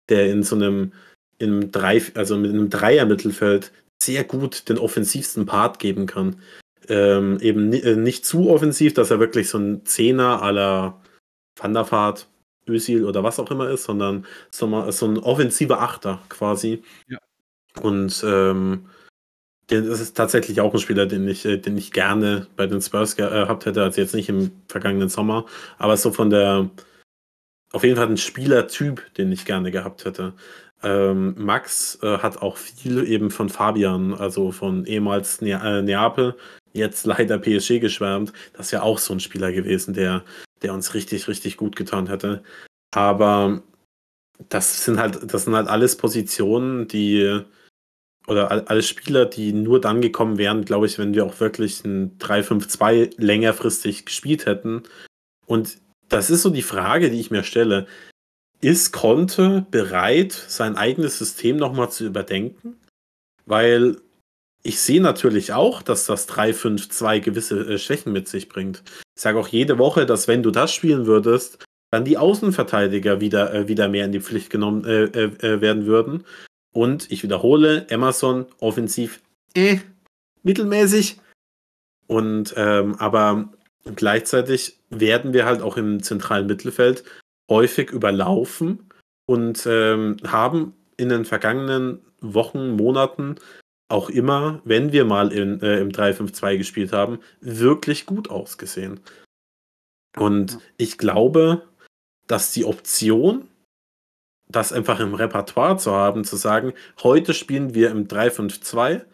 der 0.10 0.32
in 0.32 0.44
so 0.44 0.56
einem, 0.56 0.94
in 1.40 1.52
einem 1.52 1.72
Drei, 1.72 2.02
also 2.14 2.38
mit 2.38 2.52
einem 2.52 2.70
Dreier-Mittelfeld 2.70 3.72
sehr 4.02 4.24
gut 4.24 4.70
den 4.70 4.78
offensivsten 4.78 5.46
Part 5.46 5.80
geben 5.80 6.06
kann. 6.06 6.38
Ähm, 6.88 7.38
eben 7.42 7.72
äh, 7.74 7.96
nicht 7.96 8.26
zu 8.26 8.50
offensiv, 8.50 8.94
dass 8.94 9.12
er 9.12 9.20
wirklich 9.20 9.50
so 9.50 9.58
ein 9.58 9.86
Zehner 9.86 10.42
aller 10.42 11.02
Van 11.56 11.74
der 11.74 11.90
Vaart, 11.92 12.28
Özil 12.68 13.06
oder 13.06 13.24
was 13.24 13.40
auch 13.40 13.52
immer 13.52 13.70
ist, 13.70 13.84
sondern 13.84 14.26
so, 14.50 14.66
ein 14.66 15.18
offensiver 15.18 15.82
Achter 15.82 16.22
quasi. 16.30 16.84
Ja. 17.08 17.18
Und 17.82 18.24
ähm, 18.26 18.86
das 19.68 20.00
ist 20.00 20.16
tatsächlich 20.16 20.62
auch 20.62 20.74
ein 20.74 20.80
Spieler, 20.80 21.06
den 21.06 21.28
ich, 21.28 21.46
äh, 21.46 21.58
den 21.58 21.78
ich 21.78 21.92
gerne 21.92 22.48
bei 22.56 22.68
den 22.68 22.82
Spurs 22.82 23.16
gehabt 23.16 23.66
hätte, 23.66 23.84
also 23.84 24.02
jetzt 24.02 24.14
nicht 24.14 24.30
im 24.30 24.52
vergangenen 24.68 25.10
Sommer, 25.10 25.46
aber 25.78 25.98
so 25.98 26.12
von 26.12 26.30
der, 26.30 26.70
auf 27.72 27.84
jeden 27.84 27.96
Fall 27.96 28.08
ein 28.08 28.18
Spielertyp, 28.18 29.14
den 29.16 29.32
ich 29.32 29.46
gerne 29.46 29.72
gehabt 29.72 30.06
hätte. 30.06 30.34
Ähm, 30.84 31.34
Max 31.38 31.98
äh, 32.04 32.18
hat 32.18 32.42
auch 32.42 32.58
viel 32.58 33.08
eben 33.08 33.32
von 33.32 33.50
Fabian, 33.50 34.14
also 34.14 34.52
von 34.52 34.86
ehemals 34.86 35.42
ne 35.42 35.52
äh, 35.52 35.82
Neapel, 35.82 36.36
jetzt 36.74 37.06
leider 37.08 37.40
PSG 37.40 37.80
geschwärmt. 37.80 38.34
Das 38.54 38.72
wäre 38.72 38.84
auch 38.84 39.00
so 39.00 39.14
ein 39.14 39.22
Spieler 39.22 39.52
gewesen, 39.54 39.94
der 39.94 40.24
der 40.64 40.74
uns 40.74 40.94
richtig, 40.94 41.28
richtig 41.28 41.58
gut 41.58 41.76
getan 41.76 42.08
hätte. 42.08 42.44
Aber 42.92 43.62
das 44.50 44.86
sind 44.86 45.00
halt, 45.00 45.34
das 45.34 45.46
sind 45.46 45.56
halt 45.56 45.68
alles 45.68 45.98
Positionen, 45.98 46.88
die 46.88 47.42
oder 48.28 48.70
alle 48.70 48.84
Spieler, 48.84 49.26
die 49.26 49.52
nur 49.52 49.82
dann 49.82 50.02
gekommen 50.02 50.38
wären, 50.38 50.64
glaube 50.64 50.86
ich, 50.86 50.98
wenn 50.98 51.14
wir 51.14 51.26
auch 51.26 51.40
wirklich 51.42 51.84
ein 51.84 52.18
3-5-2 52.20 53.22
längerfristig 53.22 54.06
gespielt 54.06 54.46
hätten. 54.46 54.84
Und 55.46 55.78
das 56.08 56.30
ist 56.30 56.44
so 56.44 56.50
die 56.50 56.62
Frage, 56.62 57.12
die 57.12 57.20
ich 57.20 57.32
mir 57.32 57.44
stelle. 57.44 57.86
Ist 58.62 58.94
Conte 58.94 59.66
bereit, 59.72 60.32
sein 60.32 60.78
eigenes 60.78 61.18
System 61.18 61.58
nochmal 61.58 61.92
zu 61.92 62.06
überdenken? 62.06 62.78
Weil 63.46 63.98
ich 64.64 64.80
sehe 64.80 65.02
natürlich 65.02 65.54
auch, 65.54 65.82
dass 65.82 66.06
das 66.06 66.28
3-5-2 66.30 67.20
gewisse 67.20 67.60
äh, 67.60 67.78
Schwächen 67.78 68.14
mit 68.14 68.28
sich 68.28 68.48
bringt. 68.48 68.82
Ich 69.16 69.22
sage 69.22 69.38
auch 69.38 69.50
jede 69.50 69.78
Woche, 69.78 70.06
dass 70.06 70.28
wenn 70.28 70.42
du 70.42 70.52
das 70.52 70.74
spielen 70.74 71.06
würdest, 71.06 71.64
dann 71.92 72.06
die 72.06 72.18
Außenverteidiger 72.18 73.20
wieder, 73.20 73.54
äh, 73.54 73.68
wieder 73.68 73.90
mehr 73.90 74.06
in 74.06 74.14
die 74.14 74.22
Pflicht 74.22 74.50
genommen 74.50 74.86
äh, 74.86 75.04
äh, 75.04 75.26
äh 75.46 75.62
werden 75.62 75.86
würden. 75.86 76.24
Und 76.74 77.12
ich 77.12 77.22
wiederhole, 77.24 77.88
Emerson 77.90 78.48
offensiv 78.60 79.22
äh, 79.54 79.78
mittelmäßig. 80.42 81.20
Und 82.08 82.54
ähm, 82.58 82.96
aber 83.00 83.54
gleichzeitig 83.96 84.80
werden 84.90 85.34
wir 85.34 85.46
halt 85.46 85.62
auch 85.62 85.78
im 85.78 86.02
zentralen 86.02 86.48
Mittelfeld 86.48 87.04
häufig 87.50 87.92
überlaufen 87.92 88.90
und 89.26 89.66
ähm, 89.68 90.18
haben 90.26 90.74
in 90.98 91.10
den 91.10 91.26
vergangenen 91.26 92.00
Wochen, 92.22 92.72
Monaten 92.72 93.36
auch 93.88 94.10
immer, 94.10 94.62
wenn 94.66 94.92
wir 94.92 95.06
mal 95.06 95.32
in, 95.32 95.62
äh, 95.62 95.80
im 95.80 95.92
3-5-2 95.92 96.58
gespielt 96.58 96.94
haben, 96.94 97.20
wirklich 97.42 98.06
gut 98.06 98.30
ausgesehen. 98.30 99.00
Und 100.18 100.60
ich 100.78 100.98
glaube, 100.98 101.64
dass 102.28 102.52
die 102.52 102.66
Option, 102.66 103.48
das 104.48 104.72
einfach 104.74 105.00
im 105.00 105.14
Repertoire 105.14 105.78
zu 105.78 105.92
haben, 105.92 106.24
zu 106.24 106.36
sagen, 106.36 106.74
heute 107.02 107.34
spielen 107.34 107.74
wir 107.74 107.92
im 107.92 108.08
3-5-2, 108.08 109.06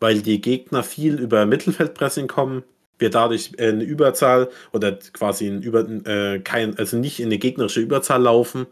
weil 0.00 0.22
die 0.22 0.40
Gegner 0.40 0.82
viel 0.82 1.18
über 1.18 1.46
Mittelfeldpressing 1.46 2.28
kommen, 2.28 2.64
wir 2.98 3.10
dadurch 3.10 3.58
eine 3.58 3.82
Überzahl 3.82 4.50
oder 4.72 4.92
quasi 4.92 5.48
ein 5.48 5.62
über, 5.62 5.88
äh, 6.06 6.40
kein, 6.40 6.78
also 6.78 6.96
nicht 6.96 7.20
in 7.20 7.26
eine 7.26 7.38
gegnerische 7.38 7.80
Überzahl 7.80 8.22
laufen, 8.22 8.66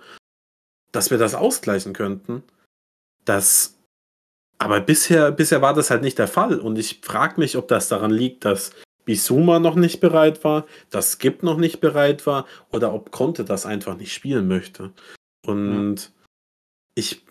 dass 0.93 1.11
wir 1.11 1.19
das 1.19 1.35
ausgleichen 1.35 1.93
könnten. 1.93 2.43
Das 3.24 3.79
aber 4.63 4.81
bisher, 4.81 5.33
bisher 5.33 5.61
war 5.61 5.75
das 5.75 5.91
halt 5.91 6.03
nicht 6.03 6.19
der 6.19 6.29
Fall. 6.29 6.59
Und 6.61 6.79
ich 6.79 7.01
frage 7.03 7.41
mich, 7.41 7.57
ob 7.57 7.69
das 7.69 7.89
daran 7.89 8.11
liegt, 8.11 8.45
dass 8.45 8.73
Bisuma 9.05 9.59
noch 9.59 9.75
nicht 9.75 10.01
bereit 10.01 10.45
war, 10.45 10.67
dass 10.91 11.13
Skip 11.13 11.43
noch 11.43 11.57
nicht 11.57 11.81
bereit 11.81 12.27
war 12.27 12.47
oder 12.71 12.95
ob 12.95 13.11
Conte 13.11 13.45
das 13.45 13.67
einfach 13.67 13.97
nicht 13.97 14.13
spielen 14.13 14.47
möchte. 14.47 14.93
Und 15.45 15.97
ja. 15.97 16.09
ich, 16.95 17.23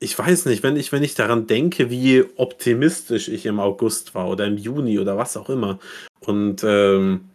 ich 0.00 0.18
weiß 0.18 0.46
nicht, 0.46 0.62
wenn 0.62 0.76
ich, 0.76 0.92
wenn 0.92 1.02
ich 1.02 1.14
daran 1.14 1.46
denke, 1.46 1.90
wie 1.90 2.24
optimistisch 2.36 3.28
ich 3.28 3.44
im 3.44 3.60
August 3.60 4.14
war 4.14 4.28
oder 4.28 4.46
im 4.46 4.56
Juni 4.56 4.98
oder 4.98 5.18
was 5.18 5.36
auch 5.36 5.50
immer 5.50 5.78
und 6.20 6.64
ähm, 6.64 7.28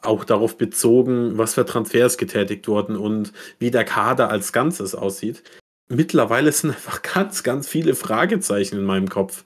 auch 0.00 0.24
darauf 0.24 0.56
bezogen, 0.56 1.36
was 1.36 1.54
für 1.54 1.66
Transfers 1.66 2.16
getätigt 2.16 2.66
wurden 2.68 2.96
und 2.96 3.34
wie 3.58 3.70
der 3.70 3.84
Kader 3.84 4.30
als 4.30 4.52
Ganzes 4.52 4.94
aussieht, 4.94 5.42
mittlerweile 5.88 6.52
sind 6.52 6.70
einfach 6.70 7.02
ganz, 7.02 7.42
ganz 7.42 7.68
viele 7.68 7.94
Fragezeichen 7.94 8.78
in 8.78 8.84
meinem 8.84 9.08
Kopf. 9.08 9.44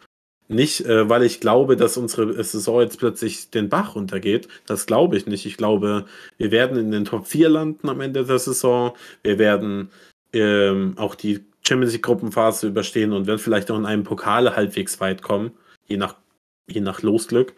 Nicht, 0.49 0.85
äh, 0.87 1.09
weil 1.09 1.23
ich 1.23 1.41
glaube, 1.41 1.77
dass 1.77 1.97
unsere 1.97 2.43
Saison 2.43 2.81
jetzt 2.81 2.99
plötzlich 2.99 3.51
den 3.51 3.69
Bach 3.69 3.95
runtergeht. 3.95 4.49
Das 4.67 4.87
glaube 4.87 5.17
ich 5.17 5.27
nicht. 5.27 5.47
Ich 5.47 5.57
glaube, 5.57 6.07
wir 6.39 6.51
werden 6.51 6.77
in 6.77 6.91
den 6.91 7.05
Top 7.05 7.29
4 7.29 7.49
landen 7.49 7.89
am 7.89 8.01
Ende 8.01 8.25
der 8.25 8.39
Saison. 8.41 8.93
Wir 9.23 9.39
werden 9.39 9.91
ähm, 10.33 10.95
auch 10.97 11.15
die 11.15 11.45
Champions 11.67 11.93
League 11.93 12.03
Gruppenphase 12.03 12.67
überstehen 12.67 13.13
und 13.13 13.29
werden 13.29 13.39
vielleicht 13.39 13.71
auch 13.71 13.79
in 13.79 13.87
einem 13.87 14.03
Pokal 14.03 14.57
halbwegs 14.57 15.01
weit 15.01 15.23
kommen, 15.23 15.53
je 15.87 15.97
nach, 15.97 16.17
je 16.69 16.81
nach 16.81 17.03
Losglück. 17.03 17.55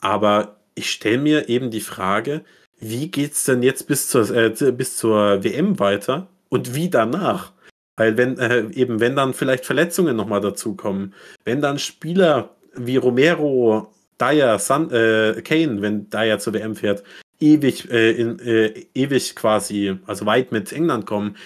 Aber 0.00 0.56
ich 0.74 0.90
stelle 0.90 1.18
mir 1.18 1.48
eben 1.48 1.70
die 1.70 1.80
Frage, 1.80 2.44
wie 2.80 3.08
geht's 3.08 3.44
denn 3.44 3.62
jetzt 3.62 3.86
bis 3.86 4.08
zur, 4.08 4.28
äh, 4.30 4.50
bis 4.72 4.96
zur 4.96 5.44
WM 5.44 5.78
weiter 5.78 6.28
und 6.48 6.74
wie 6.74 6.90
danach? 6.90 7.52
Weil 7.96 8.16
wenn 8.16 8.38
äh, 8.38 8.68
eben, 8.72 9.00
wenn 9.00 9.16
dann 9.16 9.34
vielleicht 9.34 9.64
Verletzungen 9.64 10.16
nochmal 10.16 10.40
dazukommen, 10.40 11.14
wenn 11.44 11.62
dann 11.62 11.78
Spieler 11.78 12.54
wie 12.74 12.98
Romero, 12.98 13.92
Dyer, 14.20 14.58
Sun, 14.58 14.90
äh, 14.90 15.40
Kane, 15.42 15.80
wenn 15.80 16.10
Dyer 16.10 16.38
zur 16.38 16.52
WM 16.52 16.76
fährt, 16.76 17.02
ewig, 17.40 17.90
äh, 17.90 18.12
in, 18.12 18.38
äh, 18.40 18.86
ewig 18.94 19.34
quasi, 19.34 19.98
also 20.06 20.26
weit 20.26 20.52
mit 20.52 20.72
England 20.72 21.06
kommen, 21.06 21.36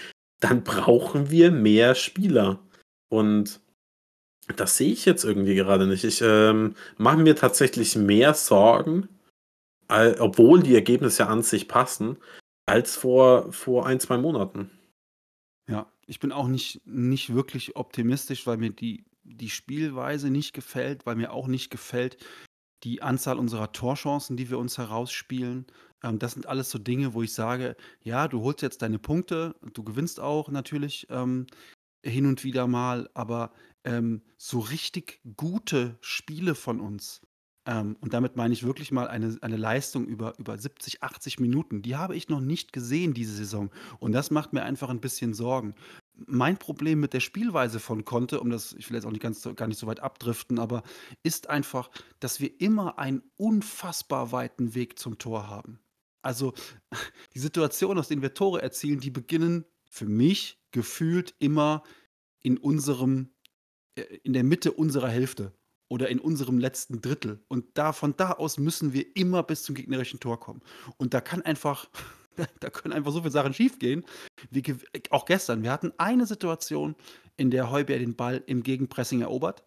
dann 0.40 0.64
brauchen 0.64 1.31
wir 1.31 1.52
mehr 1.52 1.94
Spieler. 1.94 2.59
Und 3.09 3.60
das 4.56 4.77
sehe 4.77 4.93
ich 4.93 5.05
jetzt 5.05 5.24
irgendwie 5.24 5.55
gerade 5.55 5.86
nicht. 5.86 6.02
Ich 6.02 6.20
ähm, 6.22 6.74
mache 6.97 7.18
mir 7.18 7.36
tatsächlich 7.36 7.94
mehr 7.97 8.35
Sorgen, 8.35 9.09
obwohl 9.89 10.62
die 10.62 10.77
Ergebnisse 10.77 11.27
an 11.27 11.43
sich 11.43 11.66
passen, 11.66 12.16
als 12.64 12.94
vor, 12.94 13.52
vor 13.52 13.86
ein, 13.86 13.98
zwei 13.98 14.18
Monaten. 14.18 14.70
Ich 16.11 16.19
bin 16.19 16.32
auch 16.32 16.49
nicht, 16.49 16.85
nicht 16.85 17.32
wirklich 17.32 17.77
optimistisch, 17.77 18.45
weil 18.45 18.57
mir 18.57 18.70
die, 18.70 19.05
die 19.23 19.49
Spielweise 19.49 20.28
nicht 20.28 20.53
gefällt, 20.53 21.07
weil 21.07 21.15
mir 21.15 21.32
auch 21.32 21.47
nicht 21.47 21.70
gefällt 21.70 22.16
die 22.82 23.01
Anzahl 23.01 23.39
unserer 23.39 23.70
Torchancen, 23.70 24.37
die 24.37 24.51
wir 24.51 24.59
uns 24.59 24.77
herausspielen. 24.77 25.66
Ähm, 26.03 26.19
das 26.19 26.32
sind 26.32 26.47
alles 26.47 26.69
so 26.69 26.81
Dinge, 26.81 27.15
wo 27.15 27.23
ich 27.23 27.32
sage, 27.32 27.77
ja, 28.03 28.27
du 28.27 28.41
holst 28.43 28.62
jetzt 28.62 28.82
deine 28.82 28.99
Punkte, 28.99 29.55
du 29.73 29.85
gewinnst 29.85 30.19
auch 30.19 30.49
natürlich 30.49 31.07
ähm, 31.11 31.47
hin 32.05 32.27
und 32.27 32.43
wieder 32.43 32.66
mal, 32.66 33.09
aber 33.15 33.53
ähm, 33.85 34.23
so 34.37 34.59
richtig 34.59 35.20
gute 35.37 35.97
Spiele 36.01 36.57
von 36.57 36.81
uns, 36.81 37.20
ähm, 37.66 37.97
und 38.01 38.15
damit 38.15 38.37
meine 38.37 38.55
ich 38.55 38.65
wirklich 38.65 38.91
mal 38.91 39.09
eine, 39.09 39.37
eine 39.43 39.57
Leistung 39.57 40.07
über, 40.07 40.35
über 40.39 40.59
70, 40.59 41.03
80 41.03 41.41
Minuten. 41.41 41.82
Die 41.82 41.97
habe 41.97 42.16
ich 42.16 42.28
noch 42.28 42.41
nicht 42.41 42.73
gesehen 42.73 43.12
diese 43.12 43.35
Saison. 43.35 43.70
Und 43.99 44.12
das 44.12 44.31
macht 44.31 44.53
mir 44.53 44.62
einfach 44.62 44.89
ein 44.89 45.01
bisschen 45.01 45.35
Sorgen. 45.35 45.74
Mein 46.26 46.59
Problem 46.59 47.01
mit 47.01 47.12
der 47.12 47.20
Spielweise 47.20 47.80
von 47.80 48.05
Conte, 48.05 48.40
um 48.40 48.51
das, 48.51 48.72
ich 48.74 48.88
will 48.88 48.97
jetzt 48.97 49.06
auch 49.06 49.10
nicht 49.10 49.22
ganz, 49.22 49.48
gar 49.56 49.66
nicht 49.66 49.78
so 49.78 49.86
weit 49.86 50.01
abdriften, 50.01 50.59
aber 50.59 50.82
ist 51.22 51.48
einfach, 51.48 51.90
dass 52.20 52.40
wir 52.40 52.60
immer 52.60 52.98
einen 52.98 53.22
unfassbar 53.36 54.32
weiten 54.32 54.74
Weg 54.74 54.98
zum 54.98 55.18
Tor 55.18 55.48
haben. 55.48 55.80
Also 56.22 56.55
die 57.34 57.38
Situationen, 57.38 57.98
aus 57.98 58.09
denen 58.09 58.22
wir 58.22 58.34
Tore 58.34 58.62
erzielen, 58.62 59.01
die 59.01 59.10
beginnen 59.10 59.64
für 59.90 60.06
mich 60.06 60.62
gefühlt 60.70 61.34
immer 61.38 61.82
in 62.42 62.59
unserem, 62.59 63.30
äh, 63.97 64.02
in 64.22 64.32
der 64.32 64.44
Mitte 64.44 64.72
unserer 64.72 65.09
Hälfte 65.09 65.52
oder 65.88 66.09
in 66.09 66.20
unserem 66.20 66.59
letzten 66.59 67.01
Drittel. 67.01 67.44
Und 67.48 67.66
da, 67.76 67.92
von 67.92 68.16
da 68.16 68.32
aus 68.32 68.59
müssen 68.59 68.92
wir 68.92 69.16
immer 69.16 69.42
bis 69.42 69.64
zum 69.64 69.74
gegnerischen 69.74 70.20
Tor 70.20 70.38
kommen. 70.38 70.62
Und 70.97 71.14
da 71.14 71.20
kann 71.20 71.42
einfach, 71.42 71.90
da 72.61 72.70
können 72.70 72.93
einfach 72.93 73.12
so 73.12 73.20
viele 73.20 73.31
Sachen 73.31 73.55
schiefgehen. 73.55 74.05
Wie 74.51 74.62
auch 75.11 75.24
gestern. 75.24 75.62
Wir 75.62 75.73
hatten 75.73 75.93
eine 75.98 76.27
Situation, 76.27 76.94
in 77.36 77.51
der 77.51 77.70
Heuber 77.70 77.98
den 77.98 78.16
Ball 78.16 78.43
im 78.47 78.62
Gegenpressing 78.62 79.23
erobert. 79.23 79.65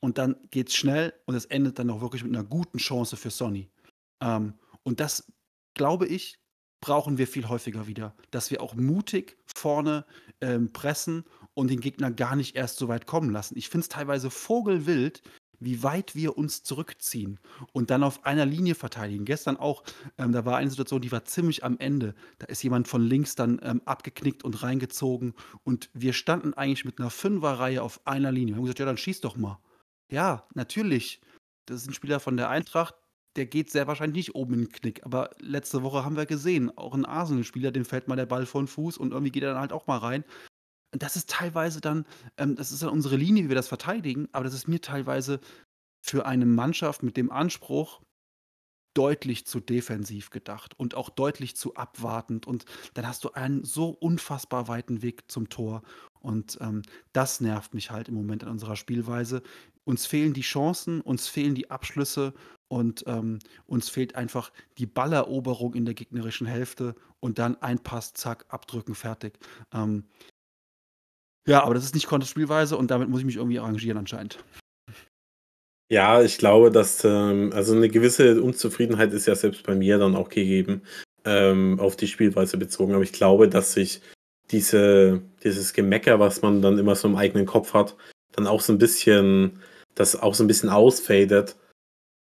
Und 0.00 0.18
dann 0.18 0.36
geht 0.50 0.68
es 0.68 0.76
schnell 0.76 1.14
und 1.24 1.34
es 1.34 1.46
endet 1.46 1.78
dann 1.78 1.90
auch 1.90 2.00
wirklich 2.00 2.22
mit 2.22 2.34
einer 2.34 2.44
guten 2.44 2.78
Chance 2.78 3.16
für 3.16 3.30
Sonny. 3.30 3.70
Ähm, 4.20 4.54
und 4.82 5.00
das, 5.00 5.32
glaube 5.74 6.06
ich, 6.06 6.38
brauchen 6.80 7.18
wir 7.18 7.26
viel 7.26 7.48
häufiger 7.48 7.86
wieder. 7.86 8.14
Dass 8.30 8.50
wir 8.50 8.62
auch 8.62 8.74
mutig 8.74 9.38
vorne 9.46 10.04
ähm, 10.40 10.72
pressen 10.72 11.24
und 11.54 11.70
den 11.70 11.80
Gegner 11.80 12.10
gar 12.10 12.36
nicht 12.36 12.54
erst 12.54 12.76
so 12.76 12.88
weit 12.88 13.06
kommen 13.06 13.30
lassen. 13.30 13.56
Ich 13.56 13.70
finde 13.70 13.84
es 13.84 13.88
teilweise 13.88 14.30
vogelwild, 14.30 15.22
wie 15.60 15.82
weit 15.82 16.14
wir 16.14 16.36
uns 16.36 16.62
zurückziehen 16.62 17.38
und 17.72 17.90
dann 17.90 18.02
auf 18.02 18.24
einer 18.24 18.46
Linie 18.46 18.74
verteidigen. 18.74 19.24
Gestern 19.24 19.56
auch, 19.56 19.82
ähm, 20.18 20.32
da 20.32 20.44
war 20.44 20.56
eine 20.56 20.70
Situation, 20.70 21.02
die 21.02 21.12
war 21.12 21.24
ziemlich 21.24 21.64
am 21.64 21.78
Ende. 21.78 22.14
Da 22.38 22.46
ist 22.46 22.62
jemand 22.62 22.88
von 22.88 23.02
links 23.02 23.34
dann 23.34 23.60
ähm, 23.62 23.82
abgeknickt 23.84 24.44
und 24.44 24.62
reingezogen 24.62 25.34
und 25.64 25.90
wir 25.94 26.12
standen 26.12 26.54
eigentlich 26.54 26.84
mit 26.84 26.98
einer 26.98 27.10
Fünferreihe 27.10 27.82
auf 27.82 28.06
einer 28.06 28.32
Linie. 28.32 28.54
Wir 28.54 28.56
haben 28.56 28.64
gesagt, 28.64 28.80
ja, 28.80 28.86
dann 28.86 28.98
schieß 28.98 29.20
doch 29.20 29.36
mal. 29.36 29.58
Ja, 30.10 30.46
natürlich. 30.54 31.20
Das 31.66 31.82
ist 31.82 31.88
ein 31.88 31.94
Spieler 31.94 32.20
von 32.20 32.36
der 32.36 32.48
Eintracht, 32.48 32.94
der 33.34 33.46
geht 33.46 33.70
sehr 33.70 33.86
wahrscheinlich 33.86 34.28
nicht 34.28 34.34
oben 34.34 34.54
in 34.54 34.60
den 34.60 34.72
Knick. 34.72 35.04
Aber 35.04 35.30
letzte 35.40 35.82
Woche 35.82 36.04
haben 36.04 36.16
wir 36.16 36.26
gesehen, 36.26 36.76
auch 36.76 36.94
ein 36.94 37.04
Arsenal-Spieler, 37.04 37.72
dem 37.72 37.84
fällt 37.84 38.08
mal 38.08 38.16
der 38.16 38.26
Ball 38.26 38.46
vor 38.46 38.62
den 38.62 38.68
Fuß 38.68 38.96
und 38.98 39.12
irgendwie 39.12 39.32
geht 39.32 39.42
er 39.42 39.50
dann 39.50 39.60
halt 39.60 39.72
auch 39.72 39.86
mal 39.86 39.98
rein 39.98 40.24
das 40.92 41.16
ist 41.16 41.30
teilweise 41.30 41.80
dann, 41.80 42.06
ähm, 42.36 42.56
das 42.56 42.72
ist 42.72 42.82
dann 42.82 42.90
unsere 42.90 43.16
Linie, 43.16 43.44
wie 43.44 43.48
wir 43.48 43.56
das 43.56 43.68
verteidigen, 43.68 44.28
aber 44.32 44.44
das 44.44 44.54
ist 44.54 44.68
mir 44.68 44.80
teilweise 44.80 45.40
für 46.00 46.26
eine 46.26 46.46
Mannschaft 46.46 47.02
mit 47.02 47.16
dem 47.16 47.30
Anspruch 47.30 48.00
deutlich 48.96 49.46
zu 49.46 49.60
defensiv 49.60 50.30
gedacht 50.30 50.78
und 50.78 50.94
auch 50.94 51.10
deutlich 51.10 51.54
zu 51.54 51.74
abwartend. 51.74 52.46
Und 52.46 52.64
dann 52.94 53.06
hast 53.06 53.24
du 53.24 53.32
einen 53.32 53.62
so 53.62 53.90
unfassbar 53.90 54.68
weiten 54.68 55.02
Weg 55.02 55.30
zum 55.30 55.50
Tor. 55.50 55.82
Und 56.20 56.56
ähm, 56.62 56.82
das 57.12 57.40
nervt 57.40 57.74
mich 57.74 57.90
halt 57.90 58.08
im 58.08 58.14
Moment 58.14 58.42
in 58.42 58.48
unserer 58.48 58.74
Spielweise. 58.74 59.42
Uns 59.84 60.06
fehlen 60.06 60.32
die 60.32 60.40
Chancen, 60.40 61.02
uns 61.02 61.28
fehlen 61.28 61.54
die 61.54 61.70
Abschlüsse 61.70 62.32
und 62.68 63.04
ähm, 63.06 63.38
uns 63.66 63.90
fehlt 63.90 64.14
einfach 64.14 64.50
die 64.78 64.86
Balleroberung 64.86 65.74
in 65.74 65.84
der 65.84 65.94
gegnerischen 65.94 66.46
Hälfte 66.46 66.94
und 67.20 67.38
dann 67.38 67.60
ein 67.62 67.78
Pass, 67.78 68.14
zack, 68.14 68.46
abdrücken, 68.48 68.94
fertig. 68.94 69.38
Ähm, 69.72 70.04
ja, 71.46 71.62
aber 71.62 71.74
das 71.74 71.84
ist 71.84 71.94
nicht 71.94 72.06
Contes 72.06 72.28
Spielweise 72.28 72.76
und 72.76 72.90
damit 72.90 73.08
muss 73.08 73.20
ich 73.20 73.26
mich 73.26 73.36
irgendwie 73.36 73.58
arrangieren 73.58 73.98
anscheinend. 73.98 74.38
Ja, 75.88 76.20
ich 76.22 76.38
glaube, 76.38 76.72
dass 76.72 77.04
ähm, 77.04 77.52
also 77.54 77.74
eine 77.74 77.88
gewisse 77.88 78.42
Unzufriedenheit 78.42 79.12
ist 79.12 79.26
ja 79.26 79.36
selbst 79.36 79.62
bei 79.62 79.74
mir 79.76 79.98
dann 79.98 80.16
auch 80.16 80.28
gegeben, 80.28 80.82
ähm, 81.24 81.78
auf 81.78 81.94
die 81.94 82.08
Spielweise 82.08 82.56
bezogen. 82.58 82.92
Aber 82.94 83.04
ich 83.04 83.12
glaube, 83.12 83.48
dass 83.48 83.72
sich 83.72 84.00
diese, 84.50 85.22
dieses 85.44 85.72
Gemecker, 85.72 86.18
was 86.18 86.42
man 86.42 86.60
dann 86.60 86.78
immer 86.78 86.96
so 86.96 87.06
im 87.06 87.16
eigenen 87.16 87.46
Kopf 87.46 87.72
hat, 87.72 87.96
dann 88.32 88.48
auch 88.48 88.60
so 88.60 88.72
ein 88.72 88.78
bisschen, 88.78 89.60
das 89.94 90.20
auch 90.20 90.34
so 90.34 90.42
ein 90.42 90.48
bisschen 90.48 90.70
ausfadet, 90.70 91.56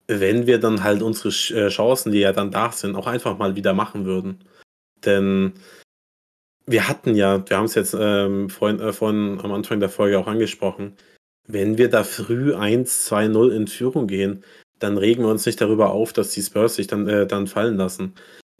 wenn 0.07 0.47
wir 0.47 0.59
dann 0.59 0.83
halt 0.83 1.03
unsere 1.03 1.29
äh, 1.29 1.69
Chancen, 1.69 2.11
die 2.11 2.19
ja 2.19 2.33
dann 2.33 2.51
da 2.51 2.71
sind, 2.71 2.95
auch 2.95 3.07
einfach 3.07 3.37
mal 3.37 3.55
wieder 3.55 3.73
machen 3.73 4.05
würden. 4.05 4.43
Denn 5.05 5.53
wir 6.71 6.87
hatten 6.87 7.15
ja, 7.15 7.47
wir 7.49 7.57
haben 7.57 7.65
es 7.65 7.75
jetzt 7.75 7.95
ähm, 7.99 8.49
vorhin, 8.49 8.79
äh, 8.79 8.93
vorhin 8.93 9.39
am 9.41 9.51
Anfang 9.51 9.79
der 9.79 9.89
Folge 9.89 10.17
auch 10.19 10.27
angesprochen, 10.27 10.95
wenn 11.47 11.77
wir 11.77 11.89
da 11.89 12.03
früh 12.03 12.53
1-2-0 12.53 13.51
in 13.51 13.67
Führung 13.67 14.07
gehen, 14.07 14.43
dann 14.79 14.97
regen 14.97 15.23
wir 15.23 15.29
uns 15.29 15.45
nicht 15.45 15.61
darüber 15.61 15.91
auf, 15.91 16.13
dass 16.13 16.31
die 16.31 16.41
Spurs 16.41 16.75
sich 16.75 16.87
dann, 16.87 17.07
äh, 17.07 17.27
dann 17.27 17.47
fallen 17.47 17.77
lassen. 17.77 18.13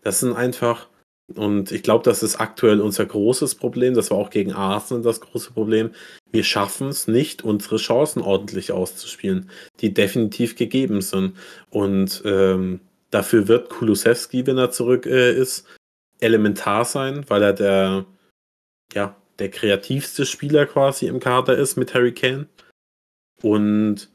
Das 0.04 0.20
sind 0.20 0.34
einfach, 0.34 0.90
und 1.36 1.72
ich 1.72 1.84
glaube, 1.84 2.04
das 2.04 2.24
ist 2.24 2.40
aktuell 2.40 2.82
unser 2.82 3.06
großes 3.06 3.56
Problem, 3.56 3.94
das 3.94 4.12
war 4.12 4.18
auch 4.18 4.30
gegen 4.30 4.54
Arsenal 4.54 5.04
das 5.04 5.22
große 5.22 5.52
Problem, 5.52 5.92
wir 6.32 6.44
schaffen 6.44 6.90
es 6.90 7.08
nicht, 7.08 7.44
unsere 7.44 7.78
Chancen 7.78 8.22
ordentlich 8.22 8.72
auszuspielen, 8.72 9.50
die 9.80 9.94
definitiv 9.94 10.56
gegeben 10.56 11.02
sind. 11.02 11.36
Und 11.70 12.22
ähm, 12.26 12.82
dafür 13.10 13.48
wird 13.48 13.70
Kulusewski, 13.70 14.46
wenn 14.48 14.58
er 14.58 14.72
zurück 14.72 15.06
äh, 15.06 15.34
ist, 15.34 15.66
elementar 16.22 16.86
sein, 16.86 17.30
weil 17.30 17.44
er 17.44 17.54
der, 17.54 18.06
ja, 18.94 19.16
der 19.40 19.50
kreativste 19.50 20.26
Spieler 20.26 20.66
quasi 20.66 21.08
im 21.08 21.20
Kader 21.20 21.58
ist 21.58 21.76
mit 21.76 21.94
Harry 21.94 22.14
Kane. 22.14 22.48
Und 23.42 24.10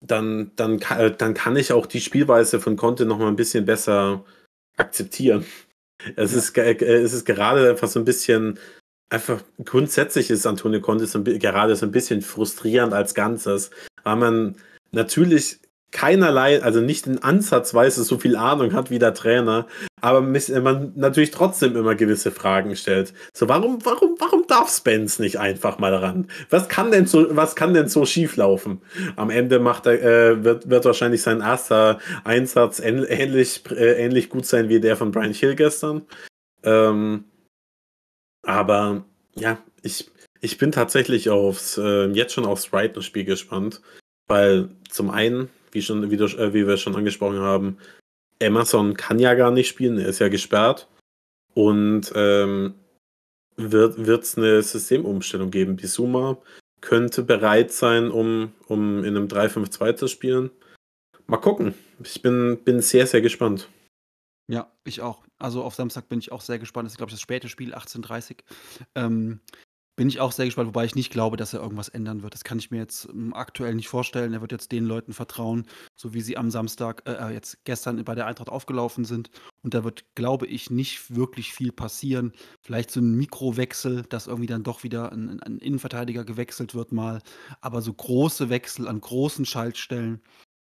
dann, 0.00 0.52
dann, 0.56 0.78
dann 0.78 1.34
kann 1.34 1.56
ich 1.56 1.72
auch 1.72 1.86
die 1.86 2.00
Spielweise 2.00 2.60
von 2.60 2.76
Conte 2.76 3.06
noch 3.06 3.18
mal 3.18 3.28
ein 3.28 3.36
bisschen 3.36 3.66
besser 3.66 4.24
akzeptieren. 4.76 5.44
Es, 6.16 6.32
ja. 6.32 6.64
ist, 6.64 6.82
es 6.82 7.12
ist 7.14 7.24
gerade 7.24 7.70
einfach 7.70 7.88
so 7.88 7.98
ein 7.98 8.04
bisschen, 8.04 8.58
einfach 9.08 9.42
grundsätzlich 9.64 10.28
ist 10.28 10.44
Antonio 10.44 10.80
Conte 10.80 11.06
so 11.06 11.20
ein, 11.20 11.24
gerade 11.24 11.76
so 11.76 11.86
ein 11.86 11.92
bisschen 11.92 12.20
frustrierend 12.20 12.92
als 12.92 13.14
Ganzes, 13.14 13.70
weil 14.02 14.16
man 14.16 14.56
natürlich 14.90 15.60
keinerlei, 15.94 16.60
also 16.60 16.80
nicht 16.80 17.06
in 17.06 17.22
Ansatzweise 17.22 18.02
so 18.02 18.18
viel 18.18 18.36
Ahnung 18.36 18.74
hat 18.74 18.90
wie 18.90 18.98
der 18.98 19.14
Trainer, 19.14 19.66
aber 20.00 20.20
man 20.20 20.92
natürlich 20.96 21.30
trotzdem 21.30 21.76
immer 21.76 21.94
gewisse 21.94 22.32
Fragen 22.32 22.74
stellt. 22.74 23.14
So, 23.32 23.48
warum, 23.48 23.78
warum, 23.84 24.16
warum 24.18 24.44
darf 24.48 24.68
Spence 24.68 25.20
nicht 25.20 25.38
einfach 25.38 25.78
mal 25.78 25.94
ran? 25.94 26.28
Was 26.50 26.68
kann 26.68 26.90
denn 26.90 27.06
so, 27.06 27.34
was 27.36 27.54
kann 27.54 27.74
denn 27.74 27.88
so 27.88 28.04
schief 28.04 28.36
laufen? 28.36 28.82
Am 29.14 29.30
Ende 29.30 29.60
macht 29.60 29.86
er, 29.86 30.02
äh, 30.02 30.44
wird, 30.44 30.68
wird 30.68 30.84
wahrscheinlich 30.84 31.22
sein 31.22 31.40
erster 31.40 32.00
Einsatz 32.24 32.80
ähnlich, 32.80 33.62
äh, 33.70 34.04
ähnlich 34.04 34.28
gut 34.28 34.46
sein 34.46 34.68
wie 34.68 34.80
der 34.80 34.96
von 34.96 35.12
Brian 35.12 35.32
Hill 35.32 35.54
gestern. 35.54 36.02
Ähm, 36.64 37.24
aber 38.42 39.04
ja, 39.36 39.58
ich, 39.82 40.10
ich 40.40 40.58
bin 40.58 40.72
tatsächlich 40.72 41.30
aufs, 41.30 41.78
äh, 41.78 42.08
jetzt 42.08 42.34
schon 42.34 42.46
aufs 42.46 42.66
Brighton-Spiel 42.66 43.24
gespannt, 43.24 43.80
weil 44.26 44.70
zum 44.90 45.10
einen 45.10 45.50
wie, 45.74 45.82
schon, 45.82 46.10
wie, 46.10 46.16
äh, 46.16 46.54
wie 46.54 46.66
wir 46.66 46.76
schon 46.76 46.96
angesprochen 46.96 47.40
haben, 47.40 47.78
Amazon 48.42 48.94
kann 48.94 49.18
ja 49.18 49.34
gar 49.34 49.50
nicht 49.50 49.68
spielen, 49.68 49.98
er 49.98 50.08
ist 50.08 50.18
ja 50.18 50.28
gesperrt. 50.28 50.88
Und 51.54 52.12
ähm, 52.16 52.74
wird 53.56 54.24
es 54.24 54.36
eine 54.36 54.62
Systemumstellung 54.62 55.50
geben. 55.50 55.76
Bisuma 55.76 56.38
könnte 56.80 57.22
bereit 57.22 57.72
sein, 57.72 58.10
um, 58.10 58.52
um 58.66 59.04
in 59.04 59.16
einem 59.16 59.28
3-5-2 59.28 59.94
zu 59.96 60.08
spielen. 60.08 60.50
Mal 61.26 61.38
gucken. 61.38 61.74
Ich 62.02 62.20
bin, 62.20 62.58
bin 62.64 62.80
sehr, 62.80 63.06
sehr 63.06 63.20
gespannt. 63.20 63.68
Ja, 64.48 64.70
ich 64.84 65.00
auch. 65.00 65.24
Also, 65.38 65.62
auf 65.62 65.74
Samstag 65.74 66.08
bin 66.08 66.18
ich 66.18 66.32
auch 66.32 66.42
sehr 66.42 66.58
gespannt. 66.58 66.86
Das 66.86 66.92
ist, 66.92 66.98
glaube 66.98 67.10
ich, 67.10 67.14
das 67.14 67.22
späte 67.22 67.48
Spiel, 67.48 67.74
18:30. 67.74 68.40
Ähm, 68.94 69.40
bin 69.96 70.08
ich 70.08 70.20
auch 70.20 70.32
sehr 70.32 70.46
gespannt, 70.46 70.68
wobei 70.68 70.84
ich 70.84 70.94
nicht 70.96 71.10
glaube, 71.12 71.36
dass 71.36 71.52
er 71.54 71.60
irgendwas 71.60 71.88
ändern 71.88 72.22
wird. 72.22 72.34
Das 72.34 72.42
kann 72.44 72.58
ich 72.58 72.70
mir 72.70 72.78
jetzt, 72.78 73.04
hm, 73.08 73.32
aktuell 73.34 73.74
nicht 73.74 73.88
vorstellen. 73.88 74.32
Er 74.32 74.40
wird 74.40 74.52
jetzt 74.52 74.72
den 74.72 74.84
Leuten 74.84 75.12
vertrauen, 75.12 75.66
so 75.94 76.12
wie 76.14 76.20
sie 76.20 76.36
am 76.36 76.50
Samstag 76.50 77.02
äh, 77.06 77.12
äh, 77.12 77.32
jetzt 77.32 77.64
gestern 77.64 78.02
bei 78.04 78.14
der 78.14 78.26
Eintracht 78.26 78.48
aufgelaufen 78.48 79.04
sind. 79.04 79.30
Und 79.62 79.74
da 79.74 79.84
wird, 79.84 80.04
glaube 80.14 80.46
ich, 80.46 80.70
nicht 80.70 81.14
wirklich 81.14 81.52
viel 81.52 81.70
passieren. 81.72 82.32
Vielleicht 82.60 82.90
so 82.90 83.00
ein 83.00 83.14
Mikrowechsel, 83.16 84.02
dass 84.08 84.26
irgendwie 84.26 84.46
dann 84.48 84.64
doch 84.64 84.82
wieder 84.82 85.12
ein 85.12 85.40
'n 85.40 85.58
Innenverteidiger 85.58 86.24
gewechselt 86.24 86.74
wird 86.74 86.92
mal. 86.92 87.20
Aber 87.60 87.80
so 87.82 87.92
große 87.92 88.48
Wechsel 88.50 88.88
an 88.88 89.00
großen 89.00 89.46
Schaltstellen 89.46 90.20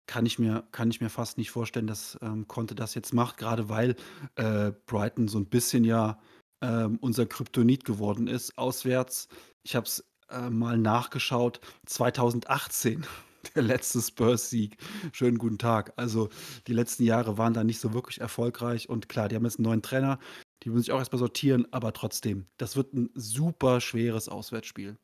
kann 0.07 0.25
ich 0.25 0.39
mir 0.39 0.67
kann 0.71 0.89
ich 0.89 1.01
mir 1.01 1.09
fast 1.09 1.37
nicht 1.37 1.51
vorstellen, 1.51 1.87
dass, 1.87 2.17
ähm, 2.21 2.47
Conte 2.47 2.75
das 2.75 2.95
jetzt 2.95 3.13
macht, 3.13 3.37
Gerade 3.37 3.69
weil, 3.69 3.95
äh, 4.35 4.71
Brighton 4.87 5.27
so 5.27 5.37
ein 5.39 5.45
bisschen 5.47 5.83
ja, 5.83 6.19
ähm, 6.61 6.97
unser 7.01 7.25
Kryptonit 7.25 7.85
geworden 7.85 8.27
ist 8.27 8.57
auswärts. 8.57 9.27
Ich 9.63 9.75
habe 9.75 9.85
es, 9.85 10.03
äh, 10.29 10.49
mal 10.49 10.77
nachgeschaut, 10.77 11.59
2018 11.85 13.05
der 13.55 13.63
letzte 13.63 14.01
Spurs-Sieg. 14.01 14.77
Schönen 15.11 15.37
guten 15.37 15.57
Tag. 15.57 15.93
Also, 15.95 16.29
die 16.67 16.73
letzten 16.73 17.03
Jahre 17.03 17.37
waren 17.37 17.53
da 17.53 17.63
nicht 17.63 17.79
so 17.79 17.93
wirklich 17.93 18.21
erfolgreich 18.21 18.89
und 18.89 19.09
klar, 19.09 19.29
die 19.29 19.35
haben 19.35 19.45
jetzt 19.45 19.59
einen 19.59 19.65
neuen 19.65 19.81
Trainer, 19.81 20.19
die 20.63 20.69
müssen 20.69 20.83
sich 20.83 20.91
auch 20.91 20.99
erst 20.99 21.11
mal 21.13 21.19
sortieren, 21.19 21.67
aber 21.71 21.93
trotzdem, 21.93 22.47
das 22.57 22.75
wird 22.75 22.93
ein 22.93 23.09
super 23.15 23.81
schweres 23.81 24.29
Auswärtsspiel. 24.29 24.97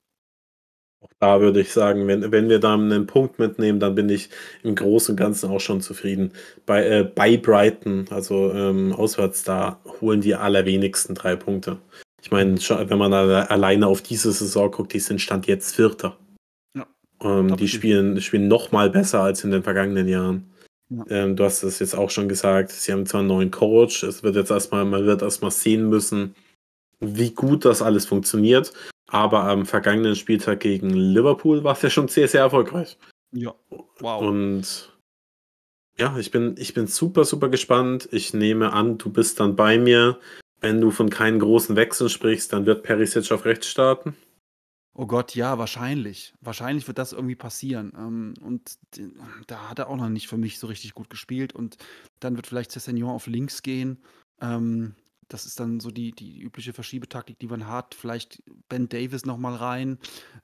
Auch 1.02 1.12
da 1.20 1.42
würde 1.42 1.62
ich 1.62 1.72
sagen, 1.72 2.08
wenn, 2.08 2.32
wenn 2.32 2.50
wir 2.50 2.60
da 2.60 2.74
einen 2.74 3.08
Punkt 3.08 3.40
mitnehmen, 3.40 3.80
dann 3.80 3.96
bin 3.96 4.10
ich 4.10 4.30
im 4.64 4.76
Großen 4.76 5.14
und 5.14 5.18
Ganzen 5.18 5.50
auch 5.50 5.60
schon 5.60 5.82
zufrieden. 5.82 6.32
Bei, 6.66 6.86
äh, 6.86 7.04
bei 7.04 7.38
Brighton, 7.38 8.06
also 8.10 8.52
ähm, 8.52 8.94
auswärts, 8.94 9.44
da 9.44 9.80
holen 10.02 10.22
die 10.22 10.36
allerwenigsten 10.36 11.16
drei 11.16 11.36
Punkte. 11.36 11.78
Ich 12.22 12.32
meine, 12.32 12.58
wenn 12.58 12.98
man 12.98 13.14
alleine 13.14 13.86
auf 13.86 14.02
diese 14.02 14.32
Saison 14.32 14.72
guckt, 14.72 14.94
die 14.94 15.00
sind 15.00 15.22
Stand 15.22 15.46
jetzt 15.46 15.76
Vierter. 15.76 16.18
Ja, 16.76 16.88
ähm, 17.22 17.56
die 17.56 17.68
spielen, 17.68 18.20
spielen 18.20 18.48
noch 18.48 18.72
mal 18.72 18.90
besser 18.90 19.22
als 19.22 19.44
in 19.44 19.52
den 19.52 19.62
vergangenen 19.62 20.08
Jahren. 20.08 20.50
Ja. 20.90 21.06
Ähm, 21.10 21.36
du 21.36 21.44
hast 21.44 21.62
es 21.62 21.80
jetzt 21.80 21.96
auch 21.96 22.10
schon 22.10 22.28
gesagt, 22.28 22.72
sie 22.72 22.92
haben 22.92 23.06
zwar 23.06 23.20
einen 23.20 23.28
neuen 23.28 23.52
Coach, 23.52 24.04
es 24.04 24.24
wird 24.24 24.36
jetzt 24.36 24.52
erstmal, 24.52 24.86
man 24.86 25.06
wird 25.06 25.22
erstmal 25.22 25.52
sehen 25.52 25.90
müssen, 25.90 26.36
wie 27.00 27.32
gut 27.32 27.66
das 27.66 27.82
alles 27.82 28.06
funktioniert. 28.06 28.74
Aber 29.08 29.44
am 29.44 29.66
vergangenen 29.66 30.16
Spieltag 30.16 30.62
gegen 30.62 30.90
Liverpool 30.90 31.64
war 31.64 31.74
es 31.74 31.82
ja 31.82 31.90
schon 31.90 32.08
sehr, 32.08 32.28
sehr 32.28 32.42
erfolgreich. 32.42 32.98
Ja. 33.32 33.54
Wow. 34.00 34.22
Und 34.22 34.92
ja, 35.98 36.18
ich 36.18 36.32
bin, 36.32 36.56
ich 36.58 36.74
bin 36.74 36.88
super, 36.88 37.24
super 37.24 37.50
gespannt. 37.50 38.10
Ich 38.12 38.34
nehme 38.34 38.74
an, 38.74 38.98
du 38.98 39.10
bist 39.10 39.40
dann 39.40 39.56
bei 39.56 39.78
mir. 39.78 40.20
Wenn 40.60 40.82
du 40.82 40.92
von 40.92 41.10
keinen 41.10 41.40
großen 41.40 41.76
Wechseln 41.76 42.10
sprichst, 42.10 42.52
dann 42.52 42.66
wird 42.66 42.84
Perisic 42.84 43.32
auf 43.32 43.46
rechts 43.46 43.68
starten. 43.68 44.16
Oh 44.98 45.06
Gott, 45.06 45.36
ja, 45.36 45.58
wahrscheinlich. 45.58 46.34
Wahrscheinlich 46.40 46.88
wird 46.88 46.98
das 46.98 47.12
irgendwie 47.12 47.36
passieren. 47.36 47.92
Ähm, 47.98 48.34
und 48.42 48.78
da 49.48 49.70
hat 49.70 49.80
er 49.80 49.90
auch 49.90 49.98
noch 49.98 50.10
nicht 50.10 50.28
für 50.28 50.38
mich 50.38 50.58
so 50.58 50.68
richtig 50.68 50.94
gut 50.94 51.10
gespielt. 51.10 51.54
Und 51.54 51.78
dann 52.22 52.38
wird 52.38 52.48
vielleicht 52.48 52.72
Cessignon 52.72 53.12
auf 53.12 53.28
links 53.28 53.62
gehen. 53.62 54.02
Ähm, 54.42 54.96
das 55.28 55.46
ist 55.46 55.60
dann 55.60 55.80
so 55.80 55.90
die, 55.90 56.12
die 56.12 56.40
übliche 56.40 56.74
Verschiebetaktik, 56.74 57.40
die 57.40 57.48
man 57.48 57.68
hat. 57.68 57.96
Vielleicht 57.96 58.44
Ben 58.70 58.90
Davis 58.90 59.26
nochmal 59.26 59.56
rein, 59.56 59.98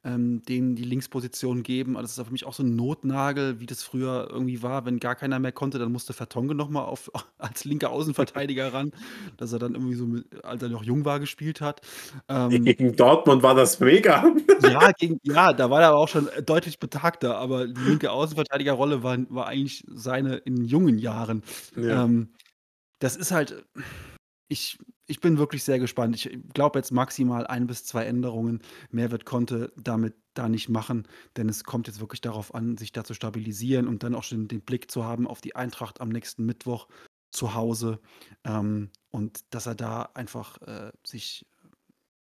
ähm, 0.03 0.41
dem 0.43 0.75
die 0.75 0.83
Linksposition 0.83 1.63
geben. 1.63 1.95
Also 1.95 2.03
das 2.03 2.17
ist 2.17 2.25
für 2.25 2.31
mich 2.31 2.45
auch 2.45 2.53
so 2.53 2.63
ein 2.63 2.75
Notnagel, 2.75 3.59
wie 3.59 3.67
das 3.67 3.83
früher 3.83 4.27
irgendwie 4.31 4.63
war. 4.63 4.85
Wenn 4.85 4.99
gar 4.99 5.15
keiner 5.15 5.39
mehr 5.39 5.51
konnte, 5.51 5.77
dann 5.77 5.91
musste 5.91 6.13
Vertonge 6.13 6.55
nochmal 6.55 6.85
auf, 6.85 7.11
als 7.37 7.63
linker 7.63 7.91
Außenverteidiger 7.91 8.73
ran, 8.73 8.91
dass 9.37 9.53
er 9.53 9.59
dann 9.59 9.75
irgendwie 9.75 9.95
so, 9.95 10.05
mit, 10.05 10.43
als 10.43 10.63
er 10.63 10.69
noch 10.69 10.83
jung 10.83 11.05
war, 11.05 11.19
gespielt 11.19 11.61
hat. 11.61 11.81
Ähm, 12.27 12.65
gegen 12.65 12.95
Dortmund 12.95 13.43
war 13.43 13.53
das 13.55 13.79
mega. 13.79 14.33
ja, 14.63 14.91
gegen, 14.93 15.19
ja, 15.23 15.53
da 15.53 15.69
war 15.69 15.81
er 15.81 15.89
aber 15.89 15.99
auch 15.99 16.09
schon 16.09 16.27
deutlich 16.45 16.79
betagter, 16.79 17.37
aber 17.37 17.67
die 17.67 17.81
linke 17.81 18.11
Außenverteidigerrolle 18.11 19.03
war, 19.03 19.17
war 19.29 19.47
eigentlich 19.47 19.83
seine 19.87 20.37
in 20.37 20.63
jungen 20.65 20.97
Jahren. 20.97 21.43
Ja. 21.75 22.05
Ähm, 22.05 22.29
das 22.99 23.15
ist 23.15 23.31
halt 23.31 23.65
ich, 24.51 24.77
ich 25.07 25.21
bin 25.21 25.37
wirklich 25.37 25.63
sehr 25.63 25.79
gespannt. 25.79 26.13
Ich 26.13 26.37
glaube 26.53 26.77
jetzt 26.77 26.91
maximal 26.91 27.47
ein 27.47 27.67
bis 27.67 27.85
zwei 27.85 28.03
Änderungen. 28.03 28.61
Mehr 28.89 29.09
wird 29.09 29.23
Conte 29.23 29.71
damit 29.77 30.13
da 30.33 30.49
nicht 30.49 30.67
machen, 30.67 31.07
denn 31.37 31.47
es 31.47 31.63
kommt 31.63 31.87
jetzt 31.87 32.01
wirklich 32.01 32.19
darauf 32.19 32.53
an, 32.53 32.75
sich 32.75 32.91
da 32.91 33.05
zu 33.05 33.13
stabilisieren 33.13 33.87
und 33.87 34.03
dann 34.03 34.13
auch 34.13 34.23
schon 34.23 34.49
den 34.49 34.59
Blick 34.59 34.91
zu 34.91 35.05
haben 35.05 35.25
auf 35.25 35.39
die 35.39 35.55
Eintracht 35.55 36.01
am 36.01 36.09
nächsten 36.09 36.45
Mittwoch 36.45 36.89
zu 37.31 37.53
Hause. 37.53 38.01
Ähm, 38.43 38.89
und 39.09 39.39
dass 39.53 39.67
er 39.67 39.75
da 39.75 40.09
einfach 40.15 40.61
äh, 40.63 40.91
sich, 41.05 41.45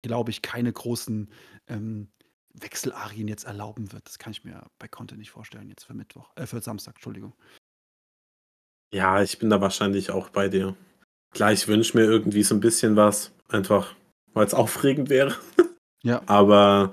glaube 0.03 0.33
ich, 0.33 0.43
keine 0.43 0.73
großen 0.73 1.31
ähm, 1.69 2.11
Wechselarien 2.53 3.29
jetzt 3.29 3.45
erlauben 3.45 3.93
wird. 3.93 4.09
Das 4.09 4.19
kann 4.19 4.33
ich 4.33 4.43
mir 4.43 4.67
bei 4.81 4.89
Conte 4.89 5.17
nicht 5.17 5.31
vorstellen, 5.31 5.69
jetzt 5.69 5.85
für 5.85 5.95
Mittwoch, 5.95 6.33
äh, 6.35 6.47
für 6.47 6.61
Samstag, 6.61 6.97
Entschuldigung. 6.97 7.35
Ja, 8.93 9.23
ich 9.23 9.39
bin 9.39 9.51
da 9.51 9.61
wahrscheinlich 9.61 10.11
auch 10.11 10.31
bei 10.31 10.49
dir. 10.49 10.75
Klar, 11.33 11.53
ich 11.53 11.69
wünsche 11.69 11.97
mir 11.97 12.05
irgendwie 12.05 12.43
so 12.43 12.55
ein 12.55 12.61
bisschen 12.61 12.97
was, 12.97 13.33
einfach 13.49 13.95
weil 14.35 14.47
es 14.47 14.55
aufregend 14.55 15.11
wäre. 15.11 15.35
Ja. 16.05 16.23
Aber 16.27 16.93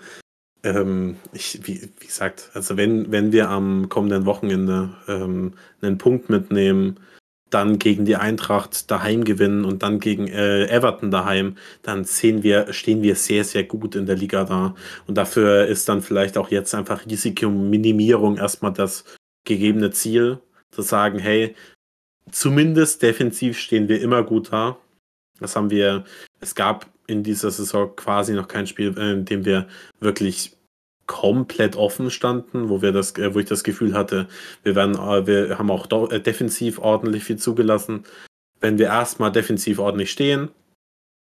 ähm, 0.63 1.17
ich, 1.31 1.59
wie, 1.67 1.91
wie 1.99 2.07
gesagt, 2.07 2.49
also 2.55 2.75
wenn, 2.75 3.11
wenn 3.11 3.31
wir 3.31 3.49
am 3.49 3.87
kommenden 3.87 4.25
Wochenende 4.25 4.95
ähm, 5.07 5.53
einen 5.79 5.99
Punkt 5.99 6.31
mitnehmen, 6.31 6.99
dann 7.51 7.77
gegen 7.77 8.05
die 8.05 8.15
Eintracht 8.15 8.89
daheim 8.89 9.23
gewinnen 9.23 9.63
und 9.63 9.83
dann 9.83 9.99
gegen 9.99 10.27
äh, 10.27 10.65
Everton 10.65 11.11
daheim, 11.11 11.55
dann 11.83 12.03
sehen 12.03 12.41
wir, 12.41 12.73
stehen 12.73 13.03
wir 13.03 13.15
sehr, 13.15 13.43
sehr 13.43 13.63
gut 13.63 13.95
in 13.95 14.07
der 14.07 14.15
Liga 14.15 14.43
da. 14.43 14.73
Und 15.05 15.19
dafür 15.19 15.67
ist 15.67 15.87
dann 15.87 16.01
vielleicht 16.01 16.35
auch 16.35 16.49
jetzt 16.49 16.73
einfach 16.73 17.05
Risikominimierung 17.05 18.37
erstmal 18.37 18.73
das 18.73 19.05
gegebene 19.45 19.91
Ziel, 19.91 20.39
zu 20.71 20.81
sagen, 20.81 21.19
hey, 21.19 21.55
zumindest 22.31 23.01
defensiv 23.01 23.57
stehen 23.57 23.87
wir 23.87 24.01
immer 24.01 24.23
gut 24.23 24.51
da. 24.51 24.77
Das 25.39 25.55
haben 25.55 25.69
wir, 25.69 26.05
es 26.39 26.55
gab 26.55 26.87
in 27.07 27.23
dieser 27.23 27.51
Saison 27.51 27.95
quasi 27.95 28.33
noch 28.33 28.47
kein 28.47 28.67
Spiel, 28.67 28.97
äh, 28.97 29.11
in 29.11 29.25
dem 29.25 29.45
wir 29.45 29.67
wirklich 29.99 30.57
komplett 31.07 31.75
offen 31.75 32.09
standen, 32.09 32.69
wo 32.69 32.81
wir 32.81 32.91
das, 32.91 33.11
äh, 33.17 33.33
wo 33.33 33.39
ich 33.39 33.45
das 33.45 33.63
Gefühl 33.63 33.93
hatte, 33.93 34.27
wir 34.63 34.75
werden, 34.75 34.95
äh, 34.95 35.27
wir 35.27 35.57
haben 35.57 35.69
auch 35.69 35.87
defensiv 35.87 36.79
ordentlich 36.79 37.23
viel 37.23 37.37
zugelassen. 37.37 38.03
Wenn 38.59 38.79
wir 38.79 38.87
erstmal 38.87 39.31
defensiv 39.31 39.79
ordentlich 39.79 40.11
stehen 40.11 40.49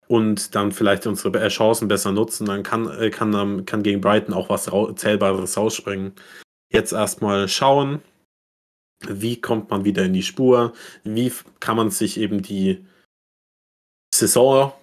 und 0.07 0.53
dann 0.53 0.71
vielleicht 0.71 1.07
unsere 1.07 1.47
Chancen 1.47 1.87
besser 1.87 2.11
nutzen, 2.11 2.45
dann 2.45 2.61
kann, 2.61 2.91
kann, 3.11 3.65
kann 3.65 3.83
gegen 3.83 4.01
Brighton 4.01 4.35
auch 4.35 4.49
was 4.49 4.69
Zählbares 4.95 5.57
rausspringen. 5.57 6.13
Jetzt 6.71 6.91
erstmal 6.91 7.47
schauen, 7.47 8.01
wie 9.07 9.39
kommt 9.39 9.69
man 9.69 9.85
wieder 9.85 10.05
in 10.05 10.13
die 10.13 10.23
Spur? 10.23 10.73
Wie 11.03 11.31
kann 11.59 11.77
man 11.77 11.89
sich 11.91 12.19
eben 12.19 12.41
die 12.41 12.85
Saison 14.13 14.73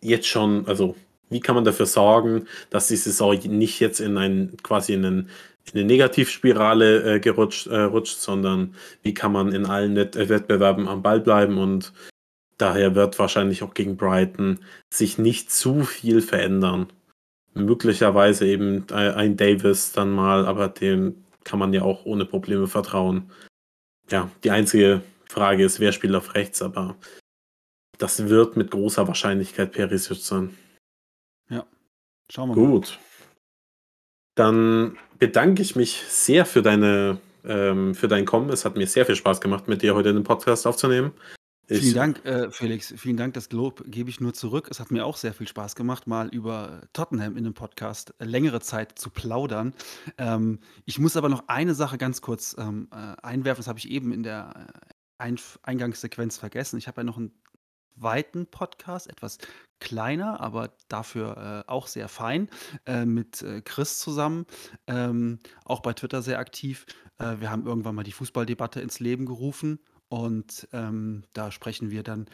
jetzt 0.00 0.26
schon, 0.26 0.66
also 0.66 0.94
wie 1.30 1.40
kann 1.40 1.54
man 1.54 1.64
dafür 1.64 1.86
sorgen, 1.86 2.46
dass 2.70 2.88
die 2.88 2.96
Saison 2.96 3.34
nicht 3.34 3.80
jetzt 3.80 4.00
in 4.00 4.16
ein 4.16 4.56
quasi 4.62 4.94
in, 4.94 5.04
einen, 5.04 5.30
in 5.72 5.80
eine 5.80 5.84
Negativspirale 5.84 7.16
äh, 7.16 7.20
gerutscht, 7.20 7.66
äh, 7.66 7.80
rutscht, 7.80 8.18
sondern 8.18 8.74
wie 9.02 9.14
kann 9.14 9.32
man 9.32 9.52
in 9.52 9.66
allen 9.66 9.96
Wett 9.96 10.16
äh, 10.16 10.28
Wettbewerben 10.28 10.88
am 10.88 11.02
Ball 11.02 11.20
bleiben 11.20 11.58
und 11.58 11.92
daher 12.56 12.94
wird 12.94 13.18
wahrscheinlich 13.18 13.62
auch 13.62 13.74
gegen 13.74 13.96
Brighton 13.96 14.60
sich 14.92 15.18
nicht 15.18 15.50
zu 15.50 15.84
viel 15.84 16.22
verändern. 16.22 16.88
Möglicherweise 17.54 18.46
eben 18.46 18.86
äh, 18.90 19.12
ein 19.12 19.36
Davis 19.36 19.92
dann 19.92 20.10
mal, 20.10 20.46
aber 20.46 20.68
dem 20.68 21.24
kann 21.44 21.58
man 21.58 21.72
ja 21.72 21.82
auch 21.82 22.04
ohne 22.04 22.24
Probleme 22.24 22.66
vertrauen 22.66 23.30
ja, 24.10 24.30
die 24.44 24.50
einzige 24.50 25.02
Frage 25.28 25.64
ist, 25.64 25.80
wer 25.80 25.92
spielt 25.92 26.14
auf 26.14 26.34
rechts, 26.34 26.62
aber 26.62 26.96
das 27.98 28.28
wird 28.28 28.56
mit 28.56 28.70
großer 28.70 29.06
Wahrscheinlichkeit 29.06 29.72
Perisic 29.72 30.18
sein. 30.18 30.56
Ja, 31.50 31.66
schauen 32.30 32.50
wir 32.50 32.56
mal. 32.56 32.70
Gut. 32.70 32.98
Dann 34.34 34.96
bedanke 35.18 35.62
ich 35.62 35.76
mich 35.76 36.02
sehr 36.08 36.46
für 36.46 36.62
deine 36.62 37.20
ähm, 37.44 37.94
für 37.94 38.08
dein 38.08 38.24
Kommen. 38.24 38.50
Es 38.50 38.64
hat 38.64 38.76
mir 38.76 38.86
sehr 38.86 39.04
viel 39.04 39.16
Spaß 39.16 39.40
gemacht, 39.40 39.68
mit 39.68 39.82
dir 39.82 39.94
heute 39.94 40.12
den 40.12 40.24
Podcast 40.24 40.66
aufzunehmen. 40.66 41.12
Vielen 41.68 41.94
Dank, 41.94 42.24
äh, 42.24 42.50
Felix. 42.50 42.94
Vielen 42.96 43.18
Dank. 43.18 43.34
Das 43.34 43.52
Lob 43.52 43.84
gebe 43.86 44.08
ich 44.08 44.20
nur 44.20 44.32
zurück. 44.32 44.68
Es 44.70 44.80
hat 44.80 44.90
mir 44.90 45.04
auch 45.04 45.18
sehr 45.18 45.34
viel 45.34 45.46
Spaß 45.46 45.76
gemacht, 45.76 46.06
mal 46.06 46.28
über 46.28 46.80
Tottenham 46.94 47.36
in 47.36 47.44
einem 47.44 47.52
Podcast 47.52 48.14
äh, 48.18 48.24
längere 48.24 48.60
Zeit 48.60 48.98
zu 48.98 49.10
plaudern. 49.10 49.74
Ähm, 50.16 50.60
ich 50.86 50.98
muss 50.98 51.16
aber 51.16 51.28
noch 51.28 51.44
eine 51.48 51.74
Sache 51.74 51.98
ganz 51.98 52.22
kurz 52.22 52.56
ähm, 52.58 52.88
äh, 52.90 53.14
einwerfen. 53.22 53.60
Das 53.60 53.68
habe 53.68 53.78
ich 53.78 53.90
eben 53.90 54.12
in 54.12 54.22
der 54.22 54.54
äh, 54.56 54.94
Ein 55.18 55.36
Eingangssequenz 55.62 56.38
vergessen. 56.38 56.78
Ich 56.78 56.88
habe 56.88 57.02
ja 57.02 57.04
noch 57.04 57.18
einen 57.18 57.32
zweiten 57.98 58.46
Podcast, 58.46 59.08
etwas 59.10 59.36
kleiner, 59.78 60.40
aber 60.40 60.72
dafür 60.88 61.64
äh, 61.68 61.70
auch 61.70 61.86
sehr 61.86 62.08
fein, 62.08 62.48
äh, 62.86 63.04
mit 63.04 63.42
äh, 63.42 63.60
Chris 63.60 63.98
zusammen, 63.98 64.46
ähm, 64.86 65.38
auch 65.64 65.80
bei 65.80 65.92
Twitter 65.92 66.22
sehr 66.22 66.38
aktiv. 66.38 66.86
Äh, 67.18 67.40
wir 67.40 67.50
haben 67.50 67.66
irgendwann 67.66 67.94
mal 67.94 68.04
die 68.04 68.12
Fußballdebatte 68.12 68.80
ins 68.80 69.00
Leben 69.00 69.26
gerufen 69.26 69.80
Und 70.08 70.68
ähm, 70.72 71.24
da 71.34 71.50
sprechen 71.50 71.90
wir 71.90 72.02
dann 72.02 72.26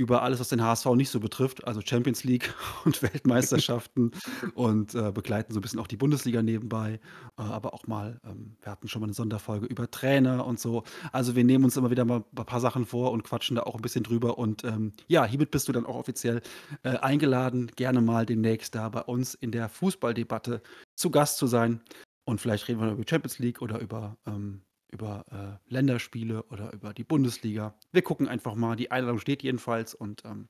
über 0.00 0.22
alles, 0.22 0.40
was 0.40 0.48
den 0.48 0.62
HSV 0.62 0.86
nicht 0.94 1.10
so 1.10 1.20
betrifft, 1.20 1.66
also 1.66 1.82
Champions 1.84 2.24
League 2.24 2.54
und 2.84 3.02
Weltmeisterschaften 3.02 4.12
und 4.54 4.94
äh, 4.94 5.12
begleiten 5.12 5.52
so 5.52 5.58
ein 5.58 5.62
bisschen 5.62 5.78
auch 5.78 5.86
die 5.86 5.98
Bundesliga 5.98 6.42
nebenbei, 6.42 7.00
äh, 7.38 7.42
aber 7.42 7.74
auch 7.74 7.86
mal, 7.86 8.18
ähm, 8.24 8.56
wir 8.62 8.72
hatten 8.72 8.88
schon 8.88 9.00
mal 9.00 9.06
eine 9.06 9.14
Sonderfolge 9.14 9.66
über 9.66 9.90
Trainer 9.90 10.46
und 10.46 10.58
so. 10.58 10.84
Also 11.12 11.36
wir 11.36 11.44
nehmen 11.44 11.64
uns 11.64 11.76
immer 11.76 11.90
wieder 11.90 12.06
mal 12.06 12.24
ein 12.34 12.46
paar 12.46 12.60
Sachen 12.60 12.86
vor 12.86 13.12
und 13.12 13.24
quatschen 13.24 13.56
da 13.56 13.64
auch 13.64 13.74
ein 13.74 13.82
bisschen 13.82 14.02
drüber. 14.02 14.38
Und 14.38 14.64
ähm, 14.64 14.92
ja, 15.06 15.24
hiermit 15.26 15.50
bist 15.50 15.68
du 15.68 15.72
dann 15.72 15.84
auch 15.84 15.96
offiziell 15.96 16.40
äh, 16.82 16.96
eingeladen, 16.96 17.70
gerne 17.76 18.00
mal 18.00 18.24
demnächst 18.24 18.74
da 18.74 18.88
bei 18.88 19.02
uns 19.02 19.34
in 19.34 19.52
der 19.52 19.68
Fußballdebatte 19.68 20.62
zu 20.96 21.10
Gast 21.10 21.36
zu 21.36 21.46
sein. 21.46 21.82
Und 22.24 22.40
vielleicht 22.40 22.68
reden 22.68 22.80
wir 22.80 22.92
über 22.92 23.04
Champions 23.06 23.38
League 23.38 23.60
oder 23.60 23.80
über 23.80 24.16
ähm, 24.26 24.62
über 24.90 25.24
äh, 25.30 25.72
Länderspiele 25.72 26.42
oder 26.44 26.72
über 26.72 26.92
die 26.92 27.04
Bundesliga. 27.04 27.74
Wir 27.92 28.02
gucken 28.02 28.28
einfach 28.28 28.54
mal. 28.54 28.76
Die 28.76 28.90
Einladung 28.90 29.18
steht 29.18 29.42
jedenfalls 29.42 29.94
und 29.94 30.24
ähm, 30.24 30.48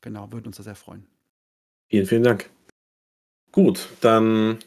genau, 0.00 0.32
würden 0.32 0.46
uns 0.48 0.56
da 0.56 0.62
sehr 0.62 0.74
freuen. 0.74 1.06
Vielen, 1.88 2.06
vielen 2.06 2.22
Dank. 2.22 2.50
Gut, 3.50 3.88
dann 4.00 4.58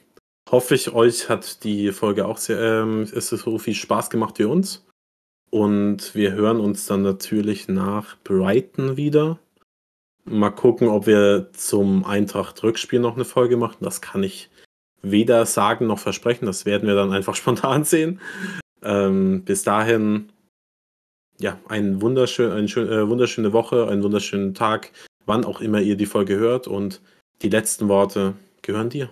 hoffe 0.49 0.75
ich, 0.75 0.93
euch 0.93 1.29
hat 1.29 1.63
die 1.63 1.91
Folge 1.91 2.25
auch 2.27 2.37
sehr, 2.37 2.59
ähm, 2.59 3.03
ist 3.03 3.31
es 3.31 3.41
so 3.41 3.57
viel 3.57 3.73
Spaß 3.73 4.09
gemacht 4.09 4.37
wie 4.39 4.45
uns. 4.45 4.85
Und 5.49 6.13
wir 6.15 6.33
hören 6.33 6.59
uns 6.59 6.85
dann 6.85 7.01
natürlich 7.01 7.67
nach 7.67 8.17
Brighton 8.23 8.97
wieder. 8.97 9.39
Mal 10.25 10.49
gucken, 10.49 10.87
ob 10.87 11.07
wir 11.07 11.51
zum 11.53 12.03
Eintracht-Rückspiel 12.03 12.99
noch 12.99 13.15
eine 13.15 13.25
Folge 13.25 13.57
machen. 13.57 13.77
Das 13.81 14.01
kann 14.01 14.23
ich 14.23 14.49
weder 15.01 15.45
sagen 15.45 15.87
noch 15.87 15.99
versprechen. 15.99 16.45
Das 16.45 16.65
werden 16.65 16.87
wir 16.87 16.95
dann 16.95 17.11
einfach 17.11 17.35
spontan 17.35 17.83
sehen. 17.83 18.19
Ähm, 18.85 19.43
bis 19.43 19.63
dahin, 19.63 20.31
ja, 21.39 21.59
ein 21.67 22.01
wunderschön, 22.01 22.51
eine 22.51 22.67
schön, 22.67 22.87
äh, 22.87 23.09
wunderschöne 23.09 23.51
Woche, 23.51 23.87
einen 23.87 24.03
wunderschönen 24.03 24.53
Tag, 24.53 24.91
wann 25.25 25.43
auch 25.43 25.59
immer 25.59 25.81
ihr 25.81 25.97
die 25.97 26.05
Folge 26.05 26.37
hört. 26.37 26.67
Und 26.67 27.01
die 27.41 27.49
letzten 27.49 27.87
Worte 27.87 28.35
gehören 28.61 28.89
dir. 28.89 29.09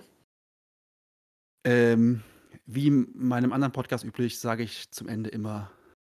Ähm, 1.64 2.22
wie 2.66 2.86
in 2.86 3.08
meinem 3.14 3.52
anderen 3.52 3.72
Podcast 3.72 4.04
üblich, 4.04 4.38
sage 4.38 4.62
ich 4.62 4.90
zum 4.90 5.08
Ende 5.08 5.30
immer 5.30 5.70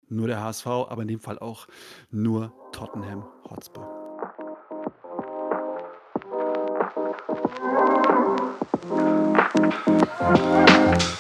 nur 0.10 0.28
der 0.28 0.42
HSV, 0.42 0.68
aber 0.68 1.02
in 1.02 1.08
dem 1.08 1.20
Fall 1.20 1.40
auch 1.40 1.68
nur 2.12 2.54
Tottenham 2.72 3.26
Hotspur. 3.50 4.06
Thank 10.26 11.15